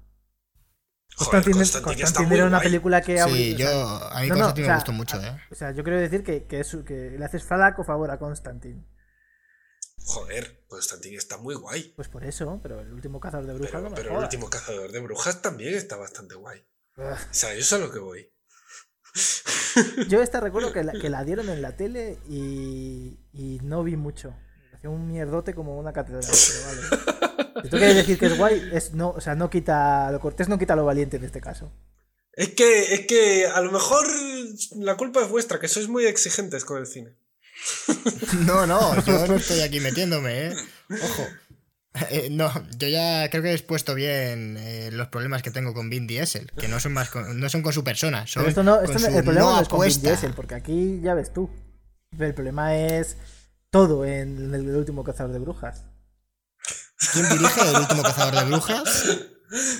Joder, 1.18 1.44
Constantine, 1.82 2.26
muy 2.26 2.36
era 2.36 2.46
una 2.46 2.58
guay. 2.58 2.68
película 2.68 3.00
que. 3.00 3.22
Sí, 3.22 3.56
yo. 3.56 3.68
A 3.68 4.20
mí 4.20 4.28
no, 4.28 4.36
no, 4.36 4.48
o 4.48 4.54
sea, 4.54 4.66
me 4.66 4.74
gustó 4.74 4.92
mucho, 4.92 5.20
¿eh? 5.20 5.40
O 5.50 5.54
sea, 5.54 5.70
yo 5.72 5.82
quiero 5.82 5.98
decir 5.98 6.22
que, 6.22 6.44
que, 6.44 6.60
es, 6.60 6.76
que 6.86 7.16
le 7.18 7.24
haces 7.24 7.42
flaco 7.42 7.84
favor 7.84 8.10
a 8.10 8.18
Constantine. 8.18 8.84
Joder, 9.98 10.64
Constantine 10.68 11.16
está 11.16 11.38
muy 11.38 11.54
guay. 11.54 11.94
Pues 11.96 12.08
por 12.08 12.22
eso, 12.24 12.60
pero 12.62 12.80
el 12.80 12.92
último 12.92 13.18
cazador 13.18 13.46
de 13.46 13.54
brujas 13.54 13.72
Pero, 13.72 13.82
no 13.82 13.90
me 13.90 13.96
pero 13.96 14.10
el 14.18 14.22
último 14.24 14.50
cazador 14.50 14.92
de 14.92 15.00
brujas 15.00 15.40
también 15.40 15.74
está 15.74 15.96
bastante 15.96 16.34
guay. 16.34 16.64
Ugh. 16.98 17.04
O 17.06 17.34
sea, 17.34 17.54
yo 17.54 17.62
sé 17.62 17.74
a 17.76 17.78
lo 17.78 17.90
que 17.90 17.98
voy. 17.98 18.32
Yo 20.08 20.22
esta 20.22 20.40
recuerdo 20.40 20.72
que 20.72 20.84
la, 20.84 20.92
que 20.92 21.08
la 21.08 21.24
dieron 21.24 21.48
en 21.48 21.62
la 21.62 21.76
tele 21.76 22.18
y, 22.28 23.18
y 23.32 23.60
no 23.62 23.82
vi 23.82 23.96
mucho. 23.96 24.34
Un 24.86 25.06
mierdote 25.08 25.54
como 25.54 25.78
una 25.78 25.92
catedral. 25.92 26.22
Pero 26.24 26.66
vale. 26.66 27.62
Si 27.62 27.68
tú 27.70 27.76
quieres 27.78 27.96
decir 27.96 28.18
que 28.18 28.26
es 28.26 28.36
guay, 28.36 28.70
es 28.72 28.92
no, 28.94 29.10
o 29.10 29.20
sea, 29.20 29.34
no 29.34 29.48
quita 29.50 30.10
lo 30.12 30.20
cortés, 30.20 30.48
no 30.48 30.58
quita 30.58 30.76
lo 30.76 30.84
valiente 30.84 31.16
en 31.16 31.24
este 31.24 31.40
caso. 31.40 31.72
Es 32.32 32.50
que, 32.50 32.94
es 32.94 33.06
que 33.06 33.46
a 33.46 33.60
lo 33.62 33.72
mejor 33.72 34.06
la 34.76 34.96
culpa 34.96 35.22
es 35.22 35.28
vuestra, 35.30 35.58
que 35.58 35.68
sois 35.68 35.88
muy 35.88 36.04
exigentes 36.04 36.64
con 36.64 36.78
el 36.78 36.86
cine. 36.86 37.16
No, 38.46 38.66
no, 38.66 39.02
yo 39.04 39.26
no 39.26 39.36
estoy 39.36 39.60
aquí 39.60 39.80
metiéndome, 39.80 40.48
¿eh? 40.48 40.52
Ojo. 41.02 41.26
Eh, 42.10 42.28
no, 42.30 42.52
yo 42.76 42.88
ya 42.88 43.30
creo 43.30 43.42
que 43.42 43.50
he 43.50 43.54
expuesto 43.54 43.94
bien 43.94 44.56
eh, 44.58 44.90
los 44.92 45.08
problemas 45.08 45.40
que 45.42 45.50
tengo 45.50 45.72
con 45.72 45.88
Vin 45.88 46.06
Diesel, 46.06 46.52
que 46.52 46.68
no 46.68 46.78
son 46.78 46.92
más 46.92 47.08
con- 47.08 47.40
no 47.40 47.48
son 47.48 47.62
con 47.62 47.72
su 47.72 47.82
persona, 47.82 48.26
son 48.26 48.42
Pero 48.42 48.48
esto 48.50 48.62
no, 48.62 48.76
con 48.76 48.84
esto 48.84 48.98
no- 48.98 49.10
su 49.10 49.18
el 49.18 49.24
problema 49.24 49.50
no, 49.52 49.60
es 49.62 49.68
con 49.68 49.80
Vin. 49.80 50.02
Diesel, 50.02 50.32
porque 50.34 50.54
aquí 50.56 51.00
ya 51.02 51.14
ves 51.14 51.32
tú. 51.32 51.48
El 52.18 52.34
problema 52.34 52.76
es 52.76 53.16
todo 53.70 54.04
en 54.04 54.54
el 54.54 54.74
último 54.76 55.04
cazador 55.04 55.32
de 55.32 55.38
brujas. 55.38 55.84
¿Quién 57.12 57.28
dirige 57.28 57.60
el 57.60 57.76
último 57.76 58.02
cazador 58.02 58.34
de 58.34 58.44
brujas? 58.44 59.04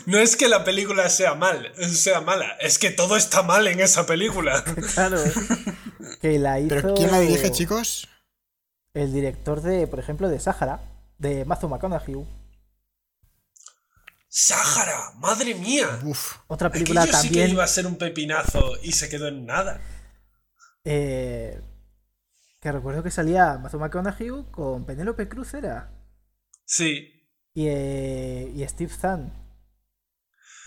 No 0.06 0.18
es 0.18 0.36
que 0.36 0.48
la 0.48 0.62
película 0.64 1.08
sea 1.10 1.34
mal, 1.34 1.72
sea 1.92 2.20
mala, 2.20 2.52
es 2.60 2.78
que 2.78 2.90
todo 2.90 3.16
está 3.16 3.42
mal 3.42 3.66
en 3.66 3.80
esa 3.80 4.06
película. 4.06 4.62
Claro. 4.94 5.18
que 6.20 6.38
la 6.38 6.60
hizo 6.60 6.68
¿Pero 6.68 6.94
quién 6.94 7.10
la 7.10 7.18
dirige, 7.20 7.50
chicos? 7.50 8.08
el 8.94 9.12
director 9.12 9.60
de, 9.62 9.86
por 9.86 9.98
ejemplo, 9.98 10.28
de 10.28 10.38
Sahara, 10.40 10.80
de 11.18 11.44
Matthew 11.44 11.68
McConaughey. 11.68 12.24
¡Sáhara! 14.28 15.12
¡Madre 15.16 15.54
mía! 15.54 15.98
Uf, 16.04 16.36
Otra 16.46 16.68
Aquello 16.68 16.84
película 16.84 17.02
sí 17.02 17.08
que 17.10 17.12
también. 17.16 17.50
iba 17.50 17.64
a 17.64 17.68
ser 17.68 17.86
un 17.86 17.96
pepinazo 17.96 18.74
y 18.82 18.92
se 18.92 19.08
quedó 19.08 19.28
en 19.28 19.46
nada. 19.46 19.80
eh, 20.84 21.60
que 22.60 22.72
recuerdo 22.72 23.02
que 23.02 23.10
salía 23.10 23.58
Matthew 23.58 23.80
McConaughey 23.80 24.30
con 24.50 24.84
Penélope 24.86 25.28
Cruz 25.28 25.54
era. 25.54 25.92
Sí, 26.64 27.12
Y, 27.54 27.68
eh, 27.68 28.52
y 28.54 28.66
Steve 28.66 28.92
Zahn. 28.92 29.32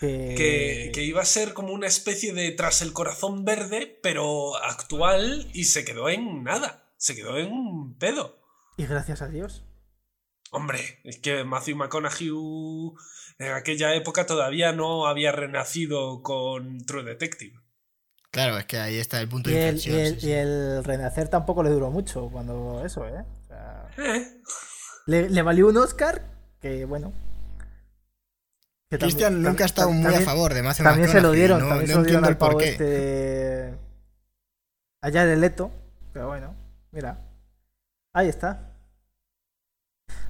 Que, 0.00 0.34
que, 0.34 0.90
que 0.94 1.02
iba 1.04 1.20
a 1.20 1.26
ser 1.26 1.52
como 1.52 1.74
una 1.74 1.86
especie 1.86 2.32
de 2.32 2.50
tras 2.52 2.80
el 2.80 2.94
corazón 2.94 3.44
verde, 3.44 3.98
pero 4.02 4.56
actual 4.56 5.50
y 5.52 5.64
se 5.64 5.84
quedó 5.84 6.08
en 6.08 6.42
nada. 6.42 6.90
Se 6.96 7.14
quedó 7.14 7.36
en 7.36 7.52
un 7.52 7.98
pedo. 7.98 8.38
Y 8.78 8.86
gracias 8.86 9.20
a 9.20 9.28
Dios. 9.28 9.66
Hombre, 10.52 11.00
es 11.04 11.18
que 11.18 11.44
Matthew 11.44 11.76
McConaughey 11.76 12.30
en 13.38 13.52
aquella 13.52 13.94
época 13.94 14.24
todavía 14.24 14.72
no 14.72 15.06
había 15.06 15.32
renacido 15.32 16.22
con 16.22 16.84
True 16.86 17.04
Detective. 17.04 17.59
Claro, 18.30 18.58
es 18.58 18.64
que 18.66 18.78
ahí 18.78 18.98
está 18.98 19.20
el 19.20 19.28
punto 19.28 19.50
Y 19.50 19.54
de 19.54 19.68
el, 19.68 19.74
inflexión. 19.76 19.96
y 19.98 20.00
el- 20.00 20.14
sí, 20.14 20.20
sí. 20.20 20.26
y 20.28 20.32
el 20.32 20.84
renacer 20.84 21.28
tampoco 21.28 21.62
le 21.62 21.70
duró 21.70 21.90
mucho 21.90 22.28
cuando 22.30 22.84
eso, 22.84 23.06
¿eh? 23.06 23.24
O 23.44 23.46
sea, 23.48 23.86
Eh, 23.98 24.26
le, 25.06 25.28
le 25.30 25.42
valió 25.42 25.68
un 25.68 25.76
Oscar 25.76 26.22
que, 26.60 26.84
bueno. 26.84 27.12
que 28.88 28.98
también- 28.98 29.16
Cristian 29.16 29.42
nunca 29.42 29.64
ha 29.64 29.66
estado 29.66 29.90
muy 29.92 30.02
también- 30.02 30.22
a 30.22 30.24
favor 30.24 30.54
de 30.54 30.62
Matthew 30.62 30.84
También 30.84 31.08
se 31.08 31.20
lo 31.20 31.32
dieron, 31.32 31.60
no, 31.60 31.68
también 31.68 31.88
no 31.88 31.94
se 31.94 31.98
lo 32.00 32.04
dieron 32.04 32.24
al 32.24 32.36
pavo 32.38 32.60
este 32.60 32.84
de- 32.84 33.74
Allá 35.02 35.24
de 35.24 35.36
Leto. 35.36 35.70
Pero 36.12 36.26
bueno, 36.28 36.54
mira. 36.92 37.18
Ahí 38.12 38.28
está. 38.28 38.66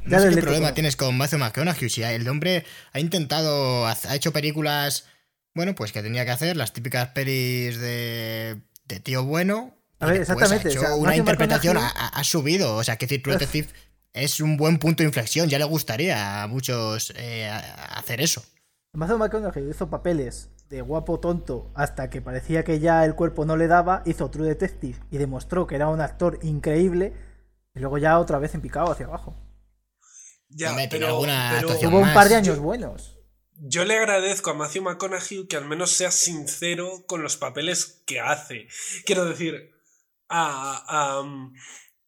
No 0.02 0.18
sé 0.20 0.31
qué 0.35 0.40
problema 0.43 0.72
tienes 0.74 0.97
con 0.97 1.16
Matthew 1.16 1.39
McConaughey. 1.40 1.89
Si 1.90 2.02
el 2.02 2.28
hombre 2.28 2.64
ha 2.93 3.01
intentado, 3.01 3.86
ha 3.86 3.97
hecho 4.14 4.32
películas, 4.32 5.06
bueno, 5.55 5.74
pues 5.74 5.93
que 5.93 6.02
tenía 6.02 6.24
que 6.24 6.31
hacer, 6.31 6.56
las 6.56 6.72
típicas 6.72 7.09
pelis 7.09 7.78
de, 7.78 8.60
de 8.86 9.01
tío 9.01 9.24
bueno. 9.24 9.74
A 9.98 10.06
ver, 10.06 10.22
exactamente. 10.22 10.68
Ha 10.68 10.72
hecho 10.72 10.97
una 10.97 11.16
interpretación, 11.16 11.77
ha, 11.78 12.24
subido. 12.24 12.77
O 12.77 12.85
sea, 12.85 12.97
que 12.97 13.06
decir, 13.06 13.22
True 13.22 13.35
Detective 13.35 13.68
es 14.12 14.40
un 14.40 14.56
buen 14.56 14.78
punto 14.78 15.02
de 15.02 15.09
inflexión. 15.09 15.48
Ya 15.48 15.59
le 15.59 15.64
gustaría 15.64 16.43
a 16.43 16.47
muchos 16.47 17.12
eh, 17.16 17.51
hacer 17.94 18.20
eso. 18.20 18.43
Matthew 18.93 19.18
McConaughey 19.18 19.70
hizo 19.70 19.89
papeles 19.89 20.48
de 20.68 20.81
guapo 20.82 21.20
tonto 21.20 21.70
hasta 21.74 22.10
que 22.10 22.22
parecía 22.22 22.64
que 22.64 22.81
ya 22.81 23.05
el 23.05 23.14
cuerpo 23.14 23.44
no 23.44 23.56
le 23.56 23.66
daba, 23.66 24.02
hizo 24.06 24.31
True 24.31 24.48
Detective 24.48 24.98
y 25.10 25.18
demostró 25.18 25.66
que 25.66 25.74
era 25.74 25.89
un 25.89 26.01
actor 26.01 26.39
increíble 26.43 27.12
y 27.74 27.81
luego 27.81 27.98
ya 27.98 28.18
otra 28.18 28.39
vez 28.39 28.55
en 28.55 28.60
picado 28.60 28.90
hacia 28.90 29.06
abajo. 29.06 29.35
Ya, 30.48 30.74
pero, 30.90 31.18
hubo 31.18 31.98
un 31.98 32.12
par 32.12 32.28
de 32.28 32.35
años 32.35 32.59
buenos. 32.59 33.10
Yo 33.62 33.85
le 33.85 33.95
agradezco 33.95 34.51
a 34.51 34.55
Matthew 34.55 34.85
McConaughey 34.85 35.47
que 35.47 35.57
al 35.57 35.66
menos 35.66 35.91
sea 35.91 36.11
sincero 36.11 37.05
con 37.07 37.23
los 37.23 37.37
papeles 37.37 38.03
que 38.07 38.19
hace. 38.19 38.69
Quiero 39.05 39.27
decir, 39.27 39.70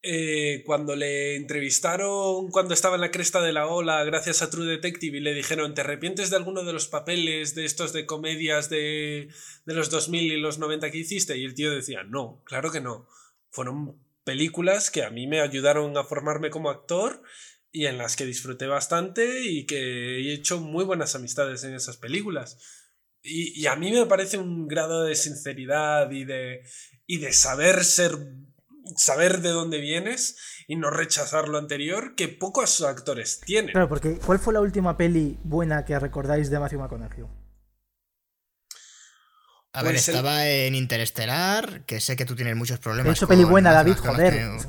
eh, 0.02 0.62
cuando 0.64 0.96
le 0.96 1.36
entrevistaron 1.36 2.50
cuando 2.50 2.72
estaba 2.72 2.94
en 2.94 3.02
la 3.02 3.10
cresta 3.10 3.42
de 3.42 3.52
la 3.52 3.66
ola 3.66 4.02
gracias 4.04 4.40
a 4.40 4.48
True 4.48 4.64
Detective 4.64 5.18
y 5.18 5.20
le 5.20 5.34
dijeron 5.34 5.74
¿te 5.74 5.82
arrepientes 5.82 6.30
de 6.30 6.36
alguno 6.36 6.64
de 6.64 6.72
los 6.72 6.88
papeles 6.88 7.54
de 7.54 7.66
estos 7.66 7.92
de 7.92 8.06
comedias 8.06 8.70
de, 8.70 9.28
de 9.66 9.74
los 9.74 9.90
2000 9.90 10.32
y 10.32 10.40
los 10.40 10.58
90 10.58 10.90
que 10.90 10.98
hiciste? 10.98 11.36
Y 11.36 11.44
el 11.44 11.54
tío 11.54 11.70
decía 11.70 12.02
no, 12.02 12.40
claro 12.44 12.70
que 12.70 12.80
no. 12.80 13.06
Fueron 13.50 13.98
películas 14.24 14.90
que 14.90 15.02
a 15.02 15.10
mí 15.10 15.26
me 15.26 15.42
ayudaron 15.42 15.98
a 15.98 16.04
formarme 16.04 16.48
como 16.48 16.70
actor 16.70 17.22
y 17.72 17.86
en 17.86 17.98
las 17.98 18.16
que 18.16 18.26
disfruté 18.26 18.66
bastante 18.66 19.42
y 19.44 19.64
que 19.66 20.18
he 20.18 20.34
hecho 20.34 20.60
muy 20.60 20.84
buenas 20.84 21.14
amistades 21.14 21.64
en 21.64 21.74
esas 21.74 21.96
películas. 21.96 22.58
Y, 23.24 23.66
a 23.66 23.76
mí 23.76 23.92
me 23.92 24.06
parece 24.06 24.36
un 24.36 24.66
grado 24.66 25.04
de 25.04 25.14
sinceridad 25.14 26.10
y 26.10 26.24
de, 26.24 26.62
y 27.06 27.18
de 27.18 27.32
saber 27.32 27.84
ser 27.84 28.12
saber 28.96 29.40
de 29.40 29.50
dónde 29.50 29.80
vienes 29.80 30.64
y 30.66 30.74
no 30.74 30.90
rechazar 30.90 31.48
lo 31.48 31.58
anterior 31.58 32.14
que 32.16 32.28
pocos 32.28 32.82
actores 32.82 33.40
tienen. 33.40 33.72
Claro, 33.72 33.88
porque 33.88 34.18
¿cuál 34.18 34.40
fue 34.40 34.52
la 34.52 34.60
última 34.60 34.96
peli 34.96 35.38
buena 35.44 35.84
que 35.84 35.98
recordáis 35.98 36.50
de 36.50 36.58
Matthew 36.58 36.80
McConaughey? 36.80 37.24
A 39.74 39.82
ver, 39.82 39.94
estaba 39.94 40.46
en 40.46 40.74
Interestelar, 40.74 41.86
que 41.86 41.98
sé 42.00 42.14
que 42.14 42.26
tú 42.26 42.36
tienes 42.36 42.54
muchos 42.56 42.78
problemas. 42.78 43.08
He 43.08 43.12
hecho 43.12 43.26
peli 43.26 43.44
buena, 43.44 43.72
David, 43.72 43.94
joder. 43.94 44.34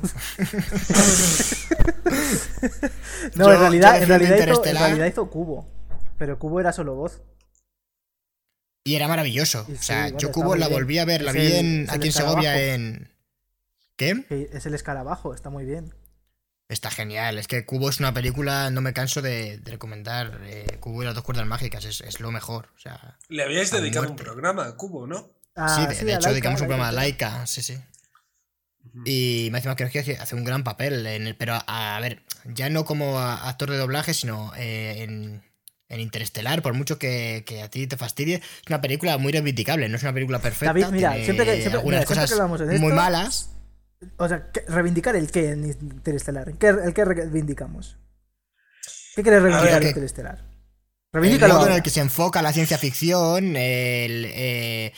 no, 3.34 3.52
en, 3.52 3.60
realidad, 3.60 4.02
en, 4.02 4.08
realidad 4.08 4.36
hizo, 4.48 4.64
en 4.64 4.76
realidad 4.76 5.06
hizo 5.06 5.28
Cubo. 5.28 5.68
Pero 6.16 6.38
Cubo 6.38 6.58
era 6.58 6.72
solo 6.72 6.94
voz. 6.94 7.20
Y 8.82 8.94
era 8.94 9.06
maravilloso. 9.06 9.66
o 9.70 9.82
sea, 9.82 10.08
yo 10.08 10.32
Cubo 10.32 10.56
la 10.56 10.68
volví 10.68 10.98
a 10.98 11.04
ver, 11.04 11.20
la 11.22 11.32
vi 11.32 11.52
en, 11.52 11.86
aquí 11.90 12.06
en 12.06 12.12
Segovia 12.12 12.72
en. 12.72 13.10
¿Qué? 13.96 14.24
Es 14.52 14.64
el 14.64 14.74
escarabajo, 14.74 15.34
está 15.34 15.50
muy 15.50 15.66
bien. 15.66 15.94
Está 16.74 16.90
genial. 16.90 17.38
Es 17.38 17.46
que 17.46 17.64
Cubo 17.64 17.88
es 17.88 18.00
una 18.00 18.12
película, 18.12 18.68
no 18.70 18.80
me 18.80 18.92
canso 18.92 19.22
de, 19.22 19.60
recomendar. 19.64 20.40
Eh, 20.42 20.76
Cubo 20.80 21.02
y 21.02 21.06
las 21.06 21.14
dos 21.14 21.22
cuerdas 21.22 21.46
mágicas 21.46 21.84
es, 21.84 22.20
lo 22.20 22.32
mejor. 22.32 22.68
O 22.76 22.80
sea, 22.80 23.16
Le 23.28 23.44
habíais 23.44 23.70
dedicado 23.70 24.10
un 24.10 24.16
programa 24.16 24.66
a 24.66 24.76
Cubo, 24.76 25.06
¿no? 25.06 25.30
Ah, 25.54 25.68
sí, 25.68 26.04
de, 26.04 26.12
hecho 26.12 26.30
dedicamos 26.30 26.60
un 26.60 26.66
programa 26.66 26.88
a 26.88 26.92
Laika, 26.92 27.46
sí, 27.46 27.62
sí. 27.62 27.78
Y 29.04 29.50
me 29.52 29.58
hace 29.58 29.74
que 29.76 30.18
hace 30.20 30.34
un 30.34 30.44
gran 30.44 30.64
papel, 30.64 31.06
en 31.06 31.28
el, 31.28 31.36
pero 31.36 31.56
a, 31.64 31.98
ver, 32.00 32.22
ya 32.44 32.68
no 32.68 32.84
como 32.84 33.20
actor 33.20 33.70
de 33.70 33.78
doblaje, 33.78 34.12
sino 34.12 34.52
eh, 34.56 35.04
en, 35.04 35.42
en, 35.88 36.00
Interestelar, 36.00 36.60
por 36.60 36.74
mucho 36.74 36.98
que, 36.98 37.44
a 37.62 37.70
ti 37.70 37.86
te 37.86 37.96
fastidie, 37.96 38.36
es 38.36 38.68
una 38.68 38.80
película 38.80 39.16
muy 39.18 39.32
reivindicable, 39.32 39.88
no 39.88 39.96
es 39.96 40.02
una 40.02 40.12
película 40.12 40.40
perfecta. 40.40 40.72
David, 40.72 40.86
mira, 40.92 41.14
siempre 41.14 41.46
que, 41.46 41.60
siempre, 41.60 41.78
algunas 41.78 42.04
cosas 42.04 42.32
muy 42.80 42.92
malas. 42.92 43.53
O 44.16 44.28
sea, 44.28 44.50
reivindicar 44.68 45.16
el 45.16 45.30
qué 45.30 45.50
en 45.50 45.64
Interestelar. 45.64 46.48
¿El 46.48 46.58
qué, 46.58 46.68
el 46.68 46.94
qué 46.94 47.04
reivindicamos? 47.04 47.98
¿Qué 49.14 49.22
quieres 49.22 49.42
reivindicar 49.42 49.82
en 49.82 49.88
Interestelar? 49.88 50.44
Reivindícalo. 51.12 51.54
El 51.54 51.58
modo 51.58 51.68
en 51.68 51.76
el 51.76 51.82
que 51.82 51.90
se 51.90 52.00
enfoca 52.00 52.42
la 52.42 52.52
ciencia 52.52 52.76
ficción, 52.76 53.56
el, 53.56 54.26
eh, 54.26 54.92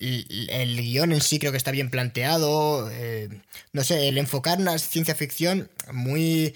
el, 0.00 0.76
guion 0.76 1.12
en 1.12 1.20
sí 1.20 1.38
creo 1.38 1.52
que 1.52 1.58
está 1.58 1.70
bien 1.70 1.90
planteado. 1.90 2.90
Eh, 2.90 3.28
no 3.72 3.84
sé, 3.84 4.08
el 4.08 4.18
enfocar 4.18 4.58
una 4.58 4.78
ciencia 4.78 5.14
ficción 5.14 5.70
muy. 5.92 6.54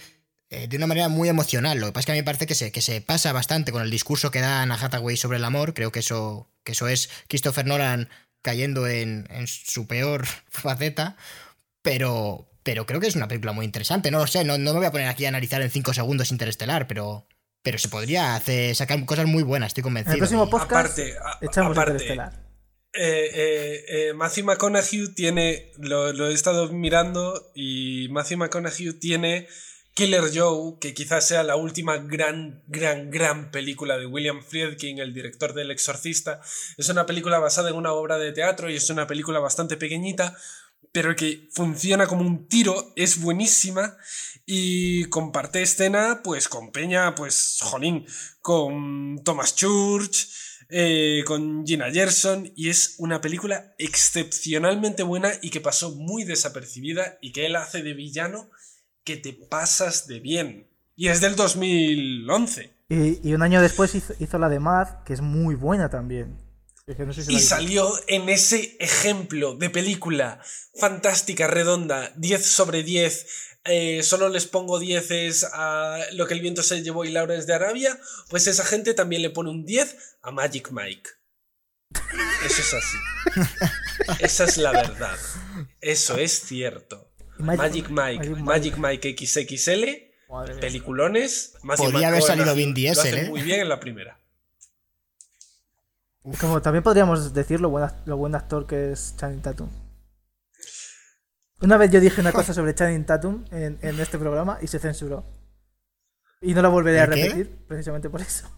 Eh, 0.50 0.68
de 0.68 0.76
una 0.76 0.86
manera 0.86 1.08
muy 1.08 1.28
emocional. 1.28 1.78
Lo 1.78 1.86
que 1.86 1.92
pasa 1.92 2.00
es 2.00 2.06
que 2.06 2.12
a 2.12 2.14
mí 2.14 2.20
me 2.20 2.24
parece 2.24 2.46
que 2.46 2.54
se, 2.54 2.70
que 2.70 2.80
se 2.80 3.00
pasa 3.00 3.32
bastante 3.32 3.72
con 3.72 3.82
el 3.82 3.90
discurso 3.90 4.30
que 4.30 4.40
da 4.40 4.62
Anna 4.62 4.78
Hathaway 4.80 5.16
sobre 5.16 5.38
el 5.38 5.44
amor. 5.44 5.74
Creo 5.74 5.90
que 5.92 6.00
eso, 6.00 6.48
que 6.64 6.72
eso 6.72 6.88
es 6.88 7.08
Christopher 7.28 7.66
Nolan 7.66 8.08
cayendo 8.42 8.86
en, 8.86 9.26
en 9.30 9.46
su 9.46 9.86
peor 9.86 10.26
faceta. 10.48 11.16
Pero, 11.86 12.48
pero 12.64 12.84
creo 12.84 13.00
que 13.00 13.06
es 13.06 13.14
una 13.14 13.28
película 13.28 13.52
muy 13.52 13.64
interesante. 13.64 14.10
No 14.10 14.18
lo 14.18 14.26
sé, 14.26 14.44
no, 14.44 14.58
me 14.58 14.72
voy 14.72 14.86
a 14.86 14.90
poner 14.90 15.06
aquí 15.06 15.24
a 15.24 15.28
analizar 15.28 15.62
en 15.62 15.70
5 15.70 15.94
segundos 15.94 16.32
Interestelar, 16.32 16.88
pero, 16.88 17.28
pero 17.62 17.78
se 17.78 17.88
podría 17.88 18.34
hacer, 18.34 18.74
sacar 18.74 19.04
cosas 19.04 19.26
muy 19.26 19.44
buenas, 19.44 19.68
estoy 19.68 19.84
convencido. 19.84 20.14
En 20.14 20.16
el 20.16 20.20
próximo 20.20 20.50
podcast 20.50 20.98
echamos 21.40 21.76
Interestelar. 21.76 22.44
Eh, 22.92 23.30
eh, 23.34 23.84
eh, 23.88 24.14
Matthew 24.14 24.46
McConaughey 24.46 25.14
tiene, 25.14 25.70
lo, 25.78 26.12
lo, 26.12 26.28
he 26.28 26.32
estado 26.32 26.72
mirando 26.72 27.52
y 27.54 28.08
Matthew 28.10 28.38
McConaughey 28.38 28.94
tiene 28.94 29.46
Killer 29.96 30.24
Joe, 30.34 30.78
que 30.78 30.92
quizás 30.92 31.26
sea 31.26 31.42
la 31.42 31.56
última 31.56 31.96
gran, 31.96 32.62
gran, 32.66 33.10
gran 33.10 33.50
película 33.50 33.96
de 33.96 34.04
William 34.04 34.42
Friedkin, 34.42 34.98
el 34.98 35.14
director 35.14 35.54
del 35.54 35.70
Exorcista. 35.70 36.40
Es 36.76 36.90
una 36.90 37.06
película 37.06 37.38
basada 37.38 37.70
en 37.70 37.76
una 37.76 37.92
obra 37.92 38.18
de 38.18 38.32
teatro 38.32 38.68
y 38.68 38.76
es 38.76 38.90
una 38.90 39.06
película 39.06 39.40
bastante 39.40 39.78
pequeñita, 39.78 40.36
pero 40.96 41.14
que 41.14 41.50
funciona 41.52 42.06
como 42.06 42.22
un 42.22 42.48
tiro, 42.48 42.94
es 42.96 43.20
buenísima 43.20 43.98
y 44.46 45.04
comparte 45.10 45.60
escena 45.60 46.22
pues 46.24 46.48
con 46.48 46.72
Peña, 46.72 47.14
pues 47.14 47.58
jolín, 47.60 48.06
con 48.40 49.20
Thomas 49.22 49.54
Church, 49.54 50.26
eh, 50.70 51.22
con 51.26 51.66
Gina 51.66 51.92
Gerson 51.92 52.50
y 52.56 52.70
es 52.70 52.94
una 52.96 53.20
película 53.20 53.74
excepcionalmente 53.76 55.02
buena 55.02 55.32
y 55.42 55.50
que 55.50 55.60
pasó 55.60 55.94
muy 55.94 56.24
desapercibida 56.24 57.18
y 57.20 57.32
que 57.32 57.44
él 57.44 57.56
hace 57.56 57.82
de 57.82 57.92
villano 57.92 58.48
que 59.04 59.18
te 59.18 59.34
pasas 59.34 60.06
de 60.06 60.20
bien. 60.20 60.70
Y 60.94 61.08
es 61.08 61.20
del 61.20 61.36
2011. 61.36 62.72
Y, 62.88 63.34
un 63.34 63.42
año 63.42 63.60
después 63.60 63.94
hizo, 63.94 64.14
hizo 64.18 64.38
la 64.38 64.48
de 64.48 64.60
Mad, 64.60 65.02
que 65.04 65.12
es 65.12 65.20
muy 65.20 65.56
buena 65.56 65.90
también 65.90 66.45
y 67.28 67.40
salió 67.40 67.92
en 68.06 68.28
ese 68.28 68.76
ejemplo 68.78 69.56
de 69.56 69.70
película 69.70 70.40
fantástica, 70.78 71.48
redonda, 71.48 72.12
10 72.16 72.46
sobre 72.46 72.84
10. 72.84 73.26
Eh, 73.64 74.04
solo 74.04 74.28
les 74.28 74.46
pongo 74.46 74.78
10 74.78 75.48
a 75.52 75.98
lo 76.12 76.28
que 76.28 76.34
el 76.34 76.40
viento 76.40 76.62
se 76.62 76.82
llevó 76.82 77.04
y 77.04 77.10
Lawrence 77.10 77.46
de 77.46 77.54
Arabia. 77.54 77.98
Pues 78.30 78.46
esa 78.46 78.64
gente 78.64 78.94
también 78.94 79.22
le 79.22 79.30
pone 79.30 79.50
un 79.50 79.64
10 79.64 79.96
a 80.22 80.30
Magic 80.30 80.70
Mike. 80.70 81.10
Eso 82.44 82.62
es 82.62 82.74
así. 82.74 82.98
Esa 84.20 84.44
es 84.44 84.56
la 84.56 84.70
verdad. 84.70 85.18
Eso 85.80 86.16
es 86.16 86.40
cierto. 86.40 87.10
Magic, 87.38 87.88
Mike, 87.90 88.30
Magic 88.30 88.76
Mike, 88.78 89.16
XXL, 89.18 90.60
peliculones. 90.60 91.54
Podría 91.76 92.08
haber 92.08 92.22
salido 92.22 92.54
Vin 92.54 92.74
Diesel, 92.74 93.14
¿eh? 93.14 93.28
Muy 93.28 93.42
bien 93.42 93.60
en 93.60 93.68
la 93.68 93.80
primera. 93.80 94.20
Como 96.40 96.60
también 96.60 96.82
podríamos 96.82 97.32
decir 97.32 97.60
lo 97.60 97.70
buen, 97.70 97.88
lo 98.04 98.16
buen 98.16 98.34
actor 98.34 98.66
que 98.66 98.92
es 98.92 99.14
Channing 99.16 99.42
Tatum. 99.42 99.68
Una 101.60 101.76
vez 101.76 101.90
yo 101.90 102.00
dije 102.00 102.20
una 102.20 102.32
cosa 102.32 102.52
sobre 102.52 102.74
Channing 102.74 103.06
Tatum 103.06 103.44
en, 103.50 103.78
este 104.00 104.18
programa 104.18 104.58
y 104.60 104.66
se 104.66 104.78
censuró. 104.78 105.24
Y 106.42 106.52
no 106.52 106.62
lo 106.62 106.70
volveré 106.70 107.00
a 107.00 107.06
repetir, 107.06 107.64
precisamente 107.66 108.10
por 108.10 108.20
eso. 108.20 108.48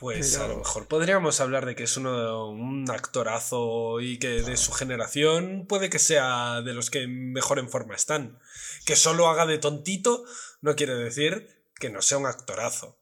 Pues 0.00 0.38
a 0.38 0.48
lo 0.48 0.56
mejor 0.56 0.88
podríamos 0.88 1.40
hablar 1.40 1.66
de 1.66 1.74
que 1.74 1.82
es 1.82 1.98
uno, 1.98 2.48
un 2.48 2.90
actorazo 2.90 4.00
y 4.00 4.18
que 4.18 4.42
de 4.42 4.56
su 4.56 4.72
generación 4.72 5.66
puede 5.68 5.90
que 5.90 5.98
sea 5.98 6.62
de 6.62 6.72
los 6.72 6.88
que 6.88 7.06
mejor 7.06 7.58
en 7.58 7.68
forma 7.68 7.96
están. 7.96 8.38
Que 8.86 8.96
solo 8.96 9.28
haga 9.28 9.44
de 9.44 9.58
tontito 9.58 10.24
no 10.62 10.74
quiere 10.74 10.94
decir 10.94 11.66
que 11.74 11.90
no 11.90 12.00
sea 12.00 12.16
un 12.16 12.24
actorazo. 12.24 12.98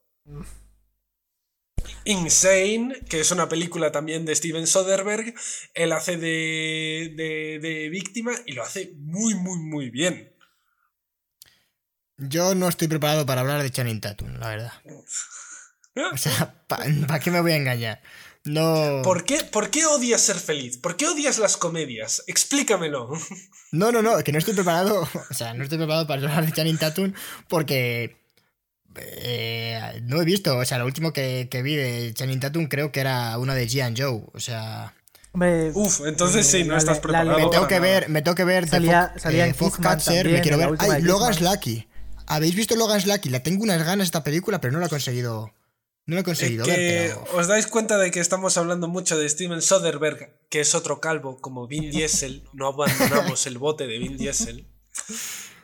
Insane, 2.05 2.99
que 3.09 3.19
es 3.19 3.31
una 3.31 3.49
película 3.49 3.91
también 3.91 4.25
de 4.25 4.35
Steven 4.35 4.67
Soderbergh, 4.67 5.33
él 5.73 5.91
hace 5.91 6.17
de, 6.17 7.59
de, 7.61 7.89
víctima 7.89 8.31
y 8.45 8.53
lo 8.53 8.63
hace 8.63 8.93
muy, 8.97 9.35
muy, 9.35 9.59
muy 9.59 9.89
bien. 9.89 10.33
Yo 12.17 12.55
no 12.55 12.67
estoy 12.67 12.87
preparado 12.87 13.25
para 13.25 13.41
hablar 13.41 13.61
de 13.61 13.69
Channing 13.69 14.01
Tatum, 14.01 14.37
la 14.39 14.49
verdad. 14.49 14.73
O 16.13 16.17
sea, 16.17 16.63
¿para 16.67 17.19
qué 17.19 17.29
me 17.29 17.41
voy 17.41 17.51
a 17.51 17.57
engañar? 17.57 18.01
No. 18.45 19.01
¿Por 19.03 19.25
qué, 19.25 19.43
¿Por 19.43 19.69
qué 19.69 19.85
odias 19.85 20.21
ser 20.21 20.37
feliz? 20.37 20.77
¿Por 20.77 20.95
qué 20.95 21.07
odias 21.07 21.39
las 21.39 21.57
comedias? 21.57 22.23
Explícamelo. 22.27 23.09
No, 23.71 23.91
no, 23.91 24.01
no, 24.01 24.17
que 24.23 24.31
no 24.31 24.39
estoy 24.39 24.53
preparado. 24.53 25.07
O 25.29 25.33
sea, 25.33 25.53
no 25.53 25.63
estoy 25.63 25.77
preparado 25.77 26.07
para 26.07 26.21
hablar 26.21 26.45
de 26.45 26.51
Channing 26.51 26.77
Tatum 26.77 27.13
porque. 27.47 28.18
Eh, 28.95 30.01
no 30.03 30.21
he 30.21 30.25
visto. 30.25 30.57
O 30.57 30.65
sea, 30.65 30.77
lo 30.79 30.85
último 30.85 31.13
que, 31.13 31.47
que 31.49 31.61
vi 31.61 31.75
de 31.75 32.13
Channing 32.13 32.39
Tatum 32.39 32.67
creo 32.67 32.91
que 32.91 32.99
era 33.01 33.37
una 33.37 33.55
de 33.55 33.67
G 33.67 33.93
Joe. 33.97 34.23
O 34.33 34.39
sea. 34.39 34.93
Hombre, 35.31 35.71
Uf, 35.75 36.01
entonces 36.07 36.47
sí, 36.47 36.63
no 36.63 36.73
la- 36.73 36.79
estás 36.79 36.97
la- 36.97 37.01
preparado. 37.01 37.39
Me 37.39 37.47
tengo 37.49 37.67
que 37.67 37.79
ver, 37.79 38.09
me 38.09 38.21
tengo 38.21 38.35
que 38.35 38.43
ver 38.45 38.65
The 38.65 38.71
Salía- 38.77 39.13
Fo- 39.13 39.19
salía 39.19 39.45
en 39.45 39.51
eh, 39.51 39.53
Foxcatcher, 39.53 40.27
me 40.29 40.41
quiero 40.41 40.57
la 40.57 40.69
ver. 40.71 40.79
Ay, 40.79 41.01
Logan's. 41.03 41.41
Lucky. 41.41 41.87
¿Habéis 42.25 42.55
visto 42.55 42.75
Logan's 42.75 43.05
Lucky? 43.05 43.29
La 43.29 43.41
tengo 43.41 43.63
unas 43.63 43.83
ganas 43.83 44.05
esta 44.07 44.23
película, 44.23 44.59
pero 44.61 44.73
no 44.73 44.79
la 44.79 44.87
he 44.87 44.89
conseguido. 44.89 45.51
No 46.05 46.15
la 46.15 46.19
he 46.19 46.21
Eh, 46.21 46.25
conseguido 46.25 46.65
que 46.65 46.71
ver, 46.71 47.15
pero. 47.15 47.37
os 47.39 47.47
dais 47.47 47.67
cuenta 47.67 47.99
de 47.99 48.09
que 48.09 48.19
estamos 48.19 48.57
hablando 48.57 48.87
mucho 48.87 49.17
de 49.19 49.29
Steven 49.29 49.61
Soderbergh, 49.61 50.31
que 50.49 50.61
es 50.61 50.73
otro 50.73 50.99
calvo 50.99 51.37
como 51.39 51.67
Vin 51.67 51.91
Diesel. 51.91 52.43
No 52.53 52.67
abandonamos 52.69 53.45
el 53.45 53.59
bote 53.59 53.85
de 53.85 53.99
Vin 53.99 54.17
Diesel. 54.17 54.67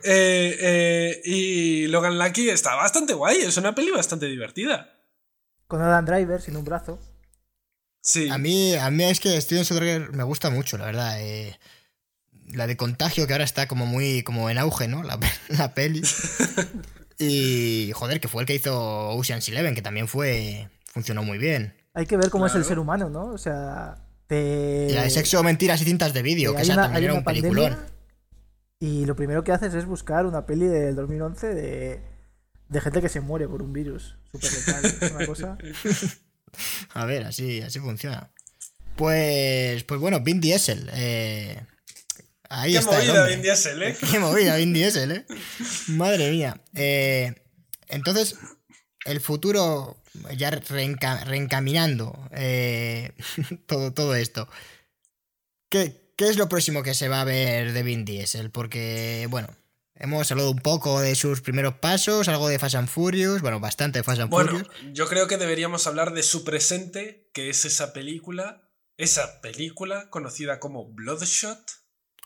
Eh, 0.08 0.56
eh, 0.60 1.20
y 1.24 1.86
Logan 1.88 2.16
Lucky 2.18 2.48
está 2.48 2.74
bastante 2.76 3.12
guay, 3.14 3.38
es 3.40 3.56
una 3.56 3.74
peli 3.74 3.90
bastante 3.90 4.26
divertida. 4.26 4.92
con 5.66 5.82
Adam 5.82 6.04
Driver 6.04 6.40
sin 6.40 6.56
un 6.56 6.64
brazo. 6.64 6.98
Sí. 8.02 8.28
A 8.30 8.38
mí, 8.38 8.76
a 8.76 8.88
mí 8.92 9.02
es 9.04 9.18
que 9.18 9.40
Steven 9.40 9.64
Soderbergh 9.64 10.14
me 10.14 10.22
gusta 10.22 10.48
mucho, 10.50 10.78
la 10.78 10.86
verdad. 10.86 11.20
eh, 11.20 11.58
la 12.54 12.68
de 12.68 12.76
contagio 12.76 13.26
que 13.26 13.32
ahora 13.32 13.44
está 13.44 13.66
como 13.66 13.86
muy 13.86 14.22
como 14.22 14.48
en 14.48 14.58
auge, 14.58 14.86
¿no? 14.86 15.02
La, 15.02 15.18
la 15.48 15.74
peli. 15.74 16.02
Y 17.18 17.92
joder, 17.94 18.20
que 18.20 18.28
fue 18.28 18.42
el 18.42 18.46
que 18.46 18.54
hizo 18.54 19.08
Ocean's 19.08 19.48
Eleven, 19.48 19.74
que 19.74 19.80
también 19.82 20.06
fue. 20.06 20.68
funcionó 20.92 21.22
muy 21.22 21.38
bien. 21.38 21.74
Hay 21.94 22.04
que 22.06 22.16
ver 22.18 22.28
cómo 22.28 22.46
es 22.46 22.54
el 22.54 22.64
ser 22.64 22.78
humano, 22.78 23.08
¿no? 23.08 23.28
O 23.32 23.38
sea, 23.38 23.96
te... 24.26 24.88
Y 24.90 24.92
la 24.92 25.02
de 25.04 25.08
sexo, 25.10 25.42
mentiras 25.42 25.80
y 25.80 25.84
cintas 25.86 26.12
de 26.12 26.20
vídeo, 26.20 26.52
que 26.52 26.58
hay 26.58 26.64
esa 26.64 26.74
una- 26.74 26.82
también 26.82 27.04
era 27.04 27.14
un 27.14 27.24
peliculón. 27.24 27.78
Y 28.78 29.06
lo 29.06 29.16
primero 29.16 29.42
que 29.42 29.52
haces 29.52 29.72
es 29.74 29.86
buscar 29.86 30.26
una 30.26 30.44
peli 30.46 30.66
del 30.66 30.94
2011 30.96 31.54
de, 31.54 32.00
de 32.68 32.80
gente 32.80 33.00
que 33.00 33.08
se 33.08 33.20
muere 33.20 33.48
por 33.48 33.62
un 33.62 33.72
virus. 33.72 34.16
Súper 34.32 34.52
letal. 34.52 34.84
Es 34.84 35.10
una 35.12 35.26
cosa. 35.26 35.58
A 36.94 37.04
ver, 37.04 37.24
así, 37.24 37.60
así 37.62 37.78
funciona. 37.80 38.30
Pues, 38.96 39.84
pues 39.84 40.00
bueno, 40.00 40.20
Vin 40.20 40.40
Diesel. 40.40 40.88
eh, 40.94 41.60
ahí 42.48 42.72
Qué 42.72 42.78
está. 42.78 42.98
movida. 42.98 43.26
Vin 43.26 43.42
Diesel, 43.42 43.82
¿eh? 43.82 43.96
Qué 44.10 44.18
movida 44.18 44.56
Vin 44.56 44.72
Diesel, 44.74 45.10
¿eh? 45.10 45.26
Madre 45.88 46.30
mía. 46.30 46.60
Eh, 46.74 47.34
entonces, 47.88 48.36
el 49.04 49.20
futuro, 49.20 50.02
ya 50.36 50.50
reenca- 50.50 51.24
reencaminando 51.24 52.28
eh, 52.32 53.12
todo, 53.66 53.92
todo 53.92 54.14
esto. 54.14 54.48
¿Qué, 55.68 56.05
¿Qué 56.16 56.28
es 56.28 56.36
lo 56.38 56.48
próximo 56.48 56.82
que 56.82 56.94
se 56.94 57.08
va 57.08 57.20
a 57.20 57.24
ver 57.24 57.72
de 57.72 57.82
Vin 57.82 58.04
Diesel? 58.04 58.50
Porque, 58.50 59.26
bueno, 59.30 59.48
hemos 59.94 60.30
hablado 60.30 60.50
un 60.50 60.58
poco 60.60 61.00
de 61.00 61.14
sus 61.14 61.40
primeros 61.42 61.74
pasos, 61.74 62.28
algo 62.28 62.48
de 62.48 62.58
Fast 62.58 62.76
and 62.76 62.88
Furious, 62.88 63.42
bueno, 63.42 63.60
bastante 63.60 63.98
de 63.98 64.02
Fast 64.02 64.20
and 64.22 64.30
Bueno, 64.30 64.50
Furious. 64.52 64.70
yo 64.94 65.08
creo 65.08 65.26
que 65.28 65.36
deberíamos 65.36 65.86
hablar 65.86 66.12
de 66.14 66.22
su 66.22 66.42
presente, 66.44 67.28
que 67.34 67.50
es 67.50 67.64
esa 67.66 67.92
película, 67.92 68.70
esa 68.96 69.40
película 69.42 70.08
conocida 70.10 70.58
como 70.58 70.86
Bloodshot, 70.86 71.58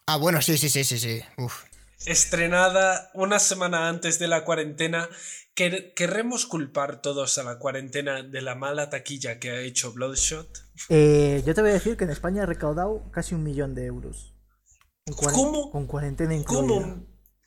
Ah, 0.06 0.16
bueno, 0.16 0.42
sí, 0.42 0.58
sí, 0.58 0.68
sí, 0.68 0.82
sí, 0.82 0.98
sí. 0.98 1.20
Uf. 1.36 1.62
estrenada 2.04 3.10
una 3.14 3.38
semana 3.38 3.88
antes 3.88 4.18
de 4.18 4.26
la 4.26 4.44
cuarentena. 4.44 5.08
Quer- 5.54 5.94
¿Querremos 5.94 6.46
culpar 6.46 7.00
todos 7.00 7.38
a 7.38 7.44
la 7.44 7.58
cuarentena 7.58 8.22
de 8.24 8.42
la 8.42 8.56
mala 8.56 8.90
taquilla 8.90 9.38
que 9.38 9.50
ha 9.50 9.60
hecho 9.60 9.92
Bloodshot? 9.92 10.48
Eh, 10.88 11.42
yo 11.46 11.54
te 11.54 11.60
voy 11.60 11.70
a 11.70 11.74
decir 11.74 11.96
que 11.96 12.04
en 12.04 12.10
España 12.10 12.42
ha 12.42 12.46
recaudado 12.46 13.10
casi 13.12 13.34
un 13.34 13.42
millón 13.44 13.74
de 13.74 13.86
euros. 13.86 14.34
¿Cómo? 15.32 15.70
Con 15.70 15.86
cuarentena 15.86 16.34
incluida. 16.34 16.60
¿Cómo, 16.66 17.06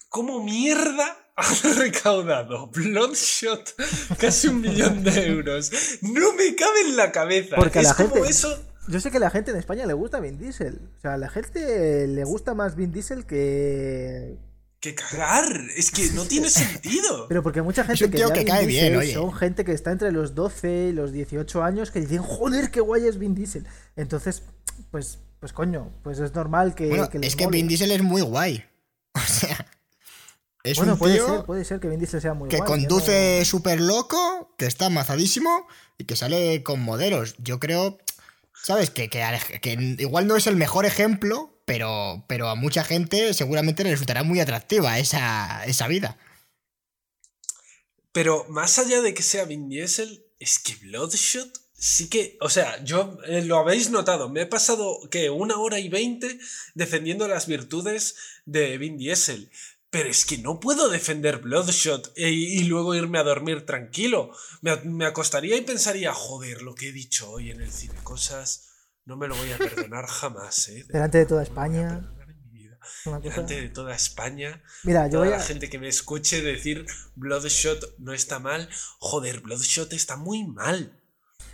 cómo 0.09 0.43
mierda 0.43 1.17
ha 1.35 1.43
recaudado 1.77 2.67
Bloodshot 2.67 3.75
casi 4.19 4.47
un 4.49 4.61
millón 4.61 5.03
de 5.03 5.27
euros? 5.27 5.71
No 6.01 6.33
me 6.33 6.55
cabe 6.55 6.81
en 6.87 6.97
la 6.97 7.11
cabeza. 7.11 7.55
Porque 7.55 7.79
es 7.79 7.85
la 7.85 7.93
como 7.95 8.15
gente- 8.15 8.29
eso. 8.29 8.63
Yo 8.89 8.99
sé 8.99 9.11
que 9.11 9.17
a 9.17 9.21
la 9.21 9.29
gente 9.29 9.51
en 9.51 9.57
España 9.57 9.85
le 9.85 9.93
gusta 9.93 10.19
Vin 10.19 10.37
Diesel. 10.37 10.89
O 10.97 10.99
sea, 10.99 11.13
a 11.13 11.17
la 11.17 11.29
gente 11.29 12.05
le 12.05 12.23
gusta 12.25 12.53
más 12.53 12.75
Vin 12.75 12.91
Diesel 12.91 13.25
que. 13.25 14.37
Que 14.83 14.95
cagar. 14.95 15.45
Es 15.77 15.91
que 15.91 16.09
no 16.11 16.25
tiene 16.25 16.49
sentido. 16.49 17.27
Pero 17.29 17.41
porque 17.41 17.61
mucha 17.61 17.85
gente 17.85 18.11
que 18.11 18.17
Vin 18.17 18.45
cae 18.45 18.65
bien, 18.65 18.97
oye. 18.97 19.13
son 19.13 19.31
gente 19.33 19.63
que 19.63 19.71
está 19.71 19.93
entre 19.93 20.11
los 20.11 20.35
12 20.35 20.87
y 20.89 20.91
los 20.91 21.13
18 21.13 21.63
años 21.63 21.89
que 21.89 22.01
dicen, 22.01 22.21
joder, 22.21 22.69
qué 22.69 22.81
guay 22.81 23.07
es 23.07 23.17
Vin 23.17 23.33
Diesel. 23.33 23.65
Entonces, 23.95 24.43
pues, 24.91 25.19
pues 25.39 25.53
coño, 25.53 25.89
pues 26.03 26.19
es 26.19 26.33
normal 26.35 26.75
que, 26.75 26.87
Bueno, 26.89 27.09
que 27.09 27.17
les 27.17 27.29
es 27.29 27.35
que 27.37 27.45
mole. 27.45 27.55
Vin 27.59 27.69
Diesel 27.69 27.91
es 27.91 28.03
muy 28.03 28.21
guay. 28.21 28.65
O 29.15 29.19
sea, 29.21 29.65
es 30.63 30.75
Bueno, 30.77 30.93
un 30.93 30.99
puede 30.99 31.15
tío 31.15 31.27
ser, 31.27 31.45
puede 31.45 31.63
ser 31.63 31.79
que 31.79 31.87
Vin 31.87 31.99
Diesel 31.99 32.19
sea 32.19 32.33
muy 32.33 32.49
que 32.49 32.57
guay. 32.57 32.67
yo 32.67 32.75
conduce 32.75 33.45
súper 33.45 33.79
loco, 33.79 34.53
que 34.57 34.65
está 34.65 34.87
amazadísimo 34.87 35.65
y 35.97 36.03
que 36.03 36.17
sale 36.17 36.61
con 36.61 36.81
modelos. 36.81 37.35
Yo 37.37 37.57
creo, 37.61 37.99
¿sabes? 38.53 38.89
Que, 38.89 39.09
que, 39.09 39.23
que 39.61 39.95
igual 39.99 40.27
no 40.27 40.35
es 40.35 40.45
el 40.47 40.57
mejor 40.57 40.85
ejemplo, 40.85 41.52
pero, 41.73 42.23
pero 42.27 42.49
a 42.49 42.55
mucha 42.55 42.83
gente 42.83 43.33
seguramente 43.33 43.83
le 43.83 43.89
resultará 43.89 44.21
muy 44.21 44.39
atractiva 44.39 44.99
esa, 44.99 45.65
esa 45.65 45.87
vida. 45.87 46.19
Pero 48.11 48.45
más 48.47 48.77
allá 48.77 49.01
de 49.01 49.15
que 49.15 49.23
sea 49.23 49.45
Vin 49.45 49.69
Diesel, 49.69 50.23
es 50.37 50.59
que 50.59 50.75
Bloodshot 50.75 51.51
sí 51.73 52.09
que. 52.09 52.37
O 52.41 52.49
sea, 52.51 52.83
yo 52.83 53.17
eh, 53.25 53.41
lo 53.41 53.57
habéis 53.57 53.89
notado. 53.89 54.29
Me 54.29 54.41
he 54.41 54.45
pasado 54.45 54.99
que 55.09 55.31
una 55.31 55.57
hora 55.57 55.79
y 55.79 55.89
veinte 55.89 56.37
defendiendo 56.75 57.27
las 57.27 57.47
virtudes 57.47 58.17
de 58.45 58.77
Vin 58.77 58.99
Diesel. 58.99 59.49
Pero 59.89 60.09
es 60.09 60.25
que 60.25 60.37
no 60.37 60.59
puedo 60.59 60.89
defender 60.89 61.39
Bloodshot 61.39 62.13
e- 62.15 62.29
y 62.29 62.65
luego 62.65 62.93
irme 62.93 63.17
a 63.17 63.23
dormir 63.23 63.65
tranquilo. 63.65 64.31
Me, 64.61 64.75
me 64.83 65.07
acostaría 65.07 65.57
y 65.57 65.61
pensaría, 65.61 66.13
joder, 66.13 66.61
lo 66.61 66.75
que 66.75 66.89
he 66.89 66.91
dicho 66.91 67.31
hoy 67.31 67.49
en 67.49 67.61
el 67.61 67.71
cine, 67.71 67.95
cosas. 68.03 68.72
No 69.05 69.17
me 69.17 69.27
lo 69.27 69.35
voy 69.35 69.51
a 69.51 69.57
perdonar 69.57 70.05
jamás, 70.07 70.69
¿eh? 70.69 70.85
Delante 70.87 71.17
de 71.19 71.25
toda 71.25 71.43
España. 71.43 72.09
cosa- 73.03 73.19
Delante 73.21 73.61
de 73.61 73.69
toda 73.69 73.95
España 73.95 74.61
Mira, 74.83 75.05
yo 75.07 75.13
toda 75.13 75.25
voy 75.25 75.33
a. 75.33 75.37
la 75.37 75.43
gente 75.43 75.69
que 75.69 75.79
me 75.79 75.87
escuche 75.87 76.41
decir 76.41 76.85
Bloodshot 77.15 77.97
no 77.99 78.13
está 78.13 78.39
mal. 78.39 78.69
Joder, 78.99 79.41
Bloodshot 79.41 79.91
está 79.93 80.15
muy 80.15 80.45
mal. 80.45 80.99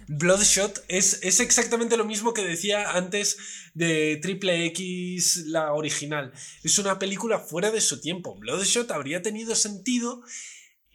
Bloodshot 0.07 0.83
es, 0.87 1.19
es 1.21 1.39
exactamente 1.39 1.97
lo 1.97 2.05
mismo 2.05 2.33
que 2.33 2.43
decía 2.43 2.91
antes 2.91 3.37
de 3.75 4.17
Triple 4.21 4.65
X, 4.67 5.43
la 5.47 5.73
original. 5.73 6.33
Es 6.63 6.79
una 6.79 6.97
película 6.97 7.37
fuera 7.39 7.69
de 7.69 7.81
su 7.81 8.01
tiempo. 8.01 8.35
Bloodshot 8.35 8.89
habría 8.91 9.21
tenido 9.21 9.53
sentido 9.55 10.23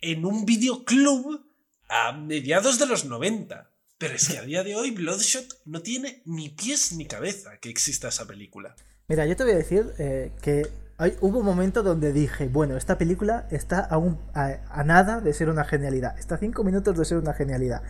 en 0.01 0.25
un 0.25 0.45
videoclub 0.47 1.47
a 1.89 2.13
mediados 2.13 2.79
de 2.81 2.87
los 2.87 3.05
90. 3.05 3.71
Pero 3.99 4.15
es 4.15 4.29
que 4.29 4.39
a 4.39 4.43
día 4.43 4.65
de 4.65 4.75
hoy 4.75 4.91
Bloodshot 4.91 5.47
no 5.67 5.81
tiene 5.81 6.23
ni 6.27 6.49
pies 6.51 6.93
ni 6.97 7.07
cabeza 7.07 7.59
que 7.61 7.71
exista 7.71 8.09
esa 8.09 8.27
película. 8.27 8.75
Mira, 9.09 9.27
yo 9.27 9.37
te 9.37 9.45
voy 9.45 9.53
a 9.53 9.57
decir 9.57 9.93
eh, 9.99 10.33
que 10.43 10.67
hay, 10.99 11.17
hubo 11.21 11.39
un 11.41 11.45
momento 11.47 11.83
donde 11.83 12.13
dije, 12.13 12.49
bueno, 12.49 12.77
esta 12.77 12.99
película 12.99 13.47
está 13.51 13.81
a, 13.81 13.99
un- 13.99 14.19
a- 14.35 14.59
a 14.71 14.85
nada 14.85 15.21
de 15.21 15.33
ser 15.33 15.49
una 15.49 15.65
genialidad. 15.65 16.19
Está 16.19 16.37
a 16.37 16.39
5 16.39 16.65
minutos 16.65 16.97
de 16.99 17.05
ser 17.05 17.19
una 17.19 17.35
genialidad. 17.35 17.83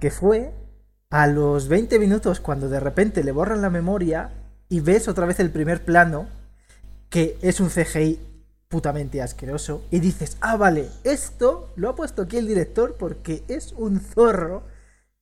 Que 0.00 0.10
fue 0.10 0.52
a 1.10 1.26
los 1.26 1.68
20 1.68 1.98
minutos 1.98 2.40
cuando 2.40 2.68
de 2.68 2.80
repente 2.80 3.22
le 3.22 3.32
borran 3.32 3.62
la 3.62 3.70
memoria 3.70 4.30
y 4.68 4.80
ves 4.80 5.06
otra 5.08 5.26
vez 5.26 5.38
el 5.40 5.50
primer 5.50 5.84
plano, 5.84 6.28
que 7.10 7.36
es 7.42 7.60
un 7.60 7.68
CGI 7.68 8.18
putamente 8.68 9.20
asqueroso, 9.20 9.84
y 9.90 10.00
dices, 10.00 10.38
ah, 10.40 10.56
vale, 10.56 10.88
esto 11.04 11.72
lo 11.76 11.90
ha 11.90 11.94
puesto 11.94 12.22
aquí 12.22 12.38
el 12.38 12.46
director 12.48 12.96
porque 12.98 13.44
es 13.48 13.72
un 13.72 14.00
zorro 14.00 14.62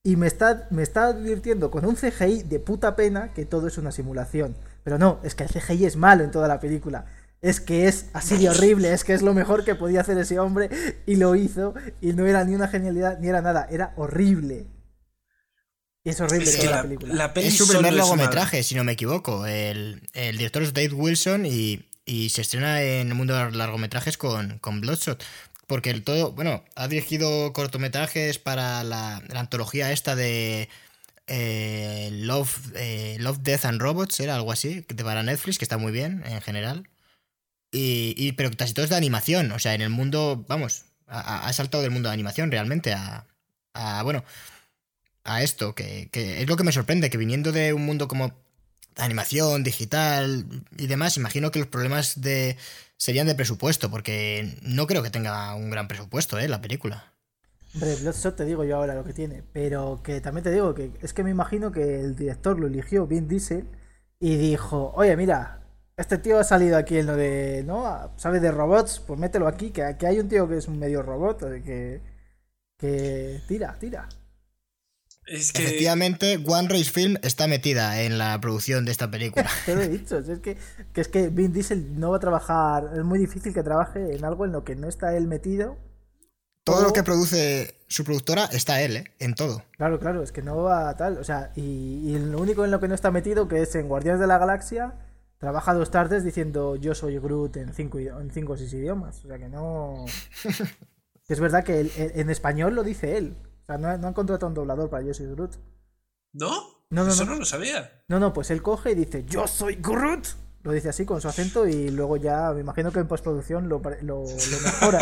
y 0.03 0.15
me 0.15 0.27
está, 0.27 0.67
me 0.71 0.81
está 0.83 1.07
advirtiendo 1.07 1.69
con 1.71 1.85
un 1.85 1.95
CGI 1.95 2.43
de 2.43 2.59
puta 2.59 2.95
pena 2.95 3.33
que 3.33 3.45
todo 3.45 3.67
es 3.67 3.77
una 3.77 3.91
simulación. 3.91 4.55
Pero 4.83 4.97
no, 4.97 5.19
es 5.23 5.35
que 5.35 5.43
el 5.43 5.49
CGI 5.49 5.85
es 5.85 5.95
malo 5.95 6.23
en 6.23 6.31
toda 6.31 6.47
la 6.47 6.59
película. 6.59 7.05
Es 7.41 7.59
que 7.59 7.87
es 7.87 8.05
así 8.13 8.37
de 8.37 8.49
horrible, 8.49 8.93
es 8.93 9.03
que 9.03 9.13
es 9.13 9.21
lo 9.21 9.33
mejor 9.33 9.63
que 9.63 9.75
podía 9.75 10.01
hacer 10.01 10.17
ese 10.17 10.39
hombre 10.39 10.69
y 11.07 11.15
lo 11.15 11.35
hizo 11.35 11.73
y 11.99 12.13
no 12.13 12.25
era 12.25 12.43
ni 12.43 12.53
una 12.55 12.67
genialidad 12.67 13.19
ni 13.19 13.27
era 13.29 13.41
nada, 13.41 13.67
era 13.69 13.93
horrible. 13.95 14.67
Y 16.03 16.09
es 16.09 16.19
horrible 16.19 16.49
Es 16.49 16.55
que 16.57 16.63
toda 16.63 16.71
la, 16.71 16.77
la, 16.77 16.83
película. 16.83 17.13
la 17.13 17.33
peli 17.33 17.47
Es 17.47 17.57
su 17.57 17.67
primer 17.67 17.91
una- 17.93 17.97
largometraje, 17.97 18.63
si 18.63 18.73
no 18.75 18.83
me 18.83 18.93
equivoco. 18.93 19.45
El, 19.45 20.07
el 20.13 20.37
director 20.37 20.63
es 20.63 20.73
Dave 20.73 20.93
Wilson 20.93 21.45
y, 21.45 21.87
y 22.05 22.29
se 22.29 22.41
estrena 22.41 22.81
en 22.81 23.09
el 23.09 23.13
mundo 23.15 23.35
de 23.35 23.43
los 23.45 23.55
largometrajes 23.55 24.17
con, 24.17 24.57
con 24.59 24.81
Bloodshot. 24.81 25.23
Porque 25.71 25.89
el 25.89 26.03
todo, 26.03 26.33
bueno, 26.33 26.65
ha 26.75 26.89
dirigido 26.89 27.53
cortometrajes 27.53 28.39
para 28.39 28.83
la, 28.83 29.23
la 29.29 29.39
antología 29.39 29.93
esta 29.93 30.17
de 30.17 30.67
eh, 31.27 32.09
Love, 32.11 32.73
eh, 32.75 33.15
Love, 33.21 33.37
Death 33.39 33.63
and 33.63 33.79
Robots, 33.81 34.19
era 34.19 34.35
algo 34.35 34.51
así, 34.51 34.85
de 34.85 35.03
para 35.05 35.23
Netflix, 35.23 35.57
que 35.57 35.63
está 35.63 35.77
muy 35.77 35.93
bien 35.93 36.23
en 36.25 36.41
general. 36.41 36.89
Y, 37.71 38.13
y- 38.17 38.33
pero 38.33 38.51
casi 38.51 38.73
todo 38.73 38.83
es 38.83 38.89
de 38.89 38.97
animación, 38.97 39.49
o 39.53 39.59
sea, 39.59 39.73
en 39.73 39.79
el 39.79 39.89
mundo, 39.89 40.43
vamos, 40.49 40.83
ha, 41.07 41.47
ha 41.47 41.53
saltado 41.53 41.83
del 41.83 41.91
mundo 41.91 42.09
de 42.09 42.15
animación 42.15 42.51
realmente 42.51 42.91
a, 42.91 43.25
a, 43.73 44.03
bueno, 44.03 44.25
a 45.23 45.41
esto, 45.41 45.73
que, 45.73 46.09
que 46.11 46.41
es 46.41 46.49
lo 46.49 46.57
que 46.57 46.65
me 46.65 46.73
sorprende, 46.73 47.09
que 47.09 47.17
viniendo 47.17 47.53
de 47.53 47.71
un 47.71 47.85
mundo 47.85 48.09
como 48.09 48.33
animación, 48.97 49.63
digital 49.63 50.45
y 50.77 50.87
demás, 50.87 51.17
imagino 51.17 51.51
que 51.51 51.59
los 51.59 51.67
problemas 51.67 52.21
de 52.21 52.57
serían 52.97 53.27
de 53.27 53.35
presupuesto, 53.35 53.89
porque 53.89 54.57
no 54.61 54.87
creo 54.87 55.03
que 55.03 55.09
tenga 55.09 55.55
un 55.55 55.69
gran 55.71 55.87
presupuesto, 55.87 56.37
¿eh? 56.39 56.47
La 56.47 56.61
película. 56.61 57.13
Hombre, 57.73 57.95
Bloodshot 57.95 58.35
te 58.35 58.45
digo 58.45 58.63
yo 58.65 58.75
ahora 58.77 58.95
lo 58.95 59.03
que 59.03 59.13
tiene, 59.13 59.43
pero 59.53 60.01
que 60.03 60.19
también 60.21 60.43
te 60.43 60.51
digo 60.51 60.73
que 60.75 60.91
es 61.01 61.13
que 61.13 61.23
me 61.23 61.29
imagino 61.31 61.71
que 61.71 62.01
el 62.01 62.15
director 62.15 62.59
lo 62.59 62.67
eligió 62.67 63.07
Vin 63.07 63.27
Diesel 63.27 63.65
y 64.19 64.35
dijo, 64.37 64.91
oye, 64.95 65.15
mira, 65.15 65.61
este 65.97 66.17
tío 66.17 66.39
ha 66.39 66.43
salido 66.43 66.77
aquí 66.77 66.97
en 66.97 67.07
lo 67.07 67.15
de, 67.15 67.63
¿no? 67.65 68.13
¿Sabe 68.17 68.39
de 68.39 68.51
robots? 68.51 68.99
Pues 68.99 69.19
mételo 69.19 69.47
aquí, 69.47 69.71
que, 69.71 69.95
que 69.97 70.07
hay 70.07 70.19
un 70.19 70.27
tío 70.29 70.47
que 70.49 70.57
es 70.57 70.67
un 70.67 70.79
medio 70.79 71.01
robot, 71.01 71.39
que, 71.63 72.01
que 72.77 73.41
tira, 73.47 73.77
tira. 73.79 74.07
Es 75.31 75.53
que... 75.53 75.63
Efectivamente, 75.63 76.43
One 76.45 76.67
Race 76.67 76.91
Film 76.91 77.15
está 77.21 77.47
metida 77.47 78.01
en 78.01 78.17
la 78.17 78.39
producción 78.41 78.83
de 78.83 78.91
esta 78.91 79.09
película. 79.09 79.49
Te 79.65 79.75
lo 79.75 79.81
he 79.81 79.87
dicho, 79.87 80.17
es 80.17 80.39
que, 80.39 80.57
que, 80.91 81.01
es 81.01 81.07
que 81.07 81.29
Vin 81.29 81.53
Diesel 81.53 81.97
no 81.97 82.11
va 82.11 82.17
a 82.17 82.19
trabajar, 82.19 82.91
es 82.93 83.03
muy 83.05 83.17
difícil 83.17 83.53
que 83.53 83.63
trabaje 83.63 84.13
en 84.13 84.25
algo 84.25 84.43
en 84.43 84.51
lo 84.51 84.65
que 84.65 84.75
no 84.75 84.89
está 84.89 85.15
él 85.15 85.27
metido. 85.27 85.77
Todo 86.65 86.83
lo 86.83 86.91
que 86.91 87.01
produce 87.01 87.75
su 87.87 88.03
productora 88.03 88.45
está 88.45 88.81
él, 88.81 88.97
¿eh? 88.97 89.03
En 89.19 89.33
todo. 89.33 89.63
Claro, 89.77 89.99
claro, 89.99 90.21
es 90.21 90.33
que 90.33 90.41
no 90.41 90.57
va 90.57 90.95
tal, 90.97 91.17
o 91.17 91.23
sea, 91.23 91.51
y, 91.55 92.11
y 92.11 92.19
lo 92.19 92.39
único 92.39 92.65
en 92.65 92.71
lo 92.71 92.81
que 92.81 92.89
no 92.89 92.93
está 92.93 93.09
metido, 93.09 93.47
que 93.47 93.61
es 93.61 93.73
en 93.75 93.87
Guardianes 93.87 94.19
de 94.19 94.27
la 94.27 94.37
Galaxia, 94.37 94.95
trabaja 95.37 95.73
dos 95.73 95.91
tardes 95.91 96.25
diciendo 96.25 96.75
yo 96.75 96.93
soy 96.93 97.17
Groot 97.19 97.55
en 97.55 97.73
cinco, 97.73 97.99
en 97.99 98.29
cinco 98.31 98.53
o 98.53 98.57
seis 98.57 98.73
idiomas, 98.73 99.23
o 99.23 99.27
sea 99.29 99.39
que 99.39 99.47
no... 99.47 100.05
es 101.27 101.39
verdad 101.39 101.63
que 101.63 101.89
en 101.97 102.29
español 102.29 102.75
lo 102.75 102.83
dice 102.83 103.17
él, 103.17 103.37
no, 103.77 103.87
han 103.89 104.13
contratado 104.13 104.47
un 104.47 104.53
doblador 104.53 104.89
para 104.89 105.03
Yo 105.03 105.13
soy 105.13 105.27
Groot. 105.27 105.55
¿No? 106.33 106.81
No, 106.89 107.03
no, 107.05 107.11
Eso 107.11 107.25
no. 107.25 107.35
lo 107.35 107.45
sabía. 107.45 108.03
No, 108.07 108.19
no, 108.19 108.33
pues 108.33 108.51
él 108.51 108.61
coge 108.61 108.91
y 108.91 108.95
dice 108.95 109.25
Yo 109.25 109.47
soy 109.47 109.75
Groot. 109.75 110.27
Lo 110.63 110.71
dice 110.71 110.89
así 110.89 111.05
con 111.05 111.21
su 111.21 111.27
acento 111.27 111.67
y 111.67 111.89
luego 111.89 112.17
ya 112.17 112.51
me 112.51 112.61
imagino 112.61 112.91
que 112.91 112.99
en 112.99 113.07
postproducción 113.07 113.67
lo, 113.67 113.81
lo, 114.01 114.23
mejora. 114.63 114.99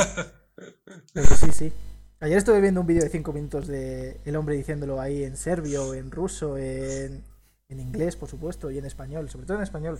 Pero 1.13 1.35
sí, 1.35 1.51
sí. 1.51 1.73
Ayer 2.21 2.37
estuve 2.37 2.61
viendo 2.61 2.81
un 2.81 2.87
vídeo 2.87 3.03
de 3.03 3.09
5 3.09 3.33
minutos 3.33 3.67
de 3.67 4.21
el 4.25 4.35
hombre 4.35 4.55
diciéndolo 4.55 5.01
ahí 5.01 5.23
en 5.23 5.35
serbio, 5.35 5.93
en 5.93 6.11
ruso, 6.11 6.57
en, 6.57 7.23
en 7.67 7.79
inglés, 7.79 8.15
por 8.15 8.29
supuesto, 8.29 8.71
y 8.71 8.77
en 8.77 8.85
español, 8.85 9.29
sobre 9.29 9.45
todo 9.45 9.57
en 9.57 9.63
español. 9.63 9.99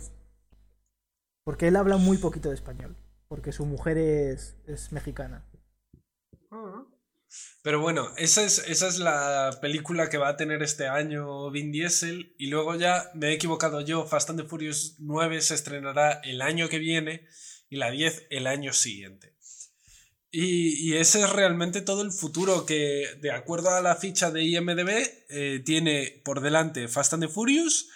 Porque 1.44 1.68
él 1.68 1.76
habla 1.76 1.96
muy 1.96 2.18
poquito 2.18 2.48
de 2.48 2.54
español, 2.54 2.96
porque 3.28 3.52
su 3.52 3.64
mujer 3.64 3.98
es, 3.98 4.56
es 4.66 4.92
mexicana. 4.92 5.42
Pero 7.62 7.80
bueno, 7.80 8.12
esa 8.16 8.42
es, 8.42 8.58
esa 8.66 8.88
es 8.88 8.98
la 8.98 9.58
película 9.60 10.08
que 10.08 10.18
va 10.18 10.28
a 10.28 10.36
tener 10.36 10.62
este 10.62 10.88
año 10.88 11.50
Vin 11.50 11.72
Diesel. 11.72 12.34
Y 12.38 12.46
luego 12.46 12.74
ya 12.76 13.10
me 13.14 13.28
he 13.28 13.32
equivocado 13.32 13.82
yo, 13.82 14.06
Fast 14.06 14.30
and 14.30 14.40
the 14.40 14.48
Furious 14.48 14.96
9 14.98 15.40
se 15.42 15.54
estrenará 15.54 16.20
el 16.24 16.40
año 16.40 16.68
que 16.68 16.78
viene 16.78 17.26
y 17.68 17.76
la 17.76 17.90
10 17.90 18.28
el 18.30 18.46
año 18.46 18.72
siguiente. 18.72 19.36
Y, 20.32 20.94
ese 20.94 21.22
es 21.22 21.30
realmente 21.30 21.80
todo 21.80 22.02
el 22.02 22.12
futuro 22.12 22.64
que, 22.64 23.18
de 23.20 23.32
acuerdo 23.32 23.70
a 23.70 23.80
la 23.80 23.96
ficha 23.96 24.30
de 24.30 24.44
IMDB, 24.44 24.88
eh, 25.28 25.60
tiene 25.64 26.22
por 26.24 26.40
delante 26.40 26.86
Fast 26.86 27.14
and 27.14 27.24
the 27.24 27.28
Furious 27.28 27.88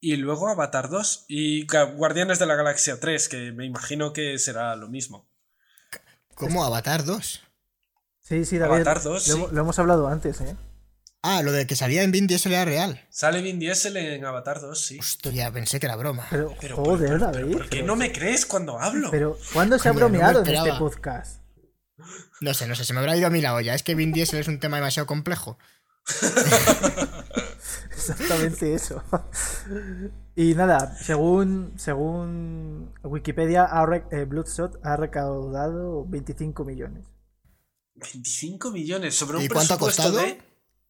y 0.00 0.16
luego 0.16 0.48
Avatar 0.48 0.88
2 0.88 1.26
y 1.28 1.66
Guardianes 1.66 2.40
de 2.40 2.46
la 2.46 2.56
Galaxia 2.56 2.98
3, 2.98 3.28
que 3.28 3.52
me 3.52 3.64
imagino 3.64 4.12
que 4.12 4.38
será 4.38 4.74
lo 4.74 4.88
mismo. 4.88 5.28
¿Cómo 6.34 6.64
Avatar 6.64 7.04
2? 7.04 7.42
Sí, 8.28 8.44
sí, 8.44 8.58
David. 8.58 8.74
Avatar 8.74 9.02
2, 9.02 9.28
lo, 9.28 9.52
lo, 9.52 9.60
hemos 9.62 9.78
hablado 9.78 10.06
antes, 10.08 10.42
¿eh? 10.42 10.54
Ah, 11.22 11.42
lo 11.42 11.50
de 11.50 11.66
que 11.66 11.76
salía 11.76 12.02
en 12.02 12.12
Vin 12.12 12.26
Diesel 12.26 12.52
era 12.52 12.66
real. 12.66 13.06
Sale 13.08 13.40
Vin 13.40 13.58
Diesel 13.58 13.96
en 13.96 14.22
Avatar 14.24 14.60
2, 14.60 14.78
sí. 14.78 14.98
Hostia, 14.98 15.50
pensé 15.50 15.80
que 15.80 15.86
era 15.86 15.96
broma. 15.96 16.26
Pero, 16.30 16.54
joder, 16.76 17.18
David. 17.18 17.56
¿Por 17.56 17.70
qué 17.70 17.82
no 17.82 17.96
me 17.96 18.12
crees 18.12 18.44
cuando 18.44 18.78
hablo? 18.78 19.10
Pero, 19.10 19.38
¿cuándo 19.54 19.78
se 19.78 19.88
ha 19.88 19.92
bromeado 19.92 20.44
en 20.44 20.54
este 20.54 20.72
podcast? 20.74 21.40
No 22.42 22.52
sé, 22.52 22.68
no 22.68 22.74
sé, 22.74 22.84
se 22.84 22.92
me 22.92 23.00
habrá 23.00 23.16
ido 23.16 23.26
a 23.26 23.30
mí 23.30 23.40
la 23.40 23.54
olla. 23.54 23.74
Es 23.74 23.82
que 23.82 23.94
Vin 23.94 24.12
Diesel 24.12 24.40
es 24.40 24.48
un 24.48 24.60
tema 24.60 24.76
demasiado 24.76 25.06
complejo. 25.06 25.58
Exactamente 27.90 28.74
eso. 28.74 29.02
y 30.36 30.54
nada, 30.54 30.96
según, 30.98 31.72
según 31.76 32.92
Wikipedia, 33.02 33.68
eh, 34.10 34.24
Bloodshot 34.26 34.78
ha 34.84 34.96
recaudado 34.96 36.04
25 36.06 36.64
millones. 36.66 37.06
25 37.98 38.70
millones 38.70 39.14
sobre 39.14 39.38
un 39.38 39.44
¿Y 39.44 39.48
cuánto 39.48 39.74
ha 39.74 39.78
costado? 39.78 40.20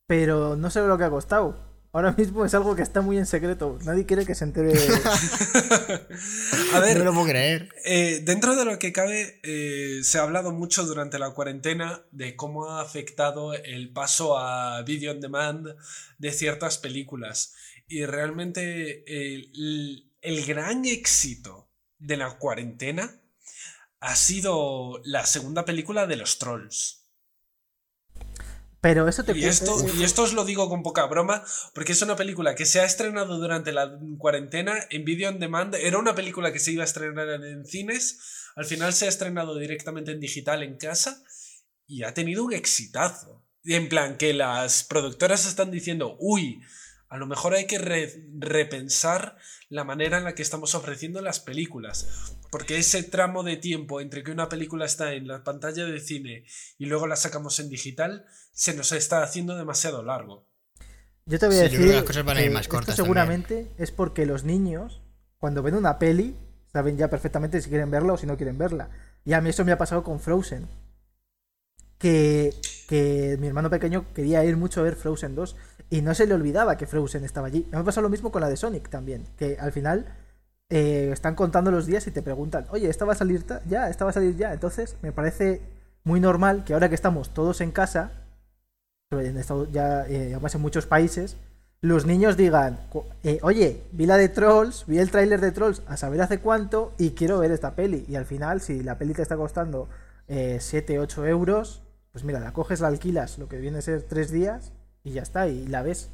Pero 0.06 0.56
no 0.56 0.70
sé 0.70 0.80
lo 0.80 0.96
que 0.96 1.04
ha 1.04 1.10
costado. 1.10 1.68
Ahora 1.90 2.12
mismo 2.12 2.44
es 2.44 2.52
algo 2.54 2.76
que 2.76 2.82
está 2.82 3.00
muy 3.00 3.16
en 3.16 3.24
secreto. 3.24 3.78
Nadie 3.84 4.04
quiere 4.04 4.26
que 4.26 4.34
se 4.34 4.44
entere. 4.44 4.72
a 6.74 6.80
ver, 6.80 6.98
no 6.98 7.04
lo 7.04 7.14
puedo 7.14 7.26
creer. 7.26 7.70
Eh, 7.84 8.20
dentro 8.24 8.56
de 8.56 8.66
lo 8.66 8.78
que 8.78 8.92
cabe, 8.92 9.40
eh, 9.42 10.00
se 10.02 10.18
ha 10.18 10.22
hablado 10.22 10.52
mucho 10.52 10.84
durante 10.84 11.18
la 11.18 11.30
cuarentena 11.30 12.02
de 12.12 12.36
cómo 12.36 12.70
ha 12.70 12.82
afectado 12.82 13.54
el 13.54 13.90
paso 13.90 14.38
a 14.38 14.82
video 14.82 15.12
on 15.12 15.20
demand 15.20 15.76
de 16.18 16.32
ciertas 16.32 16.76
películas. 16.76 17.54
Y 17.88 18.04
realmente 18.04 19.04
el, 19.06 20.10
el 20.20 20.44
gran 20.44 20.84
éxito 20.84 21.70
de 21.98 22.18
la 22.18 22.38
cuarentena 22.38 23.18
ha 24.00 24.16
sido 24.16 25.00
la 25.04 25.26
segunda 25.26 25.64
película 25.64 26.06
de 26.06 26.16
los 26.16 26.38
trolls. 26.38 27.06
Pero 28.80 29.08
eso 29.08 29.24
te 29.24 29.36
y 29.36 29.44
esto, 29.44 29.84
y 29.96 30.04
esto 30.04 30.22
os 30.22 30.34
lo 30.34 30.44
digo 30.44 30.68
con 30.68 30.84
poca 30.84 31.04
broma, 31.06 31.44
porque 31.74 31.92
es 31.92 32.02
una 32.02 32.14
película 32.14 32.54
que 32.54 32.64
se 32.64 32.80
ha 32.80 32.84
estrenado 32.84 33.38
durante 33.38 33.72
la 33.72 33.98
cuarentena 34.18 34.74
en 34.90 35.04
video 35.04 35.30
on 35.30 35.40
demand. 35.40 35.74
Era 35.74 35.98
una 35.98 36.14
película 36.14 36.52
que 36.52 36.60
se 36.60 36.70
iba 36.70 36.84
a 36.84 36.86
estrenar 36.86 37.28
en 37.28 37.66
cines, 37.66 38.20
al 38.54 38.66
final 38.66 38.92
se 38.92 39.06
ha 39.06 39.08
estrenado 39.08 39.58
directamente 39.58 40.12
en 40.12 40.20
digital 40.20 40.62
en 40.62 40.76
casa 40.76 41.24
y 41.86 42.04
ha 42.04 42.14
tenido 42.14 42.44
un 42.44 42.52
exitazo. 42.52 43.44
En 43.64 43.88
plan, 43.88 44.16
que 44.16 44.32
las 44.32 44.84
productoras 44.84 45.44
están 45.44 45.72
diciendo, 45.72 46.16
uy, 46.20 46.62
a 47.08 47.16
lo 47.16 47.26
mejor 47.26 47.54
hay 47.54 47.66
que 47.66 47.78
repensar 47.78 49.36
la 49.70 49.84
manera 49.84 50.18
en 50.18 50.24
la 50.24 50.34
que 50.34 50.42
estamos 50.42 50.74
ofreciendo 50.74 51.22
las 51.22 51.40
películas. 51.40 52.36
Porque 52.50 52.78
ese 52.78 53.02
tramo 53.02 53.42
de 53.42 53.56
tiempo 53.56 54.00
entre 54.00 54.22
que 54.22 54.30
una 54.30 54.48
película 54.48 54.84
está 54.84 55.14
en 55.14 55.26
la 55.26 55.42
pantalla 55.42 55.86
de 55.86 56.00
cine 56.00 56.44
y 56.78 56.86
luego 56.86 57.06
la 57.06 57.16
sacamos 57.16 57.58
en 57.60 57.70
digital 57.70 58.26
se 58.52 58.74
nos 58.74 58.92
está 58.92 59.22
haciendo 59.22 59.56
demasiado 59.56 60.02
largo. 60.02 60.46
Yo 61.24 61.38
te 61.38 61.46
voy 61.46 61.56
a 61.56 61.62
decir 61.62 61.78
que 61.78 61.86
las 61.86 62.04
cosas 62.04 62.24
van 62.24 62.38
a 62.38 62.42
ir 62.42 62.50
más 62.50 62.68
cortas. 62.68 62.90
Esto 62.90 63.02
seguramente 63.02 63.70
es 63.78 63.90
porque 63.90 64.26
los 64.26 64.44
niños, 64.44 65.02
cuando 65.38 65.62
ven 65.62 65.74
una 65.74 65.98
peli, 65.98 66.36
saben 66.72 66.96
ya 66.96 67.08
perfectamente 67.08 67.60
si 67.60 67.68
quieren 67.68 67.90
verla 67.90 68.14
o 68.14 68.16
si 68.18 68.26
no 68.26 68.36
quieren 68.36 68.58
verla. 68.58 68.90
Y 69.24 69.34
a 69.34 69.40
mí 69.40 69.50
eso 69.50 69.64
me 69.64 69.72
ha 69.72 69.78
pasado 69.78 70.02
con 70.02 70.20
Frozen. 70.20 70.66
Que, 71.98 72.54
que 72.88 73.36
mi 73.40 73.48
hermano 73.48 73.70
pequeño 73.70 74.06
quería 74.14 74.44
ir 74.44 74.56
mucho 74.56 74.80
a 74.80 74.84
ver 74.84 74.94
Frozen 74.94 75.34
2 75.34 75.56
y 75.90 76.02
no 76.02 76.14
se 76.14 76.26
le 76.26 76.34
olvidaba 76.34 76.76
que 76.76 76.86
Frozen 76.86 77.24
estaba 77.24 77.46
allí. 77.46 77.66
Me 77.70 77.82
pasado 77.82 78.02
lo 78.02 78.10
mismo 78.10 78.30
con 78.30 78.42
la 78.42 78.48
de 78.48 78.56
Sonic 78.56 78.88
también, 78.88 79.24
que 79.36 79.56
al 79.58 79.72
final 79.72 80.06
eh, 80.70 81.10
están 81.12 81.34
contando 81.34 81.70
los 81.70 81.86
días 81.86 82.06
y 82.06 82.10
te 82.10 82.22
preguntan, 82.22 82.66
oye, 82.70 82.88
¿esta 82.90 83.04
va 83.04 83.12
a 83.12 83.16
salir 83.16 83.44
ya? 83.66 83.88
¿Esta 83.88 84.04
va 84.04 84.10
a 84.10 84.14
salir 84.14 84.36
ya? 84.36 84.52
Entonces, 84.52 84.96
me 85.02 85.12
parece 85.12 85.62
muy 86.04 86.20
normal 86.20 86.64
que 86.64 86.74
ahora 86.74 86.88
que 86.88 86.94
estamos 86.94 87.32
todos 87.32 87.60
en 87.60 87.70
casa, 87.70 88.12
en 89.10 89.42
ya 89.72 90.06
eh, 90.06 90.32
además 90.32 90.54
en 90.54 90.60
muchos 90.60 90.86
países, 90.86 91.36
los 91.80 92.04
niños 92.04 92.36
digan, 92.36 92.78
eh, 93.22 93.38
oye, 93.42 93.82
vi 93.92 94.04
la 94.04 94.16
de 94.16 94.28
Trolls, 94.28 94.84
vi 94.86 94.98
el 94.98 95.10
tráiler 95.10 95.40
de 95.40 95.52
Trolls 95.52 95.82
a 95.86 95.96
saber 95.96 96.20
hace 96.20 96.40
cuánto 96.40 96.92
y 96.98 97.12
quiero 97.12 97.38
ver 97.38 97.52
esta 97.52 97.74
peli. 97.74 98.04
Y 98.08 98.16
al 98.16 98.26
final, 98.26 98.60
si 98.60 98.82
la 98.82 98.98
peli 98.98 99.14
te 99.14 99.22
está 99.22 99.36
costando 99.36 99.88
7, 100.26 100.98
8 100.98 101.26
euros, 101.26 101.82
pues 102.12 102.24
mira, 102.24 102.40
la 102.40 102.52
coges, 102.52 102.80
la 102.80 102.88
alquilas, 102.88 103.38
lo 103.38 103.48
que 103.48 103.58
viene 103.58 103.78
a 103.78 103.82
ser 103.82 104.02
3 104.02 104.30
días 104.30 104.72
y 105.08 105.12
ya 105.12 105.22
está, 105.22 105.48
y 105.48 105.66
la 105.66 105.82
ves. 105.82 106.10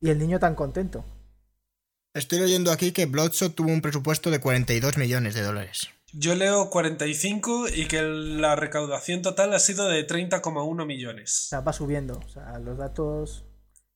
Y 0.00 0.10
el 0.10 0.18
niño 0.18 0.38
tan 0.38 0.54
contento. 0.54 1.04
Estoy 2.14 2.38
leyendo 2.38 2.72
aquí 2.72 2.92
que 2.92 3.06
Bloodshot 3.06 3.54
tuvo 3.54 3.70
un 3.70 3.82
presupuesto 3.82 4.30
de 4.30 4.40
42 4.40 4.96
millones 4.96 5.34
de 5.34 5.42
dólares. 5.42 5.88
Yo 6.12 6.34
leo 6.34 6.70
45 6.70 7.68
y 7.68 7.88
que 7.88 8.00
la 8.00 8.56
recaudación 8.56 9.20
total 9.20 9.52
ha 9.52 9.58
sido 9.58 9.88
de 9.88 10.06
30,1 10.06 10.86
millones. 10.86 11.44
O 11.46 11.48
sea, 11.50 11.60
va 11.60 11.74
subiendo. 11.74 12.18
O 12.24 12.28
sea, 12.28 12.58
los 12.58 12.78
datos. 12.78 13.44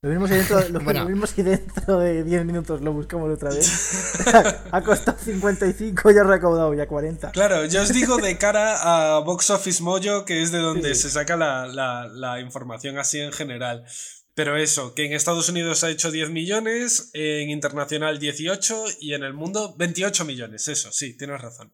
Lo 0.03 0.11
mismo 0.11 0.27
si 0.27 0.35
dentro, 0.35 0.59
dentro 1.45 1.99
de 1.99 2.25
10 2.25 2.45
minutos 2.45 2.83
lo 2.83 2.93
buscamos 2.93 3.31
otra 3.33 3.51
vez. 3.51 4.27
ha 4.71 4.83
costado 4.83 5.17
55 5.19 6.11
y 6.11 6.19
ha 6.19 6.25
recaudado 6.25 6.75
ya 6.75 6.87
40. 6.87 7.31
Claro, 7.31 7.65
yo 7.67 7.83
os 7.83 7.93
digo 7.93 8.19
de 8.19 8.37
cara 8.37 9.15
a 9.17 9.21
Box 9.21 9.49
Office 9.51 9.83
Mojo, 9.83 10.27
que 10.27 10.43
es 10.43 10.53
de 10.53 10.59
donde 10.59 10.95
se 10.95 11.09
saca 11.09 11.37
la, 11.39 11.67
la 11.67 12.41
información 12.41 12.99
así 12.99 13.21
en 13.21 13.33
general. 13.33 13.87
Pero 14.35 14.57
eso, 14.57 14.95
que 14.95 15.07
en 15.07 15.13
Estados 15.13 15.49
Unidos 15.49 15.85
ha 15.85 15.91
hecho 15.91 16.11
10 16.11 16.31
millones, 16.31 17.11
en 17.15 17.51
internacional 17.51 18.19
18 18.19 18.85
y 19.01 19.15
en 19.15 19.25
el 19.25 19.35
mundo 19.35 19.75
28 19.77 20.25
millones. 20.25 20.69
Eso, 20.69 20.93
sí, 20.93 21.17
tienes 21.17 21.41
razón. 21.41 21.73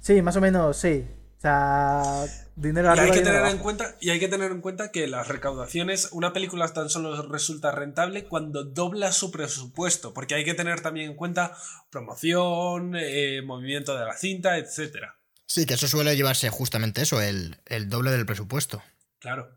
Sí, 0.00 0.22
más 0.22 0.36
o 0.36 0.40
menos, 0.40 0.76
sí. 0.76 1.04
sea, 1.38 2.24
dinero 2.54 2.88
Y 2.88 2.90
arriba 2.90 3.04
hay, 3.04 3.10
que 3.12 3.18
dinero 3.18 3.36
tener 3.36 3.40
en 3.50 3.58
abajo. 3.58 3.62
cuenta, 3.62 3.96
y 4.00 4.10
hay 4.10 4.18
que 4.18 4.28
tener 4.28 4.50
en 4.50 4.60
cuenta 4.60 4.90
que 4.90 5.06
las 5.06 5.28
recaudaciones, 5.28 6.08
una 6.12 6.32
película 6.32 6.72
tan 6.72 6.88
solo 6.88 7.20
resulta 7.28 7.70
rentable 7.70 8.24
cuando 8.24 8.64
dobla 8.64 9.12
su 9.12 9.30
presupuesto, 9.30 10.14
porque 10.14 10.34
hay 10.34 10.44
que 10.44 10.54
tener 10.54 10.80
también 10.80 11.10
en 11.10 11.16
cuenta 11.16 11.56
promoción, 11.90 12.94
eh, 12.96 13.42
movimiento 13.42 13.96
de 13.96 14.04
la 14.06 14.16
cinta, 14.16 14.56
etcétera. 14.58 15.16
Sí, 15.46 15.66
que 15.66 15.74
eso 15.74 15.86
suele 15.86 16.16
llevarse 16.16 16.48
justamente 16.50 17.02
eso, 17.02 17.20
el, 17.20 17.60
el 17.66 17.88
doble 17.88 18.10
del 18.10 18.26
presupuesto. 18.26 18.82
Claro. 19.20 19.55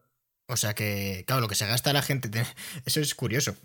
O 0.50 0.58
sea 0.58 0.74
que, 0.74 1.24
claro, 1.28 1.42
lo 1.42 1.48
que 1.48 1.56
se 1.56 1.66
gasta 1.68 1.94
la 1.94 2.02
gente, 2.02 2.28
te- 2.28 2.46
eso 2.86 3.00
es 3.00 3.16
curioso. 3.16 3.56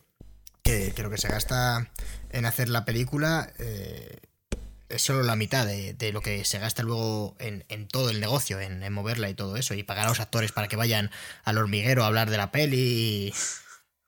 Que, 0.62 0.92
que 0.94 1.02
lo 1.02 1.10
que 1.10 1.18
se 1.18 1.28
gasta 1.28 1.90
en 2.30 2.46
hacer 2.46 2.68
la 2.70 2.84
película 2.86 3.50
eh, 3.58 4.18
es 4.88 5.02
solo 5.02 5.22
la 5.22 5.36
mitad 5.36 5.66
de, 5.66 5.92
de 5.92 6.10
lo 6.12 6.20
que 6.22 6.44
se 6.46 6.58
gasta 6.58 6.82
luego 6.82 7.34
en, 7.38 7.64
en 7.68 7.86
todo 7.88 8.08
el 8.10 8.20
negocio, 8.20 8.60
en, 8.60 8.82
en 8.82 8.92
moverla 8.92 9.28
y 9.28 9.34
todo 9.34 9.56
eso, 9.56 9.74
y 9.74 9.82
pagar 9.82 10.06
a 10.06 10.08
los 10.08 10.20
actores 10.20 10.52
para 10.52 10.68
que 10.68 10.76
vayan 10.76 11.10
al 11.44 11.58
hormiguero 11.58 12.02
a 12.04 12.06
hablar 12.06 12.30
de 12.30 12.36
la 12.38 12.50
peli 12.50 13.32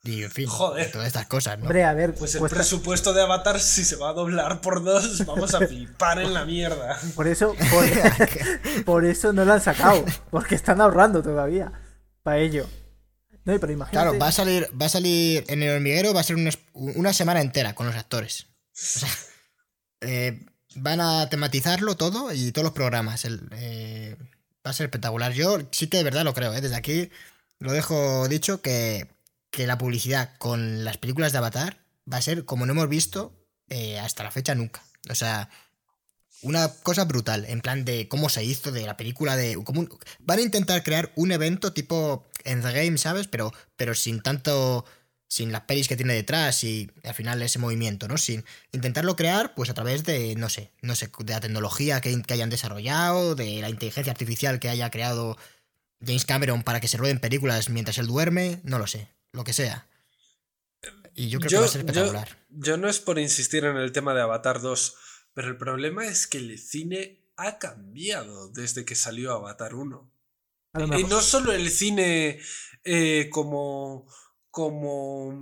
y, 0.04 0.10
y, 0.10 0.22
en 0.22 0.30
fin, 0.30 0.46
Joder. 0.46 0.90
todas 0.92 1.06
estas 1.08 1.26
cosas, 1.26 1.58
¿no? 1.58 1.64
Hombre, 1.64 1.84
a 1.84 1.92
ver, 1.92 2.14
Pues 2.14 2.34
el 2.34 2.40
cuesta- 2.40 2.56
presupuesto 2.56 3.12
de 3.12 3.22
Avatar, 3.22 3.60
si 3.60 3.84
se 3.84 3.96
va 3.96 4.10
a 4.10 4.12
doblar 4.14 4.60
por 4.62 4.82
dos, 4.82 5.26
vamos 5.26 5.52
a 5.54 5.66
flipar 5.66 6.20
en 6.20 6.32
la 6.32 6.44
mierda. 6.46 6.98
por 7.14 7.26
eso, 7.26 7.54
por, 7.70 8.84
por 8.84 9.04
eso 9.04 9.32
no 9.34 9.44
lo 9.44 9.52
han 9.54 9.60
sacado, 9.62 10.04
porque 10.30 10.54
están 10.54 10.80
ahorrando 10.80 11.22
todavía 11.22 11.70
para 12.26 12.40
ello. 12.40 12.68
No, 13.44 13.60
pero 13.60 13.72
imagínate. 13.72 13.92
Claro, 13.92 14.18
va 14.18 14.26
a 14.26 14.32
salir, 14.32 14.68
va 14.80 14.86
a 14.86 14.88
salir 14.88 15.44
en 15.46 15.62
el 15.62 15.76
hormiguero, 15.76 16.12
va 16.12 16.22
a 16.22 16.24
ser 16.24 16.34
una, 16.74 17.12
semana 17.12 17.40
entera 17.40 17.76
con 17.76 17.86
los 17.86 17.94
actores. 17.94 18.48
O 18.72 18.98
sea, 18.98 19.08
eh, 20.00 20.44
van 20.74 21.00
a 21.00 21.28
tematizarlo 21.28 21.96
todo 21.96 22.32
y 22.34 22.50
todos 22.50 22.64
los 22.64 22.72
programas. 22.72 23.24
Eh, 23.52 24.16
va 24.66 24.70
a 24.70 24.72
ser 24.72 24.86
espectacular. 24.86 25.34
Yo 25.34 25.60
sí 25.70 25.86
que 25.86 25.98
de 25.98 26.02
verdad 26.02 26.24
lo 26.24 26.34
creo, 26.34 26.52
¿eh? 26.52 26.60
desde 26.60 26.74
aquí 26.74 27.10
lo 27.60 27.70
dejo 27.70 28.26
dicho 28.26 28.60
que, 28.60 29.06
que 29.52 29.68
la 29.68 29.78
publicidad 29.78 30.36
con 30.38 30.82
las 30.84 30.98
películas 30.98 31.30
de 31.30 31.38
Avatar 31.38 31.78
va 32.12 32.16
a 32.16 32.22
ser 32.22 32.44
como 32.44 32.66
no 32.66 32.72
hemos 32.72 32.88
visto 32.88 33.46
eh, 33.68 34.00
hasta 34.00 34.24
la 34.24 34.32
fecha 34.32 34.56
nunca. 34.56 34.82
O 35.08 35.14
sea, 35.14 35.48
una 36.46 36.68
cosa 36.82 37.04
brutal, 37.04 37.44
en 37.46 37.60
plan 37.60 37.84
de 37.84 38.08
cómo 38.08 38.28
se 38.28 38.44
hizo, 38.44 38.72
de 38.72 38.86
la 38.86 38.96
película, 38.96 39.36
de... 39.36 39.54
Como 39.64 39.80
un- 39.80 39.98
van 40.20 40.38
a 40.38 40.42
intentar 40.42 40.82
crear 40.82 41.12
un 41.16 41.32
evento 41.32 41.72
tipo 41.72 42.26
Endgame, 42.44 42.98
¿sabes? 42.98 43.26
Pero, 43.28 43.52
pero 43.76 43.94
sin 43.94 44.20
tanto... 44.22 44.84
Sin 45.28 45.50
las 45.50 45.62
pelis 45.62 45.88
que 45.88 45.96
tiene 45.96 46.14
detrás 46.14 46.62
y 46.62 46.88
al 47.02 47.12
final 47.12 47.42
ese 47.42 47.58
movimiento, 47.58 48.06
¿no? 48.06 48.16
Sin 48.16 48.44
intentarlo 48.70 49.16
crear, 49.16 49.56
pues 49.56 49.68
a 49.70 49.74
través 49.74 50.04
de, 50.04 50.36
no 50.36 50.48
sé, 50.48 50.70
no 50.82 50.94
sé, 50.94 51.10
de 51.18 51.32
la 51.32 51.40
tecnología 51.40 52.00
que, 52.00 52.22
que 52.22 52.32
hayan 52.34 52.48
desarrollado, 52.48 53.34
de 53.34 53.60
la 53.60 53.68
inteligencia 53.68 54.12
artificial 54.12 54.60
que 54.60 54.68
haya 54.68 54.88
creado 54.92 55.36
James 56.00 56.26
Cameron 56.26 56.62
para 56.62 56.78
que 56.80 56.86
se 56.86 56.96
rueden 56.96 57.18
películas 57.18 57.70
mientras 57.70 57.98
él 57.98 58.06
duerme, 58.06 58.60
no 58.62 58.78
lo 58.78 58.86
sé, 58.86 59.08
lo 59.32 59.42
que 59.42 59.52
sea. 59.52 59.88
Y 61.16 61.28
yo 61.28 61.40
creo 61.40 61.50
que 61.50 61.56
va 61.58 61.64
a 61.64 61.68
ser 61.68 61.80
espectacular. 61.80 62.28
yo 62.50 62.76
no 62.76 62.88
es 62.88 63.00
por 63.00 63.18
insistir 63.18 63.64
en 63.64 63.76
el 63.78 63.90
tema 63.90 64.14
de 64.14 64.20
Avatar 64.22 64.60
2, 64.60 64.94
pero 65.36 65.48
el 65.48 65.58
problema 65.58 66.06
es 66.06 66.26
que 66.26 66.38
el 66.38 66.58
cine 66.58 67.20
ha 67.36 67.58
cambiado 67.58 68.48
desde 68.48 68.86
que 68.86 68.94
salió 68.94 69.32
Avatar 69.32 69.74
1. 69.74 70.10
a 70.72 70.78
lo 70.80 70.98
Y 70.98 71.04
no 71.04 71.20
solo 71.20 71.52
el 71.52 71.70
cine 71.70 72.40
eh, 72.84 73.28
como, 73.30 74.06
como 74.50 75.38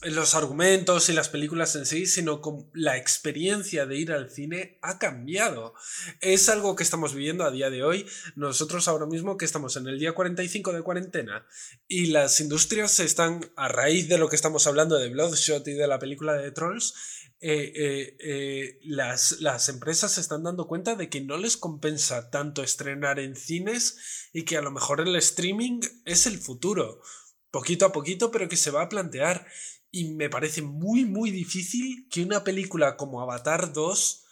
los 0.00 0.34
argumentos 0.34 1.10
y 1.10 1.12
las 1.12 1.28
películas 1.28 1.76
en 1.76 1.84
sí, 1.84 2.06
sino 2.06 2.40
como 2.40 2.70
la 2.72 2.96
experiencia 2.96 3.84
de 3.84 3.98
ir 3.98 4.12
al 4.12 4.30
cine 4.30 4.78
ha 4.80 4.98
cambiado. 4.98 5.74
Es 6.22 6.48
algo 6.48 6.74
que 6.74 6.82
estamos 6.82 7.14
viviendo 7.14 7.44
a 7.44 7.50
día 7.50 7.68
de 7.68 7.82
hoy. 7.82 8.06
Nosotros 8.36 8.88
ahora 8.88 9.04
mismo 9.04 9.36
que 9.36 9.44
estamos 9.44 9.76
en 9.76 9.86
el 9.88 9.98
día 9.98 10.12
45 10.12 10.72
de 10.72 10.82
cuarentena 10.82 11.46
y 11.86 12.06
las 12.06 12.40
industrias 12.40 12.92
se 12.92 13.04
están, 13.04 13.52
a 13.56 13.68
raíz 13.68 14.08
de 14.08 14.16
lo 14.16 14.30
que 14.30 14.36
estamos 14.36 14.66
hablando 14.66 14.98
de 14.98 15.10
Bloodshot 15.10 15.68
y 15.68 15.74
de 15.74 15.86
la 15.86 15.98
película 15.98 16.32
de 16.32 16.50
Trolls, 16.50 16.94
eh, 17.40 17.72
eh, 17.74 18.16
eh, 18.20 18.78
las, 18.84 19.40
las 19.40 19.68
empresas 19.68 20.12
se 20.12 20.20
están 20.20 20.44
dando 20.44 20.66
cuenta 20.66 20.94
de 20.94 21.10
que 21.10 21.20
no 21.20 21.36
les 21.36 21.56
compensa 21.56 22.30
tanto 22.30 22.62
estrenar 22.62 23.18
en 23.18 23.36
cines 23.36 24.30
y 24.32 24.44
que 24.44 24.56
a 24.56 24.62
lo 24.62 24.70
mejor 24.70 25.00
el 25.00 25.14
streaming 25.16 25.80
es 26.04 26.26
el 26.26 26.38
futuro, 26.38 27.02
poquito 27.50 27.86
a 27.86 27.92
poquito, 27.92 28.30
pero 28.30 28.48
que 28.48 28.56
se 28.56 28.70
va 28.70 28.82
a 28.82 28.88
plantear. 28.88 29.46
Y 29.90 30.14
me 30.14 30.30
parece 30.30 30.62
muy, 30.62 31.04
muy 31.04 31.30
difícil 31.30 32.08
que 32.10 32.22
una 32.22 32.44
película 32.44 32.96
como 32.96 33.20
Avatar 33.20 33.72
2, 33.72 34.24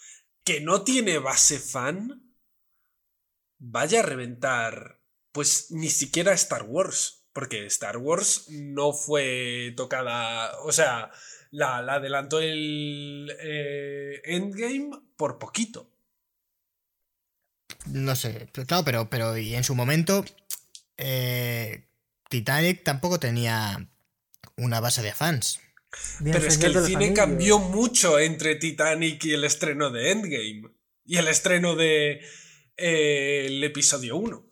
que 0.45 0.61
no 0.61 0.83
tiene 0.83 1.19
base 1.19 1.59
fan, 1.59 2.35
vaya 3.59 4.01
a 4.01 4.05
reventar, 4.05 5.01
pues 5.33 5.71
ni 5.71 5.89
siquiera 5.89 6.33
Star 6.33 6.65
Wars, 6.65 7.27
porque 7.33 7.67
Star 7.67 7.99
Wars 7.99 8.47
no 8.49 8.93
fue 8.93 9.73
tocada, 9.77 10.59
o 10.63 10.73
sea, 10.73 11.13
la, 11.53 11.83
la 11.83 11.95
adelantó 11.95 12.41
el 12.41 13.33
eh, 13.41 14.21
Endgame 14.25 14.91
por 15.17 15.39
poquito. 15.39 15.89
No 17.87 18.17
sé, 18.17 18.49
claro, 18.67 18.85
pero, 18.85 19.11
pero 19.11 19.37
y 19.37 19.55
en 19.55 19.65
su 19.65 19.75
momento 19.75 20.25
eh, 20.97 21.85
Titanic 22.29 22.83
tampoco 22.85 23.19
tenía 23.19 23.89
una 24.57 24.81
base 24.81 25.03
de 25.03 25.13
fans. 25.13 25.61
Pero 26.25 26.39
es 26.39 26.57
que 26.57 26.67
el 26.67 26.85
cine 26.85 27.13
cambió 27.13 27.59
mucho 27.59 28.19
entre 28.19 28.57
Titanic 28.57 29.25
y 29.27 29.35
el 29.35 29.45
estreno 29.45 29.91
de 29.91 30.11
Endgame. 30.11 30.63
Y 31.05 31.19
el 31.19 31.29
estreno 31.29 31.75
de 31.75 32.23
eh, 32.79 33.47
el 33.47 33.63
episodio 33.63 34.17
1. 34.17 34.47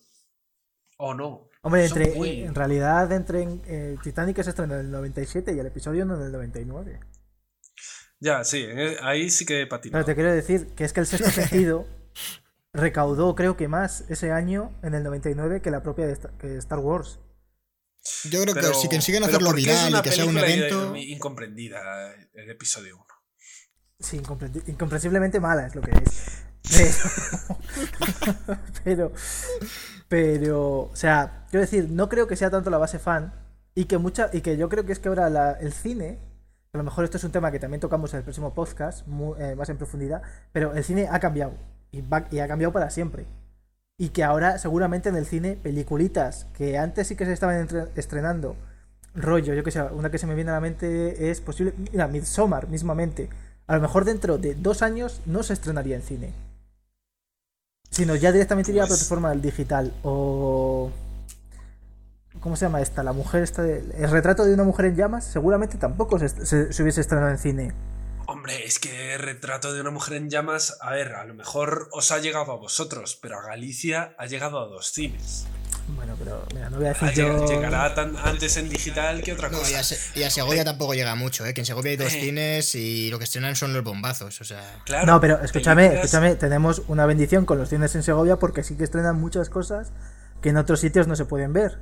¿O 0.98 1.14
no? 1.14 1.49
Hombre, 1.62 1.84
entre, 1.84 2.14
muy- 2.14 2.42
en 2.42 2.54
realidad, 2.54 3.10
entre 3.12 3.42
eh, 3.66 3.96
Titanic 4.02 4.42
se 4.42 4.50
estrenó 4.50 4.74
en 4.74 4.80
el 4.86 4.90
97 4.90 5.52
y 5.54 5.58
el 5.58 5.66
episodio 5.66 6.04
1 6.04 6.16
en 6.16 6.22
el 6.22 6.32
99. 6.32 7.00
Ya, 8.18 8.44
sí, 8.44 8.64
eh, 8.66 8.96
ahí 9.02 9.30
sí 9.30 9.44
que 9.46 9.66
patinó. 9.66 9.92
Pero 9.92 10.04
te 10.04 10.14
quiero 10.14 10.32
decir 10.32 10.68
que 10.74 10.84
es 10.84 10.92
que 10.92 11.00
el 11.00 11.06
sexto 11.06 11.30
sentido 11.30 11.86
recaudó, 12.72 13.34
creo 13.34 13.56
que 13.56 13.68
más 13.68 14.04
ese 14.08 14.32
año, 14.32 14.72
en 14.82 14.94
el 14.94 15.02
99, 15.02 15.60
que 15.60 15.70
la 15.70 15.82
propia 15.82 16.06
de 16.06 16.18
que 16.38 16.56
Star 16.58 16.78
Wars. 16.78 17.18
Yo 18.30 18.40
creo 18.42 18.54
Pero- 18.54 18.68
que 18.68 18.74
si 18.78 18.88
consiguen 18.88 19.24
hacerlo 19.24 19.48
¿por 19.48 19.56
qué 19.56 19.70
es 19.70 19.84
viral 19.86 20.00
y 20.00 20.02
que 20.02 20.12
sea 20.12 20.24
un 20.24 20.38
evento. 20.38 20.96
Incomprendida 20.96 22.14
el 22.32 22.50
episodio 22.50 22.96
1. 22.96 23.04
Sí, 23.98 24.18
incompre- 24.18 24.62
incomprensiblemente 24.66 25.40
mala 25.40 25.66
es 25.66 25.74
lo 25.74 25.82
que 25.82 25.90
es. 25.90 26.44
Pero, 26.68 28.58
pero, 28.84 29.12
pero, 30.08 30.78
o 30.82 30.96
sea, 30.96 31.44
quiero 31.50 31.62
decir, 31.62 31.88
no 31.90 32.08
creo 32.08 32.26
que 32.26 32.36
sea 32.36 32.50
tanto 32.50 32.70
la 32.70 32.78
base 32.78 32.98
fan 32.98 33.32
y 33.74 33.84
que 33.84 33.98
mucha 33.98 34.30
y 34.32 34.40
que 34.40 34.56
yo 34.56 34.68
creo 34.68 34.84
que 34.84 34.92
es 34.92 34.98
que 34.98 35.08
ahora 35.08 35.52
el 35.60 35.72
cine, 35.72 36.18
a 36.72 36.78
lo 36.78 36.84
mejor 36.84 37.04
esto 37.04 37.16
es 37.16 37.24
un 37.24 37.32
tema 37.32 37.50
que 37.50 37.58
también 37.58 37.80
tocamos 37.80 38.12
en 38.12 38.18
el 38.18 38.24
próximo 38.24 38.52
podcast, 38.54 39.06
eh, 39.38 39.54
más 39.56 39.68
en 39.68 39.76
profundidad, 39.76 40.22
pero 40.52 40.74
el 40.74 40.84
cine 40.84 41.08
ha 41.10 41.20
cambiado 41.20 41.52
y, 41.92 42.02
ha 42.38 42.48
cambiado 42.48 42.72
para 42.72 42.90
siempre. 42.90 43.26
Y 43.98 44.10
que 44.10 44.24
ahora 44.24 44.58
seguramente 44.58 45.08
en 45.08 45.16
el 45.16 45.26
cine, 45.26 45.58
peliculitas 45.62 46.46
que 46.56 46.78
antes 46.78 47.06
sí 47.06 47.16
que 47.16 47.26
se 47.26 47.32
estaban 47.32 47.68
estrenando, 47.96 48.56
rollo, 49.14 49.54
yo 49.54 49.62
que 49.64 49.70
sé, 49.70 49.82
una 49.82 50.10
que 50.10 50.18
se 50.18 50.26
me 50.26 50.34
viene 50.34 50.50
a 50.50 50.54
la 50.54 50.60
mente 50.60 51.30
es 51.30 51.40
posible, 51.40 51.74
mira, 51.92 52.08
Midsommar 52.08 52.68
mismamente, 52.68 53.28
a 53.66 53.76
lo 53.76 53.80
mejor 53.80 54.04
dentro 54.04 54.38
de 54.38 54.54
dos 54.54 54.82
años 54.82 55.20
no 55.26 55.42
se 55.42 55.52
estrenaría 55.52 55.96
en 55.96 56.02
cine. 56.02 56.49
Sino 57.90 58.14
ya 58.14 58.32
directamente 58.32 58.70
iría 58.70 58.82
a 58.82 58.84
la 58.84 58.88
Pues- 58.88 59.00
plataforma 59.00 59.30
del 59.30 59.42
digital. 59.42 59.92
O. 60.02 60.90
¿Cómo 62.40 62.56
se 62.56 62.64
llama 62.64 62.80
esta? 62.80 63.02
La 63.02 63.12
mujer 63.12 63.42
esta. 63.42 63.62
de- 63.62 63.84
El 63.98 64.10
retrato 64.10 64.44
de 64.44 64.54
una 64.54 64.64
mujer 64.64 64.86
en 64.86 64.96
llamas. 64.96 65.24
Seguramente 65.24 65.76
tampoco 65.76 66.18
se, 66.18 66.28
se- 66.28 66.72
se 66.72 66.82
hubiese 66.82 67.00
estrenado 67.00 67.30
en 67.30 67.38
cine. 67.38 67.72
Hombre, 68.26 68.64
es 68.64 68.78
que 68.78 69.18
retrato 69.18 69.72
de 69.74 69.80
una 69.80 69.90
mujer 69.90 70.16
en 70.16 70.30
llamas, 70.30 70.78
a 70.80 70.92
ver, 70.92 71.14
a 71.14 71.24
lo 71.24 71.34
mejor 71.34 71.88
os 71.92 72.12
ha 72.12 72.18
llegado 72.20 72.52
a 72.52 72.56
vosotros, 72.56 73.18
pero 73.20 73.38
a 73.40 73.42
Galicia 73.42 74.14
ha 74.18 74.26
llegado 74.26 74.60
a 74.60 74.66
dos 74.68 74.92
cines. 74.92 75.46
Bueno, 75.96 76.14
pero 76.18 76.44
mira, 76.54 76.70
no 76.70 76.76
voy 76.78 76.86
a 76.86 76.88
decir 76.90 77.08
Ah, 77.08 77.12
yo. 77.12 77.46
lleg- 77.46 77.48
Llegará 77.48 77.94
tan 77.94 78.16
antes 78.16 78.56
en 78.56 78.68
digital 78.68 79.22
que 79.22 79.32
otra 79.32 79.48
No, 79.48 79.58
y 79.58 79.60
cosa. 79.60 79.80
a, 79.80 79.82
Se- 79.82 80.18
y 80.18 80.22
a 80.22 80.30
Segovia 80.30 80.64
tampoco 80.64 80.94
llega 80.94 81.14
mucho, 81.14 81.44
¿eh? 81.46 81.52
Que 81.54 81.60
en 81.60 81.66
Segovia 81.66 81.90
hay 81.90 81.96
dos 81.96 82.12
Eh. 82.14 82.20
cines 82.20 82.74
y 82.74 83.10
lo 83.10 83.18
que 83.18 83.24
estrenan 83.24 83.56
son 83.56 83.72
los 83.72 83.82
bombazos, 83.84 84.40
o 84.40 84.44
sea. 84.44 84.62
Claro, 84.84 85.06
No, 85.06 85.20
pero 85.20 85.40
escúchame, 85.42 85.82
películas- 85.88 86.04
escúchame, 86.06 86.34
tenemos 86.36 86.82
una 86.88 87.06
bendición 87.06 87.44
con 87.46 87.58
los 87.58 87.68
cines 87.68 87.94
en 87.94 88.02
Segovia 88.02 88.36
porque 88.36 88.62
sí 88.62 88.76
que 88.76 88.84
estrenan 88.84 89.20
muchas 89.20 89.50
cosas 89.50 89.92
que 90.42 90.48
en 90.50 90.56
otros 90.56 90.80
sitios 90.80 91.06
no 91.06 91.16
se 91.16 91.24
pueden 91.26 91.52
ver. 91.52 91.78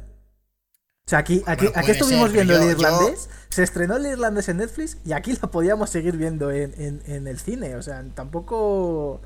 O 1.06 1.10
sea, 1.10 1.20
aquí, 1.20 1.42
aquí, 1.46 1.66
Bueno, 1.66 1.80
aquí 1.80 1.90
estuvimos 1.92 2.24
ser, 2.26 2.32
viendo 2.32 2.54
el 2.56 2.60
yo- 2.62 2.70
irlandés, 2.70 3.30
se 3.48 3.62
estrenó 3.62 3.96
el 3.96 4.04
irlandés 4.06 4.48
en 4.50 4.58
Netflix 4.58 4.98
y 5.06 5.12
aquí 5.12 5.38
lo 5.40 5.50
podíamos 5.50 5.88
seguir 5.90 6.16
viendo 6.18 6.50
en, 6.50 6.74
en- 6.80 7.02
en 7.06 7.26
el 7.26 7.38
cine. 7.38 7.76
O 7.76 7.82
sea, 7.82 8.04
tampoco, 8.14 9.22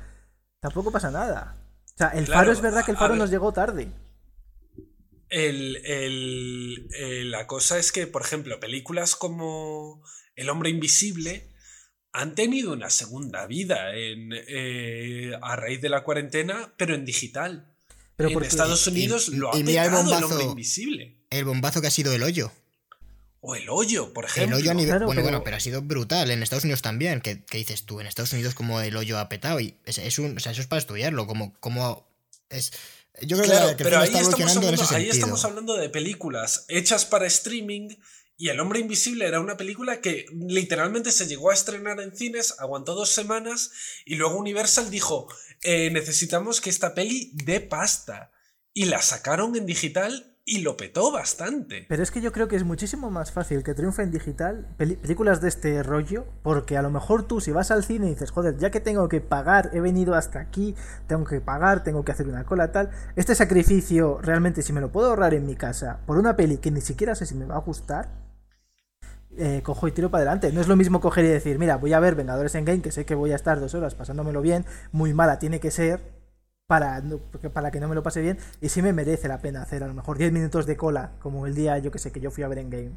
tampoco 0.61 0.91
pasa 0.91 1.11
nada. 1.11 1.57
O 1.93 1.97
sea, 1.97 2.07
el 2.09 2.25
Claro, 2.25 2.39
faro 2.39 2.51
es 2.53 2.61
verdad 2.61 2.85
que 2.85 2.91
el 2.91 2.97
faro 2.97 3.09
ver. 3.13 3.19
nos 3.19 3.29
llegó 3.31 3.51
tarde. 3.51 3.89
El, 5.33 5.77
el- 5.85 6.87
el- 6.97 7.31
la 7.31 7.47
cosa 7.47 7.79
es 7.79 7.91
que, 7.91 8.05
por 8.07 8.21
ejemplo, 8.21 8.59
películas 8.59 9.15
como 9.15 10.03
El 10.35 10.49
hombre 10.49 10.69
invisible 10.69 11.49
han 12.11 12.35
tenido 12.35 12.73
una 12.73 12.89
segunda 12.91 13.47
vida 13.47 13.95
en, 13.95 14.29
eh, 14.33 15.31
a 15.41 15.55
raíz 15.55 15.81
de 15.81 15.89
la 15.89 16.03
cuarentena, 16.03 16.73
pero 16.77 16.93
en 16.95 17.05
digital. 17.05 17.67
Pero 18.15 18.29
en 18.29 18.43
Estados 18.43 18.85
Unidos 18.85 19.29
y- 19.29 19.35
lo 19.37 19.51
ha 19.51 19.57
mira 19.57 19.85
el 19.85 19.93
el 19.93 20.23
hombre 20.23 20.43
invisible. 20.45 21.17
El 21.31 21.45
bombazo 21.45 21.81
que 21.81 21.87
ha 21.87 21.91
sido 21.91 22.13
el 22.13 22.21
hoyo. 22.21 22.51
O 23.41 23.55
el 23.55 23.67
hoyo, 23.69 24.13
por 24.13 24.25
El 24.25 24.29
ejemplo. 24.31 24.57
hoyo 24.57 24.69
a 24.71 24.73
nivel. 24.75 24.89
Claro, 24.91 25.05
bueno, 25.07 25.21
pero- 25.21 25.31
bueno, 25.31 25.43
pero 25.43 25.57
ha 25.57 25.59
sido 25.59 25.81
brutal. 25.81 26.29
En 26.31 26.43
Estados 26.43 26.63
Unidos 26.63 26.81
también. 26.83 27.19
¿Qué, 27.21 27.43
qué 27.43 27.57
dices 27.57 27.83
tú? 27.83 27.99
En 27.99 28.05
Estados 28.07 28.31
Unidos, 28.33 28.53
como 28.53 28.79
el 28.81 28.95
hoyo 28.95 29.17
ha 29.17 29.27
petado. 29.29 29.59
Y 29.59 29.75
es, 29.85 29.97
es 29.97 30.19
un, 30.19 30.37
o 30.37 30.39
sea, 30.39 30.51
eso 30.51 30.61
es 30.61 30.67
para 30.67 30.79
estudiarlo. 30.79 31.25
Como, 31.27 31.53
como 31.59 32.07
es. 32.49 32.71
Yo 33.21 33.37
creo 33.37 33.49
Claro, 33.49 33.77
que, 33.77 33.83
pero 33.83 33.97
ahí 33.99 34.05
está 34.05 34.19
estamos, 34.19 34.39
evolucionando 34.39 34.61
en 34.61 34.73
hablando, 34.73 34.83
ese 34.83 34.95
ahí 34.95 35.01
sentido. 35.03 35.13
estamos 35.13 35.45
hablando 35.45 35.75
de 35.77 35.89
películas 35.89 36.65
hechas 36.67 37.05
para 37.05 37.27
streaming 37.27 37.89
y 38.37 38.49
El 38.49 38.59
Hombre 38.59 38.79
Invisible 38.79 39.25
era 39.27 39.39
una 39.39 39.55
película 39.57 40.01
que 40.01 40.25
literalmente 40.31 41.11
se 41.11 41.27
llegó 41.27 41.51
a 41.51 41.53
estrenar 41.53 41.99
en 42.01 42.15
cines, 42.15 42.55
aguantó 42.59 42.95
dos 42.95 43.09
semanas 43.09 43.71
y 44.05 44.15
luego 44.15 44.37
Universal 44.37 44.89
dijo, 44.89 45.27
"Eh, 45.61 45.91
necesitamos 45.91 46.59
que 46.59 46.69
esta 46.71 46.93
peli 46.95 47.31
dé 47.33 47.59
pasta. 47.61 48.31
Y 48.73 48.85
la 48.85 49.01
sacaron 49.03 49.55
en 49.55 49.67
digital 49.67 50.32
y 50.45 50.61
lo 50.61 50.75
petó 50.75 51.11
bastante. 51.11 51.85
Pero 51.87 52.03
es 52.03 52.11
que 52.11 52.21
yo 52.21 52.31
creo 52.31 52.47
que 52.47 52.55
es 52.55 52.63
muchísimo 52.63 53.09
más 53.09 53.31
fácil 53.31 53.63
que 53.63 53.73
triunfe 53.73 54.03
en 54.03 54.11
digital 54.11 54.67
películas 54.77 55.41
de 55.41 55.47
este 55.47 55.83
rollo, 55.83 56.25
porque 56.41 56.75
a 56.77 56.81
lo 56.81 56.89
mejor 56.89 57.27
tú 57.27 57.39
si 57.39 57.51
vas 57.51 57.71
al 57.71 57.83
cine 57.83 58.07
y 58.07 58.09
dices, 58.09 58.31
joder, 58.31 58.57
ya 58.57 58.69
que 58.69 58.81
tengo 58.81 59.07
que 59.07 59.21
pagar, 59.21 59.69
he 59.73 59.79
venido 59.79 60.15
hasta 60.15 60.39
aquí, 60.39 60.75
tengo 61.07 61.23
que 61.23 61.39
pagar, 61.39 61.83
tengo 61.83 62.03
que 62.03 62.11
hacer 62.11 62.27
una 62.27 62.43
cola 62.43 62.71
tal, 62.71 62.89
este 63.15 63.35
sacrificio 63.35 64.19
realmente 64.21 64.61
si 64.61 64.73
me 64.73 64.81
lo 64.81 64.91
puedo 64.91 65.07
ahorrar 65.09 65.33
en 65.33 65.45
mi 65.45 65.55
casa 65.55 65.99
por 66.05 66.17
una 66.17 66.35
peli 66.35 66.57
que 66.57 66.71
ni 66.71 66.81
siquiera 66.81 67.15
sé 67.15 67.25
si 67.25 67.35
me 67.35 67.45
va 67.45 67.55
a 67.55 67.59
gustar, 67.59 68.09
eh, 69.35 69.61
cojo 69.63 69.87
y 69.87 69.91
tiro 69.91 70.11
para 70.11 70.23
adelante. 70.23 70.51
No 70.51 70.61
es 70.61 70.67
lo 70.67 70.75
mismo 70.75 70.99
coger 70.99 71.25
y 71.25 71.29
decir, 71.29 71.57
mira, 71.57 71.77
voy 71.77 71.93
a 71.93 71.99
ver 71.99 72.15
Vengadores 72.15 72.53
en 72.55 72.65
Game, 72.65 72.81
que 72.81 72.91
sé 72.91 73.05
que 73.05 73.15
voy 73.15 73.31
a 73.31 73.35
estar 73.35 73.59
dos 73.59 73.73
horas 73.73 73.95
pasándomelo 73.95 74.41
bien, 74.41 74.65
muy 74.91 75.13
mala 75.13 75.39
tiene 75.39 75.59
que 75.59 75.71
ser, 75.71 76.01
para, 76.73 77.03
para 77.53 77.69
que 77.69 77.79
no 77.79 77.87
me 77.87 77.93
lo 77.93 78.01
pase 78.01 78.19
bien, 78.19 78.39
y 78.59 78.69
sí 78.69 78.81
me 78.81 78.93
merece 78.93 79.27
la 79.27 79.39
pena 79.39 79.61
hacer 79.61 79.83
a 79.83 79.87
lo 79.87 79.93
mejor 79.93 80.17
10 80.17 80.31
minutos 80.31 80.65
de 80.65 80.75
cola, 80.75 81.11
como 81.21 81.45
el 81.45 81.53
día, 81.53 81.77
yo 81.77 81.91
que 81.91 81.99
sé, 81.99 82.11
que 82.11 82.19
yo 82.19 82.31
fui 82.31 82.43
a 82.43 82.47
ver 82.47 82.57
en 82.57 82.71
Game. 82.71 82.91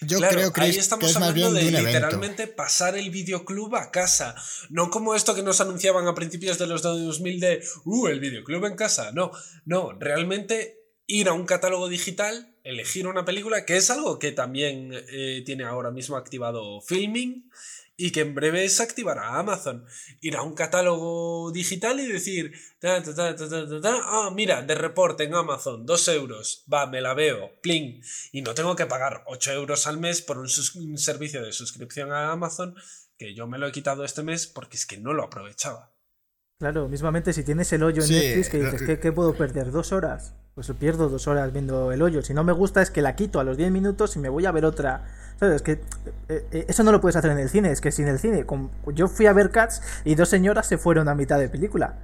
Yo 0.00 0.16
Claro, 0.16 0.50
creo, 0.50 0.64
ahí 0.64 0.72
que 0.72 0.78
estamos 0.78 1.10
es 1.10 1.20
más 1.20 1.28
hablando 1.28 1.52
bien 1.52 1.54
de, 1.54 1.60
de, 1.60 1.68
un 1.68 1.74
evento. 1.74 2.06
literalmente 2.06 2.46
pasar 2.46 2.96
el 2.96 3.10
videoclub 3.10 3.76
a 3.76 3.90
casa. 3.90 4.34
No 4.70 4.88
como 4.88 5.14
esto 5.14 5.34
que 5.34 5.42
nos 5.42 5.60
anunciaban 5.60 6.08
a 6.08 6.14
principios 6.14 6.58
de 6.58 6.66
los 6.66 6.80
2000 6.80 7.38
de, 7.38 7.62
uh, 7.84 8.06
el 8.06 8.18
videoclub 8.18 8.64
en 8.64 8.76
casa. 8.76 9.12
No, 9.12 9.30
no, 9.66 9.92
realmente 10.00 10.78
ir 11.06 11.28
a 11.28 11.34
un 11.34 11.44
catálogo 11.44 11.88
digital, 11.90 12.56
elegir 12.64 13.06
una 13.06 13.26
película, 13.26 13.66
que 13.66 13.76
es 13.76 13.90
algo 13.90 14.18
que 14.18 14.32
también 14.32 14.90
eh, 15.12 15.42
tiene 15.44 15.64
ahora 15.64 15.90
mismo 15.90 16.16
activado 16.16 16.80
Filming 16.80 17.50
y 17.96 18.10
que 18.10 18.20
en 18.20 18.34
breve 18.34 18.68
se 18.68 18.82
activará 18.82 19.38
Amazon. 19.38 19.84
Ir 20.20 20.36
a 20.36 20.42
un 20.42 20.54
catálogo 20.54 21.50
digital 21.52 22.00
y 22.00 22.06
decir, 22.06 22.52
ta, 22.78 23.02
ta, 23.02 23.14
ta, 23.14 23.36
ta, 23.36 23.48
ta, 23.48 23.68
ta, 23.68 23.80
ta, 23.80 24.00
ah, 24.02 24.30
mira, 24.34 24.62
de 24.62 24.74
reporte 24.74 25.24
en 25.24 25.34
Amazon, 25.34 25.86
dos 25.86 26.08
euros, 26.08 26.64
va, 26.72 26.86
me 26.86 27.00
la 27.00 27.14
veo, 27.14 27.52
pling, 27.62 28.02
y 28.32 28.42
no 28.42 28.54
tengo 28.54 28.74
que 28.76 28.86
pagar 28.86 29.22
8 29.26 29.52
euros 29.52 29.86
al 29.86 29.98
mes 29.98 30.22
por 30.22 30.38
un, 30.38 30.48
servicio 30.48 31.42
de 31.42 31.52
suscripción 31.52 32.12
a 32.12 32.32
Amazon 32.32 32.74
que 33.16 33.34
yo 33.34 33.46
me 33.46 33.58
lo 33.58 33.68
he 33.68 33.72
quitado 33.72 34.04
este 34.04 34.22
mes 34.22 34.46
porque 34.46 34.76
es 34.76 34.86
que 34.86 34.98
no 34.98 35.12
lo 35.12 35.22
aprovechaba. 35.22 35.92
Claro, 36.58 36.88
mismamente 36.88 37.32
si 37.32 37.44
tienes 37.44 37.72
el 37.72 37.82
hoyo 37.82 38.02
en 38.02 38.08
Sí, 38.08 38.14
Netflix 38.14 38.48
que 38.48 38.62
dices, 38.62 38.82
¿qué, 38.82 38.98
qué 38.98 39.12
puedo 39.12 39.36
perder? 39.36 39.70
¿Dos 39.70 39.92
horas? 39.92 40.34
Pues 40.54 40.70
pierdo 40.78 41.08
dos 41.08 41.26
horas 41.26 41.52
viendo 41.52 41.90
el 41.90 42.00
hoyo. 42.00 42.22
Si 42.22 42.32
no 42.32 42.44
me 42.44 42.52
gusta 42.52 42.80
es 42.80 42.90
que 42.90 43.02
la 43.02 43.16
quito 43.16 43.40
a 43.40 43.44
los 43.44 43.56
10 43.56 43.72
minutos 43.72 44.14
y 44.14 44.20
me 44.20 44.28
voy 44.28 44.46
a 44.46 44.52
ver 44.52 44.64
otra. 44.64 45.02
¿Sabes? 45.40 45.56
Es 45.56 45.62
que 45.62 45.72
eh, 46.28 46.46
eh, 46.52 46.64
eso 46.68 46.84
no 46.84 46.92
lo 46.92 47.00
puedes 47.00 47.16
hacer 47.16 47.32
en 47.32 47.38
el 47.38 47.48
cine. 47.48 47.72
Es 47.72 47.80
que 47.80 47.90
sin 47.90 48.06
el 48.06 48.20
cine, 48.20 48.46
con- 48.46 48.70
yo 48.94 49.08
fui 49.08 49.26
a 49.26 49.32
ver 49.32 49.50
Cats 49.50 49.82
y 50.04 50.14
dos 50.14 50.28
señoras 50.28 50.66
se 50.66 50.78
fueron 50.78 51.08
a 51.08 51.14
mitad 51.16 51.40
de 51.40 51.48
película. 51.48 51.94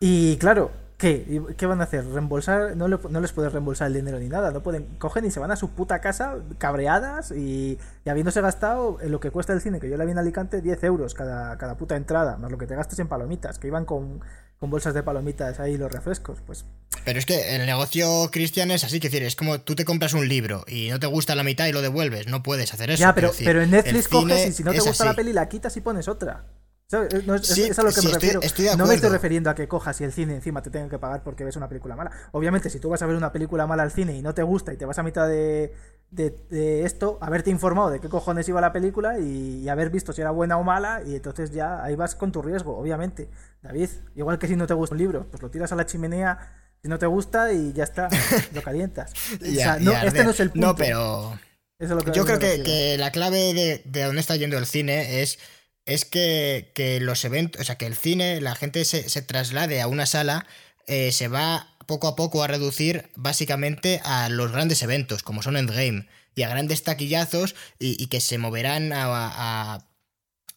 Y 0.00 0.36
claro, 0.38 0.70
¿qué? 1.04 1.24
¿Y 1.28 1.54
¿Qué 1.54 1.66
van 1.66 1.80
a 1.80 1.84
hacer? 1.84 2.04
¿Reembolsar? 2.06 2.76
No, 2.76 2.88
le- 2.88 2.98
no 3.10 3.20
les 3.20 3.32
puedes 3.32 3.52
reembolsar 3.52 3.88
el 3.88 3.94
dinero 3.94 4.18
ni 4.18 4.28
nada. 4.28 4.50
No 4.50 4.62
pueden. 4.62 4.86
Cogen 4.98 5.24
y 5.26 5.30
se 5.30 5.40
van 5.40 5.50
a 5.50 5.56
su 5.56 5.70
puta 5.70 6.00
casa 6.00 6.36
cabreadas 6.58 7.30
y, 7.30 7.78
y 8.04 8.08
habiéndose 8.10 8.40
gastado 8.40 8.98
en 9.00 9.12
lo 9.12 9.20
que 9.20 9.30
cuesta 9.30 9.52
el 9.52 9.60
cine, 9.60 9.80
que 9.80 9.88
yo 9.90 9.96
la 9.96 10.04
vi 10.04 10.12
en 10.12 10.18
Alicante, 10.18 10.60
10 10.60 10.82
euros 10.84 11.14
cada, 11.14 11.56
cada 11.58 11.76
puta 11.76 11.96
entrada, 11.96 12.36
más 12.38 12.50
lo 12.50 12.58
que 12.58 12.66
te 12.66 12.74
gastes 12.74 12.98
en 12.98 13.08
palomitas, 13.08 13.58
que 13.58 13.66
iban 13.66 13.84
con, 13.84 14.20
con 14.58 14.70
bolsas 14.70 14.94
de 14.94 15.02
palomitas 15.02 15.60
ahí 15.60 15.76
los 15.76 15.92
refrescos. 15.92 16.38
Pues 16.46 16.64
Pero 17.04 17.18
es 17.18 17.26
que 17.26 17.54
el 17.56 17.66
negocio 17.66 18.30
cristiano 18.30 18.72
es 18.72 18.82
así, 18.84 18.98
que 19.00 19.08
decir, 19.10 19.22
es 19.24 19.36
como 19.36 19.60
tú 19.60 19.74
te 19.74 19.84
compras 19.84 20.14
un 20.14 20.26
libro 20.28 20.64
y 20.66 20.88
no 20.90 20.98
te 20.98 21.06
gusta 21.06 21.34
la 21.34 21.42
mitad 21.44 21.66
y 21.66 21.72
lo 21.72 21.82
devuelves, 21.82 22.26
no 22.28 22.42
puedes 22.42 22.72
hacer 22.72 22.90
eso. 22.90 23.00
ya, 23.00 23.14
pero, 23.14 23.30
quiero 23.30 23.32
decir, 23.32 23.46
pero 23.46 23.62
en 23.62 23.70
Netflix 23.70 24.08
coges 24.08 24.46
y 24.48 24.52
si 24.52 24.64
no 24.64 24.72
te 24.72 24.80
gusta 24.80 25.04
la 25.04 25.14
peli 25.14 25.32
la 25.32 25.48
quitas 25.48 25.76
y 25.76 25.80
pones 25.80 26.08
otra. 26.08 26.44
¿Sabes? 26.86 27.26
No, 27.26 27.34
es, 27.34 27.46
Sí, 27.46 27.62
es 27.64 27.78
a 27.78 27.82
lo 27.82 27.88
que 27.88 27.94
sí, 27.94 28.06
me 28.06 28.12
estoy- 28.12 28.28
refiero. 28.28 28.40
estoy 28.42 28.66
no 28.76 28.86
me 28.86 28.94
estoy 28.94 29.10
refiriendo 29.10 29.48
a 29.50 29.54
que 29.54 29.66
cojas 29.66 30.00
y 30.00 30.04
el 30.04 30.12
cine 30.12 30.34
encima 30.34 30.62
te 30.62 30.70
tenga 30.70 30.88
que 30.88 30.98
pagar 30.98 31.22
porque 31.22 31.42
ves 31.44 31.56
una 31.56 31.68
película 31.68 31.96
mala. 31.96 32.10
Obviamente, 32.32 32.68
si 32.70 32.78
tú 32.78 32.88
vas 32.90 33.00
a 33.02 33.06
ver 33.06 33.16
una 33.16 33.32
película 33.32 33.66
mala 33.66 33.82
al 33.82 33.90
cine 33.90 34.14
y 34.16 34.22
no 34.22 34.34
te 34.34 34.42
gusta 34.42 34.72
y 34.72 34.76
te 34.76 34.84
vas 34.84 34.98
a 34.98 35.02
mitad 35.02 35.26
de, 35.26 35.72
de- 36.10 36.36
de 36.50 36.84
esto, 36.84 37.18
haberte 37.22 37.50
informado 37.50 37.90
de 37.90 38.00
qué 38.00 38.08
cojones 38.08 38.48
iba 38.48 38.60
la 38.60 38.72
película 38.72 39.18
y, 39.18 39.62
y 39.62 39.68
haber 39.68 39.90
visto 39.90 40.12
si 40.12 40.20
era 40.20 40.30
buena 40.30 40.58
o 40.58 40.62
mala, 40.62 41.02
y 41.06 41.14
entonces 41.16 41.50
ya 41.52 41.82
ahí 41.82 41.96
vas 41.96 42.14
con 42.14 42.30
tu 42.32 42.42
riesgo, 42.42 42.76
obviamente. 42.76 43.28
David, 43.62 43.88
igual 44.14 44.38
que 44.38 44.46
si 44.46 44.54
no 44.56 44.66
te 44.66 44.74
gusta 44.74 44.94
un 44.94 44.98
libro, 45.00 45.26
pues 45.30 45.42
lo 45.42 45.50
tiras 45.50 45.72
a 45.72 45.76
la 45.76 45.86
chimenea 45.86 46.60
si 46.82 46.88
no 46.88 46.98
te 46.98 47.06
gusta 47.06 47.50
y 47.50 47.72
ya 47.72 47.84
está, 47.84 48.08
lo 48.52 48.60
calientas. 48.62 49.12
O 49.40 49.54
sea, 49.54 49.78
no, 49.80 49.92
este 49.92 50.22
no 50.22 50.30
es 50.30 50.40
el 50.40 50.50
punto. 50.50 50.66
No, 50.66 50.76
pero 50.76 51.32
Eso 51.78 51.98
es 51.98 52.04
lo 52.04 52.12
que 52.12 52.12
yo 52.12 52.26
creo 52.26 52.38
que, 52.38 52.62
que 52.62 52.96
la 52.98 53.10
clave 53.10 53.54
de, 53.54 53.82
de 53.86 54.02
dónde 54.02 54.20
está 54.20 54.36
yendo 54.36 54.58
el 54.58 54.66
cine 54.66 55.22
es, 55.22 55.38
es 55.86 56.04
que, 56.04 56.72
que 56.74 57.00
los 57.00 57.24
eventos, 57.24 57.60
o 57.60 57.64
sea, 57.64 57.76
que 57.76 57.86
el 57.86 57.96
cine, 57.96 58.40
la 58.40 58.54
gente 58.54 58.84
se, 58.84 59.08
se 59.08 59.22
traslade 59.22 59.80
a 59.80 59.86
una 59.88 60.06
sala, 60.06 60.46
eh, 60.86 61.12
se 61.12 61.28
va 61.28 61.76
poco 61.86 62.08
a 62.08 62.16
poco 62.16 62.42
a 62.42 62.46
reducir 62.46 63.10
básicamente 63.16 64.00
a 64.04 64.28
los 64.30 64.52
grandes 64.52 64.82
eventos, 64.82 65.22
como 65.22 65.42
son 65.42 65.56
Endgame, 65.56 66.08
y 66.34 66.42
a 66.42 66.48
grandes 66.48 66.82
taquillazos, 66.82 67.54
y, 67.78 68.06
que 68.08 68.20
se 68.20 68.38
moverán 68.38 68.92
a, 68.92 69.06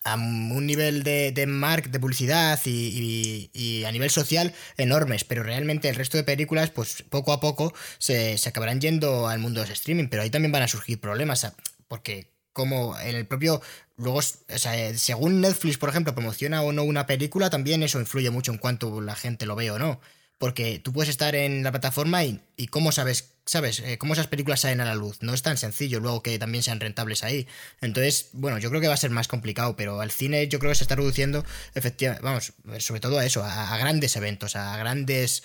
a- 0.03 0.15
un 0.15 0.65
nivel 0.65 1.03
de, 1.03 1.31
de 1.33 1.45
mark, 1.47 1.89
de 1.91 1.99
publicidad 1.99 2.59
y, 2.65 3.49
y- 3.53 3.83
a 3.85 3.91
nivel 3.91 4.09
social 4.09 4.53
enormes, 4.77 5.23
pero 5.23 5.43
realmente 5.43 5.89
el 5.89 5.95
resto 5.95 6.17
de 6.17 6.23
películas, 6.23 6.69
pues 6.71 7.03
poco 7.09 7.33
a 7.33 7.39
poco 7.39 7.73
se, 7.97 8.37
se 8.37 8.49
acabarán 8.49 8.81
yendo 8.81 9.27
al 9.27 9.39
mundo 9.39 9.63
de 9.63 9.73
streaming, 9.73 10.07
pero 10.07 10.23
ahí 10.23 10.29
también 10.29 10.51
van 10.51 10.63
a 10.63 10.67
surgir 10.67 10.99
problemas, 10.99 11.51
porque 11.87 12.33
como 12.53 12.97
en 12.99 13.15
el 13.15 13.27
propio, 13.27 13.61
luego, 13.97 14.19
o 14.19 14.57
sea, 14.57 14.77
eh, 14.77 14.97
según 14.97 15.41
Netflix, 15.41 15.77
por 15.77 15.89
ejemplo, 15.89 16.13
promociona 16.13 16.61
o 16.61 16.71
no 16.71 16.83
una 16.83 17.05
película, 17.05 17.49
también 17.49 17.83
eso 17.83 17.99
influye 17.99 18.29
mucho 18.29 18.51
en 18.51 18.57
cuanto 18.57 19.01
la 19.01 19.15
gente 19.15 19.45
lo 19.45 19.55
ve 19.55 19.71
o 19.71 19.79
no. 19.79 19.99
Porque 20.39 20.77
tú 20.77 20.93
puedes 20.93 21.09
estar 21.09 21.33
en 21.35 21.63
la 21.63 21.71
plataforma 21.71 22.23
y, 22.23 22.39
y 22.57 22.67
cómo 22.67 22.91
sabes, 22.91 23.33
sabes, 23.45 23.79
Eh, 23.79 23.97
cómo 23.97 24.13
esas 24.13 24.27
películas 24.27 24.59
salen 24.59 24.81
a 24.81 24.85
la 24.85 24.93
luz. 24.93 25.17
No 25.21 25.33
es 25.33 25.41
tan 25.41 25.57
sencillo 25.57 25.99
luego 25.99 26.21
que 26.21 26.37
también 26.37 26.61
sean 26.61 26.79
rentables 26.79 27.23
ahí. 27.23 27.47
Entonces, 27.81 28.29
bueno, 28.33 28.59
yo 28.59 28.69
creo 28.69 28.79
que 28.79 28.87
va 28.87 28.93
a 28.93 28.97
ser 28.97 29.09
más 29.09 29.27
complicado, 29.27 29.75
pero 29.75 29.99
al 29.99 30.11
cine 30.11 30.47
yo 30.47 30.59
creo 30.59 30.69
que 30.71 30.75
se 30.75 30.83
está 30.83 30.95
reduciendo, 30.95 31.43
efectivamente, 31.73 32.23
vamos, 32.23 32.53
sobre 32.77 32.99
todo 33.01 33.17
a 33.17 33.25
eso, 33.25 33.43
a, 33.43 33.73
a 33.73 33.77
grandes 33.79 34.15
eventos, 34.15 34.55
a 34.55 34.77
grandes, 34.77 35.41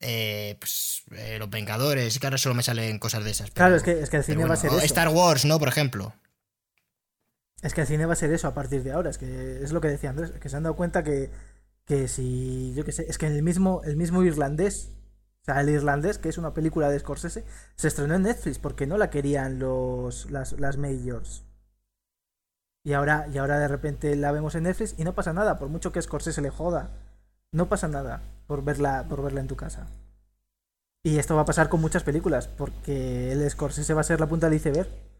eh, 0.00 0.56
pues, 0.58 1.04
eh, 1.12 1.36
los 1.38 1.48
Vengadores, 1.48 2.18
que 2.18 2.26
ahora 2.26 2.38
solo 2.38 2.56
me 2.56 2.64
salen 2.64 2.98
cosas 2.98 3.22
de 3.22 3.30
esas. 3.30 3.52
Claro, 3.52 3.76
es 3.76 3.84
que, 3.84 4.00
es 4.00 4.10
que 4.10 4.16
el 4.16 4.24
cine 4.24 4.44
va 4.46 4.54
a 4.54 4.56
ser 4.56 4.70
o 4.70 4.78
eso. 4.78 4.84
Star 4.86 5.10
Wars, 5.10 5.44
¿no? 5.44 5.60
Por 5.60 5.68
ejemplo. 5.68 6.12
Es 7.64 7.72
que 7.72 7.80
el 7.80 7.86
cine 7.86 8.04
va 8.04 8.12
a 8.12 8.16
ser 8.16 8.30
eso 8.30 8.46
a 8.46 8.52
partir 8.52 8.82
de 8.82 8.92
ahora. 8.92 9.08
Es 9.08 9.16
que 9.16 9.62
es 9.62 9.72
lo 9.72 9.80
que 9.80 9.88
decía 9.88 10.10
Andrés, 10.10 10.32
que 10.32 10.50
se 10.50 10.56
han 10.56 10.64
dado 10.64 10.76
cuenta 10.76 11.02
que, 11.02 11.30
que 11.86 12.08
si, 12.08 12.74
yo 12.74 12.84
qué 12.84 12.92
sé, 12.92 13.06
es 13.08 13.16
que 13.16 13.26
el 13.26 13.42
mismo, 13.42 13.80
el 13.84 13.96
mismo 13.96 14.22
irlandés, 14.22 14.90
o 15.40 15.44
sea, 15.46 15.62
el 15.62 15.70
irlandés, 15.70 16.18
que 16.18 16.28
es 16.28 16.36
una 16.36 16.52
película 16.52 16.90
de 16.90 16.98
Scorsese, 16.98 17.42
se 17.74 17.88
estrenó 17.88 18.16
en 18.16 18.22
Netflix 18.22 18.58
porque 18.58 18.86
no 18.86 18.98
la 18.98 19.08
querían 19.08 19.58
los, 19.58 20.30
las, 20.30 20.52
las 20.60 20.76
majors. 20.76 21.46
Y 22.84 22.92
ahora, 22.92 23.28
y 23.32 23.38
ahora 23.38 23.58
de 23.58 23.68
repente 23.68 24.14
la 24.14 24.30
vemos 24.30 24.54
en 24.56 24.64
Netflix 24.64 24.94
y 24.98 25.04
no 25.04 25.14
pasa 25.14 25.32
nada, 25.32 25.58
por 25.58 25.70
mucho 25.70 25.90
que 25.90 26.02
Scorsese 26.02 26.42
le 26.42 26.50
joda. 26.50 26.90
No 27.50 27.70
pasa 27.70 27.88
nada 27.88 28.20
por 28.46 28.62
verla, 28.62 29.06
por 29.08 29.22
verla 29.22 29.40
en 29.40 29.48
tu 29.48 29.56
casa. 29.56 29.86
Y 31.02 31.16
esto 31.16 31.34
va 31.34 31.42
a 31.42 31.46
pasar 31.46 31.70
con 31.70 31.80
muchas 31.80 32.02
películas, 32.02 32.46
porque 32.46 33.32
el 33.32 33.50
Scorsese 33.50 33.94
va 33.94 34.02
a 34.02 34.04
ser 34.04 34.20
la 34.20 34.26
punta 34.26 34.50
del 34.50 34.56
iceberg. 34.58 35.13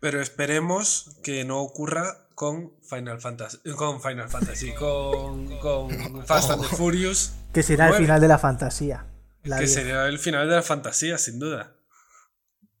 Pero 0.00 0.20
esperemos 0.20 1.16
que 1.22 1.44
no 1.44 1.60
ocurra 1.60 2.28
con 2.34 2.72
Final 2.88 3.20
Fantasy, 3.20 3.58
con 3.76 4.00
Final 4.00 4.28
Fantasy, 4.28 4.72
con, 4.74 5.58
con 5.58 6.24
Fast 6.24 6.50
and 6.50 6.62
the 6.62 6.68
Furious, 6.76 7.32
Que 7.52 7.62
será 7.64 7.88
el 7.88 7.94
final 7.96 8.20
de 8.20 8.28
la 8.28 8.38
fantasía. 8.38 9.06
La 9.42 9.58
que 9.58 9.66
sería 9.66 10.06
el 10.06 10.18
final 10.18 10.48
de 10.48 10.54
la 10.56 10.62
fantasía, 10.62 11.18
sin 11.18 11.38
duda. 11.38 11.72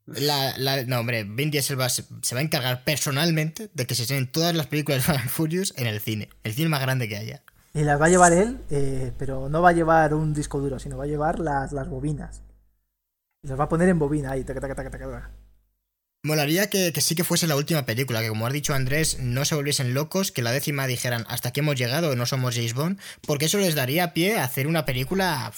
La, 0.06 0.56
la- 0.56 0.84
no, 0.84 1.00
hombre, 1.00 1.24
Vin 1.24 1.50
Diesel 1.50 1.78
va, 1.78 1.88
se, 1.88 2.04
se 2.22 2.34
va 2.34 2.40
a 2.40 2.44
encargar 2.44 2.84
personalmente 2.84 3.70
de 3.74 3.86
que 3.86 3.94
se 3.94 4.02
estén 4.02 4.30
todas 4.30 4.54
las 4.54 4.66
películas 4.66 4.98
de 5.00 5.02
Fast 5.04 5.20
and 5.20 5.28
Furious 5.30 5.74
en 5.76 5.86
el 5.86 6.00
cine. 6.00 6.30
El 6.44 6.54
cine 6.54 6.68
más 6.68 6.80
grande 6.80 7.08
que 7.08 7.16
haya. 7.16 7.42
Y 7.74 7.82
las 7.82 8.00
va 8.00 8.06
a 8.06 8.08
llevar 8.08 8.32
él, 8.32 8.58
eh, 8.70 9.12
pero 9.18 9.48
no 9.48 9.60
va 9.60 9.70
a 9.70 9.72
llevar 9.72 10.14
un 10.14 10.32
disco 10.34 10.60
duro, 10.60 10.78
sino 10.78 10.96
va 10.96 11.04
a 11.04 11.08
llevar 11.08 11.38
las, 11.40 11.72
las 11.72 11.88
bobinas. 11.88 12.42
Y 13.42 13.48
las 13.48 13.58
va 13.60 13.64
a 13.64 13.68
poner 13.68 13.88
en 13.88 13.98
bobina 13.98 14.30
ahí. 14.32 14.44
taca, 14.44 14.60
taca, 14.60 14.74
taca, 14.74 14.90
taca, 14.90 15.04
taca. 15.04 15.30
Molaría 16.22 16.68
que, 16.68 16.92
que 16.92 17.00
sí 17.00 17.14
que 17.14 17.22
fuese 17.24 17.46
la 17.46 17.54
última 17.56 17.86
película, 17.86 18.20
que 18.20 18.28
como 18.28 18.46
ha 18.46 18.50
dicho 18.50 18.74
Andrés, 18.74 19.18
no 19.20 19.44
se 19.44 19.54
volviesen 19.54 19.94
locos, 19.94 20.32
que 20.32 20.42
la 20.42 20.50
décima 20.52 20.86
dijeran 20.86 21.24
hasta 21.28 21.50
aquí 21.50 21.60
hemos 21.60 21.76
llegado, 21.76 22.16
no 22.16 22.26
somos 22.26 22.54
James 22.56 22.74
Bond, 22.74 22.98
porque 23.26 23.44
eso 23.46 23.58
les 23.58 23.74
daría 23.76 24.12
pie 24.14 24.36
a 24.38 24.44
hacer 24.44 24.66
una 24.66 24.84
película 24.84 25.52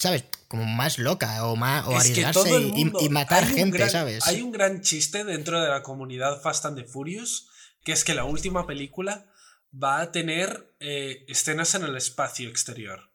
¿sabes? 0.00 0.24
Como 0.48 0.64
más 0.64 0.98
loca 0.98 1.44
o, 1.46 1.56
más, 1.56 1.84
o 1.86 1.96
arriesgarse 1.96 2.40
y- 2.76 3.08
matar 3.08 3.46
gente, 3.46 3.78
gran- 3.78 3.90
¿sabes? 3.90 4.26
Hay 4.26 4.42
un 4.42 4.52
gran 4.52 4.80
chiste 4.80 5.24
dentro 5.24 5.60
de 5.60 5.68
la 5.68 5.82
comunidad 5.82 6.40
Fast 6.40 6.66
and 6.66 6.76
the 6.78 6.84
Furious, 6.84 7.48
que 7.84 7.92
es 7.92 8.04
que 8.04 8.14
la 8.14 8.24
última 8.24 8.66
película 8.66 9.26
va 9.72 10.00
a 10.00 10.12
tener 10.12 10.72
eh, 10.80 11.24
escenas 11.28 11.74
en 11.74 11.82
el 11.84 11.96
espacio 11.96 12.48
exterior. 12.48 13.10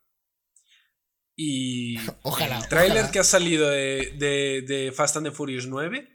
Y 1.35 1.98
Ojalá, 2.23 2.60
el 2.60 2.68
tráiler 2.68 3.11
que 3.11 3.19
ha 3.19 3.23
salido 3.23 3.69
de, 3.69 4.14
de- 4.18 4.64
de 4.68 4.91
Fast 4.91 5.18
and 5.18 5.26
the 5.27 5.31
Furious 5.31 5.65
9 5.68 6.12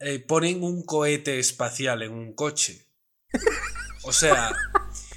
eh, 0.00 0.18
ponen 0.18 0.64
un 0.64 0.82
cohete 0.82 1.38
espacial 1.38 2.02
en 2.02 2.12
un 2.12 2.32
coche. 2.34 2.86
O 4.04 4.12
sea, 4.12 4.52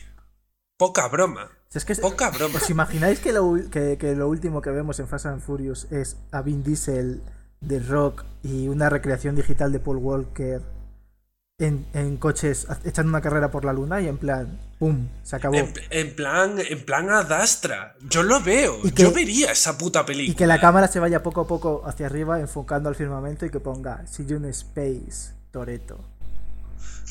poca 0.78 1.08
broma. 1.08 1.52
Si 1.70 1.80
es 1.80 1.86
que, 1.86 1.96
Poca 1.96 2.30
broma. 2.30 2.60
¿Os 2.60 2.70
imagináis 2.70 3.20
que 3.20 3.34
lo, 3.34 3.56
que, 3.72 3.98
que 3.98 4.14
lo 4.14 4.28
último 4.28 4.62
que 4.62 4.70
vemos 4.70 5.00
en 5.00 5.08
Fast 5.08 5.26
and 5.26 5.42
Furious 5.42 5.92
es 5.92 6.18
a 6.32 6.44
Vin 6.44 6.64
Diesel 6.64 7.24
de 7.62 7.80
Rock 7.80 8.26
y 8.44 8.68
una 8.68 8.90
recreación 8.90 9.36
digital 9.36 9.72
de 9.72 9.80
Paul 9.80 9.98
Walker 9.98 10.62
en, 11.60 11.86
en 11.94 12.18
coches 12.18 12.66
ha- 12.70 12.80
echando 12.84 13.10
una 13.10 13.22
carrera 13.22 13.52
por 13.52 13.64
la 13.64 13.74
luna 13.74 14.02
y 14.02 14.08
en 14.08 14.18
plan, 14.18 14.58
¡pum! 14.80 15.08
Se 15.24 15.36
acabó. 15.36 15.56
En, 15.56 15.72
en 15.92 16.16
plan, 16.16 16.56
en 16.60 16.84
plan 16.84 17.10
Adastra. 17.12 17.96
Yo 18.10 18.24
lo 18.24 18.42
veo. 18.42 18.80
Y 18.84 18.92
que- 18.92 19.04
Yo 19.04 19.12
vería 19.12 19.52
esa 19.52 19.78
puta 19.78 20.04
película. 20.06 20.32
Y 20.32 20.36
que 20.36 20.48
la 20.48 20.60
cámara 20.60 20.88
se 20.88 21.00
vaya 21.00 21.22
poco 21.22 21.42
a 21.42 21.48
poco 21.48 21.84
hacia 21.86 22.08
arriba 22.08 22.40
enfocando 22.40 22.90
al 22.90 22.96
firmamento 22.96 23.46
y 23.46 23.52
que 23.52 23.60
ponga 23.60 24.06
See 24.08 24.26
you 24.26 24.38
in 24.38 24.46
space, 24.46 25.34
Toreto. 25.52 26.04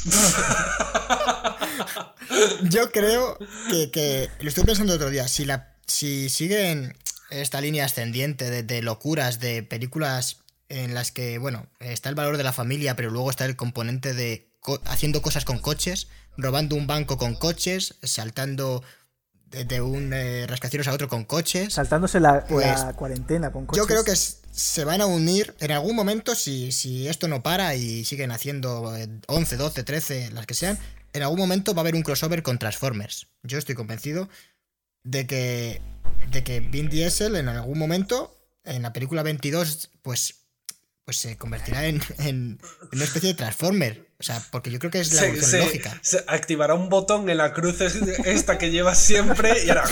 Yo 2.63 2.91
creo 2.91 3.39
que, 3.71 3.91
que- 3.93 4.29
lo 4.41 4.49
estoy 4.49 4.65
pensando 4.65 4.95
otro 4.95 5.11
día, 5.11 5.29
si 5.29 5.45
la 5.45 5.69
si 5.87 6.29
siguen 6.31 6.97
esta 7.31 7.61
línea 7.61 7.85
ascendiente 7.85 8.51
de, 8.51 8.63
de 8.63 8.83
locuras 8.83 9.41
de 9.41 9.63
películas 9.63 10.39
en 10.73 10.95
las 10.95 11.13
que, 11.13 11.37
bueno, 11.39 11.67
está 11.81 12.09
el 12.09 12.15
valor 12.15 12.37
de 12.39 12.45
la 12.45 12.53
familia, 12.53 12.97
pero 12.97 13.11
luego 13.11 13.31
está 13.31 13.45
el 13.45 13.57
componente 13.57 14.15
de 14.15 14.51
co- 14.61 14.81
haciendo 14.87 15.21
cosas 15.21 15.45
con 15.45 15.59
coches, 15.59 16.09
robando 16.37 16.77
un 16.77 16.87
banco 16.87 17.19
con 17.19 17.35
coches, 17.35 17.95
saltando 18.03 18.83
de, 19.51 19.65
de 19.67 19.83
un 19.83 20.13
eh, 20.15 20.47
rascacielos 20.47 20.89
a 20.89 20.93
otro 20.93 21.09
con 21.09 21.25
coches. 21.25 21.75
Saltándose 21.75 22.21
la, 22.21 22.45
Pues, 22.47 22.81
la 22.81 22.95
cuarentena 22.95 23.53
con 23.53 23.67
coches. 23.67 23.83
Yo 23.83 23.87
creo 23.87 24.03
que 24.03 24.17
se 24.17 24.85
van 24.85 25.03
a 25.03 25.07
unir 25.07 25.55
en 25.61 25.73
algún 25.73 25.95
momento, 25.95 26.35
si, 26.35 26.73
si 26.73 27.07
esto 27.07 27.29
no 27.29 27.43
para 27.43 27.75
y 27.75 28.05
siguen 28.07 28.31
haciendo 28.33 28.97
eh, 28.97 29.09
11, 29.27 29.57
12, 29.59 29.83
13, 29.85 30.31
las 30.33 30.47
que 30.47 30.55
sean, 30.55 30.79
en 31.13 31.23
algún 31.23 31.39
momento 31.39 31.75
va 31.75 31.81
a 31.81 31.83
haber 31.83 31.95
un 31.95 32.03
crossover 32.03 32.43
con 32.43 32.59
Transformers. 32.59 33.27
Yo 33.43 33.59
estoy 33.59 33.75
convencido 33.75 34.31
de 35.05 35.27
que, 35.27 35.83
de 36.31 36.43
que 36.45 36.61
Vin 36.61 36.89
Diesel 36.89 37.37
en 37.37 37.49
algún 37.49 37.79
momento, 37.79 38.39
en 38.65 38.81
la 38.81 38.95
película 38.95 39.23
22, 39.23 39.91
pues, 40.01 40.37
pues 41.05 41.17
se 41.19 41.37
convertirá 41.37 41.87
en, 41.87 42.01
en- 42.19 42.61
una 42.93 43.05
especie 43.05 43.31
de 43.31 43.35
Transformer. 43.35 44.09
O 44.21 44.23
sea, 44.23 44.41
porque 44.53 44.71
yo 44.71 44.79
creo 44.79 44.91
que 44.91 45.01
es 45.01 45.13
la 45.15 45.25
evolución 45.27 45.51
se- 45.51 45.59
lógica. 45.59 45.99
se 46.03 46.25
activará 46.29 46.75
un 46.75 46.89
botón 46.89 47.29
en 47.29 47.39
la 47.39 47.53
cruz 47.53 47.81
es- 47.81 47.97
esta 48.25 48.57
que 48.59 48.71
llevas 48.71 48.99
siempre 49.03 49.65
y 49.65 49.71
hará. 49.71 49.85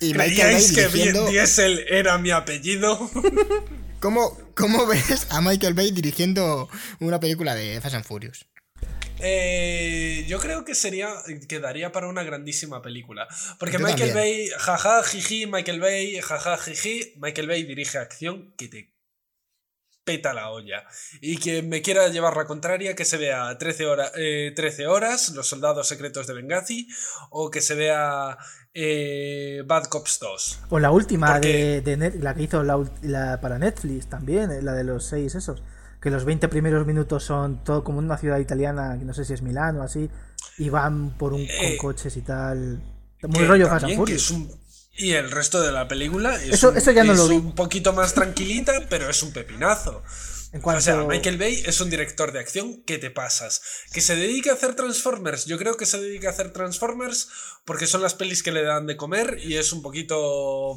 Y 0.00 0.12
Michael 0.14 0.18
Bay 0.18 0.34
¿Creíais 0.36 0.72
que 0.72 0.86
dirigiendo... 0.88 1.26
Diesel 1.28 1.84
era 1.88 2.18
mi 2.18 2.30
apellido? 2.30 3.10
¿Cómo, 4.00 4.36
¿Cómo 4.54 4.86
ves 4.86 5.26
a 5.30 5.40
Michael 5.40 5.74
Bay 5.74 5.90
dirigiendo 5.92 6.68
una 7.00 7.20
película 7.20 7.54
de 7.54 7.80
Fast 7.80 7.94
and 7.94 8.04
Furious? 8.04 8.46
Eh, 9.20 10.24
yo 10.28 10.38
creo 10.40 10.64
que 10.64 10.74
sería 10.74 11.08
quedaría 11.48 11.92
para 11.92 12.08
una 12.08 12.22
grandísima 12.24 12.82
película. 12.82 13.26
Porque 13.58 13.74
Yo 13.74 13.78
Michael 13.78 14.12
también. 14.12 14.14
Bay, 14.14 14.48
jaja, 14.58 15.02
jiji, 15.04 15.46
Michael 15.46 15.80
Bay, 15.80 16.20
jaja, 16.20 16.58
jiji, 16.58 17.14
Michael 17.16 17.46
Bay 17.48 17.62
dirige 17.62 17.96
acción 17.96 18.52
que 18.58 18.68
te 18.68 18.93
peta 20.04 20.34
la 20.34 20.50
olla. 20.50 20.84
Y 21.20 21.38
quien 21.38 21.68
me 21.68 21.82
quiera 21.82 22.08
llevar 22.08 22.36
la 22.36 22.44
contraria, 22.44 22.94
que 22.94 23.04
se 23.04 23.16
vea 23.16 23.56
13, 23.58 23.86
hora- 23.86 24.12
eh, 24.16 24.52
13 24.54 24.86
horas, 24.86 25.30
Los 25.30 25.48
Soldados 25.48 25.88
Secretos 25.88 26.26
de 26.26 26.34
Benghazi, 26.34 26.86
o 27.30 27.50
que 27.50 27.60
se 27.60 27.74
vea 27.74 28.36
eh, 28.74 29.62
Bad 29.66 29.84
Cops 29.84 30.18
2. 30.20 30.60
O 30.70 30.78
la 30.78 30.90
última 30.90 31.32
Porque- 31.34 31.48
de, 31.48 31.80
de 31.80 31.96
Net- 31.96 32.20
la 32.20 32.34
que 32.34 32.42
hizo 32.42 32.62
la, 32.62 33.40
para 33.40 33.58
Netflix 33.58 34.08
también, 34.08 34.50
eh, 34.50 34.62
la 34.62 34.72
de 34.74 34.84
los 34.84 35.06
seis 35.06 35.34
esos. 35.34 35.62
Que 36.02 36.10
los 36.10 36.24
20 36.26 36.48
primeros 36.48 36.86
minutos 36.86 37.24
son 37.24 37.64
todo 37.64 37.82
como 37.82 37.98
una 37.98 38.18
ciudad 38.18 38.38
italiana, 38.38 38.96
que 38.98 39.04
no 39.06 39.14
sé 39.14 39.24
si 39.24 39.32
es 39.32 39.40
Milán 39.42 39.78
o 39.78 39.82
así, 39.82 40.10
y 40.58 40.68
van 40.68 41.16
por 41.16 41.32
un, 41.32 41.40
Eh, 41.40 41.76
con 41.78 41.92
coches 41.92 42.14
y 42.18 42.20
tal. 42.22 42.82
Muy 43.22 43.44
rollo 43.46 43.68
Fast 43.68 43.84
and 43.86 43.96
Furious. 43.96 44.34
Y 44.96 45.12
el 45.12 45.30
resto 45.30 45.60
de 45.62 45.72
la 45.72 45.88
película 45.88 46.36
es, 46.36 46.54
Eso- 46.54 46.70
un, 46.70 46.76
eso 46.76 46.90
ya 46.92 47.04
no 47.04 47.12
es 47.12 47.18
lo 47.18 47.26
un 47.26 47.54
poquito 47.54 47.92
más 47.92 48.14
tranquilita, 48.14 48.86
pero 48.88 49.08
es 49.10 49.22
un 49.22 49.32
pepinazo. 49.32 50.02
En 50.52 50.60
cuanto- 50.60 50.78
O 50.78 50.82
sea, 50.82 51.02
Michael 51.02 51.36
Bay 51.36 51.62
es 51.66 51.80
un 51.80 51.90
director 51.90 52.30
de 52.30 52.38
acción 52.38 52.82
que 52.84 52.98
te 52.98 53.10
pasas. 53.10 53.60
Que 53.92 54.00
se 54.00 54.14
dedica 54.14 54.52
a 54.52 54.54
hacer 54.54 54.76
Transformers. 54.76 55.46
Yo 55.46 55.58
creo 55.58 55.76
que 55.76 55.84
se 55.84 56.00
dedica 56.00 56.28
a 56.28 56.30
hacer 56.30 56.52
Transformers 56.52 57.28
porque 57.64 57.88
son 57.88 58.02
las 58.02 58.14
pelis 58.14 58.44
que 58.44 58.52
le 58.52 58.62
dan 58.62 58.86
de 58.86 58.96
comer 58.96 59.38
y 59.42 59.56
es 59.56 59.72
un 59.72 59.82
poquito... 59.82 60.76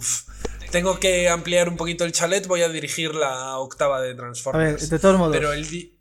Tengo 0.71 0.99
que 0.99 1.29
ampliar 1.29 1.69
un 1.69 1.77
poquito 1.77 2.03
el 2.05 2.11
chalet, 2.11 2.45
voy 2.47 2.63
a 2.63 2.69
dirigir 2.69 3.13
la 3.13 3.57
octava 3.59 4.01
de 4.01 4.07
A 4.07 4.13
ver, 4.13 4.17
Transformers. 4.17 4.89
de 4.89 4.99
todos 4.99 5.17
modos, 5.17 5.33
Pero 5.35 5.53
el... 5.53 5.69
di- 5.69 5.93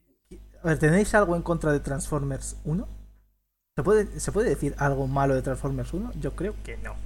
a 0.62 0.68
ver, 0.68 0.78
¿tenéis 0.78 1.14
algo 1.14 1.36
en 1.36 1.42
contra 1.42 1.70
de 1.72 1.78
Transformers 1.80 2.56
1? 2.64 2.88
¿Se 3.76 3.82
puede, 3.84 4.18
¿Se 4.20 4.32
puede 4.32 4.48
decir 4.48 4.74
algo 4.78 5.06
malo 5.06 5.34
de 5.34 5.42
Transformers 5.42 5.92
1? 5.92 6.12
Yo 6.18 6.34
creo 6.34 6.56
que 6.64 6.78
no. 6.78 6.96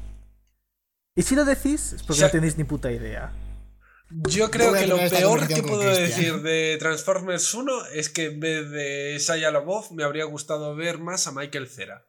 Y 1.16 1.22
si 1.22 1.34
lo 1.34 1.44
decís, 1.44 1.92
es 1.94 2.02
porque 2.02 2.12
O 2.12 2.14
sea- 2.16 2.26
no 2.28 2.32
tenéis 2.32 2.56
ni 2.56 2.64
puta 2.64 2.90
idea. 2.92 3.32
Yo 4.28 4.50
creo 4.50 4.72
que 4.72 4.86
lo 4.88 4.96
peor 4.96 5.46
que 5.46 5.62
puedo 5.62 5.82
decir 5.82 6.42
de 6.42 6.76
Transformers 6.80 7.54
1 7.54 7.86
es 7.94 8.08
que 8.08 8.26
en 8.26 8.40
vez 8.40 8.68
de 8.70 9.16
Shia 9.20 9.52
LaBeouf 9.52 9.92
me 9.92 10.02
habría 10.02 10.24
gustado 10.24 10.74
ver 10.74 10.98
más 10.98 11.28
a 11.28 11.32
Michael 11.32 11.68
Cera. 11.68 12.06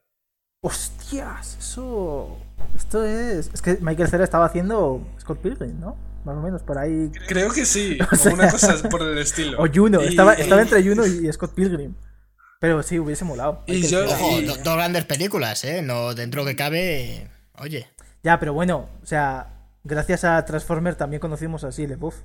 ¡Hostias! 0.64 1.57
Eso. 1.60 2.38
Esto 2.76 3.03
es. 3.06 3.49
Es 3.53 3.61
que 3.61 3.78
Michael 3.82 4.10
Cera 4.10 4.23
estaba 4.23 4.45
haciendo 4.45 5.07
Scott 5.19 5.40
Pilgrim, 5.41 5.80
¿no? 5.80 5.95
Más 6.26 6.38
o 6.38 6.41
menos 6.41 6.61
por 6.61 6.78
ahí. 6.78 7.11
Creo 7.28 7.52
que 7.52 7.65
sí, 7.65 7.98
O 8.11 8.15
sea- 8.15 8.34
una 8.34 8.49
cosa 8.49 8.78
por 8.90 9.02
el 9.02 9.18
estilo. 9.18 9.60
O 9.61 9.68
Juno. 9.72 10.02
Y- 10.03 10.07
Estaba, 10.10 10.34
estaba 10.34 10.61
entre 10.61 10.84
Juno 10.84 11.06
y 11.06 11.32
Scott 11.34 11.53
Pilgrim. 11.53 11.95
Pero 12.60 12.82
sí, 12.84 12.99
hubiese 12.99 13.26
molado. 13.26 13.64
Y 13.65 13.73
Michael 13.73 13.91
yo- 13.91 14.07
Cera. 14.07 14.15
Ojo, 14.19 14.40
y- 14.40 14.45
dos 14.45 14.76
grandes 14.76 15.06
películas, 15.06 15.64
¿eh? 15.65 15.82
No, 15.82 16.14
dentro 16.14 16.45
que 16.45 16.56
cabe. 16.56 17.30
Oye. 17.57 17.88
Ya, 18.23 18.39
pero 18.39 18.53
bueno, 18.53 18.89
o 19.02 19.06
sea, 19.06 19.68
gracias 19.84 20.23
a 20.23 20.43
Transformer 20.45 20.95
también 20.95 21.19
conocimos 21.19 21.64
a 21.64 21.69
Shia 21.69 21.95
Buff. 21.98 22.18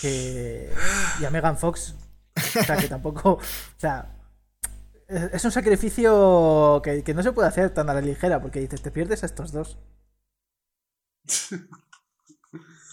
Que. 0.00 0.72
Y 1.20 1.24
a 1.24 1.30
Megan 1.30 1.58
Fox. 1.58 1.94
O 2.36 2.62
sea, 2.64 2.76
que 2.76 2.88
tampoco. 2.88 3.34
O 3.34 3.40
sea. 3.78 4.18
Es 5.08 5.44
un 5.44 5.52
sacrificio 5.52 6.80
que, 6.82 7.04
que 7.04 7.12
no 7.12 7.22
se 7.22 7.32
puede 7.32 7.48
hacer 7.48 7.70
tan 7.74 7.90
a 7.90 7.94
la 7.94 8.00
ligera, 8.00 8.40
porque 8.40 8.60
dices, 8.60 8.80
te 8.80 8.90
pierdes 8.90 9.22
a 9.22 9.26
estos 9.26 9.52
dos. 9.52 9.76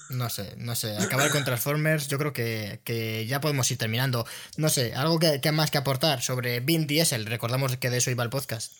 No 0.09 0.29
sé, 0.29 0.55
no 0.57 0.75
sé. 0.75 0.97
Acabar 0.97 1.29
con 1.29 1.45
Transformers, 1.45 2.07
yo 2.07 2.17
creo 2.17 2.33
que, 2.33 2.81
que 2.83 3.25
ya 3.27 3.39
podemos 3.39 3.69
ir 3.71 3.77
terminando. 3.77 4.25
No 4.57 4.67
sé, 4.67 4.95
algo 4.95 5.19
que, 5.19 5.39
que 5.39 5.51
más 5.51 5.71
que 5.71 5.77
aportar 5.77 6.21
sobre 6.21 6.59
Vin 6.59 6.87
Diesel. 6.87 7.25
Recordamos 7.27 7.77
que 7.77 7.89
de 7.89 7.97
eso 7.97 8.11
iba 8.11 8.23
el 8.23 8.29
podcast. 8.29 8.73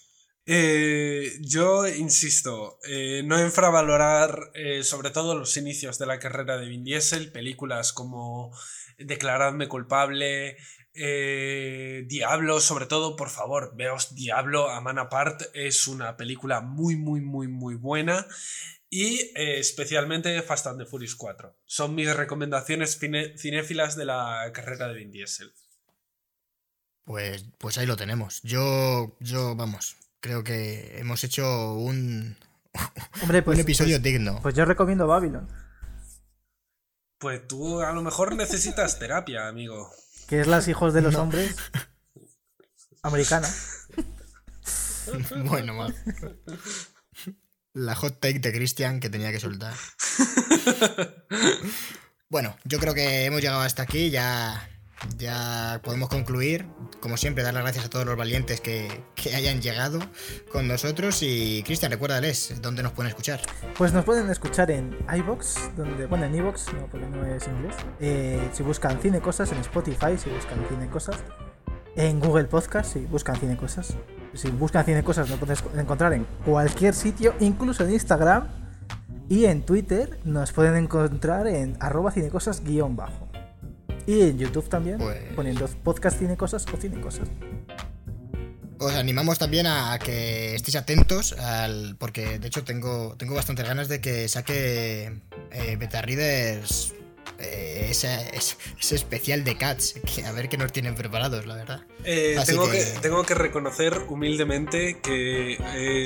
Eh, 0.52 1.38
yo 1.42 1.88
insisto, 1.88 2.80
eh, 2.84 3.22
no 3.24 3.40
infravalorar 3.40 4.50
eh, 4.56 4.84
sobre 4.84 5.12
todo 5.12 5.38
los 5.38 5.56
inicios 5.58 6.00
de 6.00 6.08
la 6.08 6.18
carrera 6.18 6.58
de 6.58 6.68
Vin 6.68 6.84
Diesel, 6.84 7.32
películas 7.32 7.94
como 7.94 8.52
Declaradme 8.98 9.68
culpable, 9.68 10.58
Diablo, 10.92 12.60
sobre 12.60 12.88
todo, 12.88 13.16
por 13.16 13.30
favor, 13.30 13.76
veos 13.76 14.16
Diablo, 14.16 14.72
a 14.72 14.82
Man 14.82 14.98
Apart, 14.98 15.44
es 15.54 15.88
una 15.88 16.18
película 16.18 16.62
muy, 16.62 16.96
muy, 16.96 17.22
muy, 17.22 17.48
muy 17.48 17.76
buena. 17.76 18.26
Y 18.90 19.32
especialmente 19.36 20.42
Fast 20.42 20.66
and 20.66 20.80
the 20.80 20.86
Furious 20.88 21.16
4. 21.16 21.56
Son 21.66 21.94
mis 21.94 22.14
recomendaciones 22.14 23.00
cinéfilas 23.38 23.96
de 23.96 24.06
la 24.06 24.50
carrera 24.52 24.88
de 24.88 24.96
Vin 24.96 25.12
Diesel. 25.12 25.54
Pues, 27.06 27.46
pues 27.60 27.78
ahí 27.78 27.86
lo 27.86 27.96
tenemos. 27.96 28.42
Yo, 28.42 29.16
yo, 29.20 29.56
vamos, 29.56 29.96
creo 30.20 30.44
que 30.44 30.98
hemos 31.00 31.24
hecho 31.24 31.74
un, 31.76 32.38
Hombre, 33.22 33.42
pues. 33.42 33.58
un 33.58 33.62
episodio 33.62 33.96
pues- 33.98 34.04
digno. 34.04 34.40
Pues 34.42 34.56
yo 34.56 34.66
recomiendo 34.66 35.08
Babylon, 35.08 35.48
Pues 37.20 37.48
tú 37.48 37.82
a 37.82 37.92
lo 37.92 38.02
mejor 38.02 38.36
necesitas 38.36 39.00
terapia, 39.00 39.48
amigo. 39.48 39.90
que 40.28 40.42
es 40.42 40.48
Las 40.48 40.68
hijos 40.68 40.94
de 40.94 41.02
los 41.02 41.14
No. 41.14 41.22
hombres. 41.24 41.56
Americana. 43.02 43.48
bueno, 45.46 45.74
mal. 45.74 45.96
La 47.74 47.96
hot 47.96 48.20
take 48.20 48.40
de 48.40 48.52
Christian 48.52 49.00
que 49.00 49.10
tenía 49.10 49.32
que 49.32 49.40
soltar. 49.40 49.74
Bueno, 52.32 52.56
yo 52.64 52.78
creo 52.80 52.94
que 52.94 53.26
hemos 53.26 53.42
llegado 53.42 53.62
hasta 53.62 53.82
aquí. 53.82 54.12
Ya, 54.12 54.70
ya 55.18 55.80
podemos 55.84 56.10
concluir. 56.10 56.66
Como 57.00 57.18
siempre, 57.18 57.44
dar 57.44 57.54
las 57.54 57.64
gracias 57.64 57.86
a 57.86 57.90
todos 57.90 58.06
los 58.06 58.18
valientes 58.18 58.62
que, 58.62 59.04
que 59.16 59.36
hayan 59.36 59.62
llegado 59.62 60.00
con 60.52 60.68
nosotros. 60.68 61.22
Y 61.22 61.64
Cristian, 61.64 61.92
recuérdales 61.92 62.62
dónde 62.62 62.84
nos 62.84 62.92
pueden 62.92 63.10
escuchar. 63.10 63.42
Pues 63.78 63.94
nos 63.94 64.04
pueden 64.06 64.30
escuchar 64.30 64.72
en 64.72 64.98
iBox, 65.18 65.76
donde, 65.78 66.06
bueno, 66.08 66.26
en 66.26 66.36
iBox, 66.36 66.74
no, 66.74 66.88
porque 66.88 67.08
no 67.08 67.26
es 67.26 67.48
inglés. 67.48 67.76
Eh, 68.00 68.50
si 68.54 68.64
buscan 68.64 69.02
Cine 69.02 69.22
Cosas, 69.22 69.52
en 69.52 69.60
Spotify, 69.60 70.18
si 70.18 70.30
buscan 70.30 70.60
Cine 70.68 70.90
Cosas. 70.90 71.18
En 71.96 72.20
Google 72.20 72.46
Podcast, 72.46 72.94
si 72.94 73.00
buscan 73.06 73.36
Cine 73.38 73.58
Cosas. 73.58 73.96
Si 74.34 74.50
buscan 74.52 74.86
Cine 74.86 75.04
Cosas, 75.04 75.30
nos 75.30 75.40
puedes 75.40 75.64
encontrar 75.76 76.14
en 76.14 76.26
cualquier 76.46 76.94
sitio, 76.94 77.34
incluso 77.40 77.84
en 77.84 77.94
Instagram. 77.94 78.48
Y 79.30 79.46
en 79.46 79.62
Twitter 79.62 80.20
nos 80.24 80.52
pueden 80.52 80.76
encontrar 80.76 81.48
en 81.48 81.78
arroba 81.80 82.12
cinecosas 82.12 82.64
guion 82.64 82.96
bajo. 82.96 83.29
Y 84.10 84.22
en 84.24 84.40
YouTube 84.40 84.68
también, 84.70 84.98
Pues- 84.98 85.20
poniendo 85.36 85.68
podcast 85.84 86.18
Cinecosas 86.18 86.66
o 86.74 86.78
Cinecosas. 86.78 87.28
Os 88.80 88.94
animamos 88.96 89.38
también 89.38 89.68
a 89.68 90.00
que 90.00 90.56
estéis 90.56 90.78
atentos 90.78 91.34
al. 91.34 91.96
Porque 92.00 92.40
de 92.40 92.48
hecho 92.48 92.64
tengo, 92.64 93.16
tengo 93.18 93.36
bastantes 93.36 93.68
ganas 93.68 93.88
de 93.88 94.02
que 94.02 94.28
saque 94.28 95.22
eh, 95.52 95.76
Beta 95.78 96.02
Readers 96.02 96.96
eh, 97.40 97.88
ese, 97.90 98.30
ese- 98.34 98.56
ese 98.80 98.96
especial 98.96 99.44
de 99.44 99.58
Cats. 99.58 99.96
Que 100.16 100.26
a 100.26 100.32
ver 100.32 100.50
qué 100.50 100.58
nos 100.58 100.72
tienen 100.72 100.96
preparados, 100.96 101.46
la 101.46 101.56
verdad. 101.56 101.82
Eh, 102.04 102.36
Así 102.38 102.52
tengo, 102.52 102.70
que- 102.70 102.78
que... 102.78 103.00
tengo 103.02 103.24
que 103.24 103.34
reconocer 103.36 104.02
humildemente 104.08 105.00
que 105.02 105.58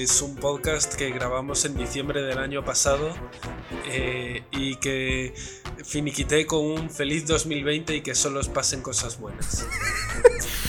es 0.01 0.21
un 0.21 0.35
podcast 0.35 0.93
que 0.95 1.11
grabamos 1.11 1.65
en 1.65 1.75
diciembre 1.75 2.21
del 2.21 2.37
año 2.39 2.63
pasado 2.65 3.13
eh, 3.89 4.43
y 4.51 4.75
que 4.77 5.33
finiquité 5.83 6.45
con 6.45 6.59
un 6.65 6.89
feliz 6.89 7.25
2020 7.27 7.95
y 7.97 8.01
que 8.01 8.15
solo 8.15 8.39
os 8.39 8.49
pasen 8.49 8.81
cosas 8.81 9.19
buenas. 9.19 9.65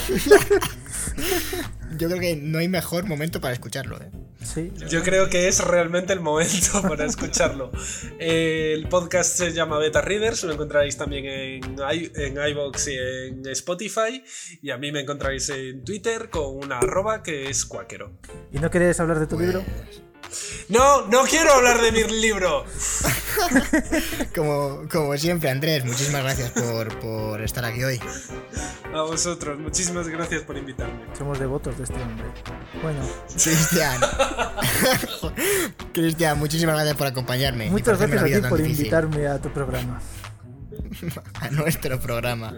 Yo 1.98 2.08
creo 2.08 2.18
que 2.20 2.36
no 2.36 2.58
hay 2.58 2.68
mejor 2.68 3.04
momento 3.06 3.40
para 3.40 3.54
escucharlo, 3.54 3.96
¿eh? 4.00 4.10
Sí. 4.42 4.72
Yo 4.90 5.02
creo 5.02 5.30
que 5.30 5.48
es 5.48 5.64
realmente 5.64 6.12
el 6.12 6.20
momento 6.20 6.82
para 6.88 7.06
escucharlo. 7.06 7.70
El 8.18 8.88
podcast 8.88 9.36
se 9.38 9.52
llama 9.52 9.78
Beta 9.78 10.00
Readers, 10.00 10.42
lo 10.44 10.52
encontraréis 10.52 10.96
también 10.96 11.24
en, 11.26 11.76
i- 11.94 12.10
en 12.14 12.36
iVoox 12.36 12.88
y 12.88 12.96
en 12.98 13.46
Spotify. 13.48 14.22
Y 14.60 14.70
a 14.70 14.76
mí 14.76 14.92
me 14.92 15.00
encontráis 15.00 15.48
en 15.50 15.84
Twitter 15.84 16.28
con 16.30 16.56
una 16.56 16.78
arroba 16.80 17.22
que 17.22 17.48
es 17.48 17.64
cuáquero. 17.64 18.18
¿Y 18.52 18.58
no 18.58 18.70
quieres 18.70 18.98
hablar 19.00 19.18
de 19.20 19.26
tu 19.26 19.38
libro? 19.38 19.62
No, 20.68 21.06
no 21.06 21.24
quiero 21.24 21.52
hablar 21.52 21.80
de 21.80 21.92
mi 21.92 22.04
libro. 22.04 22.64
Como, 24.34 24.88
como 24.90 25.16
siempre, 25.16 25.50
Andrés, 25.50 25.84
muchísimas 25.84 26.22
gracias 26.22 26.50
por, 26.52 26.98
por 27.00 27.42
estar 27.42 27.64
aquí 27.64 27.82
hoy. 27.82 28.00
A 28.92 29.02
vosotros, 29.02 29.58
muchísimas 29.58 30.08
gracias 30.08 30.42
por 30.42 30.56
invitarme. 30.56 31.00
Somos 31.16 31.38
devotos 31.38 31.76
de 31.76 31.84
este 31.84 31.94
hombre. 32.00 32.26
Bueno, 32.82 33.00
Cristian. 33.32 34.00
Cristian, 35.92 36.38
muchísimas 36.38 36.76
gracias 36.76 36.96
por 36.96 37.06
acompañarme. 37.08 37.64
por 37.64 37.72
muchas 37.72 37.98
gracias 37.98 38.22
a 38.22 38.24
ti 38.24 38.48
por 38.48 38.58
difícil. 38.58 38.86
invitarme 38.86 39.26
a 39.26 39.38
tu 39.40 39.50
programa. 39.50 40.00
a 41.40 41.50
nuestro 41.50 42.00
programa. 42.00 42.54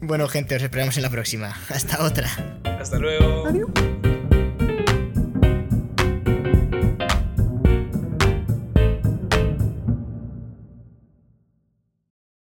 Bueno, 0.00 0.28
gente, 0.28 0.56
os 0.56 0.62
esperamos 0.62 0.96
en 0.96 1.02
la 1.02 1.10
próxima. 1.10 1.56
Hasta 1.68 2.02
otra. 2.04 2.28
Hasta 2.78 2.98
luego. 2.98 3.46
Adiós. 3.46 3.70